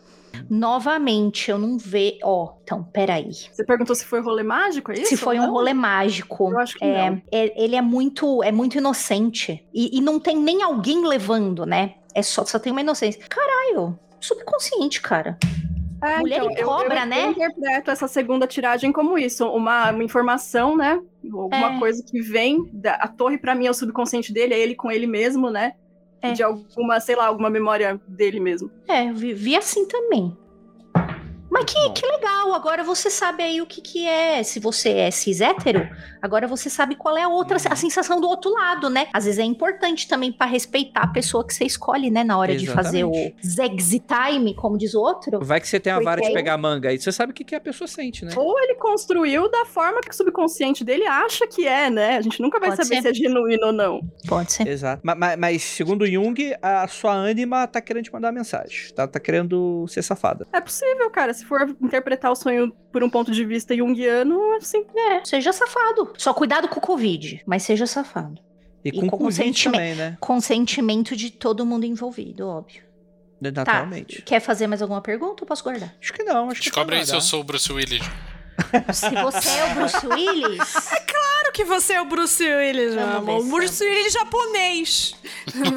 Novamente, 0.50 1.50
eu 1.50 1.58
não 1.58 1.78
vejo. 1.78 2.18
Ó, 2.24 2.54
então, 2.62 2.82
peraí. 2.82 3.30
Você 3.52 3.64
perguntou 3.64 3.94
se 3.94 4.04
foi 4.04 4.20
rolê 4.20 4.42
mágico, 4.42 4.90
é 4.90 4.94
isso? 4.94 5.06
Se 5.10 5.16
foi 5.16 5.38
um 5.38 5.50
rolê 5.50 5.72
mágico. 5.72 6.50
Eu 6.50 6.58
acho 6.58 6.76
que 6.76 6.84
é, 6.84 7.10
não. 7.10 7.22
é- 7.32 7.62
ele 7.64 7.76
é 7.76 7.80
muito, 7.80 8.42
é 8.42 8.50
muito 8.50 8.76
inocente. 8.76 9.64
E, 9.72 9.96
e 9.96 10.00
não 10.00 10.18
tem 10.18 10.36
nem 10.36 10.62
alguém 10.62 11.06
levando, 11.06 11.64
né? 11.64 11.94
É 12.14 12.20
só, 12.22 12.44
só 12.44 12.58
tem 12.58 12.72
uma 12.72 12.80
inocência. 12.80 13.22
Caralho, 13.28 13.98
subconsciente, 14.20 15.00
cara. 15.00 15.38
É, 16.00 16.18
Mulher 16.18 16.42
e 16.44 16.60
eu- 16.60 16.64
cobra, 16.66 17.00
eu, 17.00 17.06
né? 17.06 17.24
Eu 17.26 17.30
interpreto 17.32 17.90
essa 17.90 18.06
segunda 18.06 18.46
tiragem 18.46 18.92
como 18.92 19.18
isso, 19.18 19.46
uma, 19.48 19.90
uma 19.90 20.04
informação, 20.04 20.76
né? 20.76 21.00
Alguma 21.24 21.74
É. 21.74 21.78
coisa 21.78 22.02
que 22.04 22.20
vem. 22.20 22.68
Da, 22.72 22.94
a 22.94 23.08
torre, 23.08 23.36
pra 23.36 23.54
mim, 23.54 23.66
é 23.66 23.70
o 23.70 23.74
subconsciente 23.74 24.32
dele, 24.32 24.54
é 24.54 24.58
ele 24.60 24.76
com 24.76 24.90
ele 24.92 25.06
mesmo, 25.08 25.50
né? 25.50 25.72
É. 26.22 26.32
De 26.32 26.42
alguma, 26.42 27.00
sei 27.00 27.16
lá, 27.16 27.26
alguma 27.26 27.50
memória 27.50 28.00
dele 28.06 28.38
mesmo. 28.40 28.70
É, 28.88 29.08
eu 29.10 29.14
vi, 29.14 29.32
vi 29.34 29.56
assim 29.56 29.86
também. 29.88 30.36
Mas 31.60 31.72
que, 31.94 32.00
que 32.00 32.06
legal, 32.06 32.54
agora 32.54 32.82
você 32.84 33.10
sabe 33.10 33.42
aí 33.42 33.60
o 33.60 33.66
que, 33.66 33.80
que 33.80 34.06
é. 34.06 34.42
Se 34.42 34.58
você 34.60 34.90
é 34.90 35.10
cis 35.10 35.40
hétero, 35.40 35.88
agora 36.22 36.46
você 36.46 36.68
sabe 36.70 36.94
qual 36.94 37.16
é 37.16 37.22
a 37.22 37.28
outra, 37.28 37.56
Uhum. 37.58 37.64
a 37.72 37.76
sensação 37.76 38.20
do 38.20 38.28
outro 38.28 38.50
lado, 38.52 38.88
né? 38.90 39.08
Às 39.12 39.24
vezes 39.24 39.38
é 39.38 39.44
importante 39.44 40.06
também 40.08 40.32
pra 40.32 40.46
respeitar 40.46 41.00
a 41.02 41.06
pessoa 41.08 41.46
que 41.46 41.54
você 41.54 41.64
escolhe, 41.64 42.10
né? 42.10 42.22
Na 42.24 42.38
hora 42.38 42.56
de 42.56 42.66
fazer 42.66 43.04
o 43.04 43.12
Zegzi 43.44 44.00
Time, 44.00 44.54
como 44.54 44.76
diz 44.78 44.94
o 44.94 45.00
outro. 45.00 45.38
Vai 45.42 45.60
que 45.60 45.68
você 45.68 45.80
tem 45.80 45.92
uma 45.92 46.02
vara 46.02 46.20
de 46.20 46.32
pegar 46.32 46.56
manga 46.56 46.88
aí, 46.90 46.98
você 46.98 47.10
sabe 47.12 47.32
o 47.32 47.34
que, 47.34 47.44
que 47.44 47.54
a 47.54 47.60
pessoa 47.60 47.86
sente, 47.88 48.24
né? 48.24 48.32
Ou 48.36 48.58
ele 48.60 48.74
construiu 48.76 49.50
da 49.50 49.64
forma 49.64 50.00
que 50.00 50.10
o 50.10 50.14
subconsciente 50.14 50.84
dele 50.84 51.06
acha 51.06 51.46
que 51.46 51.66
é, 51.66 51.90
né? 51.90 52.16
A 52.16 52.20
gente 52.20 52.40
nunca 52.40 52.58
vai 52.60 52.70
Pode 52.70 52.82
saber 52.84 52.96
ser. 53.02 53.14
se 53.14 53.22
é 53.22 53.24
genuíno 53.28 53.66
ou 53.68 53.72
não. 53.72 54.00
Pode 54.26 54.52
ser. 54.52 54.66
Exato. 54.66 55.00
Ma- 55.04 55.14
ma- 55.14 55.36
Mas, 55.36 55.62
segundo 55.62 56.06
Jung, 56.06 56.54
a 56.62 56.86
sua 56.88 57.12
ânima 57.12 57.66
tá 57.66 57.80
querendo 57.80 58.04
te 58.04 58.12
mandar 58.12 58.32
mensagem. 58.32 58.92
Tá, 58.94 59.06
tá 59.06 59.18
querendo 59.20 59.86
ser 59.88 60.02
safada. 60.02 60.46
É 60.52 60.60
possível, 60.60 61.10
cara. 61.10 61.32
Se 61.34 61.44
for 61.48 61.76
interpretar 61.82 62.30
o 62.30 62.36
sonho 62.36 62.72
por 62.92 63.02
um 63.02 63.10
ponto 63.10 63.32
de 63.32 63.44
vista 63.44 63.76
junguiano, 63.76 64.52
assim, 64.56 64.84
É, 64.96 65.24
seja 65.24 65.52
safado. 65.52 66.12
Só 66.16 66.32
cuidado 66.34 66.68
com 66.68 66.78
o 66.78 66.82
Covid, 66.82 67.42
mas 67.46 67.62
seja 67.62 67.86
safado. 67.86 68.40
E, 68.84 68.90
E 68.90 69.00
com, 69.00 69.08
consentimento. 69.08 69.80
também, 69.80 69.94
né? 69.94 70.16
Consentimento 70.20 71.16
de 71.16 71.30
todo 71.30 71.66
mundo 71.66 71.84
envolvido, 71.84 72.46
óbvio. 72.46 72.82
Naturalmente. 73.40 74.16
Tá. 74.18 74.22
Quer 74.24 74.40
fazer 74.40 74.66
mais 74.66 74.82
alguma 74.82 75.00
pergunta 75.00 75.42
ou 75.42 75.46
posso 75.46 75.62
guardar? 75.62 75.94
Acho 76.00 76.12
que 76.12 76.22
não, 76.24 76.50
acho 76.50 76.60
que 76.60 76.66
Descobre 76.66 76.96
tá 76.96 77.00
aí 77.00 77.06
se 77.06 77.14
eu 77.14 77.20
sou 77.20 77.40
o 77.40 77.44
Bruce 77.44 77.72
Willis. 77.72 78.02
Se 78.92 79.10
você 79.10 79.50
é 79.50 79.72
o 79.72 79.74
Bruce 79.76 80.06
Willis. 80.06 80.74
Que 81.58 81.64
você 81.64 81.94
é 81.94 82.00
o 82.00 82.04
Bruce 82.04 82.40
Willis, 82.40 82.94
meu 82.94 83.16
amor. 83.16 83.42
se 83.42 83.50
Bruce 83.50 83.84
Willis 83.84 84.12
japonês. 84.12 85.16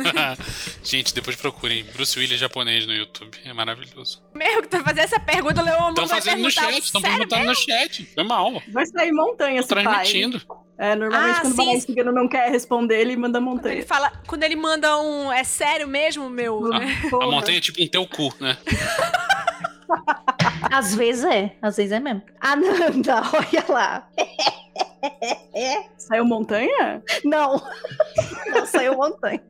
Gente, 0.84 1.12
depois 1.12 1.36
procurem 1.36 1.84
Bruce 1.86 2.20
Willis 2.20 2.40
japonês 2.40 2.86
no 2.86 2.94
YouTube. 2.94 3.36
É 3.44 3.52
maravilhoso. 3.52 4.22
Mesmo 4.32 4.62
que 4.62 4.68
tu 4.68 4.84
fazer 4.84 5.02
essa 5.02 5.20
pergunta, 5.20 5.60
o 5.60 5.66
Leon 5.66 5.90
Estão 5.90 6.06
vai 6.06 6.22
fazendo 6.22 6.44
no 6.44 6.52
chat, 6.52 6.78
estão 6.78 7.02
perguntando 7.02 7.46
no 7.46 7.56
chat. 7.56 8.06
Foi 8.14 8.24
mal. 8.24 8.62
Vai 8.72 8.86
sair 8.86 9.12
montanha 9.12 9.56
Tô 9.56 9.60
esse 9.62 9.74
pai. 9.74 9.84
transmitindo. 9.84 10.40
É, 10.78 10.94
normalmente 10.96 11.38
Ah, 11.38 11.42
quando 11.42 11.56
sim. 11.56 11.76
o 11.78 11.82
Cigano 11.82 12.12
não 12.12 12.28
quer 12.28 12.52
responder, 12.52 13.02
ele 13.02 13.16
manda 13.18 13.40
Quando 13.40 13.48
ele 13.48 13.56
montanha. 13.56 13.86
fala, 13.88 14.12
quando 14.28 14.44
ele 14.44 14.56
manda 14.56 15.00
um 15.00 15.34
é 15.34 15.44
sério 15.44 15.88
mesmo, 15.88 16.30
meu, 16.30 16.62
né? 16.62 16.96
A 17.12 17.26
montanha 17.26 17.58
é 17.58 17.62
tipo 17.62 17.82
um 17.82 17.88
teu 17.88 18.06
cu, 18.06 18.32
né? 18.40 18.56
Às 20.72 20.94
vezes 20.94 21.24
é, 21.26 21.56
às 21.60 21.76
vezes 21.76 21.92
é 21.92 22.00
mesmo. 22.00 22.22
Ananda, 22.40 23.24
olha 23.34 23.66
lá. 23.68 24.08
Saiu 25.98 26.26
montanha? 26.26 27.04
Não, 27.24 27.62
não 28.54 28.66
saiu 28.66 28.96
montanha. 28.96 29.42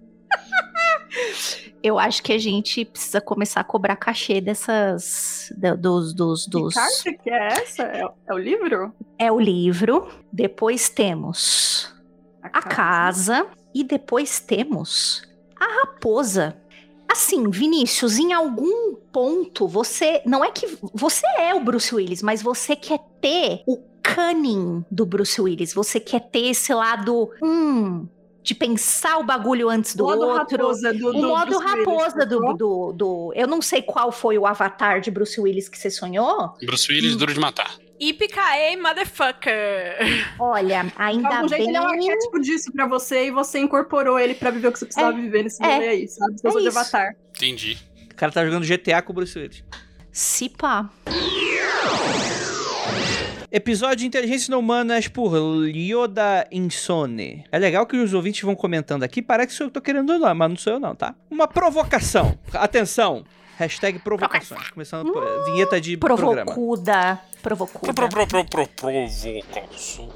Eu 1.83 1.97
acho 1.97 2.21
que 2.21 2.31
a 2.31 2.37
gente 2.37 2.85
precisa 2.85 3.19
começar 3.19 3.61
a 3.61 3.63
cobrar 3.63 3.95
cachê 3.95 4.39
dessas. 4.39 5.51
dos. 5.79 6.13
dos, 6.13 6.47
dos... 6.47 6.73
Que 6.73 6.79
carta 6.79 7.23
que 7.23 7.29
é 7.29 7.47
essa? 7.47 7.83
É, 7.83 8.07
é 8.27 8.33
o 8.33 8.37
livro? 8.37 8.93
É 9.17 9.31
o 9.31 9.39
livro. 9.39 10.07
Depois 10.31 10.89
temos 10.89 11.93
a 12.41 12.61
casa. 12.61 13.47
E 13.73 13.83
depois 13.83 14.39
temos 14.39 15.23
a 15.55 15.65
raposa. 15.81 16.57
Assim, 17.09 17.49
Vinícius, 17.49 18.17
em 18.17 18.31
algum 18.31 18.95
ponto 19.11 19.67
você. 19.67 20.21
Não 20.25 20.43
é 20.45 20.51
que. 20.51 20.77
Você 20.93 21.25
é 21.37 21.53
o 21.53 21.59
Bruce 21.59 21.93
Willis, 21.93 22.21
mas 22.21 22.41
você 22.41 22.75
quer 22.75 22.99
ter 23.19 23.63
o 23.67 23.77
cunning 24.03 24.83
do 24.89 25.05
Bruce 25.05 25.39
Willis. 25.41 25.73
Você 25.73 25.99
quer 25.99 26.21
ter 26.29 26.47
esse 26.49 26.73
lado. 26.73 27.29
Hum. 27.43 28.07
De 28.43 28.55
pensar 28.55 29.19
o 29.19 29.23
bagulho 29.23 29.69
antes 29.69 29.95
do 29.95 30.03
O 30.03 30.07
modo 30.07 30.21
outro. 30.23 30.57
raposa 30.57 30.91
do, 30.91 31.09
O 31.09 31.13
do 31.13 31.27
modo 31.27 31.45
Bruce 31.51 31.63
Willis, 31.63 31.85
raposa 31.85 32.25
do, 32.25 32.39
sacou? 32.39 32.57
do, 32.57 32.93
do. 32.93 33.33
Eu 33.35 33.45
não 33.45 33.61
sei 33.61 33.83
qual 33.83 34.11
foi 34.11 34.35
o 34.35 34.47
avatar 34.47 34.99
de 34.99 35.11
Bruce 35.11 35.39
Willis 35.39 35.69
que 35.69 35.77
você 35.77 35.91
sonhou. 35.91 36.51
Bruce 36.65 36.91
Willis, 36.91 37.15
duro 37.15 37.31
de 37.35 37.39
matar. 37.39 37.77
Ipicaê, 37.99 38.75
motherfucker. 38.77 39.95
Olha, 40.39 40.83
De 40.85 40.93
ainda 40.97 41.35
algum 41.35 41.47
jeito 41.49 41.59
bem. 41.59 41.67
ele 41.67 41.77
é 41.77 41.81
um 41.81 41.87
arquétipo 41.87 42.39
disso 42.39 42.71
pra 42.73 42.87
você 42.87 43.27
e 43.27 43.31
você 43.31 43.59
incorporou 43.59 44.17
ele 44.17 44.33
pra 44.33 44.49
viver 44.49 44.69
o 44.69 44.71
que 44.71 44.79
você 44.79 44.85
precisava 44.85 45.15
viver 45.15 45.43
nesse 45.43 45.63
é, 45.63 45.73
rolê 45.75 45.87
aí, 45.89 46.07
sabe? 46.07 46.33
Você 46.41 46.47
é 46.57 46.61
de 46.61 46.67
avatar. 46.69 47.15
Entendi. 47.37 47.77
O 48.11 48.15
cara 48.15 48.31
tá 48.31 48.43
jogando 48.43 48.65
GTA 48.65 49.03
com 49.03 49.11
o 49.11 49.15
Bruce 49.15 49.37
Willis. 49.37 49.63
Se 50.11 50.49
pá. 50.49 50.89
Episódio 53.53 53.97
de 53.97 54.07
Inteligência 54.07 54.49
Não 54.49 54.59
Humanas 54.59 55.09
por 55.09 55.35
Yoda 55.67 56.47
Insone. 56.49 57.43
É 57.51 57.59
legal 57.59 57.85
que 57.85 57.97
os 57.97 58.13
ouvintes 58.13 58.41
vão 58.43 58.55
comentando 58.55 59.03
aqui, 59.03 59.21
parece 59.21 59.57
que 59.57 59.63
eu 59.63 59.69
tô 59.69 59.81
querendo 59.81 60.17
não, 60.17 60.33
mas 60.33 60.49
não 60.49 60.55
sou 60.55 60.71
eu 60.71 60.79
não, 60.79 60.95
tá? 60.95 61.13
Uma 61.29 61.49
provocação. 61.49 62.39
Atenção. 62.53 63.25
Hashtag 63.57 63.99
provocações. 63.99 64.69
Começando 64.69 65.11
por 65.11 65.43
vinheta 65.43 65.81
de 65.81 65.97
programa. 65.97 66.45
Provocuda. 66.45 67.19
Provocuda. 67.41 67.93
Pro, 67.93 68.07
pro, 68.07 68.25
pro, 68.25 68.45
pro, 68.45 68.67
provocação. 68.69 70.09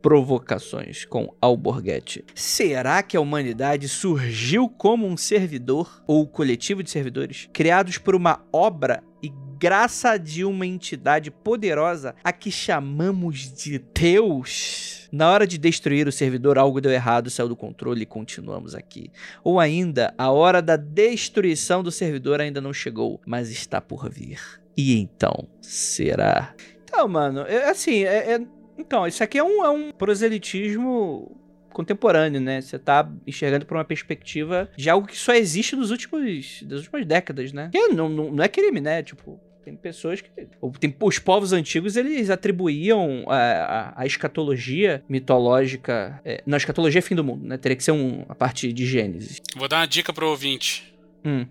Provocações 0.00 1.04
com 1.04 1.34
Alborguete. 1.38 2.24
Será 2.34 3.02
que 3.02 3.14
a 3.14 3.20
humanidade 3.20 3.88
surgiu 3.90 4.70
como 4.70 5.06
um 5.06 5.18
servidor 5.18 6.02
ou 6.06 6.26
coletivo 6.26 6.82
de 6.82 6.90
servidores 6.90 7.46
criados 7.52 7.98
por 7.98 8.14
uma 8.14 8.42
obra 8.50 9.02
e 9.22 9.32
graça 9.58 10.16
de 10.18 10.44
uma 10.44 10.66
entidade 10.66 11.30
poderosa 11.30 12.14
a 12.24 12.32
que 12.32 12.50
chamamos 12.50 13.52
de 13.52 13.78
Deus? 13.78 15.08
Na 15.12 15.30
hora 15.30 15.46
de 15.46 15.58
destruir 15.58 16.06
o 16.06 16.12
servidor, 16.12 16.56
algo 16.56 16.80
deu 16.80 16.92
errado, 16.92 17.28
saiu 17.30 17.48
do 17.48 17.56
controle 17.56 18.02
e 18.02 18.06
continuamos 18.06 18.74
aqui. 18.74 19.10
Ou 19.42 19.58
ainda, 19.58 20.14
a 20.16 20.30
hora 20.30 20.62
da 20.62 20.76
destruição 20.76 21.82
do 21.82 21.90
servidor 21.90 22.40
ainda 22.40 22.60
não 22.60 22.72
chegou, 22.72 23.20
mas 23.26 23.50
está 23.50 23.80
por 23.80 24.08
vir. 24.08 24.40
E 24.76 24.96
então, 24.98 25.48
será? 25.60 26.54
Então, 26.84 27.08
mano, 27.08 27.40
é 27.40 27.68
assim, 27.68 28.04
é- 28.04 28.34
é 28.34 28.40
então, 28.78 29.06
isso 29.06 29.22
aqui 29.22 29.36
é 29.36 29.44
um, 29.44 29.64
é 29.64 29.68
um 29.68 29.92
proselitismo 29.92 31.36
contemporâneo, 31.72 32.40
né? 32.40 32.60
Você 32.60 32.78
tá 32.78 33.10
enxergando 33.26 33.64
por 33.66 33.76
uma 33.76 33.84
perspectiva 33.84 34.70
de 34.76 34.88
algo 34.90 35.06
que 35.06 35.16
só 35.16 35.32
existe 35.34 35.74
nos 35.76 35.90
últimos, 35.90 36.62
das 36.62 36.80
últimas 36.80 37.06
décadas, 37.06 37.52
né? 37.52 37.70
Que 37.72 37.88
não, 37.88 38.08
não, 38.08 38.30
não 38.32 38.44
é 38.44 38.48
crime, 38.48 38.80
né? 38.80 39.02
Tipo, 39.02 39.40
tem 39.64 39.76
pessoas 39.76 40.20
que... 40.20 40.30
Tem, 40.78 40.94
os 41.00 41.18
povos 41.18 41.52
antigos, 41.52 41.96
eles 41.96 42.30
atribuíam 42.30 43.24
a, 43.28 43.36
a, 43.36 44.02
a 44.02 44.06
escatologia 44.06 45.02
mitológica... 45.08 46.20
É, 46.24 46.42
não, 46.46 46.56
a 46.56 46.58
escatologia 46.58 46.98
é 46.98 47.02
fim 47.02 47.14
do 47.14 47.24
mundo, 47.24 47.46
né? 47.46 47.56
Teria 47.56 47.76
que 47.76 47.84
ser 47.84 47.92
um, 47.92 48.24
a 48.28 48.34
parte 48.34 48.72
de 48.72 48.86
Gênesis. 48.86 49.40
Vou 49.56 49.68
dar 49.68 49.78
uma 49.78 49.86
dica 49.86 50.12
pro 50.12 50.28
ouvinte. 50.28 50.94
Hum, 51.24 51.46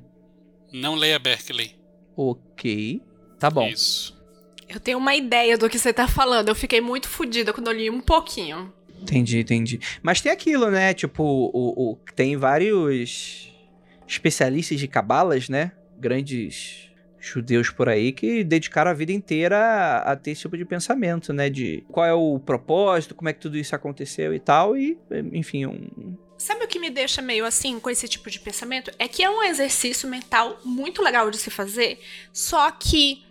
Não 0.73 0.95
leia 0.95 1.19
Berkeley. 1.19 1.71
ok. 2.15 3.01
Tá 3.39 3.49
bom. 3.49 3.67
Isso. 3.67 4.17
Eu 4.67 4.79
tenho 4.79 4.97
uma 4.97 5.15
ideia 5.15 5.57
do 5.57 5.69
que 5.69 5.79
você 5.79 5.93
tá 5.93 6.07
falando. 6.07 6.49
Eu 6.49 6.55
fiquei 6.55 6.81
muito 6.81 7.07
fodida 7.07 7.53
quando 7.53 7.67
eu 7.67 7.73
li 7.73 7.89
um 7.89 8.01
pouquinho. 8.01 8.71
Entendi, 9.01 9.39
entendi. 9.39 9.79
Mas 10.01 10.21
tem 10.21 10.31
aquilo, 10.31 10.69
né? 10.69 10.93
Tipo, 10.93 11.23
o, 11.23 11.91
o- 11.93 11.97
tem 12.15 12.35
vários 12.37 13.53
especialistas 14.07 14.79
de 14.79 14.87
cabalas, 14.87 15.49
né? 15.49 15.71
Grandes 15.97 16.87
judeus 17.21 17.69
por 17.69 17.89
aí 17.89 18.13
que 18.13 18.43
dedicaram 18.45 18.89
a 18.89 18.93
vida 18.93 19.11
inteira 19.11 19.57
a, 19.57 20.11
a 20.11 20.15
ter 20.15 20.31
esse 20.31 20.41
tipo 20.41 20.57
de 20.57 20.63
pensamento, 20.65 21.33
né? 21.33 21.49
De 21.49 21.83
qual 21.91 22.05
é 22.05 22.13
o 22.13 22.39
propósito, 22.39 23.13
como 23.15 23.29
é 23.29 23.33
que 23.33 23.39
tudo 23.41 23.57
isso 23.57 23.75
aconteceu 23.75 24.33
e 24.33 24.39
tal. 24.39 24.77
E, 24.77 24.97
enfim, 25.33 25.65
um. 25.65 26.15
Sabe 26.37 26.63
o 26.63 26.67
que 26.67 26.79
me 26.79 26.89
deixa 26.89 27.21
meio 27.21 27.43
assim 27.45 27.79
com 27.79 27.89
esse 27.89 28.07
tipo 28.07 28.29
de 28.29 28.39
pensamento? 28.39 28.89
É 28.97 29.07
que 29.09 29.21
é 29.21 29.29
um 29.29 29.43
exercício 29.43 30.07
mental 30.09 30.57
muito 30.63 31.01
legal 31.01 31.29
de 31.29 31.37
se 31.37 31.49
fazer, 31.49 31.99
só 32.31 32.71
que 32.71 33.21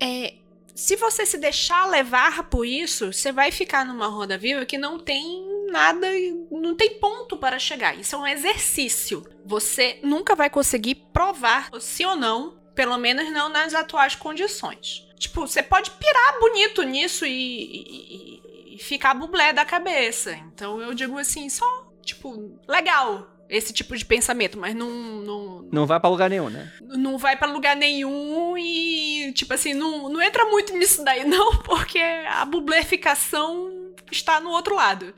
é, 0.00 0.34
se 0.74 0.96
você 0.96 1.24
se 1.24 1.38
deixar 1.38 1.86
levar 1.86 2.48
por 2.50 2.66
isso, 2.66 3.12
você 3.12 3.30
vai 3.32 3.50
ficar 3.52 3.84
numa 3.84 4.06
roda 4.08 4.36
viva 4.36 4.66
que 4.66 4.76
não 4.78 4.98
tem 4.98 5.44
nada, 5.70 6.06
não 6.50 6.74
tem 6.74 6.98
ponto 6.98 7.36
para 7.36 7.58
chegar. 7.58 7.98
Isso 7.98 8.14
é 8.14 8.18
um 8.18 8.26
exercício. 8.26 9.24
Você 9.44 9.98
nunca 10.02 10.34
vai 10.34 10.50
conseguir 10.50 10.94
provar 11.12 11.70
se 11.80 12.04
ou 12.04 12.16
não, 12.16 12.58
pelo 12.74 12.96
menos 12.98 13.30
não 13.32 13.48
nas 13.48 13.74
atuais 13.74 14.14
condições. 14.14 15.06
Tipo, 15.18 15.46
você 15.46 15.62
pode 15.62 15.90
pirar 15.92 16.38
bonito 16.40 16.82
nisso 16.82 17.24
e, 17.24 17.30
e- 17.30 18.74
e 18.74 18.78
ficar 18.78 19.14
bublé 19.14 19.52
da 19.52 19.64
cabeça. 19.64 20.32
Então 20.52 20.80
eu 20.80 20.92
digo 20.94 21.16
assim, 21.18 21.48
só, 21.48 21.64
tipo, 22.02 22.58
legal 22.68 23.30
esse 23.48 23.72
tipo 23.72 23.96
de 23.96 24.04
pensamento, 24.04 24.58
mas 24.58 24.74
não, 24.74 24.90
não, 24.90 25.68
Não 25.70 25.86
vai 25.86 26.00
pra 26.00 26.08
lugar 26.10 26.30
nenhum, 26.30 26.48
né? 26.50 26.72
não 26.80 27.18
vai 27.18 27.36
pra 27.36 27.46
lugar 27.50 27.76
nenhum 27.76 28.56
e, 28.56 29.32
tipo 29.32 29.52
assim, 29.54 29.74
não, 29.74 30.08
não 30.08 30.20
entra 30.22 30.44
muito 30.46 30.72
nisso 30.76 31.04
daí, 31.04 31.24
não, 31.28 31.56
porque 31.58 31.98
a 31.98 32.44
bubleficação 32.44 33.70
está 34.10 34.40
no 34.40 34.50
outro 34.50 34.74
lado. 34.74 35.14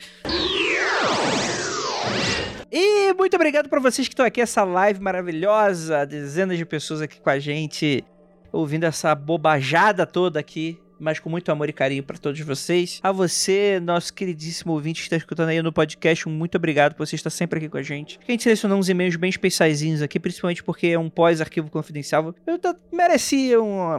E 2.70 3.12
muito 3.14 3.34
obrigado 3.34 3.68
pra 3.68 3.80
vocês 3.80 4.08
que 4.08 4.12
estão 4.14 4.26
aqui, 4.26 4.40
essa 4.40 4.64
live 4.64 5.00
maravilhosa, 5.00 6.04
dezenas 6.04 6.58
de 6.58 6.64
pessoas 6.66 7.00
aqui 7.00 7.20
com 7.20 7.30
a 7.30 7.38
gente, 7.38 8.04
ouvindo 8.52 8.84
essa 8.84 9.14
bobajada 9.14 10.04
toda 10.06 10.40
aqui, 10.40 10.78
mas 10.98 11.18
com 11.18 11.28
muito 11.28 11.50
amor 11.50 11.68
e 11.68 11.72
carinho 11.72 12.02
pra 12.02 12.16
todos 12.16 12.40
vocês. 12.40 13.00
A 13.02 13.12
você, 13.12 13.80
nosso 13.80 14.12
queridíssimo 14.12 14.72
ouvinte 14.72 15.00
que 15.00 15.06
está 15.06 15.16
escutando 15.16 15.48
aí 15.48 15.60
no 15.62 15.72
podcast, 15.72 16.28
muito 16.28 16.56
obrigado 16.56 16.94
por 16.94 17.06
você 17.06 17.16
estar 17.16 17.30
sempre 17.30 17.58
aqui 17.58 17.68
com 17.68 17.78
a 17.78 17.82
gente. 17.82 18.18
A 18.26 18.30
gente 18.30 18.42
selecionou 18.42 18.78
uns 18.78 18.88
e-mails 18.88 19.16
bem 19.16 19.30
especiaizinhos 19.30 20.02
aqui, 20.02 20.18
principalmente 20.18 20.62
porque 20.62 20.88
é 20.88 20.98
um 20.98 21.08
pós-arquivo 21.08 21.70
confidencial. 21.70 22.34
Eu 22.46 22.58
merecia 22.92 23.60
uma, 23.60 23.96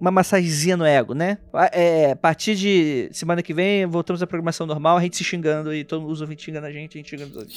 uma 0.00 0.10
massagenzinha 0.10 0.76
no 0.76 0.84
ego, 0.84 1.14
né? 1.14 1.38
É, 1.72 2.12
a 2.12 2.16
partir 2.16 2.54
de 2.54 3.08
semana 3.12 3.42
que 3.42 3.52
vem, 3.52 3.86
voltamos 3.86 4.22
à 4.22 4.26
programação 4.26 4.66
normal, 4.66 4.96
a 4.96 5.02
gente 5.02 5.16
se 5.16 5.24
xingando 5.24 5.74
e 5.74 5.84
todos 5.84 6.10
os 6.10 6.20
ouvintes 6.20 6.44
xingando 6.44 6.66
a 6.66 6.72
gente, 6.72 6.96
a 6.96 6.98
gente 6.98 7.10
xingando 7.10 7.30
os 7.30 7.36
outros. 7.36 7.54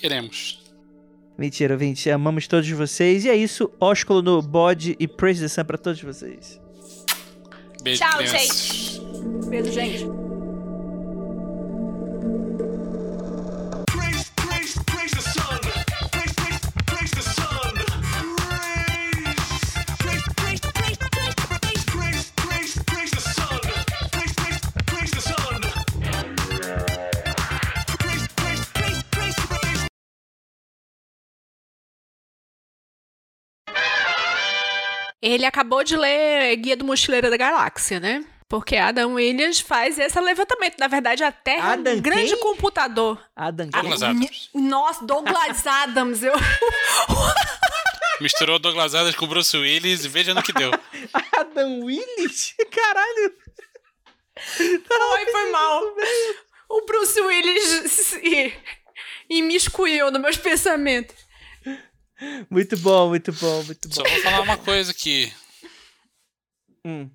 Queremos. 0.00 0.70
Mentira, 1.40 1.72
ouvinte. 1.72 2.10
Amamos 2.10 2.46
todos 2.46 2.68
vocês. 2.68 3.24
E 3.24 3.30
é 3.30 3.34
isso. 3.34 3.70
Ósculo 3.80 4.20
no 4.20 4.42
bode 4.42 4.94
e 5.00 5.08
praise 5.08 5.40
the 5.40 5.48
sun 5.48 5.64
pra 5.64 5.78
todos 5.78 6.02
vocês. 6.02 6.59
Beijo, 7.82 8.00
Tchau, 8.04 8.18
crianças. 8.18 9.00
Beijo, 9.48 9.72
gente. 9.72 10.06
Ele 35.22 35.44
acabou 35.44 35.84
de 35.84 35.96
ler 35.96 36.56
Guia 36.56 36.76
do 36.76 36.84
Mochileiro 36.84 37.30
da 37.30 37.36
Galáxia, 37.36 38.00
né? 38.00 38.24
Porque 38.48 38.76
Adam 38.76 39.14
Williams 39.14 39.60
faz 39.60 39.96
esse 39.98 40.20
levantamento. 40.20 40.76
Na 40.78 40.88
verdade, 40.88 41.22
a 41.22 41.30
Terra 41.30 41.70
é 41.70 41.72
Adam 41.74 41.94
um 41.94 42.00
grande 42.00 42.32
quem? 42.32 42.40
computador. 42.40 43.22
Adam, 43.36 43.68
Douglas 43.68 44.02
Adams. 44.02 44.50
Nossa, 44.52 45.04
Douglas 45.04 45.66
Adams. 45.66 46.22
Eu... 46.22 46.32
Misturou 48.20 48.58
Douglas 48.58 48.94
Adams 48.94 49.14
com 49.14 49.26
Bruce 49.26 49.56
Willis 49.56 50.04
e 50.04 50.08
veja 50.08 50.34
no 50.34 50.42
que 50.42 50.52
deu. 50.52 50.72
Adam 51.38 51.84
Willis? 51.84 52.54
Caralho. 52.72 53.34
Foi, 54.56 55.26
foi 55.26 55.50
mal. 55.52 55.82
O 56.68 56.86
Bruce 56.86 57.20
Willis 57.20 57.92
se 57.92 58.54
imiscuiu 59.28 60.10
nos 60.10 60.20
meus 60.20 60.36
pensamentos. 60.36 61.14
Muito 62.50 62.76
bom, 62.78 63.08
muito 63.08 63.32
bom, 63.32 63.62
muito 63.64 63.88
bom. 63.88 63.94
Só 63.94 64.02
vou 64.02 64.22
falar 64.22 64.40
uma 64.42 64.58
coisa 64.58 64.90
aqui. 64.90 65.32
Hum. 66.84 67.10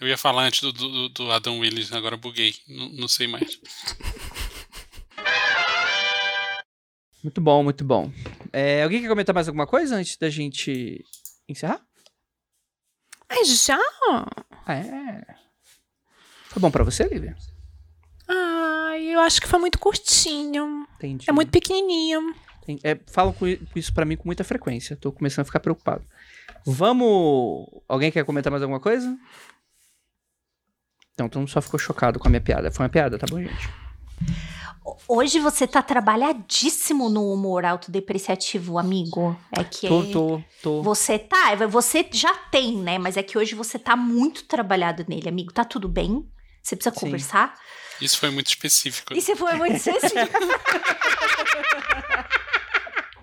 Eu 0.00 0.06
ia 0.06 0.16
falar 0.16 0.44
antes 0.44 0.60
do, 0.60 0.72
do, 0.72 1.08
do 1.08 1.32
Adam 1.32 1.58
Willis, 1.58 1.92
agora 1.92 2.16
buguei. 2.16 2.54
Não, 2.68 2.88
não 2.90 3.08
sei 3.08 3.26
mais. 3.26 3.60
Muito 7.22 7.40
bom, 7.40 7.64
muito 7.64 7.84
bom. 7.84 8.12
É, 8.52 8.84
alguém 8.84 9.02
quer 9.02 9.08
comentar 9.08 9.34
mais 9.34 9.48
alguma 9.48 9.66
coisa 9.66 9.96
antes 9.96 10.16
da 10.16 10.30
gente 10.30 11.04
encerrar? 11.48 11.84
Mas 13.28 13.64
já? 13.64 13.78
Ah, 14.66 14.74
é. 14.74 15.34
Foi 16.48 16.60
bom 16.62 16.70
pra 16.70 16.84
você, 16.84 17.04
Lívia? 17.04 17.36
Ai, 18.26 19.02
eu 19.02 19.20
acho 19.20 19.40
que 19.40 19.48
foi 19.48 19.58
muito 19.58 19.78
curtinho. 19.78 20.86
Entendi. 20.96 21.28
É 21.28 21.32
muito 21.32 21.50
pequenininho. 21.50 22.34
É, 22.82 22.98
falam 23.06 23.32
com 23.32 23.46
isso 23.74 23.92
pra 23.92 24.04
mim 24.04 24.16
com 24.16 24.26
muita 24.26 24.44
frequência. 24.44 24.96
Tô 24.96 25.12
começando 25.12 25.42
a 25.42 25.44
ficar 25.44 25.60
preocupado. 25.60 26.04
Vamos. 26.64 27.66
Alguém 27.88 28.10
quer 28.10 28.24
comentar 28.24 28.50
mais 28.50 28.62
alguma 28.62 28.80
coisa? 28.80 29.16
Então, 31.14 31.28
todo 31.28 31.40
mundo 31.40 31.50
só 31.50 31.60
ficou 31.60 31.78
chocado 31.80 32.18
com 32.18 32.28
a 32.28 32.30
minha 32.30 32.40
piada. 32.40 32.70
Foi 32.70 32.84
uma 32.84 32.90
piada, 32.90 33.18
tá 33.18 33.26
bom, 33.28 33.40
gente? 33.40 33.68
Hoje 35.06 35.38
você 35.40 35.66
tá 35.66 35.82
trabalhadíssimo 35.82 37.08
no 37.08 37.32
humor 37.32 37.64
autodepreciativo, 37.64 38.78
amigo. 38.78 39.38
É 39.52 39.62
que 39.64 39.88
Tô, 39.88 40.04
tô, 40.04 40.42
tô. 40.62 40.82
você 40.82 41.18
tá, 41.18 41.54
você 41.68 42.08
já 42.12 42.34
tem, 42.34 42.76
né? 42.78 42.98
Mas 42.98 43.16
é 43.16 43.22
que 43.22 43.36
hoje 43.36 43.54
você 43.54 43.78
tá 43.78 43.96
muito 43.96 44.44
trabalhado 44.44 45.04
nele, 45.08 45.28
amigo. 45.28 45.52
Tá 45.52 45.64
tudo 45.64 45.88
bem? 45.88 46.26
Você 46.62 46.76
precisa 46.76 46.94
Sim. 46.94 47.00
conversar? 47.00 47.54
Isso 48.00 48.18
foi 48.18 48.30
muito 48.30 48.46
específico. 48.46 49.12
E 49.12 49.20
você 49.20 49.34
foi 49.34 49.54
muito 49.56 49.74
específico. 49.76 50.38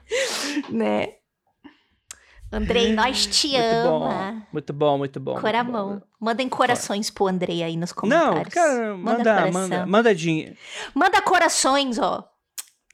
né? 0.69 1.13
Andrei, 2.51 2.93
nós 2.95 3.25
te 3.25 3.49
Muito 3.49 3.63
bom, 3.83 4.05
ama. 4.05 4.47
muito 4.53 4.73
bom, 4.73 4.97
muito 4.97 5.19
bom. 5.19 5.31
muito 5.33 5.41
Coramão. 5.41 5.95
bom. 5.95 6.01
Mandem 6.19 6.47
corações 6.49 7.09
pro 7.09 7.27
Andrei 7.27 7.63
aí 7.63 7.75
nos 7.75 7.91
comentários. 7.91 8.35
Não, 8.37 8.43
cara, 8.45 8.97
manda, 8.97 9.17
coração. 9.35 9.51
manda, 9.51 9.85
manda, 9.85 10.15
dinheiro. 10.15 10.55
Manda 10.93 11.21
corações, 11.21 11.99
ó. 11.99 12.23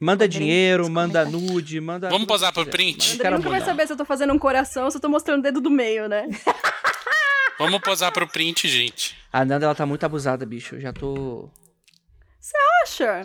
Manda 0.02 0.26
Andrei, 0.26 0.40
dinheiro, 0.40 0.90
manda 0.90 1.24
nude, 1.26 1.80
manda. 1.80 2.10
Vamos 2.10 2.26
posar 2.26 2.52
pro 2.52 2.66
print? 2.66 3.12
Ele 3.12 3.20
quero 3.20 3.38
nunca 3.38 3.50
vai 3.52 3.62
saber 3.62 3.86
se 3.86 3.94
eu 3.94 3.98
tô 3.98 4.04
fazendo 4.04 4.34
um 4.34 4.40
coração 4.40 4.86
ou 4.86 4.92
se 4.92 4.98
eu 4.98 5.02
tô 5.02 5.08
mostrando 5.08 5.42
o 5.42 5.44
dedo 5.44 5.62
do 5.62 5.70
meio, 5.70 6.10
né? 6.10 6.28
Vamos 7.60 7.80
posar 7.82 8.12
pro 8.12 8.28
print, 8.28 8.68
gente. 8.68 9.16
A 9.32 9.46
Nanda, 9.46 9.68
ela 9.68 9.76
tá 9.76 9.86
muito 9.86 10.04
abusada, 10.04 10.44
bicho. 10.44 10.76
Eu 10.76 10.82
já 10.82 10.92
tô. 10.92 11.48
Acha? 12.84 13.22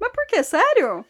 Mas 0.00 0.10
por 0.12 0.26
quê? 0.26 0.42
Sério? 0.42 1.04